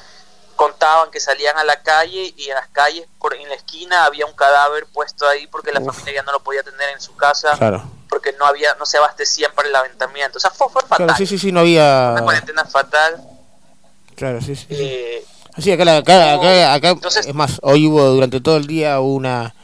contaban 0.60 1.10
que 1.10 1.20
salían 1.20 1.56
a 1.56 1.64
la 1.64 1.80
calle 1.82 2.34
y 2.36 2.48
en 2.50 2.54
las 2.54 2.68
calles, 2.68 3.06
por, 3.18 3.34
en 3.34 3.48
la 3.48 3.54
esquina, 3.54 4.04
había 4.04 4.26
un 4.26 4.34
cadáver 4.34 4.84
puesto 4.92 5.26
ahí 5.26 5.46
porque 5.46 5.72
la 5.72 5.80
Uf. 5.80 5.86
familia 5.96 6.20
ya 6.20 6.22
no 6.22 6.32
lo 6.32 6.40
podía 6.40 6.62
tener 6.62 6.90
en 6.90 7.00
su 7.00 7.16
casa 7.16 7.56
Claro. 7.56 7.82
porque 8.10 8.34
no 8.38 8.44
había 8.44 8.74
no 8.78 8.84
se 8.84 8.98
abastecían 8.98 9.52
para 9.54 9.68
el 9.68 9.74
aventamiento. 9.74 10.36
O 10.36 10.40
sea, 10.40 10.50
fue, 10.50 10.68
fue 10.68 10.82
fatal. 10.82 10.98
Claro, 11.06 11.14
sí, 11.16 11.26
sí, 11.26 11.38
sí, 11.38 11.50
no 11.50 11.60
había... 11.60 12.10
Una 12.12 12.22
cuarentena 12.24 12.64
fatal. 12.66 13.22
Claro, 14.16 14.42
sí, 14.42 14.54
sí. 14.54 14.66
Eh, 14.68 15.24
acá, 15.72 15.96
acá, 15.96 16.34
acá, 16.34 16.74
acá- 16.74 16.88
Entonces- 16.90 17.26
es 17.26 17.34
más, 17.34 17.58
hoy 17.62 17.86
hubo 17.86 18.04
durante 18.10 18.42
todo 18.42 18.58
el 18.58 18.66
día 18.66 19.00
una, 19.00 19.54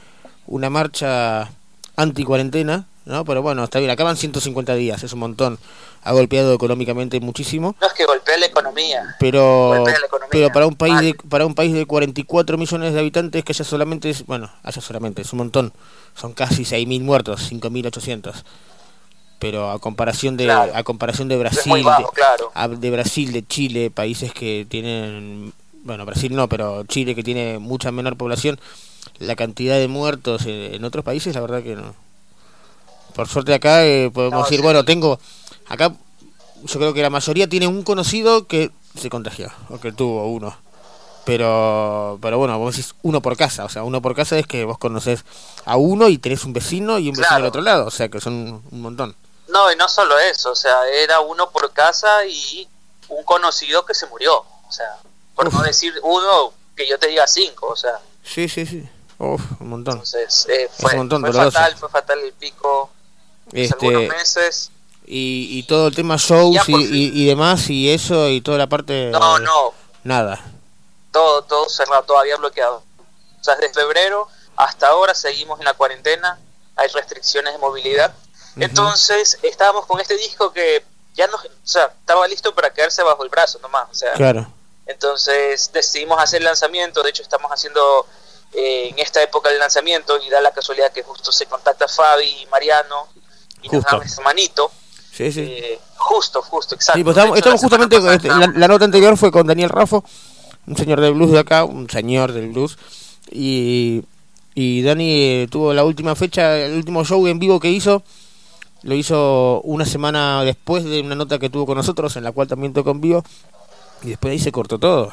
una 0.46 0.70
marcha 0.70 1.50
anti-cuarentena, 1.96 2.86
¿no? 3.04 3.22
Pero 3.26 3.42
bueno, 3.42 3.64
está 3.64 3.80
bien, 3.80 3.90
acá 3.90 4.02
van 4.02 4.16
150 4.16 4.74
días, 4.76 5.02
es 5.02 5.12
un 5.12 5.18
montón. 5.18 5.58
Ha 6.06 6.12
golpeado 6.12 6.54
económicamente 6.54 7.18
muchísimo, 7.20 7.74
no 7.80 7.86
es 7.86 7.92
que 7.92 8.04
golpea 8.06 8.38
la 8.38 8.46
economía. 8.46 9.16
pero 9.18 9.74
Golpea 9.76 9.98
la 9.98 10.06
economía, 10.06 10.28
pero 10.30 10.50
para 10.52 10.66
un 10.66 10.76
país 10.76 10.94
mal. 10.94 11.04
de 11.04 11.14
para 11.28 11.46
un 11.46 11.54
país 11.56 11.72
de 11.74 11.84
44 11.84 12.56
millones 12.56 12.92
de 12.94 13.00
habitantes 13.00 13.44
que 13.44 13.52
haya 13.52 13.64
solamente 13.64 14.10
es, 14.10 14.24
bueno, 14.26 14.50
haya 14.62 14.80
solamente 14.80 15.22
es 15.22 15.32
un 15.32 15.38
montón. 15.38 15.72
Son 16.14 16.32
casi 16.32 16.64
6.000 16.64 17.02
muertos, 17.02 17.40
5.800. 17.50 18.44
Pero 19.38 19.70
a 19.70 19.78
comparación 19.80 20.36
de 20.36 20.44
Claro. 20.44 20.72
a 20.76 20.82
comparación 20.84 21.28
de 21.28 21.36
Brasil, 21.36 21.82
bajo, 21.84 22.02
de- 22.02 22.08
claro. 22.14 22.50
a- 22.54 22.68
de 22.68 22.90
Brasil, 22.90 23.32
de 23.32 23.44
Chile, 23.46 23.90
países 23.90 24.32
que 24.32 24.64
tienen, 24.68 25.52
bueno, 25.82 26.06
Brasil 26.06 26.34
no, 26.34 26.48
pero 26.48 26.84
Chile 26.84 27.14
que 27.16 27.22
tiene 27.24 27.58
mucha 27.58 27.90
menor 27.92 28.16
población, 28.16 28.58
la 29.18 29.34
cantidad 29.36 29.76
de 29.76 29.88
muertos 29.88 30.46
en, 30.46 30.74
en 30.74 30.84
otros 30.84 31.04
países, 31.04 31.34
la 31.34 31.40
verdad 31.42 31.62
que 31.62 31.74
no. 31.76 31.94
Por 33.14 33.28
suerte 33.28 33.52
acá 33.54 33.84
eh, 33.84 34.10
podemos 34.12 34.38
No, 34.38 34.44
decir, 34.44 34.58
sí. 34.58 34.62
bueno, 34.62 34.84
tengo, 34.84 35.18
acá 35.68 35.92
yo 36.64 36.78
creo 36.78 36.94
que 36.94 37.02
la 37.02 37.10
mayoría 37.10 37.48
tiene 37.48 37.66
un 37.66 37.82
conocido 37.82 38.46
que 38.46 38.70
se 38.98 39.10
contagió, 39.10 39.50
o 39.68 39.78
que 39.78 39.92
tuvo 39.92 40.26
uno. 40.28 40.56
Pero, 41.24 42.18
pero 42.22 42.38
bueno, 42.38 42.56
vos 42.58 42.76
decís 42.76 42.94
uno 43.02 43.20
por 43.20 43.36
casa, 43.36 43.64
o 43.64 43.68
sea, 43.68 43.82
uno 43.82 44.00
por 44.00 44.14
casa 44.14 44.38
es 44.38 44.46
que 44.46 44.64
vos 44.64 44.78
conocés 44.78 45.24
a 45.64 45.76
uno 45.76 46.08
y 46.08 46.18
tenés 46.18 46.44
un 46.44 46.52
vecino 46.52 46.98
y 46.98 47.08
un 47.08 47.14
vecino 47.14 47.26
Claro. 47.28 47.42
del 47.42 47.48
otro 47.48 47.62
lado, 47.62 47.86
o 47.86 47.90
sea 47.90 48.08
que 48.08 48.20
son 48.20 48.62
un 48.70 48.80
montón. 48.80 49.16
No, 49.48 49.70
y 49.72 49.76
no 49.76 49.88
solo 49.88 50.16
eso, 50.18 50.52
o 50.52 50.54
sea, 50.56 50.86
era 50.88 51.20
uno 51.20 51.50
por 51.50 51.72
casa 51.72 52.24
y 52.26 52.68
un 53.08 53.24
conocido 53.24 53.84
que 53.84 53.94
se 53.94 54.06
murió. 54.06 54.36
O 54.38 54.72
sea, 54.72 54.86
por 55.34 55.52
no 55.52 55.62
decir 55.62 55.92
uno, 56.04 56.52
que 56.76 56.88
yo 56.88 56.96
te 56.98 57.08
diga 57.08 57.26
cinco, 57.26 57.68
o 57.68 57.76
sea, 57.76 57.98
Sí, 58.22 58.48
sí, 58.48 58.64
sí. 58.66 58.88
Uf, 59.18 59.40
un 59.60 59.68
montón. 59.68 59.94
entonces 59.94 60.46
eh, 60.48 60.68
fue, 60.78 60.92
un 60.92 60.98
montón 60.98 61.20
fue 61.22 61.30
doloroso. 61.30 61.58
fatal, 61.58 61.76
fue 61.76 61.88
fatal 61.88 62.18
el 62.20 62.32
pico 62.34 62.90
hace 63.48 63.62
Este, 63.64 63.86
algunos 63.86 64.08
meses. 64.16 64.70
Y, 65.06 65.58
y 65.58 65.62
todo 65.64 65.88
el 65.88 65.94
tema 65.94 66.16
shows 66.16 66.54
Ya, 66.54 66.62
y, 66.66 66.72
por 66.72 66.80
y, 66.80 67.10
y 67.14 67.26
demás 67.26 67.68
y 67.70 67.90
eso 67.90 68.28
y 68.28 68.40
toda 68.40 68.58
la 68.58 68.66
parte... 68.66 69.10
No, 69.10 69.38
no, 69.38 69.72
Nada. 70.04 70.40
todo, 71.12 71.42
todo 71.42 71.68
cerrado, 71.68 72.02
todavía 72.04 72.36
bloqueado. 72.36 72.82
O 73.40 73.44
sea, 73.44 73.54
desde 73.56 73.72
febrero 73.74 74.28
hasta 74.56 74.88
ahora 74.88 75.14
seguimos 75.14 75.58
en 75.60 75.64
la 75.66 75.74
cuarentena, 75.74 76.38
hay 76.76 76.88
restricciones 76.88 77.52
de 77.52 77.58
movilidad. 77.58 78.12
Entonces, 78.58 79.38
estábamos 79.42 79.84
con 79.86 80.00
este 80.00 80.16
disco 80.16 80.50
que 80.52 80.82
ya 81.14 81.26
no, 81.26 81.36
o 81.36 81.40
sea, 81.62 81.92
estaba 82.00 82.26
listo 82.26 82.54
para 82.54 82.72
quedarse 82.72 83.02
bajo 83.02 83.22
el 83.22 83.28
brazo 83.28 83.58
nomás, 83.60 83.88
o 83.90 83.94
sea, 83.94 84.12
Claro. 84.14 84.46
entonces 84.86 85.70
decidimos 85.72 86.18
hacer 86.22 86.38
el 86.38 86.44
lanzamiento, 86.44 87.02
de 87.02 87.10
hecho 87.10 87.22
estamos 87.22 87.50
haciendo 87.52 88.06
eh, 88.52 88.88
en 88.90 88.98
esta 88.98 89.22
época 89.22 89.50
el 89.50 89.58
lanzamiento 89.58 90.18
y 90.22 90.30
da 90.30 90.40
la 90.40 90.52
casualidad 90.52 90.90
que 90.92 91.02
justo 91.02 91.32
se 91.32 91.46
contacta 91.46 91.86
Fabi 91.88 92.24
y 92.42 92.46
Mariano 92.46 93.08
y 93.62 93.68
nos 93.68 93.82
Justo. 93.84 93.96
dan 93.98 94.06
esa 94.06 94.22
manito. 94.22 94.70
Sí, 95.16 95.32
sí. 95.32 95.40
Eh, 95.40 95.78
justo, 95.96 96.42
justo, 96.42 96.74
exacto. 96.74 96.98
Sí, 96.98 97.04
pues 97.04 97.16
estamos, 97.16 97.38
hecho, 97.38 97.56
justamente, 97.56 97.96
pasada 97.96 98.14
este, 98.16 98.28
la, 98.28 98.52
la 98.54 98.68
nota 98.68 98.84
anterior 98.84 99.16
fue 99.16 99.30
con 99.30 99.46
Daniel 99.46 99.70
Raffo, 99.70 100.04
un 100.66 100.76
señor 100.76 101.00
del 101.00 101.14
blues 101.14 101.30
de 101.32 101.38
acá, 101.38 101.64
un 101.64 101.88
señor 101.88 102.32
del 102.32 102.48
blues, 102.50 102.76
y, 103.30 104.02
y 104.54 104.82
Dani 104.82 105.10
eh, 105.10 105.48
tuvo 105.50 105.72
la 105.72 105.84
última 105.84 106.14
fecha, 106.14 106.56
el 106.58 106.74
último 106.74 107.04
show 107.04 107.26
en 107.26 107.38
vivo 107.38 107.58
que 107.60 107.70
hizo, 107.70 108.02
lo 108.82 108.94
hizo 108.94 109.62
una 109.62 109.84
semana 109.86 110.42
después 110.44 110.84
de 110.84 111.00
una 111.00 111.14
nota 111.14 111.38
que 111.38 111.48
tuvo 111.50 111.64
con 111.66 111.76
nosotros, 111.78 112.14
en 112.16 112.24
la 112.24 112.32
cual 112.32 112.46
también 112.48 112.72
tocó 112.74 112.90
en 112.90 113.00
vivo, 113.00 113.24
y 114.02 114.08
después 114.10 114.30
de 114.30 114.32
ahí 114.32 114.38
se 114.38 114.52
cortó 114.52 114.78
todo. 114.78 115.12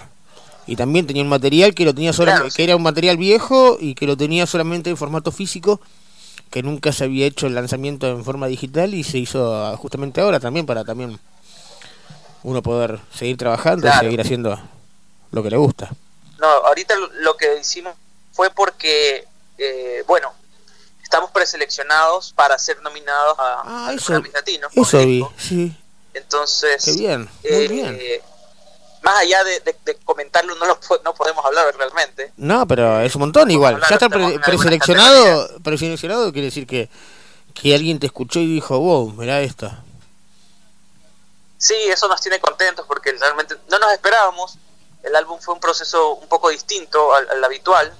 Y 0.67 0.75
también 0.75 1.07
tenía 1.07 1.23
un 1.23 1.30
material 1.30 1.73
que 1.73 1.85
lo 1.85 1.93
tenía 1.93 2.14
sola- 2.14 2.35
Claro, 2.35 2.49
que 2.53 2.64
era 2.64 2.75
un 2.75 2.83
material 2.83 3.17
viejo 3.17 3.77
y 3.80 3.95
que 3.95 4.06
lo 4.07 4.15
tenía 4.15 4.45
solamente 4.48 4.90
en 4.90 4.98
formato 4.98 5.32
físico, 5.32 5.80
que 6.53 6.61
nunca 6.61 6.91
se 6.93 7.06
había 7.06 7.25
hecho 7.25 7.48
el 7.48 7.56
lanzamiento 7.56 8.06
en 8.07 8.23
forma 8.23 8.45
digital 8.45 8.93
y 8.93 9.03
se 9.03 9.17
hizo 9.17 9.56
ah, 9.65 9.75
justamente 9.75 10.22
ahora 10.22 10.40
también 10.40 10.67
para 10.67 10.85
también 10.85 11.19
uno 12.43 12.61
poder 12.61 12.99
seguir 13.11 13.38
trabajando 13.38 13.88
y 13.88 13.91
seguir 13.93 14.22
haciendo 14.22 14.59
lo 15.32 15.41
que 15.41 15.49
le 15.49 15.57
gusta. 15.57 15.90
No, 16.38 16.45
ahorita 16.48 16.93
lo- 17.22 17.35
que 17.35 17.57
hicimos 17.59 17.95
fue 18.33 18.51
porque, 18.51 19.25
eh, 19.57 20.03
bueno, 20.06 20.32
estamos 21.01 21.32
preseleccionados 21.32 22.33
para 22.33 22.59
ser 22.59 22.80
nominados 22.83 23.35
a, 23.40 23.88
a 23.88 23.91
los 23.91 24.03
eso- 24.03 24.14
Grammys 24.14 24.33
Latinos. 24.33 24.72
con 24.75 24.83
Eso 24.83 24.99
vi, 24.99 25.25
sí, 25.38 25.75
Entonces, 26.14 26.85
qué 26.85 26.91
bien, 26.93 27.22
muy 27.22 27.30
eh, 27.43 27.67
bien. 27.67 27.99
Más 29.03 29.17
allá 29.17 29.43
de, 29.43 29.59
de- 29.59 29.75
de 29.85 29.95
comentarlo, 30.06 30.56
no, 30.56 30.65
lo, 30.65 30.80
no 31.03 31.14
podemos 31.14 31.43
hablar 31.45 31.75
realmente. 31.75 32.32
No, 32.38 32.65
pero 32.67 32.99
es 33.01 33.14
un 33.15 33.22
montón 33.22 33.51
igual. 33.51 33.75
hablar, 33.75 33.90
Ya 33.90 33.95
estamos 33.95 34.32
pre- 34.32 34.40
preseleccionado, 34.40 35.49
preseleccionado 35.64 36.32
quiere 36.32 36.45
decir 36.48 36.65
que, 36.65 36.90
que 37.53 37.75
alguien 37.75 37.99
te 37.99 38.07
escuchó 38.07 38.40
y 38.40 38.48
dijo, 38.48 38.80
wow, 38.80 39.11
mirá 39.11 39.41
esto. 39.41 39.69
Sí, 41.57 41.75
eso 41.88 42.07
nos 42.07 42.19
tiene 42.22 42.40
contentos 42.40 42.85
porque 42.88 43.11
realmente 43.14 43.56
no 43.69 43.80
nos 43.80 43.91
esperábamos. 43.93 44.56
El 45.01 45.15
álbum 45.15 45.40
fue 45.40 45.53
un 45.53 45.59
proceso 45.59 46.14
un 46.15 46.27
poco 46.27 46.49
distinto 46.49 47.14
al, 47.14 47.30
al 47.30 47.43
habitual. 47.43 47.93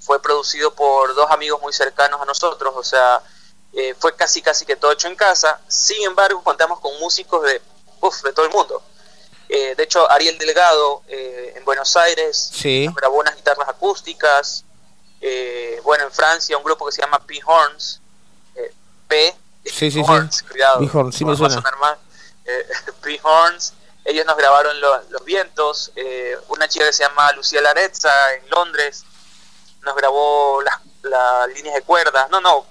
Fue 0.00 0.20
producido 0.20 0.74
por 0.74 1.14
dos 1.14 1.30
amigos 1.30 1.60
muy 1.60 1.72
cercanos 1.72 2.20
a 2.20 2.24
nosotros, 2.24 2.72
o 2.76 2.82
sea, 2.82 3.20
eh, 3.74 3.94
fue 3.98 4.14
casi 4.16 4.40
casi 4.40 4.64
que 4.64 4.76
todo 4.76 4.92
hecho 4.92 5.08
en 5.08 5.16
casa. 5.16 5.60
Sin 5.68 6.02
embargo, 6.04 6.42
contamos 6.42 6.80
con 6.80 6.98
músicos 7.00 7.42
de, 7.44 7.60
uf, 8.00 8.22
de 8.22 8.32
todo 8.32 8.46
el 8.46 8.52
mundo. 8.52 8.82
Eh, 9.48 9.74
de 9.76 9.82
hecho, 9.82 10.10
Ariel 10.10 10.36
Delgado 10.38 11.02
eh, 11.08 11.54
en 11.56 11.64
Buenos 11.64 11.96
Aires 11.96 12.50
Sí. 12.52 12.86
nos 12.86 12.94
grabó 12.94 13.18
unas 13.18 13.34
guitarras 13.36 13.68
acústicas. 13.68 14.64
Eh, 15.20 15.80
bueno, 15.84 16.04
en 16.04 16.12
Francia 16.12 16.56
un 16.56 16.62
grupo 16.64 16.86
que 16.86 16.92
se 16.92 17.00
llama 17.02 17.18
P-Horns. 17.26 18.00
eh, 18.54 18.72
P. 19.08 19.34
Sí, 19.64 19.90
sí. 19.90 20.02
Horns, 20.06 20.42
cuidado. 20.42 20.80
P-Horns, 20.80 21.14
sí 21.16 21.24
me 21.24 21.36
suena. 21.36 21.62
Eh, 22.44 22.66
P-Horns. 23.02 23.74
Ellos 24.04 24.24
nos 24.26 24.36
grabaron 24.36 24.80
lo- 24.80 25.02
Los 25.10 25.24
Vientos. 25.24 25.92
eh, 25.96 26.36
una 26.48 26.68
chica 26.68 26.84
que 26.86 26.92
se 26.92 27.02
llama 27.04 27.30
Lucía 27.32 27.60
Larezza 27.60 28.10
en 28.34 28.48
Londres 28.50 29.04
nos 29.82 29.94
grabó 29.96 30.60
las, 30.62 30.74
las 31.02 31.48
líneas 31.54 31.74
de 31.76 31.82
cuerdas. 31.82 32.28
No, 32.30 32.40
no. 32.40 32.66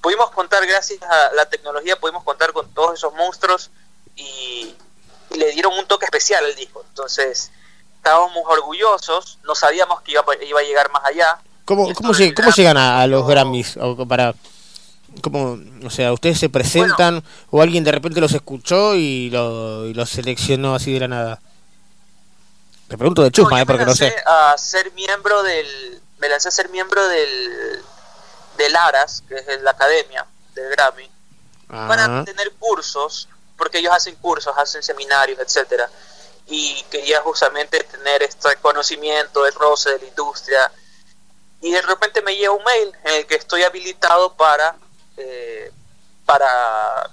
Pudimos 0.00 0.30
contar, 0.30 0.64
gracias 0.66 1.02
a 1.02 1.32
la 1.34 1.46
tecnología, 1.48 1.96
pudimos 1.98 2.22
contar 2.24 2.52
con 2.52 2.72
todos 2.74 2.94
esos 2.94 3.12
monstruos 3.14 3.70
y 4.16 4.76
le 5.36 5.50
dieron 5.52 5.72
un 5.78 5.86
toque 5.86 6.04
especial 6.06 6.44
al 6.44 6.54
disco. 6.54 6.84
Entonces, 6.88 7.50
estábamos 7.96 8.42
orgullosos. 8.46 9.38
No 9.44 9.54
sabíamos 9.54 10.00
que 10.02 10.12
iba, 10.12 10.24
iba 10.46 10.60
a 10.60 10.62
llegar 10.62 10.90
más 10.90 11.04
allá. 11.04 11.38
¿Cómo, 11.64 11.92
cómo, 11.94 12.12
lleg- 12.12 12.34
cómo 12.34 12.50
llegan 12.50 12.76
a, 12.76 13.00
a 13.02 13.06
los 13.06 13.26
Grammys? 13.26 13.76
O 13.78 14.06
para, 14.06 14.34
¿cómo, 15.22 15.58
o 15.84 15.90
sea, 15.90 16.12
ustedes 16.12 16.38
se 16.38 16.48
presentan 16.50 17.22
o 17.50 17.62
alguien 17.62 17.84
de 17.84 17.92
repente 17.92 18.20
los 18.20 18.32
escuchó 18.34 18.94
y, 18.94 19.30
lo, 19.30 19.86
y 19.86 19.94
los 19.94 20.10
seleccionó 20.10 20.74
así 20.74 20.92
de 20.92 21.00
la 21.00 21.08
nada. 21.08 21.40
Te 22.88 22.98
pregunto 22.98 23.22
de 23.22 23.30
chusma, 23.30 23.62
eh, 23.62 23.66
porque 23.66 23.86
no 23.86 23.94
sé. 23.94 24.14
a 24.26 24.54
ser 24.58 24.92
miembro 24.92 25.42
del 25.42 26.00
me 26.18 26.28
lancé 26.28 26.48
a 26.48 26.50
ser 26.52 26.68
miembro 26.68 27.06
del 27.08 27.80
del 28.58 28.76
ARAS 28.76 29.24
que 29.28 29.34
es 29.36 29.62
la 29.62 29.70
academia 29.72 30.26
del 30.54 30.68
Grammy 30.70 31.10
Ah, 31.70 31.86
para 31.88 32.24
tener 32.24 32.52
cursos 32.52 33.26
porque 33.56 33.78
ellos 33.78 33.92
hacen 33.94 34.14
cursos 34.16 34.54
hacen 34.56 34.82
seminarios 34.82 35.38
etcétera 35.38 35.88
y 36.46 36.82
quería 36.90 37.20
justamente 37.22 37.82
tener 37.84 38.22
este 38.22 38.54
conocimiento 38.56 39.44
del 39.44 39.54
roce 39.54 39.90
de 39.92 39.98
la 40.00 40.04
industria 40.06 40.72
y 41.60 41.70
de 41.72 41.80
repente 41.82 42.20
me 42.22 42.36
llega 42.36 42.50
un 42.50 42.62
mail 42.64 42.92
en 43.04 43.14
el 43.14 43.26
que 43.26 43.36
estoy 43.36 43.62
habilitado 43.62 44.34
para 44.34 44.76
eh, 45.16 45.70
para 46.26 47.10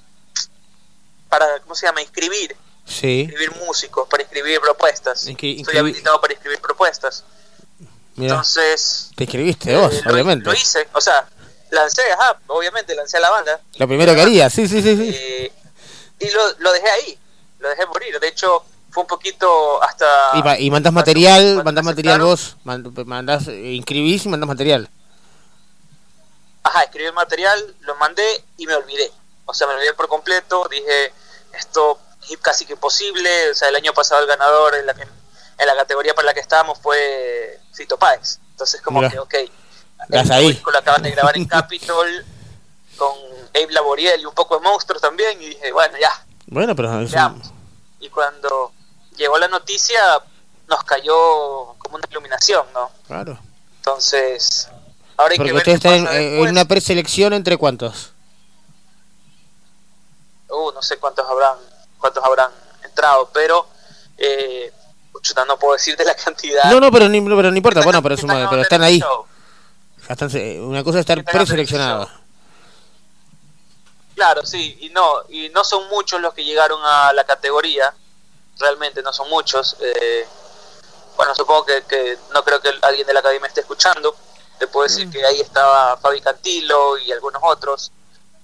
para 1.29 1.59
cómo 1.61 1.75
se 1.75 1.85
llama 1.85 2.01
inscribir 2.01 2.55
Sí. 2.85 3.21
inscribir 3.21 3.55
músicos 3.65 4.07
para 4.09 4.23
inscribir 4.23 4.59
propuestas 4.59 5.27
Inscri- 5.27 5.59
estoy 5.61 5.77
habilitado 5.77 6.19
para 6.19 6.33
inscribir 6.33 6.59
propuestas 6.59 7.23
Mira, 8.15 8.31
entonces 8.33 9.11
te 9.15 9.23
escribiste 9.23 9.75
vos, 9.77 9.93
eh, 9.93 10.01
lo, 10.03 10.11
obviamente. 10.13 10.45
lo 10.45 10.53
hice 10.53 10.87
o 10.93 10.99
sea 10.99 11.25
lancé 11.69 12.01
ajá 12.11 12.37
obviamente 12.47 12.93
lancé 12.95 13.15
a 13.17 13.19
la 13.21 13.29
banda 13.29 13.61
Lo 13.77 13.87
primero 13.87 14.13
que 14.13 14.21
haría, 14.21 14.49
sí, 14.49 14.67
sí, 14.67 14.81
sí. 14.81 14.97
sí. 14.97 15.11
eh, 15.15 15.51
y 16.21 16.29
lo, 16.31 16.41
lo 16.59 16.71
dejé 16.73 16.89
ahí 16.89 17.19
lo 17.59 17.69
dejé 17.69 17.85
morir 17.87 18.19
de 18.19 18.27
hecho 18.27 18.63
fue 18.91 19.03
un 19.03 19.07
poquito 19.07 19.81
hasta 19.83 20.05
Y, 20.33 20.41
pa- 20.43 20.59
y 20.59 20.69
mandás 20.69 20.91
material, 20.93 21.63
mandás 21.63 21.83
material 21.85 22.21
vos, 22.21 22.57
mand- 22.65 23.05
mandás, 23.05 23.47
eh, 23.47 23.71
inscribís 23.73 24.25
y 24.25 24.29
mandás 24.29 24.47
material. 24.49 24.89
ajá, 26.63 26.83
escribí 26.83 27.05
el 27.07 27.13
material, 27.13 27.75
lo 27.81 27.95
mandé 27.95 28.43
y 28.57 28.65
me 28.65 28.75
olvidé. 28.75 29.09
O 29.45 29.53
sea, 29.53 29.67
me 29.67 29.73
olvidé 29.75 29.93
por 29.93 30.07
completo, 30.07 30.67
dije, 30.69 31.13
esto 31.57 31.99
es 32.29 32.37
casi 32.39 32.65
que 32.65 32.73
imposible. 32.73 33.51
O 33.51 33.55
sea, 33.55 33.69
el 33.69 33.75
año 33.77 33.93
pasado 33.93 34.21
el 34.21 34.27
ganador 34.27 34.75
en 34.75 34.85
la, 34.85 34.93
que, 34.93 35.03
en 35.03 35.67
la 35.67 35.75
categoría 35.75 36.13
para 36.13 36.25
la 36.27 36.33
que 36.33 36.39
estábamos 36.41 36.77
fue 36.79 37.59
Fito 37.73 37.97
Páez. 37.97 38.39
Entonces, 38.51 38.81
como 38.81 38.99
Mira. 38.99 39.09
que, 39.11 39.19
ok, 39.19 39.33
el 40.09 40.31
ahí. 40.31 40.61
lo 40.69 40.77
acaban 40.77 41.01
de 41.01 41.11
grabar 41.11 41.37
en 41.37 41.45
Capitol 41.47 42.25
con 42.97 43.15
Abe 43.53 43.71
Laboriel 43.71 44.21
y 44.21 44.25
un 44.25 44.33
poco 44.33 44.57
de 44.57 44.61
monstruos 44.61 45.01
también. 45.01 45.41
Y 45.41 45.47
dije, 45.49 45.71
bueno, 45.71 45.97
ya. 45.99 46.11
Bueno, 46.47 46.75
pero 46.75 46.89
es 47.01 47.07
un- 47.09 47.11
Veamos. 47.11 47.51
Y 47.99 48.09
cuando 48.09 48.71
llegó 49.15 49.37
la 49.37 49.47
noticia, 49.47 49.99
nos 50.67 50.83
cayó 50.83 51.75
como 51.77 51.95
una 51.97 52.07
iluminación, 52.09 52.65
¿no? 52.73 52.89
Claro. 53.07 53.37
Entonces, 53.77 54.69
ahora 55.17 55.31
hay 55.33 55.37
Porque 55.37 55.49
que 55.49 55.53
ver 55.53 55.61
ustedes 55.77 55.79
qué 55.81 55.89
están 56.05 56.15
en, 56.15 56.39
una 56.47 56.65
preselección 56.65 57.33
entre 57.33 57.57
cuántos. 57.57 58.11
uh, 60.49 60.71
no 60.73 60.81
sé 60.81 60.97
cuántos 60.97 61.27
habrán 61.29 61.57
cuántos 61.97 62.23
habrán 62.23 62.51
entrado, 62.83 63.29
pero 63.33 63.67
eh, 64.17 64.71
chuta, 65.21 65.45
no 65.45 65.57
puedo 65.57 65.73
decirte 65.73 66.03
la 66.03 66.15
cantidad. 66.15 66.63
No, 66.71 66.79
no, 66.79 66.91
pero, 66.91 67.07
ni, 67.09 67.21
pero 67.21 67.51
no 67.51 67.57
importa, 67.57 67.81
bueno, 67.81 68.01
pero, 68.01 68.17
suma- 68.17 68.33
están 68.35 68.49
pero 68.49 68.61
están 68.63 68.83
ahí. 68.83 69.01
una 70.59 70.83
cosa 70.83 70.97
es 70.99 71.01
estar 71.01 71.23
preseleccionado. 71.23 72.09
Claro, 74.21 74.45
sí, 74.45 74.77
y 74.81 74.89
no 74.89 75.23
y 75.29 75.49
no 75.49 75.63
son 75.63 75.87
muchos 75.89 76.21
los 76.21 76.31
que 76.35 76.43
llegaron 76.43 76.79
a 76.85 77.11
la 77.11 77.23
categoría, 77.23 77.91
realmente 78.59 79.01
no 79.01 79.11
son 79.11 79.27
muchos. 79.29 79.75
eh, 79.79 80.27
bueno, 81.17 81.33
supongo 81.33 81.65
que, 81.65 81.81
que 81.89 82.19
no 82.31 82.43
creo 82.43 82.61
que 82.61 82.69
alguien 82.83 83.07
de 83.07 83.13
la 83.15 83.19
academia 83.21 83.47
esté 83.47 83.61
escuchando. 83.61 84.15
Te 84.59 84.67
puedo 84.67 84.83
decir 84.87 85.07
Mm. 85.07 85.11
que 85.11 85.25
ahí 85.25 85.41
estaba 85.41 85.97
Fabi 85.97 86.21
Cantilo 86.21 86.99
y 86.99 87.11
algunos 87.11 87.41
otros 87.43 87.91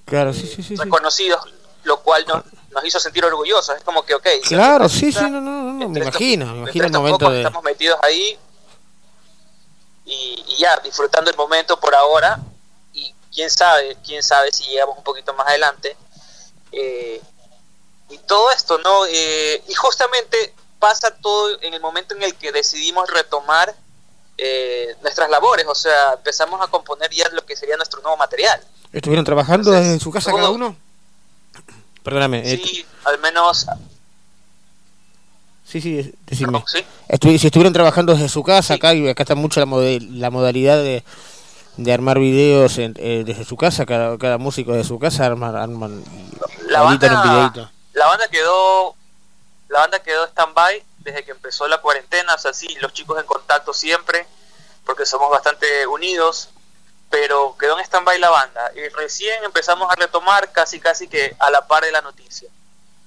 Claro, 0.06 0.34
sí, 0.34 0.48
sí, 0.48 0.64
sí. 0.64 0.64
sí. 0.64 0.76
reconocidos, 0.78 1.42
lo 1.84 2.00
cual 2.02 2.26
nos, 2.28 2.44
nos 2.72 2.84
hizo 2.84 3.00
sentir 3.00 3.24
orgullosos. 3.24 3.78
Es 3.78 3.84
como 3.84 4.04
que, 4.04 4.16
ok, 4.16 4.28
Claro, 4.48 4.90
sí, 4.90 5.12
sí, 5.12 5.22
no, 5.30 5.40
no, 5.40 5.42
no, 5.42 5.74
me 5.74 5.86
entre 5.86 6.06
estos- 6.06 6.20
imagino, 6.22 6.46
me 6.48 6.58
imagino 6.62 6.86
el 6.86 6.92
momento 6.92 7.30
de... 7.30 7.38
Estamos 7.42 7.64
metidos 7.64 8.00
ahí 8.02 8.40
y, 10.06 10.44
y 10.48 10.56
ya, 10.58 10.76
disfrutando 10.78 11.30
el 11.30 11.38
momento 11.38 11.80
por 11.80 11.94
ahora. 11.94 12.40
Quién 13.38 13.52
sabe, 13.52 13.96
quién 14.04 14.24
sabe 14.24 14.52
si 14.52 14.64
llegamos 14.64 14.98
un 14.98 15.04
poquito 15.04 15.32
más 15.36 15.48
adelante. 15.48 15.96
Eh, 16.72 17.22
y 18.10 18.18
todo 18.26 18.50
esto, 18.50 18.80
¿no? 18.80 19.06
Eh, 19.06 19.62
y 19.68 19.74
justamente 19.76 20.56
pasa 20.80 21.12
todo 21.22 21.62
en 21.62 21.72
el 21.76 21.80
momento 21.80 22.16
en 22.16 22.24
el 22.24 22.34
que 22.34 22.52
decidimos 22.52 23.08
retomar 23.12 23.76
eh, 24.40 24.96
nuestras 25.04 25.30
labores, 25.30 25.68
o 25.68 25.76
sea, 25.76 26.14
empezamos 26.14 26.60
a 26.62 26.68
componer 26.68 27.12
ya 27.12 27.30
lo 27.30 27.46
que 27.46 27.56
sería 27.56 27.76
nuestro 27.78 28.02
nuevo 28.02 28.18
material. 28.18 28.60
¿Estuvieron 28.92 29.24
trabajando 29.24 29.70
desde 29.70 30.00
su 30.00 30.10
casa 30.12 30.32
todo- 30.32 30.38
cada 30.40 30.50
uno? 30.50 30.76
Perdóname. 32.02 32.40
eh, 32.52 32.58
Sí, 32.64 32.86
al 33.04 33.20
menos 33.20 33.68
sí, 35.64 35.80
sí, 35.82 36.12
decime. 36.26 36.64
sí. 36.66 36.84
Estu- 37.08 37.38
si 37.38 37.48
estuvieron 37.48 37.74
trabajando 37.74 38.14
desde 38.14 38.30
su 38.30 38.42
casa, 38.44 38.76
acá, 38.76 38.94
y 38.96 39.08
acá 39.08 39.22
está 39.24 39.36
mucho 39.36 39.60
la, 39.60 39.66
mode- 39.68 40.00
la 40.12 40.30
modalidad 40.32 40.78
de, 40.78 41.04
de 41.78 41.94
armar 41.94 42.20
videos 42.20 42.78
en- 42.80 42.96
eh, 42.98 43.24
desde 43.26 43.46
su 43.46 43.56
casa, 43.56 43.86
cada, 43.86 44.18
cada 44.18 44.38
músico 44.38 44.74
de 44.74 44.84
su 44.84 44.98
casa 45.00 45.26
arman, 45.26 45.56
arman 45.56 46.04
y 46.04 46.70
La 46.72 46.84
editan 46.90 47.12
un 47.12 47.18
banda- 47.18 47.34
videito. 47.34 47.72
la 47.94 48.08
banda 48.08 48.28
quedó 48.30 48.96
la 49.70 49.80
banda 49.82 50.00
quedó 50.02 50.26
stand 50.28 50.54
by 50.54 50.84
desde 51.00 51.24
que 51.24 51.32
empezó 51.32 51.68
la 51.68 51.80
cuarentena 51.80 52.34
o 52.36 52.38
sea 52.38 52.54
sí 52.54 52.68
los 52.82 52.94
chicos 52.94 53.20
en 53.20 53.26
contacto 53.26 53.74
siempre 53.74 54.26
porque 54.86 55.06
somos 55.06 55.30
bastante 55.30 55.86
unidos 55.88 56.50
pero 57.10 57.56
quedó 57.60 57.78
en 57.78 57.86
stand 57.86 58.06
by 58.06 58.18
la 58.20 58.30
banda 58.30 58.72
y 58.76 58.88
recién 58.96 59.44
empezamos 59.44 59.90
a 59.92 59.96
retomar 59.96 60.52
casi 60.52 60.80
casi 60.80 61.08
que 61.08 61.36
a 61.40 61.50
la 61.52 61.68
par 61.68 61.84
de 61.84 61.92
la 61.92 62.02
noticia 62.02 62.50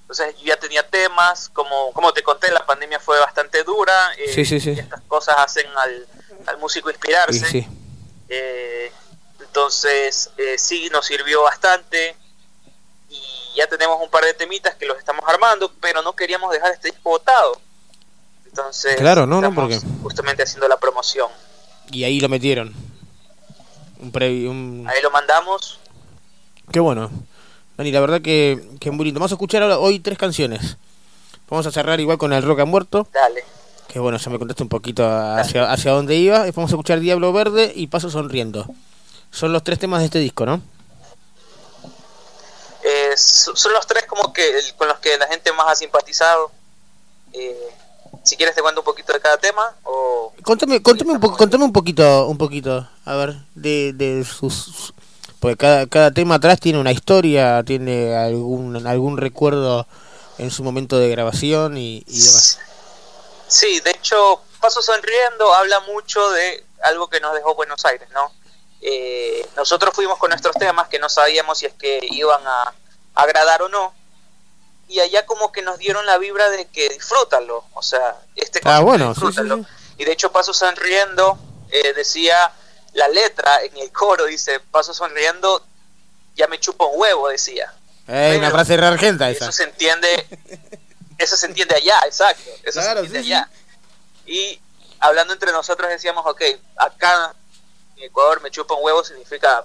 entonces 0.03 0.35
yo 0.39 0.45
ya 0.47 0.57
tenía 0.59 0.87
temas 0.89 1.49
como 1.51 1.93
como 1.93 2.13
te 2.13 2.23
conté 2.23 2.51
la 2.53 2.65
pandemia 2.67 3.01
fue 3.01 3.19
bastante 3.21 3.63
dura 3.65 3.93
eh, 4.19 4.33
Sí, 4.35 4.45
sí, 4.45 4.61
sí. 4.61 4.71
y 4.73 4.79
estas 4.81 5.01
cosas 5.09 5.37
hacen 5.39 5.67
al, 5.77 6.07
al 6.47 6.59
músico 6.59 6.91
inspirarse. 6.91 7.69
Eh, 8.31 8.91
entonces, 9.41 10.31
eh, 10.39 10.57
sí, 10.59 10.89
nos 10.91 11.05
sirvió 11.07 11.43
bastante. 11.43 12.17
Y 13.09 13.21
ya 13.57 13.67
tenemos 13.67 14.01
un 14.01 14.09
par 14.11 14.25
de 14.25 14.33
temitas 14.35 14.75
que 14.77 14.87
los 14.87 14.97
estamos 14.99 15.25
armando, 15.27 15.73
pero 15.81 16.01
no 16.03 16.15
queríamos 16.15 16.53
dejar 16.53 16.73
este 16.73 16.89
disco 16.89 17.11
botado. 17.11 17.61
Entonces, 18.47 18.97
Claro, 18.97 19.27
no, 19.27 19.41
no, 19.41 19.55
porque- 19.55 19.81
justamente 20.03 20.43
haciendo 20.43 20.69
la 20.69 20.77
promoción. 20.79 21.29
Y 21.91 22.05
ahí 22.05 22.21
lo 22.21 22.29
metieron. 22.29 22.73
Un 23.99 24.13
previo, 24.13 24.51
un... 24.51 24.87
Ahí 24.89 25.03
lo 25.03 25.11
mandamos. 25.11 25.79
Qué 26.73 26.81
bueno. 26.81 27.11
Dani, 27.77 27.91
la 27.93 28.01
verdad 28.01 28.21
que, 28.23 28.63
que 28.81 28.91
muy 28.91 29.05
lindo. 29.07 29.19
Vamos 29.21 29.33
a 29.33 29.35
escuchar 29.35 29.63
ahora, 29.63 29.79
hoy 29.79 29.99
tres 30.01 30.17
canciones. 30.19 30.77
Vamos 31.49 31.67
a 31.67 31.73
cerrar 31.73 31.99
igual 32.01 32.17
con 32.19 32.33
El 32.33 32.43
Rock 32.45 32.61
ha 32.61 32.65
Muerto. 32.65 33.09
Dale. 33.13 33.45
Que 33.93 33.99
bueno, 33.99 34.19
ya 34.19 34.31
me 34.31 34.39
contaste 34.39 34.63
un 34.63 34.69
poquito 34.69 35.05
hacia, 35.09 35.71
hacia 35.71 35.91
dónde 35.93 36.15
iba. 36.17 36.39
Vamos 36.55 36.71
a 36.71 36.75
escuchar 36.75 37.01
Diablo 37.01 37.33
Verde 37.33 37.73
y 37.75 37.89
Paso 37.89 38.09
Sonriendo. 38.09 38.67
Son 39.33 39.53
los 39.53 39.65
tres 39.65 39.79
temas 39.79 40.01
de 40.01 40.07
este 40.07 40.19
disco, 40.21 40.47
¿no? 40.47 40.61
Eh, 42.85 43.17
so- 43.17 43.55
son 43.57 43.73
los 43.73 43.87
tres 43.87 44.05
como 44.07 44.33
que 44.33 44.43
con 44.77 44.89
los 44.89 44.99
que 44.99 45.17
la 45.19 45.27
gente 45.27 45.53
más 45.53 45.67
ha 45.71 45.75
simpatizado. 45.75 46.51
Eh, 47.33 47.57
si 48.23 48.37
quieres 48.37 48.55
te 48.55 48.63
cuento 48.63 48.81
un 48.81 48.85
poquito 48.85 49.13
de 49.13 49.21
cada 49.21 49.37
tema 49.39 49.63
o 49.85 50.33
Contame, 50.43 50.83
contame, 50.83 51.13
un, 51.13 51.21
po- 51.21 51.37
contame 51.37 51.65
un 51.65 51.73
poquito, 51.73 52.27
un 52.27 52.39
poquito, 52.39 52.89
a 53.05 53.15
ver, 53.17 53.37
de, 53.55 53.93
de 53.93 54.25
sus... 54.25 54.93
Porque 55.39 55.57
cada, 55.57 55.87
cada 55.87 56.11
tema 56.11 56.35
atrás 56.37 56.61
tiene 56.61 56.79
una 56.81 56.93
historia, 56.93 57.63
tiene 57.65 58.15
algún, 58.15 58.87
algún 58.87 59.17
recuerdo 59.17 59.87
en 60.39 60.51
su 60.51 60.63
momento 60.65 60.99
de 60.99 61.09
grabación 61.09 61.77
y, 61.79 62.05
y 62.07 62.19
demás. 62.21 62.59
Sí, 63.51 63.81
de 63.81 63.91
hecho, 63.91 64.43
Paso 64.61 64.81
Sonriendo 64.81 65.53
habla 65.55 65.81
mucho 65.81 66.31
de 66.31 66.65
algo 66.83 67.09
que 67.11 67.21
nos 67.21 67.35
dejó 67.35 67.55
Buenos 67.55 67.85
Aires, 67.85 68.09
¿no? 68.11 68.33
Eh, 68.81 69.47
nosotros 69.57 69.93
fuimos 69.95 70.19
con 70.19 70.31
nuestros 70.31 70.55
temas 70.57 70.89
que 70.89 70.99
no 70.99 71.09
sabíamos 71.09 71.59
si 71.59 71.67
es 71.67 71.75
que 71.75 71.99
iban 72.03 72.41
a 72.47 72.73
agradar 73.15 73.63
o 73.63 73.69
no, 73.69 73.93
y 74.89 75.01
allá 75.01 75.27
como 75.27 75.53
que 75.53 75.63
nos 75.63 75.79
dieron 75.79 76.07
la 76.07 76.17
vibra 76.19 76.49
de 76.51 76.67
que 76.69 76.89
disfrútalo, 76.89 77.65
o 77.75 77.83
sea, 77.83 78.17
este 78.37 78.61
Ah, 78.65 78.81
bueno, 78.81 79.15
sí, 79.15 79.21
disfrútalo. 79.21 79.59
sí, 79.59 79.65
Y 79.99 80.05
de 80.05 80.13
hecho, 80.13 80.33
Paso 80.33 80.55
Sonriendo 80.55 81.39
eh, 81.71 81.93
decía 81.93 82.53
la 82.95 83.09
letra 83.09 83.63
en 83.63 83.77
el 83.79 83.93
coro, 83.93 84.25
dice, 84.27 84.61
Paso 84.61 84.95
Sonriendo, 84.95 85.63
ya 86.35 86.47
me 86.47 86.59
chupa 86.59 86.87
un 86.87 86.99
huevo, 87.01 87.29
decía. 87.29 87.75
Eh, 88.09 88.37
una 88.39 88.51
frase 88.51 88.77
re 88.77 88.87
argenta 88.87 89.29
esa. 89.29 89.45
Eso 89.45 89.53
se 89.53 89.65
entiende, 89.65 90.27
eso 91.21 91.37
se 91.37 91.47
entiende 91.47 91.75
allá, 91.77 92.01
exacto. 92.07 92.51
Eso 92.63 92.81
Claro, 92.81 93.01
se 93.01 93.07
entiende 93.07 93.19
sí, 93.21 93.25
sí. 93.27 93.33
allá. 93.33 93.51
Y 94.27 94.61
hablando 94.99 95.33
entre 95.33 95.53
nosotros 95.53 95.89
decíamos, 95.89 96.25
ok, 96.27 96.43
acá 96.77 97.35
en 97.97 98.05
Ecuador 98.05 98.41
me 98.43 98.51
chupa 98.51 98.75
un 98.75 98.85
huevo 98.85 99.05
significa 99.05 99.65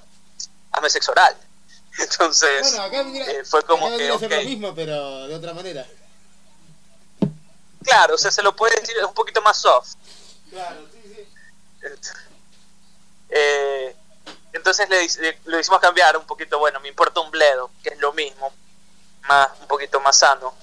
hazme 0.72 0.90
sexo 0.90 1.12
oral. 1.12 1.36
Entonces, 2.00 2.76
eh, 2.76 3.44
fue 3.46 3.64
como 3.64 3.96
que, 3.98 4.12
ok, 4.12 4.24
mismo, 4.44 4.76
pero 4.76 5.28
de 5.28 5.36
otra 5.36 5.54
manera. 5.54 5.86
claro, 7.84 8.16
o 8.16 8.18
sea, 8.18 8.32
se 8.32 8.44
lo 8.44 8.54
puede 8.56 8.80
decir, 8.82 8.98
es 8.98 9.04
un 9.06 9.14
poquito 9.14 9.42
más 9.42 9.58
soft. 9.58 9.94
Claro, 10.50 10.86
sí, 10.92 11.02
sí. 11.16 12.02
Eh, 13.30 13.96
entonces 14.54 14.90
le, 14.90 15.40
lo 15.46 15.60
hicimos 15.60 15.80
cambiar 15.80 16.18
un 16.18 16.26
poquito, 16.26 16.60
bueno, 16.60 16.80
me 16.80 16.90
importa 16.90 17.20
un 17.22 17.32
bledo, 17.32 17.72
que 17.84 17.90
es 17.90 18.00
lo 18.00 18.12
mismo, 18.14 18.54
más 19.28 19.50
un 19.62 19.68
poquito 19.68 20.00
más 20.02 20.18
sano. 20.18 20.54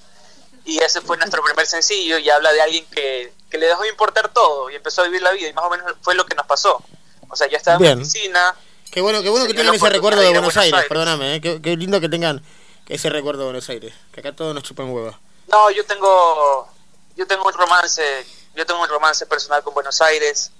Y 0.65 0.81
ese 0.81 1.01
fue 1.01 1.17
nuestro 1.17 1.43
primer 1.43 1.65
sencillo 1.65 2.17
y 2.17 2.29
habla 2.29 2.53
de 2.53 2.61
alguien 2.61 2.85
que, 2.85 3.33
que 3.49 3.57
le 3.57 3.67
dejó 3.67 3.83
de 3.83 3.89
importar 3.89 4.29
todo 4.29 4.69
y 4.69 4.75
empezó 4.75 5.01
a 5.01 5.05
vivir 5.05 5.21
la 5.21 5.31
vida 5.31 5.49
y 5.49 5.53
más 5.53 5.65
o 5.65 5.69
menos 5.69 5.93
fue 6.01 6.15
lo 6.15 6.25
que 6.25 6.35
nos 6.35 6.45
pasó. 6.45 6.81
O 7.29 7.35
sea, 7.35 7.47
yo 7.47 7.57
estaba 7.57 7.77
Bien. 7.77 7.93
en 7.93 7.97
la 7.99 8.03
oficina. 8.03 8.55
Qué 8.91 9.01
bueno, 9.01 9.21
qué 9.21 9.29
bueno 9.29 9.47
que 9.47 9.53
tengan 9.53 9.73
ese 9.75 9.89
recuerdo 9.89 10.21
de 10.21 10.29
Buenos, 10.29 10.53
ir 10.53 10.59
a 10.59 10.61
Aires, 10.61 10.85
perdóname, 10.87 11.35
eh, 11.35 11.41
qué, 11.41 11.61
qué 11.61 11.75
lindo 11.75 11.99
que 11.99 12.09
tengan 12.09 12.43
ese 12.87 13.09
recuerdo 13.09 13.39
de 13.41 13.45
Buenos 13.45 13.67
Aires, 13.69 13.93
que 14.13 14.19
acá 14.19 14.35
todos 14.35 14.53
nos 14.53 14.63
chupan 14.63 14.89
huevos. 14.89 15.15
No, 15.47 15.71
yo 15.71 15.83
tengo 15.85 16.69
yo 17.15 17.27
tengo 17.27 17.45
un 17.45 17.53
romance, 17.53 18.25
yo 18.55 18.65
tengo 18.65 18.81
un 18.81 18.89
romance 18.89 19.25
personal 19.25 19.63
con 19.63 19.73
Buenos 19.73 20.01
Aires. 20.01 20.51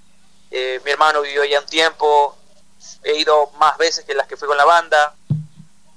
Eh, 0.50 0.80
mi 0.84 0.90
hermano 0.92 1.22
vivió 1.22 1.42
allá 1.42 1.60
un 1.60 1.66
tiempo. 1.66 2.36
He 3.02 3.18
ido 3.18 3.50
más 3.58 3.76
veces 3.76 4.04
que 4.04 4.14
las 4.14 4.26
que 4.26 4.36
fui 4.36 4.46
con 4.46 4.56
la 4.56 4.64
banda. 4.64 5.14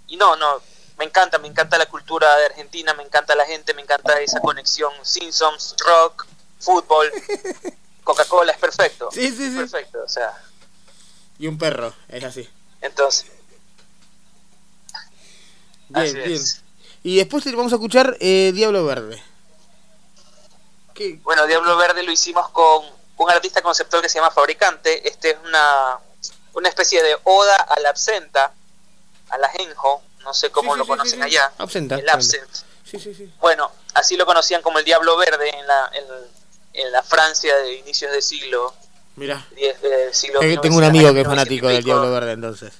Y 0.07 0.17
no, 0.17 0.35
no, 0.35 0.61
me 0.97 1.05
encanta, 1.05 1.37
me 1.37 1.47
encanta 1.47 1.77
la 1.77 1.85
cultura 1.85 2.35
de 2.37 2.45
Argentina, 2.45 2.93
me 2.93 3.03
encanta 3.03 3.35
la 3.35 3.45
gente, 3.45 3.73
me 3.73 3.81
encanta 3.81 4.19
esa 4.19 4.39
conexión 4.39 4.91
Simpsons, 5.03 5.75
rock, 5.85 6.25
fútbol, 6.59 7.11
Coca-Cola, 8.03 8.51
es 8.51 8.57
perfecto. 8.57 9.09
Sí, 9.11 9.29
sí, 9.29 9.51
sí. 9.51 9.57
Perfecto, 9.57 9.99
o 10.03 10.09
sea, 10.09 10.33
Y 11.39 11.47
un 11.47 11.57
perro, 11.57 11.93
es 12.07 12.23
así. 12.23 12.49
entonces, 12.81 13.27
Bien, 15.89 16.05
Así 16.05 16.15
bien. 16.15 16.31
es. 16.33 16.61
Y 17.03 17.17
después 17.17 17.45
vamos 17.55 17.71
a 17.71 17.75
escuchar 17.75 18.17
eh, 18.19 18.51
Diablo 18.53 18.83
Verde. 18.85 19.23
bueno, 21.23 21.45
Diablo 21.45 21.77
Verde 21.77 22.03
lo 22.03 22.11
hicimos 22.11 22.49
con 22.49 22.83
un 23.17 23.29
artista 23.31 23.61
conceptual 23.61 24.01
que 24.01 24.09
se 24.09 24.15
llama 24.19 24.31
Fabricante. 24.31 25.07
Este 25.07 25.29
es 25.31 25.37
una, 25.45 25.99
una 26.53 26.67
especie 26.69 27.01
de 27.01 27.15
oda 27.23 27.55
a 27.55 27.79
la 27.79 27.89
absenta, 27.89 28.51
a 29.29 29.37
la 29.37 29.47
genjo, 29.49 30.01
no 30.27 30.33
sé 30.33 30.51
cómo 30.51 30.73
Sí, 30.73 30.77
lo 30.79 30.83
sí, 30.83 30.89
conocen 30.89 31.11
sí, 31.11 31.29
sí. 31.29 31.37
allá. 31.37 31.51
Absenta, 31.57 31.95
El 31.95 32.09
absent. 32.09 32.49
Sí, 32.83 32.99
sí, 32.99 33.13
sí. 33.15 33.33
Bueno, 33.39 33.71
así 33.95 34.15
lo 34.17 34.25
conocían 34.25 34.61
como 34.61 34.77
el 34.79 34.85
Diablo 34.85 35.15
Verde 35.17 35.49
en 35.57 35.65
la, 35.65 35.89
en, 35.93 36.05
en 36.73 36.91
la 36.91 37.01
Francia 37.01 37.55
de 37.57 37.75
inicios 37.75 38.11
del 38.11 38.21
siglo 38.21 38.73
Mira. 39.15 39.47
Del 39.55 40.13
siglo 40.13 40.41
Eh, 40.41 40.57
tengo 40.61 40.75
un 40.77 40.83
1900, 40.83 40.89
amigo 40.89 41.13
que 41.13 41.21
es 41.21 41.27
1900 41.27 41.31
y 41.31 41.35
fanático 41.35 41.67
del. 41.69 41.83
Diablo 41.83 42.11
Verde, 42.11 42.31
entonces. 42.33 42.73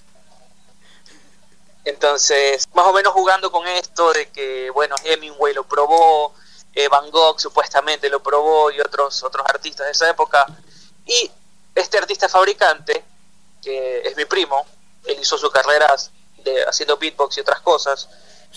Entonces, 1.85 2.67
más 2.73 2.85
o 2.87 2.93
menos 2.93 3.13
jugando 3.13 3.49
con 3.51 3.65
esto 3.67 4.11
de 4.11 4.29
que, 4.29 4.69
bueno, 4.71 4.95
Hemingway 5.03 5.53
lo 5.53 5.63
probó, 5.63 6.33
eh, 6.75 6.87
Van 6.89 7.09
Gogh 7.09 7.39
supuestamente 7.39 8.09
lo 8.09 8.21
probó 8.21 8.69
y 8.71 8.79
otros, 8.81 9.23
otros 9.23 9.45
artistas 9.47 9.85
de 9.87 9.93
esa 9.93 10.09
época. 10.09 10.45
Y 11.05 11.31
este 11.73 11.97
artista 11.97 12.27
fabricante, 12.27 13.03
que 13.63 13.99
es 14.01 14.17
mi 14.17 14.25
primo, 14.25 14.65
él 15.05 15.17
hizo 15.21 15.37
su 15.37 15.49
carrera 15.49 15.95
de, 16.47 16.63
haciendo 16.63 16.97
beatbox 16.97 17.37
y 17.37 17.41
otras 17.41 17.61
cosas, 17.61 18.09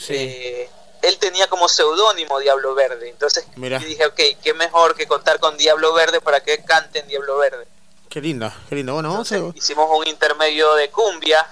eh, 0.08 0.68
él 1.02 1.18
tenía 1.18 1.46
como 1.48 1.68
seudónimo 1.68 2.38
Diablo 2.38 2.74
Verde. 2.74 3.08
Entonces 3.08 3.46
Mira. 3.56 3.78
yo 3.78 3.86
dije, 3.86 4.06
ok, 4.06 4.20
qué 4.42 4.54
mejor 4.54 4.94
que 4.94 5.06
contar 5.06 5.38
con 5.40 5.56
Diablo 5.56 5.92
Verde 5.94 6.20
para 6.20 6.40
que 6.40 6.62
canten 6.64 7.06
Diablo 7.08 7.38
Verde. 7.38 7.66
Qué 8.08 8.20
lindo, 8.20 8.52
qué 8.68 8.74
lindo. 8.74 8.94
Bueno, 8.94 9.10
vamos 9.10 9.30
a... 9.32 9.38
Hicimos 9.54 9.88
un 9.96 10.06
intermedio 10.06 10.74
de 10.74 10.90
cumbia 10.90 11.46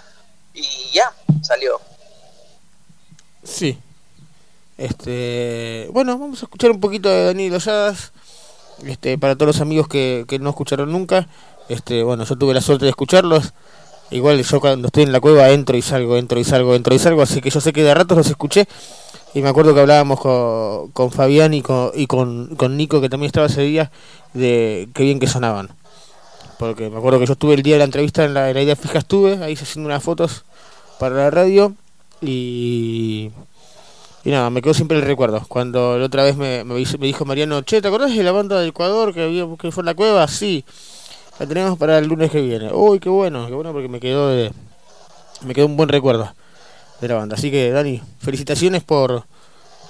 y 0.54 0.90
ya, 0.92 1.12
salió. 1.42 1.80
Sí. 3.44 3.78
Este, 4.76 5.88
bueno, 5.90 6.18
vamos 6.18 6.42
a 6.42 6.46
escuchar 6.46 6.70
un 6.70 6.80
poquito 6.80 7.08
de 7.08 7.26
Daniel 7.26 7.54
Olladas. 7.54 8.12
Este, 8.84 9.18
para 9.18 9.34
todos 9.34 9.48
los 9.48 9.60
amigos 9.60 9.88
que, 9.88 10.24
que 10.28 10.38
no 10.38 10.50
escucharon 10.50 10.92
nunca, 10.92 11.26
este, 11.68 12.02
bueno, 12.04 12.24
yo 12.24 12.36
tuve 12.36 12.54
la 12.54 12.60
suerte 12.60 12.84
de 12.84 12.90
escucharlos. 12.90 13.52
Igual 14.10 14.42
yo 14.42 14.60
cuando 14.60 14.86
estoy 14.88 15.02
en 15.02 15.12
la 15.12 15.20
cueva 15.20 15.50
entro 15.50 15.76
y 15.76 15.82
salgo, 15.82 16.16
entro 16.16 16.38
y 16.40 16.44
salgo, 16.44 16.74
entro 16.74 16.94
y 16.94 16.98
salgo, 16.98 17.22
así 17.22 17.40
que 17.40 17.50
yo 17.50 17.60
sé 17.60 17.72
que 17.72 17.82
de 17.82 17.94
ratos 17.94 18.16
los 18.16 18.26
escuché. 18.28 18.66
Y 19.34 19.42
me 19.42 19.50
acuerdo 19.50 19.74
que 19.74 19.80
hablábamos 19.80 20.20
con, 20.20 20.90
con 20.92 21.10
Fabián 21.10 21.52
y 21.52 21.62
con, 21.62 21.90
y 21.94 22.06
con, 22.06 22.56
con 22.56 22.76
Nico, 22.76 23.00
que 23.00 23.10
también 23.10 23.28
estaba 23.28 23.46
ese 23.46 23.62
día, 23.62 23.90
de 24.32 24.88
qué 24.94 25.02
bien 25.02 25.20
que 25.20 25.26
sonaban. 25.26 25.68
Porque 26.58 26.88
me 26.90 26.96
acuerdo 26.98 27.20
que 27.20 27.26
yo 27.26 27.34
estuve 27.34 27.54
el 27.54 27.62
día 27.62 27.74
de 27.74 27.80
la 27.80 27.84
entrevista 27.84 28.24
en 28.24 28.34
la, 28.34 28.48
en 28.48 28.54
la 28.56 28.62
idea 28.62 28.76
fija, 28.76 28.98
estuve 28.98 29.44
ahí 29.44 29.54
haciendo 29.54 29.88
unas 29.88 30.02
fotos 30.02 30.44
para 30.98 31.14
la 31.14 31.30
radio 31.30 31.74
y 32.20 33.30
y 34.24 34.30
nada, 34.30 34.50
me 34.50 34.60
quedó 34.60 34.74
siempre 34.74 34.98
el 34.98 35.04
recuerdo. 35.04 35.42
Cuando 35.48 35.98
la 35.98 36.04
otra 36.04 36.22
vez 36.24 36.36
me, 36.36 36.62
me, 36.62 36.74
dijo 36.76 37.24
Mariano, 37.24 37.62
che, 37.62 37.80
¿te 37.80 37.88
acordás 37.88 38.14
de 38.14 38.22
la 38.22 38.32
banda 38.32 38.60
de 38.60 38.68
Ecuador 38.68 39.14
que, 39.14 39.22
había, 39.22 39.46
que 39.58 39.70
fue 39.70 39.82
en 39.82 39.86
la 39.86 39.94
cueva? 39.94 40.28
Sí, 40.28 40.64
la 41.38 41.46
tenemos 41.46 41.78
para 41.78 41.98
el 41.98 42.06
lunes 42.06 42.30
que 42.30 42.40
viene. 42.40 42.72
Uy, 42.72 42.98
qué 43.00 43.08
bueno, 43.08 43.46
qué 43.46 43.54
bueno 43.54 43.72
porque 43.72 43.88
me 43.88 44.00
quedó 44.00 44.28
de, 44.28 44.52
me 45.42 45.54
quedó 45.54 45.66
un 45.66 45.76
buen 45.76 45.88
recuerdo 45.88 46.32
de 47.00 47.08
la 47.08 47.14
banda. 47.14 47.36
Así 47.36 47.50
que, 47.50 47.70
Dani, 47.70 48.02
felicitaciones 48.18 48.82
por, 48.82 49.24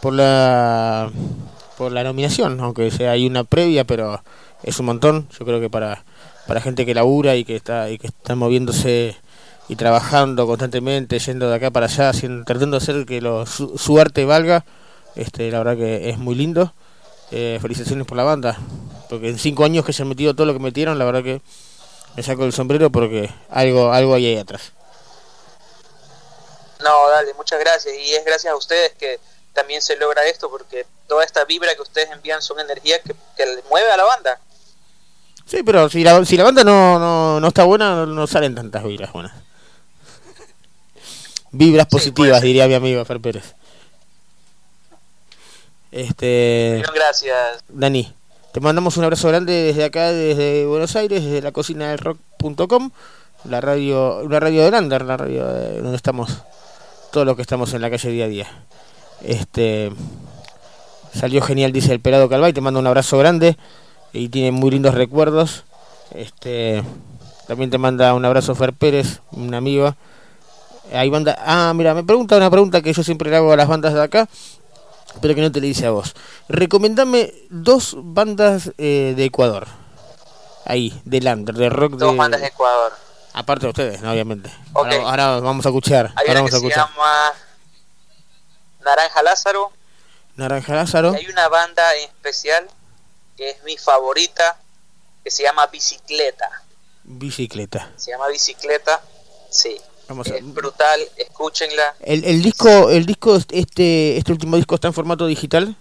por 0.00 0.12
la 0.12 1.10
por 1.78 1.92
la 1.92 2.02
nominación, 2.02 2.58
aunque 2.60 2.90
sea 2.90 3.12
hay 3.12 3.26
una 3.26 3.44
previa, 3.44 3.84
pero 3.84 4.20
es 4.64 4.78
un 4.80 4.86
montón. 4.86 5.28
Yo 5.38 5.46
creo 5.46 5.60
que 5.60 5.70
para, 5.70 6.04
para 6.46 6.60
gente 6.60 6.84
que 6.84 6.92
labura 6.92 7.36
y 7.36 7.44
que 7.44 7.54
está 7.54 7.88
y 7.88 7.98
que 7.98 8.08
está 8.08 8.34
moviéndose 8.34 9.16
y 9.68 9.76
trabajando 9.76 10.46
constantemente, 10.46 11.18
yendo 11.20 11.48
de 11.48 11.54
acá 11.54 11.70
para 11.70 11.86
allá, 11.86 12.10
tratando 12.44 12.78
de 12.78 12.82
hacer 12.82 13.06
que 13.06 13.20
lo, 13.20 13.46
su, 13.46 13.78
su 13.78 14.00
arte 14.00 14.24
valga, 14.24 14.64
este, 15.14 15.50
la 15.50 15.58
verdad 15.58 15.76
que 15.76 16.10
es 16.10 16.18
muy 16.18 16.34
lindo. 16.34 16.74
Eh, 17.30 17.58
felicitaciones 17.60 18.06
por 18.06 18.16
la 18.16 18.24
banda, 18.24 18.58
porque 19.08 19.28
en 19.28 19.38
cinco 19.38 19.64
años 19.64 19.84
que 19.84 19.92
se 19.92 20.02
han 20.02 20.08
metido 20.08 20.34
todo 20.34 20.46
lo 20.46 20.52
que 20.52 20.58
metieron, 20.58 20.98
la 20.98 21.04
verdad 21.04 21.22
que 21.22 21.40
me 22.16 22.22
saco 22.22 22.44
el 22.44 22.52
sombrero 22.52 22.90
porque 22.90 23.30
algo 23.50 23.92
algo 23.92 24.14
hay 24.14 24.26
ahí 24.26 24.38
atrás. 24.38 24.72
No, 26.82 27.08
dale, 27.10 27.34
muchas 27.34 27.58
gracias. 27.58 27.94
Y 27.94 28.14
es 28.14 28.24
gracias 28.24 28.52
a 28.52 28.56
ustedes 28.56 28.92
que 28.94 29.18
también 29.52 29.82
se 29.82 29.96
logra 29.96 30.24
esto, 30.26 30.48
porque 30.48 30.86
toda 31.08 31.24
esta 31.24 31.44
vibra 31.44 31.74
que 31.74 31.82
ustedes 31.82 32.10
envían 32.10 32.40
son 32.40 32.60
energías 32.60 33.00
que, 33.04 33.14
que 33.36 33.62
mueve 33.68 33.90
a 33.90 33.96
la 33.96 34.04
banda. 34.04 34.40
Sí, 35.44 35.62
pero 35.62 35.88
si 35.88 36.04
la, 36.04 36.24
si 36.24 36.36
la 36.36 36.44
banda 36.44 36.62
no, 36.62 36.98
no, 36.98 37.40
no 37.40 37.48
está 37.48 37.64
buena, 37.64 38.04
no, 38.04 38.26
salen 38.26 38.54
tantas 38.54 38.84
vibras 38.84 39.12
buenas. 39.12 39.32
Vibras 41.50 41.86
positivas, 41.86 42.42
diría 42.42 42.68
mi 42.68 42.74
amigo 42.74 43.04
Fer 43.04 43.20
Pérez. 43.20 43.54
Este. 45.90 46.82
Gracias. 46.94 47.64
Dani, 47.68 48.14
te 48.52 48.60
mandamos 48.60 48.96
un 48.96 49.04
abrazo 49.04 49.28
grande 49.28 49.52
desde 49.52 49.84
acá, 49.84 50.10
desde 50.12 50.66
Buenos 50.66 50.96
Aires, 50.96 51.22
desde 51.24 51.42
la 51.42 51.52
cocina 51.52 51.90
del 51.90 51.98
rock.com, 51.98 52.90
la 53.44 53.60
radio, 53.60 54.20
una 54.24 54.40
radio 54.40 54.64
de 54.64 54.70
Lander, 54.70 55.04
la 55.04 55.16
radio 55.16 55.46
de- 55.46 55.80
donde 55.80 55.96
estamos, 55.96 56.42
todos 57.12 57.26
los 57.26 57.36
que 57.36 57.42
estamos 57.42 57.72
en 57.74 57.82
la 57.82 57.90
calle 57.90 58.10
día 58.10 58.24
a 58.24 58.28
día. 58.28 58.46
Este 59.22 59.92
salió 61.14 61.42
genial, 61.42 61.72
dice 61.72 61.92
el 61.92 62.00
pelado 62.00 62.28
Calvay, 62.28 62.52
te 62.52 62.60
mando 62.60 62.80
un 62.80 62.86
abrazo 62.86 63.18
grande 63.18 63.56
y 64.12 64.28
tiene 64.28 64.52
muy 64.52 64.70
lindos 64.70 64.94
recuerdos. 64.94 65.64
Este 66.14 66.82
también 67.46 67.70
te 67.70 67.78
manda 67.78 68.14
un 68.14 68.24
abrazo 68.24 68.54
Fer 68.54 68.72
Pérez, 68.72 69.20
un 69.32 69.54
amigo. 69.54 69.94
Hay 70.92 71.10
banda, 71.10 71.36
ah, 71.44 71.72
mira, 71.74 71.92
me 71.94 72.02
pregunta 72.02 72.36
una 72.36 72.50
pregunta 72.50 72.80
que 72.80 72.92
yo 72.94 73.02
siempre 73.02 73.30
le 73.30 73.36
hago 73.36 73.52
a 73.52 73.56
las 73.56 73.68
bandas 73.68 73.92
de 73.92 74.02
acá 74.02 74.26
pero 75.20 75.34
que 75.34 75.40
no 75.40 75.52
te 75.52 75.60
le 75.60 75.66
dice 75.68 75.86
a 75.86 75.90
vos. 75.90 76.14
Recomendame 76.48 77.32
dos 77.50 77.96
bandas 77.98 78.72
eh, 78.78 79.14
de 79.16 79.24
Ecuador. 79.24 79.66
Ahí, 80.64 81.00
de 81.04 81.20
Lander, 81.20 81.54
de 81.54 81.70
rock 81.70 81.92
Dos 81.94 82.12
de... 82.12 82.18
bandas 82.18 82.40
de 82.40 82.48
Ecuador. 82.48 82.92
Aparte 83.32 83.66
de 83.66 83.70
ustedes, 83.70 84.00
¿no? 84.02 84.10
obviamente. 84.12 84.50
Ok. 84.72 84.86
Ahora, 84.86 84.96
ahora 85.10 85.40
vamos 85.40 85.64
a 85.64 85.68
escuchar. 85.70 86.12
Hay 86.16 86.26
Ahora 86.28 86.40
una 86.40 86.40
vamos 86.40 86.50
a 86.52 86.56
que 86.56 86.60
se 86.60 86.66
escuchar. 86.68 86.88
llama 86.90 87.32
Naranja 88.84 89.22
Lázaro. 89.22 89.72
Naranja 90.36 90.74
Lázaro. 90.74 91.12
Y 91.12 91.16
hay 91.16 91.26
una 91.26 91.48
banda 91.48 91.94
en 91.96 92.04
especial 92.04 92.68
que 93.36 93.50
es 93.50 93.62
mi 93.64 93.76
favorita, 93.76 94.56
que 95.24 95.30
se 95.30 95.42
llama 95.44 95.66
Bicicleta. 95.66 96.50
Bicicleta. 97.04 97.90
Se 97.96 98.10
llama 98.10 98.28
Bicicleta. 98.28 99.00
Sí. 99.50 99.76
Vamos 100.08 100.26
a- 100.28 100.36
Es 100.36 100.54
brutal, 100.54 101.00
escúchenla. 101.16 101.94
El, 102.00 102.24
el 102.24 102.42
disco, 102.42 102.90
el 102.90 103.04
disco, 103.06 103.36
este, 103.36 104.16
este 104.16 104.32
último 104.32 104.56
disco 104.56 104.74
está 104.74 104.88
en 104.88 104.94
formato 104.94 105.26
digital. 105.26 105.76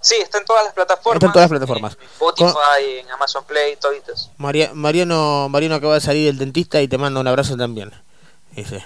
Sí, 0.00 0.14
está 0.22 0.38
en 0.38 0.44
todas 0.44 0.64
las 0.64 0.74
plataformas. 0.74 1.16
Está 1.16 1.26
en 1.26 1.32
todas 1.32 1.50
las 1.50 1.58
plataformas. 1.58 1.96
En 2.00 2.06
Spotify, 2.06 2.98
en 3.00 3.10
Amazon 3.10 3.44
Play, 3.44 3.76
toditos. 3.76 4.30
María, 4.36 4.70
Mariano, 4.72 5.48
Mariano 5.48 5.74
acaba 5.74 5.94
de 5.94 6.00
salir 6.00 6.26
del 6.26 6.38
dentista 6.38 6.80
y 6.80 6.86
te 6.86 6.96
manda 6.98 7.18
un 7.20 7.26
abrazo 7.26 7.56
también. 7.56 7.90
Dice. 8.54 8.84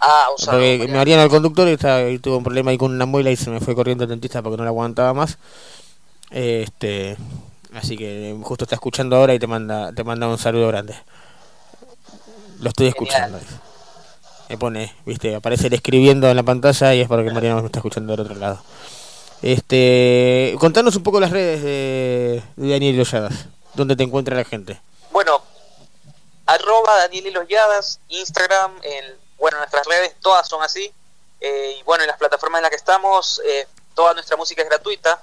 Ah, 0.00 0.26
Porque 0.36 0.78
Mariano. 0.78 0.94
Mariano, 0.98 1.22
el 1.22 1.28
conductor, 1.28 1.68
está, 1.68 2.08
y 2.08 2.18
tuvo 2.18 2.38
un 2.38 2.44
problema 2.44 2.70
ahí 2.72 2.78
con 2.78 2.92
una 2.92 3.06
muela 3.06 3.30
y 3.30 3.36
se 3.36 3.50
me 3.50 3.60
fue 3.60 3.74
corriendo 3.74 4.02
al 4.04 4.10
dentista 4.10 4.42
porque 4.42 4.56
no 4.56 4.64
la 4.64 4.70
aguantaba 4.70 5.14
más. 5.14 5.38
Este, 6.30 7.16
así 7.72 7.96
que 7.96 8.36
justo 8.42 8.64
está 8.64 8.74
escuchando 8.74 9.16
ahora 9.16 9.32
y 9.32 9.38
te 9.38 9.46
manda, 9.46 9.92
te 9.92 10.02
manda 10.02 10.26
un 10.26 10.38
saludo 10.38 10.66
grande. 10.68 10.96
Lo 12.60 12.68
estoy 12.68 12.88
escuchando. 12.88 13.38
Me 14.48 14.56
pone, 14.56 14.94
viste, 15.04 15.34
aparece 15.34 15.66
el 15.66 15.74
escribiendo 15.74 16.28
en 16.28 16.36
la 16.36 16.42
pantalla 16.42 16.94
y 16.94 17.00
es 17.00 17.08
porque 17.08 17.30
Mariano 17.30 17.60
me 17.60 17.66
está 17.66 17.80
escuchando 17.80 18.12
del 18.12 18.20
otro 18.20 18.36
lado. 18.36 18.62
Este, 19.42 20.54
contanos 20.58 20.96
un 20.96 21.02
poco 21.02 21.20
las 21.20 21.30
redes 21.30 21.62
de, 21.62 22.42
de 22.56 22.70
Daniel 22.70 22.96
Lolladas, 22.96 23.46
donde 23.74 23.96
te 23.96 24.04
encuentra 24.04 24.36
la 24.36 24.44
gente. 24.44 24.80
Bueno, 25.10 25.42
arroba 26.46 26.96
Daniel 26.98 27.46
Yadas, 27.48 28.00
Instagram, 28.08 28.78
en, 28.82 29.04
bueno, 29.38 29.58
nuestras 29.58 29.84
redes 29.86 30.14
todas 30.20 30.48
son 30.48 30.62
así. 30.62 30.92
Eh, 31.40 31.76
y 31.78 31.82
bueno, 31.82 32.04
en 32.04 32.08
las 32.08 32.18
plataformas 32.18 32.60
en 32.60 32.62
las 32.62 32.70
que 32.70 32.76
estamos, 32.76 33.42
eh, 33.44 33.66
toda 33.94 34.14
nuestra 34.14 34.36
música 34.36 34.62
es 34.62 34.68
gratuita. 34.68 35.20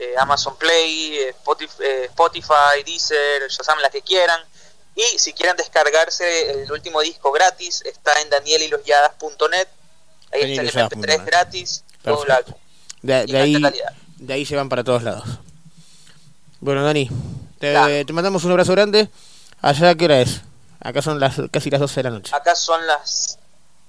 Eh, 0.00 0.14
Amazon 0.18 0.56
Play, 0.56 1.18
eh, 1.18 1.28
Spotify, 1.30 1.74
eh, 1.80 2.04
Spotify, 2.06 2.82
Deezer, 2.86 3.48
Shazam, 3.48 3.78
la 3.80 3.90
que 3.90 4.00
quieran. 4.00 4.40
Y 4.94 5.18
si 5.18 5.32
quieren 5.32 5.56
descargarse 5.56 6.62
el 6.62 6.70
último 6.72 7.00
disco 7.00 7.30
gratis, 7.32 7.82
está 7.86 8.20
en 8.20 8.30
danielylosyadas.net. 8.30 9.68
Ahí 10.32 10.40
está 10.42 10.62
el 10.62 10.70
Danielylosyadas.net. 10.72 11.20
MP3 11.20 11.24
gratis, 11.24 11.84
todo 12.02 12.24
De, 13.02 13.26
de 13.26 13.38
ahí, 13.38 13.62
de 14.16 14.32
ahí 14.34 14.44
se 14.44 14.56
van 14.56 14.68
para 14.68 14.84
todos 14.84 15.02
lados. 15.02 15.24
Bueno, 16.60 16.84
Dani, 16.84 17.08
te, 17.58 18.04
te 18.04 18.12
mandamos 18.12 18.44
un 18.44 18.50
abrazo 18.50 18.72
grande. 18.72 19.08
Allá, 19.62 19.94
¿qué 19.94 20.04
hora 20.06 20.20
es? 20.20 20.42
Acá 20.80 21.02
son 21.02 21.20
las 21.20 21.36
casi 21.50 21.70
las 21.70 21.80
12 21.80 21.94
de 21.96 22.02
la 22.04 22.10
noche. 22.10 22.34
Acá 22.34 22.54
son 22.54 22.86
las 22.86 23.38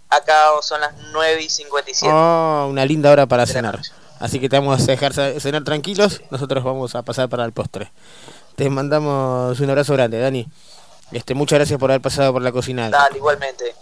acá 0.09 0.49
son 0.61 0.81
las 0.81 0.93
9 1.13 1.41
y 1.41 1.49
57. 1.49 2.13
Oh, 2.13 2.67
una 2.69 2.85
linda 2.85 3.11
hora 3.11 3.25
para 3.25 3.45
cenar. 3.45 3.77
noche. 3.77 3.91
Así 4.19 4.39
que 4.39 4.49
te 4.49 4.57
vamos 4.59 4.81
a 4.81 4.85
dejar 4.85 5.13
ce- 5.13 5.39
cenar 5.39 5.63
tranquilos. 5.63 6.21
Nosotros 6.29 6.63
vamos 6.63 6.93
a 6.95 7.01
pasar 7.01 7.27
para 7.29 7.43
el 7.45 7.53
postre. 7.53 7.91
Te 8.55 8.69
mandamos 8.69 9.59
un 9.59 9.69
abrazo 9.69 9.93
grande, 9.93 10.19
Dani. 10.19 10.47
Este, 11.11 11.33
muchas 11.33 11.59
gracias 11.59 11.79
por 11.79 11.91
haber 11.91 12.01
pasado 12.01 12.33
por 12.33 12.41
la 12.41 12.51
cocina. 12.51 12.89
Dale, 12.89 13.17
igualmente. 13.17 13.75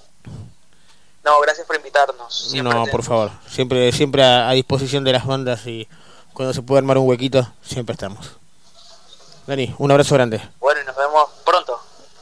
No, 1.24 1.40
gracias 1.42 1.68
por 1.68 1.76
invitarnos. 1.76 2.50
Siempre 2.50 2.74
no, 2.74 2.86
por 2.88 3.04
favor. 3.04 3.32
Siempre, 3.48 3.92
siempre 3.92 4.24
a, 4.24 4.50
a 4.50 4.54
disposición 4.54 5.04
de 5.04 5.14
las 5.14 5.26
bandas 5.26 5.66
y 5.68 5.88
cuando 6.34 6.54
se 6.54 6.62
pueda 6.62 6.80
armar 6.80 6.98
un 6.98 7.08
huequito, 7.08 7.48
siempre 7.62 7.94
estamos. 7.94 8.32
Dani, 9.46 9.76
un 9.78 9.92
abrazo 9.92 10.16
grande. 10.16 10.42
Bueno, 10.60 10.82
y 10.82 10.86
nos 10.86 10.96
vemos 10.96 11.30
pronto. 11.46 11.80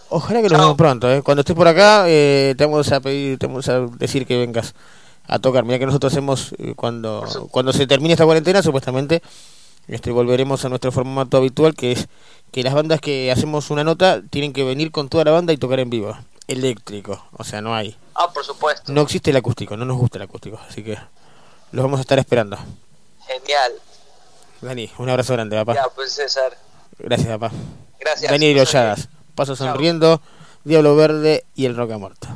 Ojalá 0.09 0.41
que 0.41 0.49
nos 0.49 0.59
vemos 0.59 0.77
pronto, 0.77 1.11
¿eh? 1.11 1.21
Cuando 1.21 1.41
estés 1.41 1.55
por 1.55 1.67
acá, 1.67 2.05
eh, 2.07 2.55
te 2.57 2.65
vamos 2.65 2.91
a 2.91 2.99
pedir, 3.01 3.37
te 3.37 3.47
vamos 3.47 3.67
a 3.67 3.81
decir 3.81 4.25
que 4.25 4.37
vengas 4.37 4.73
a 5.27 5.37
tocar. 5.39 5.65
Mira 5.65 5.77
que 5.77 5.85
nosotros 5.85 6.11
hacemos 6.13 6.53
eh, 6.57 6.73
cuando 6.75 7.25
cuando 7.51 7.73
se 7.73 7.85
termine 7.85 8.13
esta 8.13 8.25
cuarentena, 8.25 8.63
supuestamente, 8.63 9.21
este 9.87 10.11
volveremos 10.11 10.63
a 10.65 10.69
nuestro 10.69 10.91
formato 10.91 11.37
habitual, 11.37 11.73
que 11.75 11.91
es 11.93 12.07
que 12.51 12.63
las 12.63 12.73
bandas 12.73 12.99
que 13.01 13.31
hacemos 13.31 13.69
una 13.69 13.83
nota 13.83 14.21
tienen 14.29 14.53
que 14.53 14.63
venir 14.63 14.91
con 14.91 15.09
toda 15.09 15.23
la 15.25 15.31
banda 15.31 15.53
y 15.53 15.57
tocar 15.57 15.79
en 15.79 15.89
vivo, 15.89 16.17
eléctrico, 16.47 17.25
o 17.33 17.43
sea, 17.43 17.61
no 17.61 17.75
hay, 17.75 17.95
Ah, 18.15 18.31
por 18.33 18.43
supuesto. 18.43 18.91
no 18.93 19.01
existe 19.01 19.29
el 19.31 19.37
acústico, 19.37 19.75
no 19.77 19.85
nos 19.85 19.97
gusta 19.97 20.17
el 20.17 20.23
acústico, 20.23 20.59
así 20.67 20.83
que 20.83 20.97
los 21.71 21.83
vamos 21.83 21.99
a 21.99 22.01
estar 22.01 22.17
esperando. 22.19 22.57
Genial. 23.27 23.73
Dani, 24.61 24.89
un 24.97 25.09
abrazo 25.09 25.33
grande, 25.33 25.55
papá. 25.57 25.75
Ya, 25.75 25.85
pues 25.93 26.13
César. 26.13 26.57
Gracias, 26.97 27.27
papá. 27.27 27.51
Gracias. 27.99 28.31
Dani 28.31 28.45
Hirolladas, 28.47 29.09
Paso 29.35 29.55
Sonriendo, 29.55 30.21
Diablo 30.63 30.95
Verde 30.95 31.45
y 31.55 31.65
el 31.65 31.75
Roca 31.75 31.97
Muerto. 31.97 32.27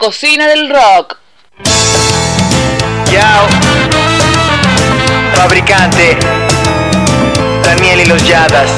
Cocina 0.00 0.46
del 0.46 0.70
rock. 0.70 1.18
Yao. 3.12 3.46
Fabricante. 5.34 6.16
Daniel 7.62 8.00
y 8.00 8.04
los 8.06 8.26
Yadas. 8.26 8.70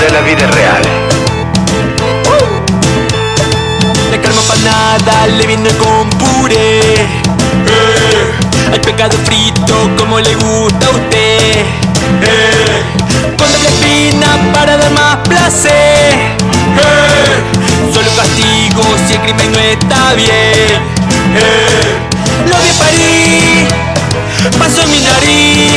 De 0.00 0.10
la 0.10 0.20
vida 0.22 0.44
real. 0.48 0.82
La 4.10 4.20
calma 4.20 4.42
pa' 4.48 4.56
nada, 4.56 5.26
le 5.38 5.46
viene 5.46 5.70
con 5.76 6.10
puré. 6.18 6.80
Eh, 6.94 8.72
Al 8.72 8.80
pecado 8.80 9.16
frito 9.24 9.88
como 9.96 10.18
le 10.18 10.34
gusta 10.34 10.86
a 10.88 10.90
usted. 10.90 11.64
Eh, 12.22 12.82
Con 13.38 13.52
doble 13.52 13.68
espina 13.68 14.26
para 14.52 14.76
dar 14.76 14.90
más 14.90 15.16
placer. 15.28 16.14
Eh, 16.76 17.69
Solo 17.92 18.10
castigo 18.16 18.82
si 19.06 19.14
el 19.14 19.20
crimen 19.22 19.52
no 19.52 19.58
está 19.58 20.14
bien. 20.14 20.80
Eh, 21.36 21.96
Lo 22.48 22.56
vi 22.62 22.68
en 22.68 22.76
París, 22.76 23.68
pasó 24.58 24.86
mi 24.88 24.98
nariz. 25.00 25.72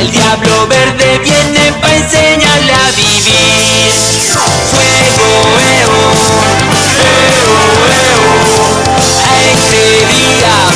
El 0.00 0.10
diablo 0.10 0.66
verde 0.68 1.18
viene 1.22 1.72
pa' 1.80 1.92
enseñarle 1.94 2.72
a 2.72 2.90
vivir. 2.96 3.90
Fuego, 4.70 5.30
eo, 5.78 5.96
eo, 7.12 7.56
eo. 8.04 8.24
A 9.24 9.32
este 9.52 9.82
diablo 10.14 10.73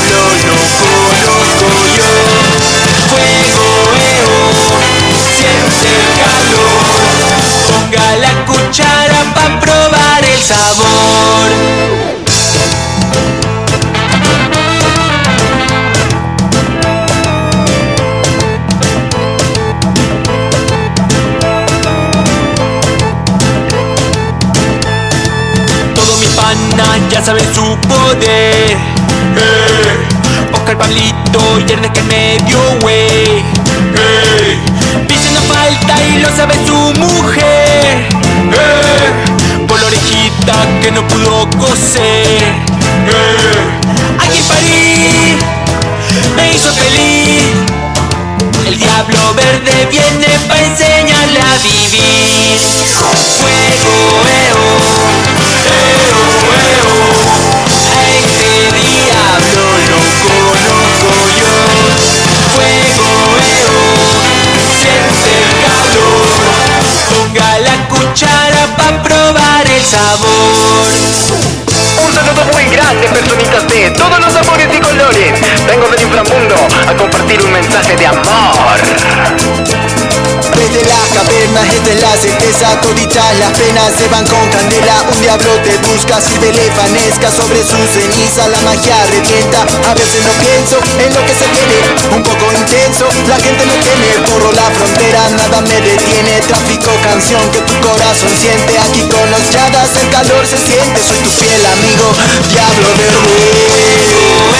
Eh, 28.10 28.76
Oscar 30.54 30.78
Pablito 30.78 31.40
y 31.60 31.72
Ernest 31.72 31.92
que 31.92 32.02
me 32.04 32.38
dio 32.46 32.58
wey. 32.82 33.44
Eh, 33.94 34.58
Vicio 35.06 35.30
no 35.32 35.42
falta 35.42 35.94
y 36.02 36.20
lo 36.20 36.28
sabe 36.34 36.54
su 36.66 36.74
mujer. 36.98 38.08
Eh, 38.50 39.66
por 39.68 39.78
la 39.78 39.86
orejita 39.88 40.54
que 40.80 40.90
no 40.90 41.06
pudo 41.06 41.48
coser. 41.58 42.42
Eh, 43.08 43.58
aquí 44.20 44.38
en 44.38 44.44
París 44.46 45.36
me 46.34 46.52
hizo 46.52 46.72
feliz. 46.72 47.42
El 48.66 48.78
diablo 48.78 49.34
verde 49.34 49.86
viene 49.90 50.28
pa' 50.48 50.58
enseñarle 50.58 51.40
a 51.40 51.58
vivir. 51.62 52.58
Fuego, 53.38 53.96
eo, 54.24 54.64
eo, 55.68 56.20
eo. 56.72 57.17
Sabor. 69.90 70.92
Un 72.06 72.12
saludo 72.12 72.44
muy 72.78 72.86
grande, 72.86 73.08
personitas 73.08 73.66
de 73.68 73.90
todos 73.90 74.20
los 74.20 74.32
sabores 74.32 74.68
y 74.72 74.80
colores. 74.80 75.32
Vengo 75.66 75.88
del 75.88 76.02
inframundo 76.02 76.54
a 76.86 76.94
compartir 76.94 77.42
un 77.42 77.52
mensaje 77.52 77.96
de 77.96 78.06
amor. 78.06 78.78
Desde 80.58 80.82
las 80.90 81.06
cavernas, 81.14 81.70
es 81.70 82.02
la 82.02 82.16
certeza 82.16 82.80
Toditas 82.80 83.38
las 83.38 83.52
penas 83.56 83.92
se 83.96 84.08
van 84.08 84.26
con 84.26 84.42
candela. 84.50 85.06
Un 85.06 85.20
diablo 85.22 85.54
te 85.62 85.76
busca, 85.86 86.20
sirve 86.20 86.52
lefanesca 86.52 87.30
Sobre 87.30 87.62
su 87.62 87.78
ceniza 87.94 88.48
la 88.48 88.60
magia 88.62 88.96
revienta. 89.06 89.62
A 89.88 89.94
veces 89.94 90.18
no 90.26 90.32
pienso 90.42 90.78
en 90.98 91.14
lo 91.14 91.22
que 91.24 91.34
se 91.34 91.46
viene 91.54 91.78
Un 92.10 92.22
poco 92.22 92.50
intenso, 92.52 93.06
la 93.28 93.36
gente 93.38 93.64
me 93.66 93.76
tiene. 93.86 94.18
Borro 94.26 94.50
la 94.52 94.66
frontera, 94.74 95.28
nada 95.30 95.60
me 95.62 95.80
detiene. 95.80 96.42
Tráfico, 96.48 96.90
canción 97.02 97.42
que 97.54 97.62
tu 97.62 97.74
corazón 97.86 98.34
siente. 98.40 98.78
Aquí 98.78 99.06
con 99.06 99.30
los 99.30 99.44
chadas 99.50 99.94
el 100.02 100.10
calor 100.10 100.42
se 100.42 100.58
siente. 100.58 100.98
Soy 101.06 101.18
tu 101.22 101.30
fiel 101.38 101.62
amigo, 101.64 102.06
diablo 102.76 104.58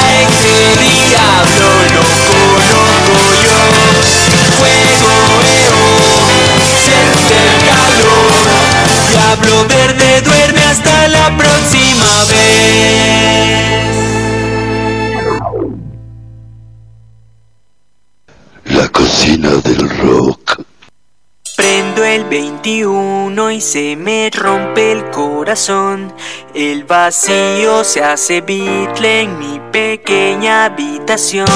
A 0.00 0.22
este 0.22 0.56
diablo 0.82 1.68
lo 1.94 2.02
conozco 2.20 3.32
yo. 3.42 3.56
Fuego, 4.58 5.10
eo, 5.64 5.80
siente 6.84 7.34
el 7.40 7.56
calor. 7.68 8.32
Diablo 9.10 9.54
verde 9.68 10.08
duerme 10.22 10.62
hasta 10.64 10.94
la 11.08 11.26
próxima 11.36 12.10
vez. 12.30 13.94
La 18.64 18.88
cocina 18.88 19.50
del 19.62 19.88
rock. 19.98 20.62
Prendo 21.56 22.04
el 22.04 22.24
21 22.24 23.13
y 23.34 23.60
se 23.60 23.96
me 23.96 24.30
rompe 24.30 24.92
el 24.92 25.10
corazón. 25.10 26.14
El 26.54 26.84
vacío 26.84 27.82
se 27.82 28.00
hace 28.00 28.40
bitle 28.42 29.22
en 29.22 29.38
mi 29.40 29.60
pequeña 29.72 30.66
habitación. 30.66 31.48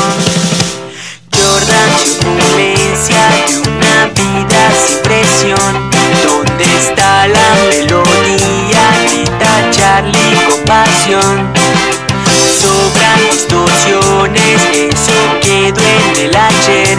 Jordan 1.33 1.91
turbulencia 2.21 3.23
de 3.47 3.71
una 3.71 4.07
vida 4.07 4.73
sin 4.75 4.99
presión. 5.05 5.91
¿Dónde 6.25 6.65
está 6.65 7.29
la 7.29 7.55
melodía? 7.71 8.83
Grita 9.05 9.71
Charlie 9.71 10.37
con 10.49 10.65
pasión. 10.65 11.53
Sobran 12.61 13.21
distorsiones, 13.31 14.61
eso 14.75 15.13
quedó 15.43 15.81
en 15.81 16.27
el 16.27 16.37
ayer. 16.37 16.99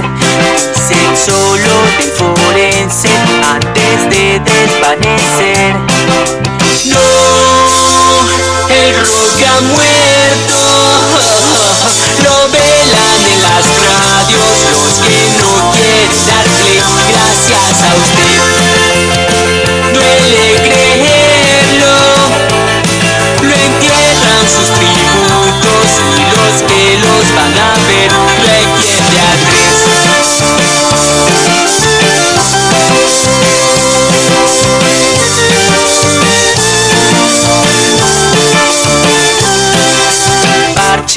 Dicen 0.73 1.17
solo 1.17 1.73
del 1.97 2.11
forense 2.11 3.09
antes 3.89 4.09
de 4.09 4.39
desvanecer. 4.39 5.75
No, 6.85 6.99
el 8.69 8.95
rock 8.95 9.41
ha 9.47 9.61
muerto. 9.61 10.59
Lo 12.23 12.49
velan 12.51 13.21
en 13.33 13.41
las 13.41 13.65
radios 13.85 14.49
los 14.71 14.89
que 15.05 15.17
no 15.41 15.71
quieren 15.71 16.11
dar 16.27 16.47
play. 16.61 16.81
Gracias 17.11 17.81
a 17.81 17.95
usted. 17.95 18.48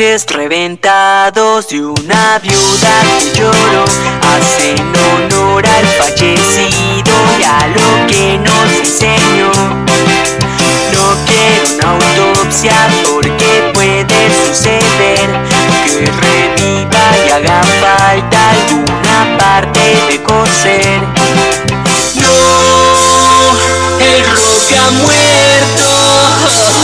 Reventados 0.03 1.69
de 1.69 1.81
una 1.81 2.41
viuda 2.41 3.03
que 3.21 3.39
lloró 3.39 3.85
hacen 4.35 4.77
honor 4.81 5.65
al 5.65 5.87
fallecido 5.87 7.15
y 7.39 7.45
a 7.45 7.69
lo 7.69 8.07
que 8.09 8.37
nos 8.37 8.81
enseñó. 8.81 9.53
No 10.93 11.15
quiero 11.25 11.69
una 11.77 11.87
autopsia 12.01 12.75
porque 13.13 13.71
puede 13.75 14.21
suceder 14.45 15.31
que 15.85 16.11
reviva 16.11 17.05
y 17.25 17.31
haga 17.31 17.63
falta 17.81 18.51
alguna 18.51 19.39
parte 19.39 19.83
de 20.09 20.21
coser. 20.25 21.01
No, 22.17 22.35
el 24.01 24.25
rock 24.25 24.69
ha 24.81 24.91
muerto. 24.91 26.82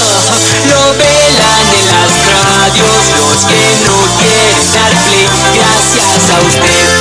Los 2.81 3.45
que 3.47 3.85
no 3.87 3.97
quieren 4.19 4.73
dar 4.73 4.93
play. 5.05 5.29
Gracias 5.55 6.31
a 6.31 6.41
usted. 6.43 6.98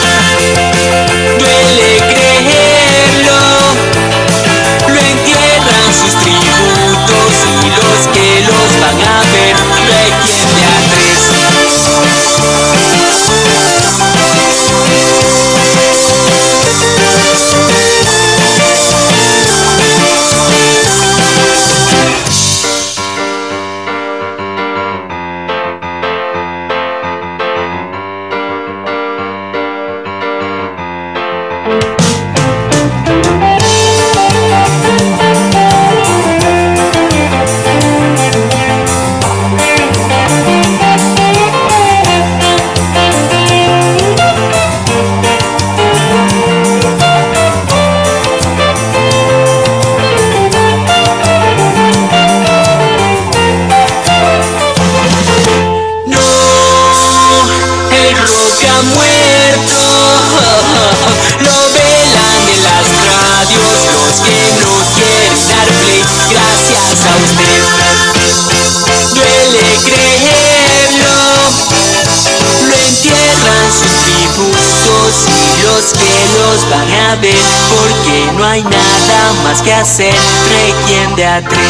Hacer. 79.87 80.13
Requiem 80.13 81.15
de 81.15 81.25
a 81.25 81.41
tres. 81.41 81.61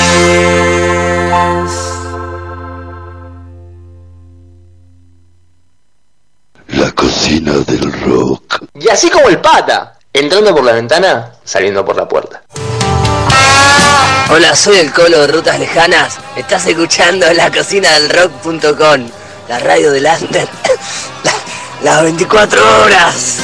La 6.69 6.91
cocina 6.93 7.53
del 7.59 7.91
rock. 8.01 8.63
Y 8.73 8.89
así 8.89 9.09
como 9.09 9.29
el 9.29 9.39
pata, 9.39 9.97
entrando 10.11 10.53
por 10.55 10.63
la 10.63 10.73
ventana, 10.73 11.31
saliendo 11.43 11.85
por 11.85 11.95
la 11.95 12.07
puerta. 12.07 12.41
Hola, 14.29 14.55
soy 14.55 14.77
el 14.77 14.91
Colo 14.91 15.19
de 15.19 15.27
Rutas 15.27 15.59
Lejanas. 15.59 16.17
Estás 16.35 16.65
escuchando 16.65 17.31
la 17.33 17.51
cocina 17.51 17.91
del 17.99 18.09
rock.com, 18.09 19.09
la 19.47 19.59
radio 19.59 19.91
del 19.91 20.07
Under. 20.21 20.47
Las 21.83 22.01
24 22.01 22.81
horas. 22.81 23.36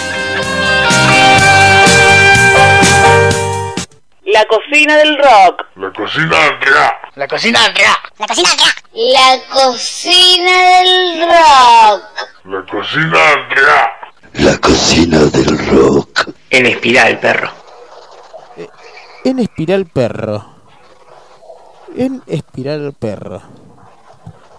La 4.44 4.50
cocina 4.50 4.98
del 4.98 5.18
rock. 5.18 5.66
La 5.78 5.94
cocina 5.94 6.38
de 6.38 6.46
Andrea. 6.48 7.00
La 7.16 7.28
cocina 7.28 7.64
Andrea. 7.64 7.98
La 8.18 8.28
cocina 8.28 8.52
Andrea. 8.52 9.24
La 9.24 9.46
cocina 9.50 10.52
del 10.84 11.30
rock. 11.30 12.04
La 12.44 12.66
cocina 12.66 13.10
de 13.10 13.24
Andrea. 13.24 14.00
La 14.34 14.58
cocina 14.58 15.20
del 15.20 15.68
rock. 15.70 16.30
En 16.50 16.66
espiral, 16.66 17.20
perro. 17.22 17.52
En 19.24 19.40
espiral 19.40 19.86
perro. 19.86 20.46
En 21.96 22.22
espiral 22.28 22.94
perro. 23.00 23.42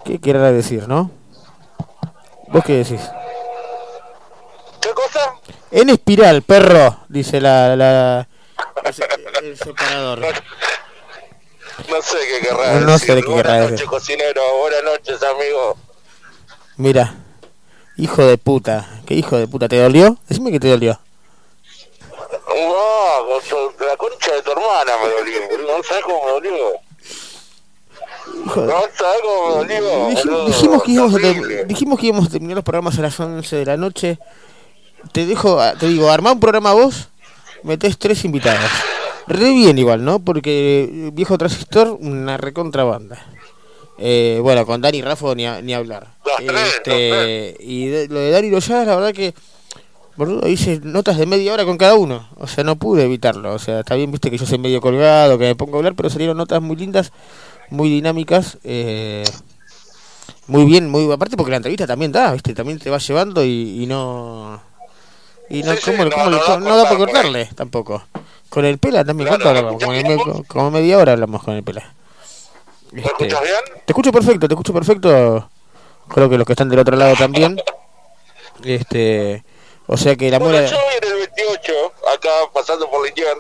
¿Qué 0.07 0.19
querrá 0.19 0.51
decir, 0.51 0.89
no? 0.89 1.11
¿Vos 2.49 2.65
qué 2.65 2.77
decís? 2.77 3.03
¿Qué 4.81 4.89
cosa? 4.95 5.35
En 5.71 5.91
espiral, 5.91 6.41
perro, 6.41 7.01
dice 7.09 7.39
la, 7.39 7.77
la 7.77 8.29
el, 8.85 9.45
el 9.47 9.59
separador. 9.59 10.21
No 11.89 12.03
sé 12.03 12.17
qué 12.29 12.47
querrá 12.49 12.81
No 12.81 12.99
sé 12.99 13.07
decir. 13.15 13.25
qué 13.25 13.35
querrá 13.35 13.53
Buenas 13.55 13.71
decir. 13.71 13.71
noches, 13.73 13.87
cocinero. 13.89 14.43
Buenas 14.61 14.85
noches, 14.85 15.23
amigo. 15.23 15.77
Mira, 16.77 17.15
hijo 17.97 18.25
de 18.25 18.39
puta. 18.39 18.89
¿Qué 19.07 19.15
hijo 19.15 19.37
de 19.39 19.49
puta? 19.49 19.69
¿Te 19.69 19.79
dolió? 19.81 20.17
Decime 20.29 20.51
que 20.53 20.61
te 20.61 20.69
dolió. 20.69 21.01
No, 22.49 23.41
la 23.87 23.97
concha 23.97 24.33
de 24.35 24.43
tu 24.43 24.53
hermana 24.53 24.93
me 25.03 25.09
dolió. 25.11 25.41
No 25.77 25.83
sabes 25.83 26.05
cómo 26.05 26.25
me 26.25 26.31
dolió. 26.33 26.55
No 28.57 28.81
sabes 28.97 29.21
cómo 29.23 29.65
me 29.65 29.81
dolió. 29.81 30.47
Dijimos, 30.47 30.83
que 30.83 30.91
íbamos 30.93 31.15
a 31.15 31.19
dijimos 31.67 31.99
que 32.01 32.07
íbamos 32.07 32.27
a 32.27 32.31
terminar 32.31 32.57
los 32.57 32.65
programas 32.65 32.99
a 32.99 33.03
las 33.03 33.19
11 33.19 33.57
de 33.57 33.65
la 33.67 33.77
noche. 33.77 34.19
Te 35.13 35.27
dejo, 35.27 35.59
te 35.79 35.87
digo, 35.87 36.11
armá 36.11 36.33
un 36.33 36.41
programa 36.41 36.73
vos, 36.73 37.09
metés 37.65 37.99
tres 37.99 38.25
invitados. 38.25 38.71
Re 39.27 39.51
bien 39.53 39.79
igual, 39.79 40.05
¿no? 40.05 40.19
Porque 40.21 40.85
eh, 40.85 41.11
Viejo 41.13 41.37
Transistor, 41.39 41.97
una 42.01 42.37
recontrabanda. 42.37 43.19
Eh, 43.99 44.39
bueno, 44.43 44.67
con 44.67 44.81
Dani 44.81 45.01
Raffo 45.03 45.35
ni, 45.35 45.47
a- 45.47 45.61
ni 45.63 45.73
hablar. 45.73 46.09
Este, 46.39 47.57
y 47.61 47.87
de- 47.87 48.09
lo 48.09 48.19
de 48.21 48.31
Dani 48.31 48.51
Loyadas, 48.51 48.87
la 48.87 48.97
verdad 48.97 49.13
que 49.15 49.35
boludo, 50.17 50.47
hice 50.49 50.81
notas 50.83 51.17
de 51.19 51.27
media 51.27 51.53
hora 51.55 51.65
con 51.65 51.77
cada 51.79 51.95
uno. 51.95 52.29
O 52.37 52.47
sea, 52.47 52.65
no 52.65 52.77
pude 52.77 53.05
evitarlo. 53.05 53.55
O 53.55 53.59
sea, 53.59 53.81
está 53.81 53.95
bien, 53.95 54.11
viste 54.11 54.31
que 54.31 54.39
yo 54.39 54.47
soy 54.47 54.59
medio 54.59 54.81
colgado, 54.81 55.39
que 55.39 55.45
me 55.47 55.55
pongo 55.57 55.77
a 55.77 55.79
hablar, 55.79 55.95
pero 55.95 56.11
salieron 56.11 56.37
notas 56.37 56.61
muy 56.61 56.77
lindas, 56.77 57.13
muy 57.71 57.89
dinámicas. 57.89 58.59
Eh, 58.65 59.25
muy 60.49 60.65
bien, 60.67 60.91
muy 60.91 61.11
aparte 61.11 61.37
porque 61.37 61.51
la 61.53 61.57
entrevista 61.57 61.87
también 61.87 62.13
da, 62.13 62.33
viste, 62.33 62.53
también 62.53 62.79
te 62.79 62.91
va 62.91 62.99
llevando 62.99 63.43
y, 63.45 63.83
y 63.83 63.87
no 63.87 64.61
y 65.51 65.63
no, 65.63 65.73
Sí, 65.75 65.79
sí, 65.83 65.91
¿cómo- 65.93 66.05
no, 66.05 66.11
cómo 66.11 66.25
no 66.25 66.31
le- 66.31 66.37
da 66.43 66.59
no, 66.59 66.77
da 66.77 66.85
para 66.85 66.97
por 66.97 67.07
cortarle 67.11 67.49
tampoco. 67.55 68.03
Con 68.49 68.65
el 68.65 68.79
pela 68.79 69.05
también, 69.05 69.29
Claro, 69.29 69.69
¿cuánto 69.69 69.87
¿me 69.91 69.99
hablamos? 69.99 70.23
Como, 70.25 70.45
como 70.45 70.71
media 70.71 70.99
hora 70.99 71.13
hablamos 71.13 71.43
con 71.43 71.55
el 71.55 71.63
pela. 71.65 71.93
¿Me 72.93 73.01
Este, 73.01 73.11
escuchas 73.27 73.41
bien? 73.43 73.81
te 73.85 73.93
escucho 73.93 74.13
perfecto, 74.13 74.47
te 74.49 74.55
escucho 74.55 74.73
perfecto. 74.73 75.51
Creo 76.09 76.29
que 76.31 76.39
los 76.39 76.47
que 76.47 76.53
están 76.53 76.69
del 76.69 76.79
otro 76.79 76.97
lado 76.97 77.15
también. 77.17 77.61
Este, 78.63 79.43
o 79.87 79.97
sea 79.97 80.17
que 80.17 80.31
la 80.31 80.39
Bueno, 80.39 80.53
muela 80.55 80.69
yo 80.71 80.77
en 81.03 81.09
el 81.13 81.19
28, 81.37 81.73
acá 82.15 82.29
pasando 82.53 82.89
por 82.89 83.05
Linier. 83.05 83.37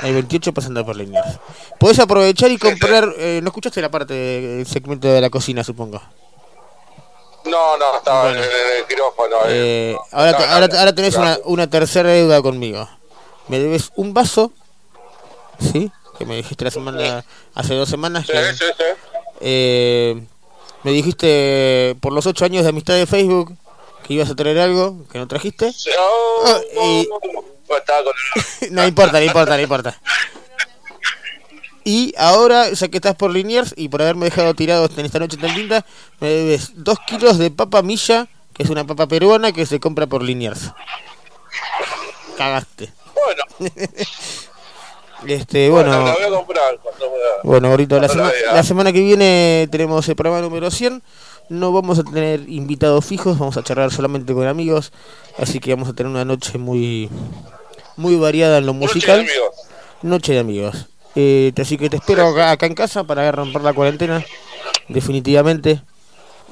hay 0.00 0.12
28 0.12 0.52
pasando 0.52 0.84
por 0.84 0.96
líneas. 0.96 1.38
Podés 1.78 1.98
aprovechar 2.00 2.50
y 2.50 2.58
comprar, 2.58 3.14
eh, 3.18 3.40
no 3.42 3.48
escuchaste 3.48 3.80
la 3.80 3.90
parte 3.90 4.12
del 4.14 4.66
segmento 4.66 5.08
de 5.08 5.20
la 5.20 5.30
cocina, 5.30 5.62
supongo. 5.64 6.02
No, 7.50 7.76
no, 7.76 7.96
estaba 7.98 8.22
Bueno. 8.24 8.40
en, 8.42 8.48
el 8.78 8.86
quirófano. 8.86 9.36
Eh, 9.48 9.96
ahora, 10.12 10.36
te- 10.36 10.44
ahora, 10.44 10.68
ahora 10.78 10.94
tenés 10.94 11.14
una, 11.16 11.38
una 11.44 11.68
tercera 11.68 12.08
deuda 12.10 12.40
conmigo. 12.42 12.88
Me 13.48 13.58
debes 13.58 13.90
un 13.96 14.14
vaso, 14.14 14.52
¿sí? 15.60 15.90
Que 16.18 16.24
me 16.26 16.36
dijiste 16.36 16.64
la 16.64 16.70
semana, 16.70 17.24
hace 17.54 17.74
dos 17.74 17.88
semanas. 17.88 18.26
Sí, 18.26 18.32
que, 18.32 18.52
sí, 18.54 18.64
sí. 18.76 18.84
eh, 19.40 20.22
me 20.82 20.92
dijiste 20.92 21.96
por 22.00 22.12
los 22.12 22.26
ocho 22.26 22.44
años 22.44 22.62
de 22.62 22.68
amistad 22.70 22.94
de 22.94 23.06
Facebook 23.06 23.56
que 24.06 24.14
ibas 24.14 24.30
a 24.30 24.34
traer 24.36 24.58
algo 24.58 25.04
que 25.10 25.18
no 25.18 25.26
trajiste. 25.28 25.72
Oh, 25.98 26.44
Ah, 26.46 26.60
y- 26.84 27.08
no, 27.10 27.18
no 28.82 28.86
importa, 28.86 29.18
no 29.18 29.24
importa, 29.24 29.56
no 29.56 29.62
importa. 29.62 30.00
Y 31.84 32.14
ahora, 32.18 32.70
ya 32.70 32.88
que 32.88 32.98
estás 32.98 33.14
por 33.16 33.30
Liniers 33.32 33.72
y 33.76 33.88
por 33.88 34.02
haberme 34.02 34.26
dejado 34.26 34.54
tirado 34.54 34.88
en 34.96 35.06
esta 35.06 35.18
noche 35.18 35.36
tan 35.38 35.54
linda, 35.54 35.84
me 36.20 36.28
debes 36.28 36.72
dos 36.74 36.98
kilos 37.06 37.38
de 37.38 37.50
papa 37.50 37.82
milla, 37.82 38.28
que 38.52 38.62
es 38.64 38.70
una 38.70 38.84
papa 38.86 39.06
peruana 39.06 39.52
que 39.52 39.64
se 39.66 39.80
compra 39.80 40.06
por 40.06 40.22
Liniers. 40.22 40.70
Cagaste. 42.36 42.92
Bueno, 43.14 43.72
Este, 45.26 45.68
bueno, 45.68 45.90
bueno, 45.90 46.06
la 46.06 46.14
voy 46.14 46.22
a 46.24 46.30
comprar 46.30 46.78
cuando 46.82 47.10
pueda. 47.10 47.26
bueno, 47.44 47.68
gordito, 47.68 48.00
la, 48.00 48.06
cuando 48.06 48.24
sema- 48.24 48.32
vea. 48.32 48.54
la 48.54 48.62
semana 48.62 48.90
que 48.90 49.00
viene 49.00 49.68
tenemos 49.70 50.08
el 50.08 50.16
programa 50.16 50.40
número 50.40 50.70
100. 50.70 51.02
No 51.50 51.72
vamos 51.72 51.98
a 51.98 52.04
tener 52.04 52.48
invitados 52.48 53.04
fijos, 53.04 53.38
vamos 53.38 53.56
a 53.58 53.62
charlar 53.62 53.90
solamente 53.92 54.32
con 54.32 54.46
amigos. 54.46 54.92
Así 55.36 55.60
que 55.60 55.74
vamos 55.74 55.90
a 55.90 55.92
tener 55.92 56.10
una 56.10 56.24
noche 56.24 56.56
muy 56.56 57.10
muy 57.96 58.16
variada 58.16 58.58
en 58.58 58.66
lo 58.66 58.72
musical. 58.72 59.18
Noche 59.20 59.32
de 59.34 59.38
amigos. 59.40 59.56
Noche 60.02 60.32
de 60.32 60.38
amigos. 60.38 60.86
Eh, 61.16 61.52
así 61.60 61.76
que 61.76 61.90
te 61.90 61.96
espero 61.96 62.28
acá, 62.28 62.52
acá 62.52 62.66
en 62.66 62.74
casa 62.74 63.04
para 63.04 63.30
romper 63.32 63.62
la 63.62 63.72
cuarentena. 63.72 64.24
Definitivamente. 64.88 65.82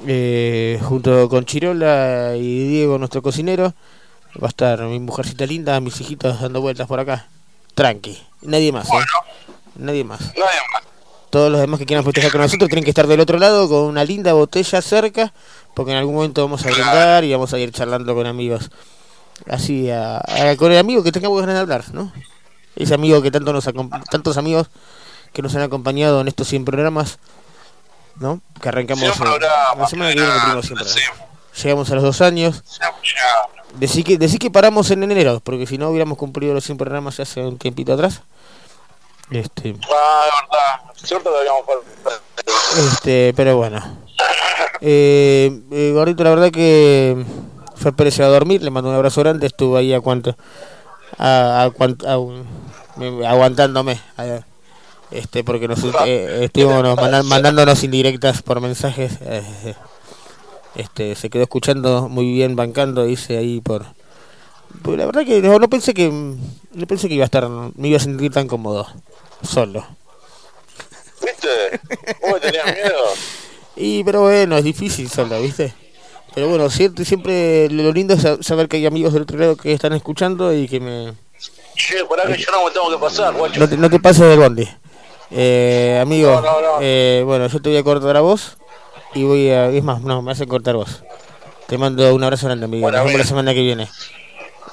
Eh, 0.07 0.79
junto 0.83 1.27
con 1.29 1.45
Chirola 1.45 2.33
y 2.37 2.67
Diego, 2.67 2.97
nuestro 2.97 3.21
cocinero. 3.21 3.73
Va 4.41 4.47
a 4.47 4.49
estar 4.49 4.81
mi 4.83 4.99
mujercita 4.99 5.45
linda, 5.45 5.79
mis 5.79 5.99
hijitos 5.99 6.39
dando 6.41 6.61
vueltas 6.61 6.87
por 6.87 6.99
acá. 6.99 7.27
Tranqui. 7.73 8.17
Nadie 8.41 8.71
más, 8.71 8.87
¿eh? 8.89 8.91
Nadie 9.75 10.03
más. 10.03 10.19
Nadie 10.21 10.35
más. 10.73 10.83
Todos 11.29 11.51
los 11.51 11.59
demás 11.61 11.79
que 11.79 11.85
quieran 11.85 12.03
festejar 12.05 12.31
con 12.31 12.41
nosotros 12.41 12.69
tienen 12.69 12.83
que 12.83 12.89
estar 12.91 13.07
del 13.07 13.19
otro 13.19 13.37
lado 13.37 13.67
con 13.69 13.83
una 13.83 14.03
linda 14.03 14.33
botella 14.33 14.81
cerca, 14.81 15.31
porque 15.73 15.91
en 15.91 15.97
algún 15.97 16.15
momento 16.15 16.41
vamos 16.41 16.65
a 16.65 16.69
brindar 16.71 17.23
y 17.23 17.31
vamos 17.31 17.53
a 17.53 17.59
ir 17.59 17.71
charlando 17.71 18.15
con 18.15 18.25
amigos. 18.25 18.69
Así, 19.47 19.89
a- 19.89 20.17
a- 20.17 20.55
con 20.57 20.71
el 20.71 20.77
amigo 20.79 21.03
que 21.03 21.11
tengamos 21.11 21.39
ganas 21.39 21.55
de 21.55 21.61
hablar, 21.61 21.83
¿no? 21.93 22.11
Ese 22.79 22.93
amigo 22.95 23.21
que 23.21 23.29
tanto 23.29 23.53
nos 23.53 23.65
tantos 24.09 24.37
amigos 24.37 24.67
que 25.33 25.41
nos 25.43 25.53
han 25.55 25.61
acompañado 25.61 26.21
en 26.21 26.27
estos 26.27 26.47
100 26.47 26.65
programas, 26.65 27.19
¿no? 28.15 28.41
Que 28.61 28.69
arrancamos 28.69 29.03
eh, 29.03 29.11
programas, 29.15 29.77
la 29.77 29.87
semana 29.87 30.09
que 30.11 30.15
viene 30.19 30.33
cumplimos 30.33 30.65
100 30.65 30.77
sí. 30.79 30.83
programas. 31.05 31.29
Llegamos 31.63 31.91
a 31.91 31.95
los 31.95 32.03
dos 32.03 32.21
años. 32.21 32.63
Decí 33.75 34.03
que, 34.03 34.17
decí 34.17 34.37
que 34.39 34.49
paramos 34.49 34.89
en 34.91 35.03
enero, 35.03 35.41
porque 35.43 35.67
si 35.67 35.77
no 35.77 35.89
hubiéramos 35.89 36.17
cumplido 36.17 36.53
los 36.53 36.63
100 36.63 36.77
programas 36.77 37.19
hace 37.19 37.41
un 37.41 37.57
tiempito 37.57 37.93
atrás. 37.93 38.21
Este, 39.29 39.75
Ah, 39.91 40.25
de 40.25 40.31
verdad. 40.47 40.93
Cierto. 41.03 41.29
Este, 42.77 43.33
pero 43.35 43.57
bueno. 43.57 43.79
Eh, 44.81 45.61
eh, 45.71 45.91
gordito, 45.93 46.23
la 46.23 46.29
verdad 46.31 46.51
que 46.51 47.23
Fer 47.75 47.93
Pérez 47.93 48.19
a 48.21 48.25
dormir, 48.27 48.63
le 48.63 48.71
mando 48.71 48.89
un 48.89 48.95
abrazo 48.95 49.21
grande, 49.21 49.45
estuvo 49.47 49.77
ahí 49.77 49.93
a 49.93 50.01
cuánto, 50.01 50.35
a- 51.17 51.63
a 51.69 52.11
a 52.11 52.17
un- 52.17 52.47
aguantándome. 53.25 53.99
a- 54.17 54.41
este 55.11 55.43
porque 55.43 55.67
nos 55.67 55.79
eh, 56.05 56.41
estuvimos 56.43 56.83
nos 56.83 56.95
mandan- 56.95 57.25
mandándonos 57.25 57.83
indirectas 57.83 58.41
por 58.43 58.61
mensajes. 58.61 59.13
eh, 59.21 59.73
este 60.75 61.15
se 61.15 61.29
quedó 61.31 61.43
escuchando 61.43 62.07
muy 62.09 62.31
bien, 62.31 62.55
bancando, 62.55 63.03
dice 63.05 63.37
ahí 63.37 63.59
por. 63.59 63.85
por- 64.83 64.97
la 64.97 65.05
verdad 65.07 65.25
que 65.25 65.41
no, 65.41 65.57
no 65.57 65.67
pensé 65.69 65.93
que 65.95 66.09
no 66.11 66.87
pensé 66.87 67.07
que 67.07 67.15
iba 67.15 67.23
a 67.23 67.25
estar, 67.25 67.49
me 67.49 67.87
iba 67.87 67.97
a 67.97 68.01
sentir 68.01 68.31
tan 68.31 68.47
cómodo 68.47 68.85
solo. 69.41 69.83
¿Viste? 71.21 71.47
¿Vos 72.29 72.39
tenías 72.41 72.65
miedo? 72.65 72.95
Y 73.81 74.03
pero 74.03 74.21
bueno, 74.23 74.57
es 74.57 74.63
difícil 74.65 75.09
solo, 75.09 75.41
¿viste? 75.41 75.73
Pero 76.35 76.49
bueno, 76.49 76.69
siempre, 76.69 77.05
siempre 77.05 77.69
lo 77.69 77.93
lindo 77.93 78.13
es 78.15 78.21
sa- 78.21 78.43
saber 78.43 78.67
que 78.67 78.75
hay 78.75 78.85
amigos 78.85 79.13
del 79.13 79.21
otro 79.21 79.37
lado 79.37 79.55
que 79.55 79.71
están 79.71 79.93
escuchando 79.93 80.53
y 80.53 80.67
que 80.67 80.81
me... 80.81 81.13
Che, 81.79 82.03
pará 82.05 82.23
que 82.27 82.37
yo 82.37 82.51
no 82.51 82.65
me 82.65 82.71
tengo 82.71 82.89
que 82.91 82.97
pasar, 82.97 83.33
guacho. 83.33 83.57
No 83.59 83.69
te, 83.69 83.77
no 83.77 83.89
te 83.89 83.99
pases 83.99 84.27
del 84.27 84.37
bondi. 84.39 84.67
Eh, 85.31 85.97
amigo, 86.01 86.29
No, 86.35 86.41
no, 86.41 86.61
no. 86.61 86.77
eh, 86.81 87.23
bueno, 87.25 87.47
yo 87.47 87.61
te 87.61 87.69
voy 87.69 87.77
a 87.77 87.83
cortar 87.83 88.17
a 88.17 88.21
vos 88.21 88.57
y 89.13 89.23
voy 89.23 89.49
a... 89.49 89.67
Es 89.69 89.83
más, 89.83 90.01
no, 90.01 90.21
me 90.21 90.31
hacen 90.33 90.49
cortar 90.49 90.75
vos. 90.75 91.03
Te 91.67 91.77
mando 91.77 92.13
un 92.13 92.21
abrazo 92.23 92.47
grande, 92.47 92.65
amigo. 92.65 92.81
Bueno, 92.83 92.97
Nos 92.97 93.05
vemos 93.07 93.19
la 93.21 93.25
semana 93.27 93.53
que 93.53 93.61
viene. 93.61 93.87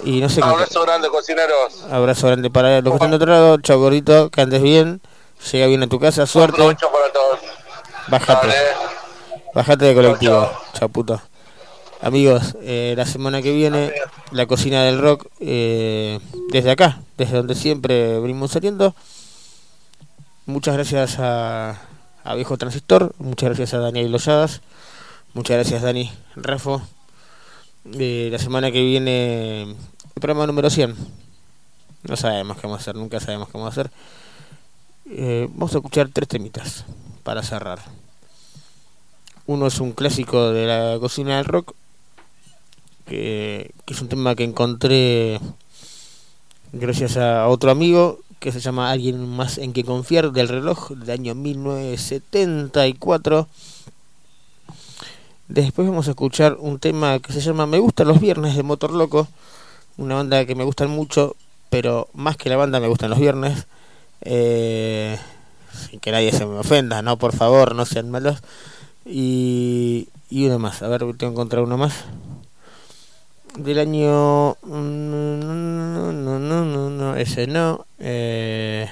Y 0.02 0.20
no 0.20 0.28
sé 0.28 0.40
qué... 0.40 0.48
abrazo 0.48 0.82
grande, 0.82 1.08
cocineros. 1.08 1.84
Abrazo 1.90 2.26
grande 2.26 2.50
para 2.50 2.80
los 2.80 2.90
que 2.90 2.96
están 2.96 3.10
de 3.10 3.16
otro 3.16 3.30
lado. 3.30 3.58
Chao, 3.58 3.78
gordito, 3.78 4.30
que 4.30 4.40
andes 4.40 4.62
bien. 4.62 5.00
Llega 5.52 5.66
bien 5.66 5.82
a 5.84 5.86
tu 5.86 6.00
casa, 6.00 6.26
suerte. 6.26 6.54
Aprovecho 6.60 6.90
para 6.90 7.12
todos. 7.12 7.38
Bájate. 8.08 8.46
Dale. 8.48 8.58
Bajate 9.54 9.84
de 9.84 9.94
colectivo. 9.94 10.50
Chao, 10.72 10.88
puto. 10.88 11.20
Amigos, 12.02 12.56
eh, 12.60 12.92
la 12.94 13.06
semana 13.06 13.40
que 13.40 13.52
viene, 13.54 13.90
la 14.30 14.46
cocina 14.46 14.84
del 14.84 15.00
rock, 15.00 15.28
eh, 15.40 16.20
desde 16.50 16.70
acá, 16.70 17.00
desde 17.16 17.38
donde 17.38 17.54
siempre 17.54 18.20
venimos 18.20 18.50
saliendo. 18.50 18.94
Muchas 20.44 20.74
gracias 20.74 21.18
a, 21.18 21.80
a 22.22 22.34
Viejo 22.34 22.58
Transistor, 22.58 23.14
muchas 23.18 23.48
gracias 23.48 23.72
a 23.72 23.78
Daniel 23.78 24.12
Loyadas, 24.12 24.60
muchas 25.32 25.56
gracias 25.56 25.82
Dani 25.82 26.12
Rafo. 26.36 26.82
Eh, 27.94 28.28
la 28.30 28.38
semana 28.38 28.70
que 28.70 28.82
viene, 28.82 29.62
el 29.62 30.20
programa 30.20 30.46
número 30.46 30.68
100. 30.68 30.94
No 32.08 32.16
sabemos 32.16 32.58
qué 32.58 32.66
vamos 32.66 32.80
a 32.80 32.82
hacer, 32.82 32.94
nunca 32.94 33.20
sabemos 33.20 33.48
qué 33.48 33.58
vamos 33.58 33.68
a 33.76 33.80
hacer. 33.80 33.90
Vamos 35.50 35.72
a 35.72 35.78
escuchar 35.78 36.10
tres 36.12 36.28
temitas 36.28 36.84
para 37.22 37.42
cerrar. 37.42 37.78
Uno 39.46 39.66
es 39.66 39.80
un 39.80 39.92
clásico 39.92 40.50
de 40.50 40.66
la 40.66 40.98
cocina 41.00 41.36
del 41.36 41.46
rock, 41.46 41.74
que, 43.06 43.70
es 43.86 44.00
un 44.00 44.08
tema 44.08 44.34
que 44.34 44.44
encontré 44.44 45.40
gracias 46.72 47.16
a 47.16 47.48
otro 47.48 47.70
amigo 47.70 48.18
que 48.40 48.52
se 48.52 48.60
llama 48.60 48.90
Alguien 48.90 49.26
más 49.26 49.56
en 49.58 49.72
que 49.72 49.84
confiar 49.84 50.32
del 50.32 50.48
reloj 50.48 50.90
del 50.90 51.10
año 51.10 51.34
1974. 51.34 53.48
Después 55.48 55.88
vamos 55.88 56.08
a 56.08 56.10
escuchar 56.10 56.58
un 56.60 56.78
tema 56.78 57.18
que 57.20 57.32
se 57.32 57.40
llama 57.40 57.64
Me 57.66 57.78
gustan 57.78 58.08
los 58.08 58.20
viernes 58.20 58.54
de 58.56 58.62
Motor 58.62 58.92
Loco, 58.92 59.28
una 59.96 60.16
banda 60.16 60.44
que 60.44 60.54
me 60.54 60.64
gustan 60.64 60.90
mucho, 60.90 61.36
pero 61.70 62.08
más 62.12 62.36
que 62.36 62.50
la 62.50 62.56
banda 62.56 62.80
me 62.80 62.88
gustan 62.88 63.08
los 63.10 63.20
viernes. 63.20 63.66
Eh, 64.22 65.18
sin 65.88 66.00
que 66.00 66.10
nadie 66.10 66.32
se 66.32 66.46
me 66.46 66.58
ofenda, 66.58 67.02
no, 67.02 67.16
por 67.16 67.32
favor, 67.32 67.74
no 67.74 67.86
sean 67.86 68.10
malos. 68.10 68.42
Y, 69.04 70.08
y 70.28 70.46
uno 70.46 70.58
más, 70.58 70.82
a 70.82 70.88
ver, 70.88 71.00
tengo 71.00 71.16
que 71.16 71.26
encontrar 71.26 71.62
uno 71.62 71.78
más. 71.78 72.04
Del 73.58 73.78
año. 73.78 74.56
No, 74.62 76.12
no, 76.12 76.38
no, 76.38 76.64
no, 76.64 76.90
no, 76.90 77.16
ese 77.16 77.46
no. 77.46 77.86
Eh, 77.98 78.88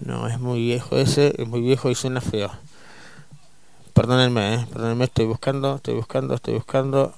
no, 0.00 0.28
es 0.28 0.38
muy 0.38 0.60
viejo 0.60 0.96
ese, 0.96 1.34
es 1.36 1.48
muy 1.48 1.60
viejo 1.60 1.90
y 1.90 1.94
suena 1.94 2.20
feo. 2.20 2.50
Perdónenme, 3.94 4.54
eh, 4.54 4.66
perdónenme, 4.72 5.04
estoy 5.04 5.26
buscando, 5.26 5.76
estoy 5.76 5.94
buscando, 5.94 6.34
estoy 6.34 6.54
buscando. 6.54 7.14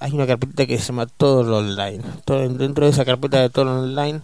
Hay 0.00 0.12
una 0.12 0.26
carpeta 0.26 0.66
que 0.66 0.78
se 0.78 0.86
llama 0.86 1.06
Todo 1.06 1.42
lo 1.42 1.58
Online. 1.58 2.02
Todo, 2.24 2.46
dentro 2.48 2.84
de 2.84 2.90
esa 2.90 3.04
carpeta 3.04 3.40
de 3.40 3.48
Todo 3.48 3.64
lo 3.64 3.80
Online 3.80 4.20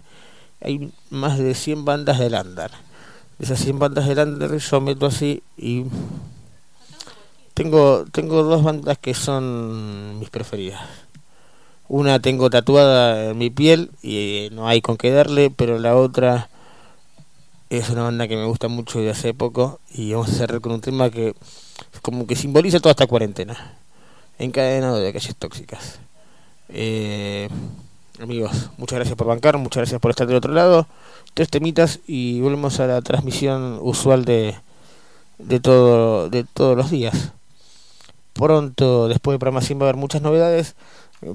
hay 0.61 0.91
más 1.09 1.37
de 1.37 1.53
100 1.53 1.85
bandas 1.85 2.19
de 2.19 2.29
Lander. 2.29 2.71
De 3.39 3.45
esas 3.45 3.59
100 3.59 3.79
bandas 3.79 4.07
de 4.07 4.15
Lander 4.15 4.57
yo 4.57 4.81
meto 4.81 5.05
así 5.05 5.43
y 5.57 5.85
tengo 7.55 8.05
tengo 8.11 8.43
dos 8.43 8.63
bandas 8.63 8.97
que 8.99 9.13
son 9.15 10.19
mis 10.19 10.29
preferidas. 10.29 10.81
Una 11.87 12.19
tengo 12.19 12.49
tatuada 12.49 13.31
en 13.31 13.37
mi 13.37 13.49
piel 13.49 13.91
y 14.03 14.49
no 14.51 14.67
hay 14.67 14.81
con 14.81 14.97
qué 14.97 15.11
darle, 15.11 15.51
pero 15.51 15.79
la 15.79 15.95
otra 15.95 16.49
es 17.69 17.89
una 17.89 18.03
banda 18.03 18.27
que 18.27 18.35
me 18.35 18.45
gusta 18.45 18.67
mucho 18.67 18.99
de 18.99 19.09
hace 19.09 19.33
poco 19.33 19.79
y 19.91 20.13
vamos 20.13 20.29
a 20.29 20.33
cerrar 20.33 20.61
con 20.61 20.73
un 20.73 20.81
tema 20.81 21.09
que 21.09 21.33
como 22.01 22.27
que 22.27 22.35
simboliza 22.35 22.79
toda 22.79 22.91
esta 22.91 23.07
cuarentena. 23.07 23.77
Encadenado 24.37 24.99
de 24.99 25.13
calles 25.13 25.35
tóxicas. 25.37 25.99
Eh, 26.69 27.47
amigos, 28.19 28.71
muchas 28.77 28.97
gracias 28.97 29.15
por 29.15 29.27
bancar, 29.27 29.57
muchas 29.57 29.81
gracias 29.81 30.01
por 30.01 30.11
estar 30.11 30.27
del 30.27 30.37
otro 30.37 30.53
lado. 30.53 30.87
Tres 31.33 31.49
temitas 31.49 31.99
y 32.05 32.41
volvemos 32.41 32.79
a 32.81 32.87
la 32.87 33.01
transmisión 33.01 33.79
usual 33.81 34.25
de, 34.25 34.55
de 35.37 35.59
todo 35.61 36.29
de 36.29 36.43
todos 36.43 36.75
los 36.75 36.91
días. 36.91 37.34
Pronto, 38.35 39.07
después 39.07 39.33
del 39.33 39.39
programa 39.39 39.61
100 39.61 39.79
va 39.79 39.83
a 39.83 39.85
haber 39.85 39.95
muchas 39.95 40.21
novedades, 40.21 40.75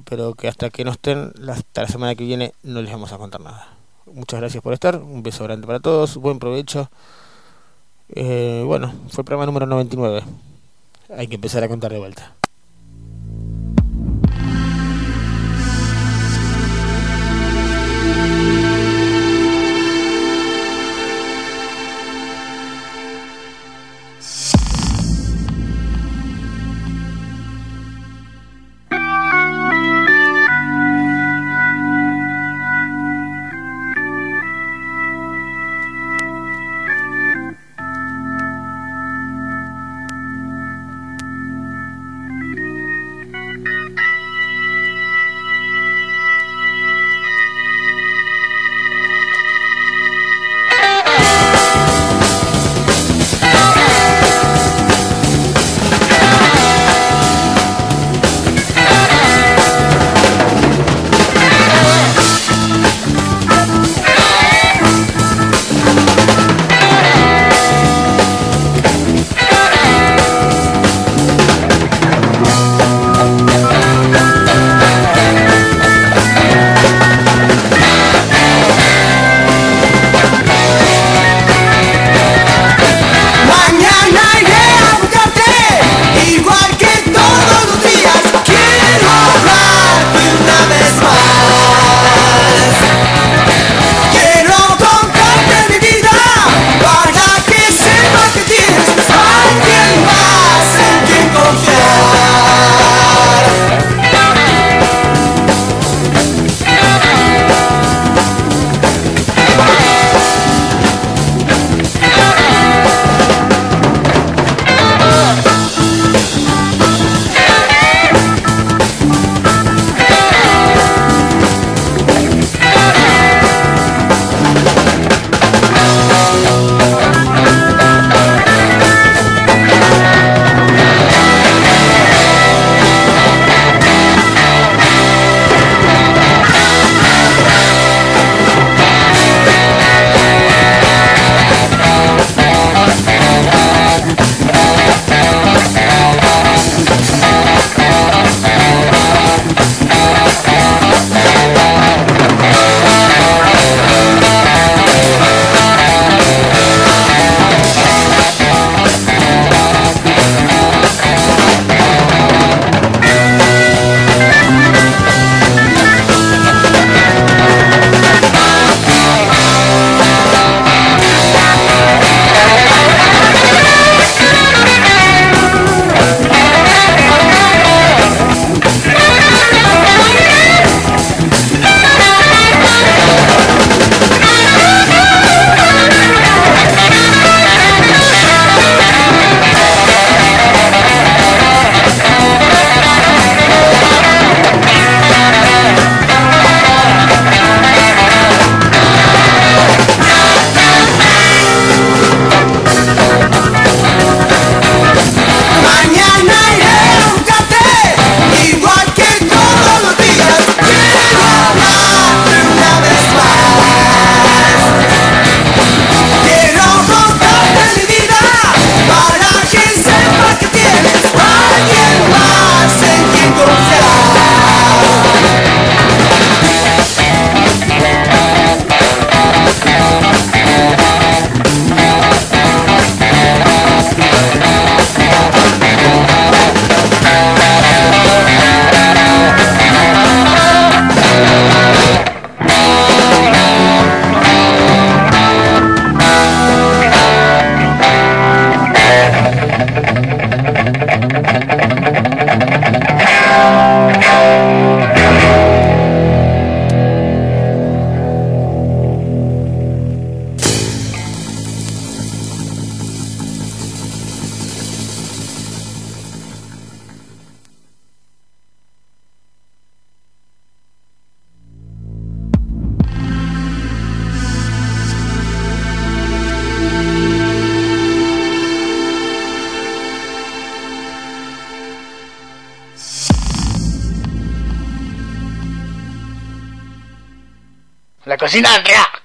pero 0.05 0.35
que 0.35 0.49
hasta 0.49 0.69
que 0.69 0.85
no 0.85 0.91
estén, 0.91 1.33
hasta 1.49 1.81
la 1.81 1.89
semana 1.89 2.15
que 2.15 2.25
viene 2.25 2.53
no 2.63 2.83
les 2.83 2.93
vamos 2.93 3.11
a 3.15 3.17
contar 3.17 3.41
nada. 3.41 3.69
Muchas 4.05 4.39
gracias 4.39 4.63
por 4.63 4.75
estar, 4.75 4.97
un 4.97 5.23
beso 5.23 5.45
grande 5.45 5.67
para 5.67 5.81
todos, 5.81 6.19
buen 6.19 6.39
provecho. 6.39 6.91
Eh, 8.11 8.63
bueno, 8.67 8.93
fue 9.09 9.23
el 9.23 9.25
programa 9.25 9.47
número 9.47 9.65
99. 9.65 10.23
Hay 11.17 11.27
que 11.27 11.37
empezar 11.37 11.65
a 11.65 11.69
contar 11.69 11.91
de 11.91 11.99
vuelta. 11.99 12.35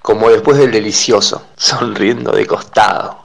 Como 0.02 0.30
después 0.30 0.58
del 0.58 0.72
delicioso, 0.72 1.48
sonriendo 1.58 2.32
de 2.32 2.46
costado. 2.46 3.25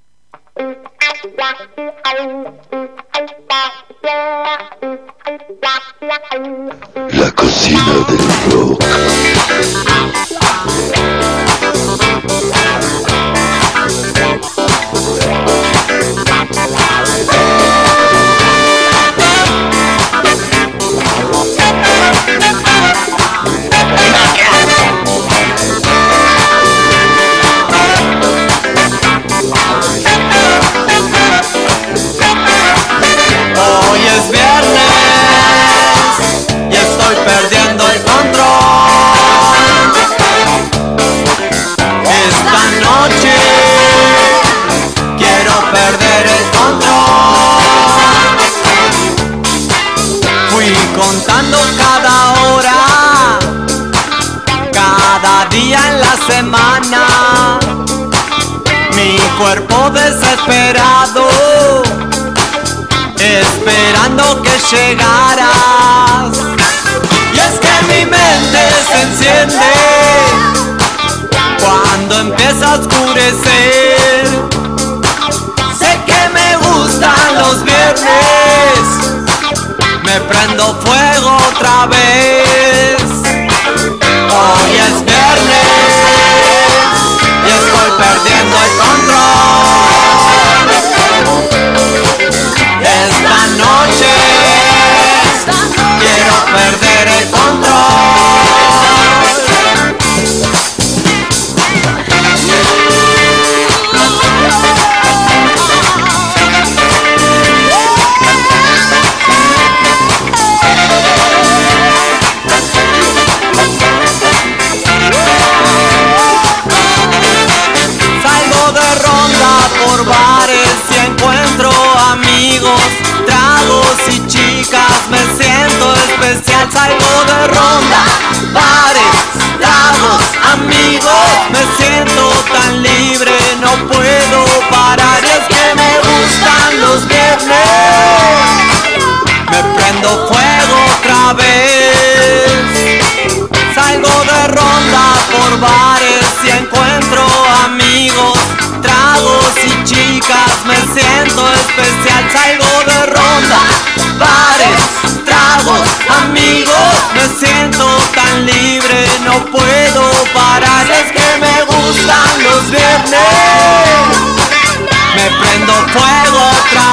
me 80.11 80.21
prendo 80.23 80.75
fuego 80.81 81.37
otra 81.55 81.87
vez. 81.87 82.40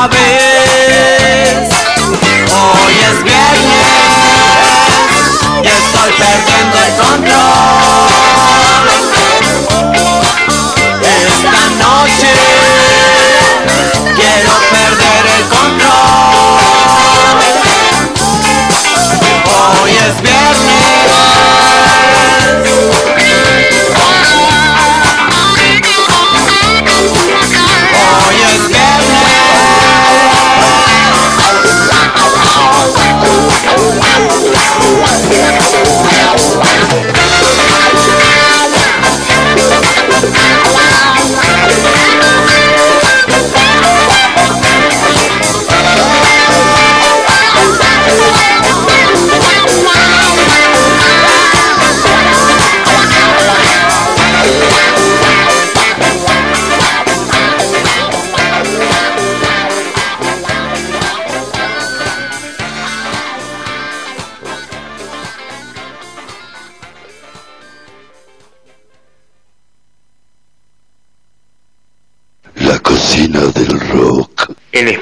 vez. 0.05 1.69
Hoy 2.53 2.93
es 3.09 3.23
viernes 3.23 3.87
y 5.63 5.67
estoy 5.67 6.11
perdiendo 6.13 6.77
el 6.77 6.93
control. 6.97 8.66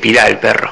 espiral, 0.06 0.40
perro. 0.40 0.65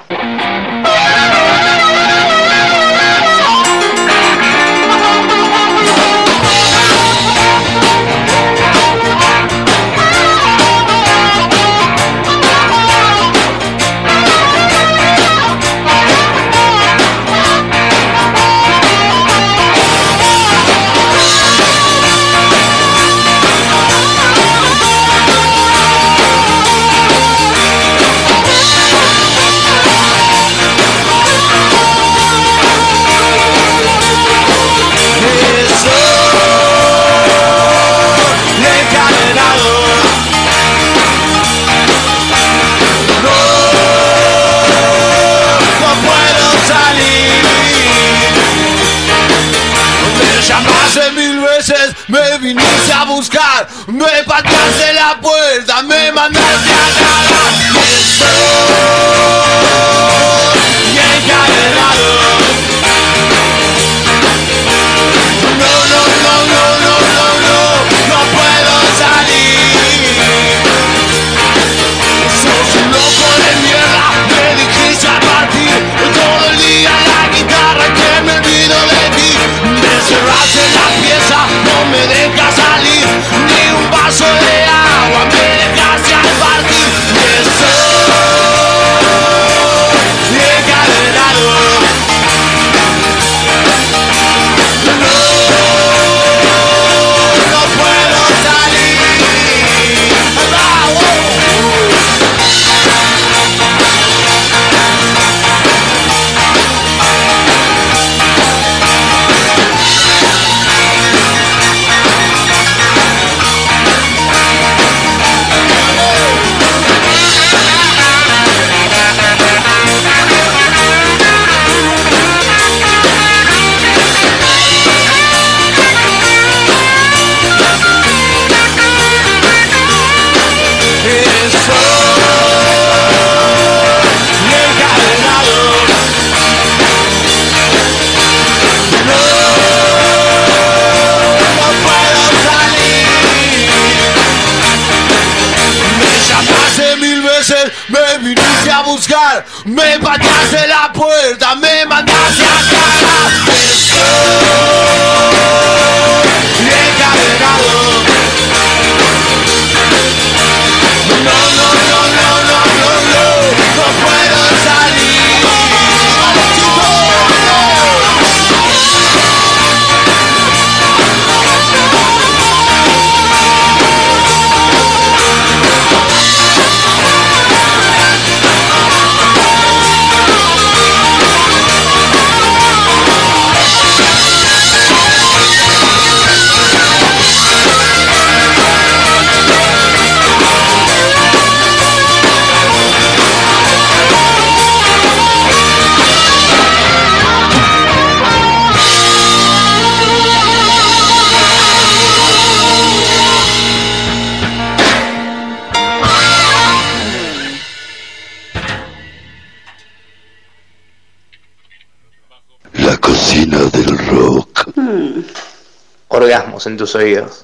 En 216.67 216.77
tus 216.77 216.95
oídos. 216.95 217.41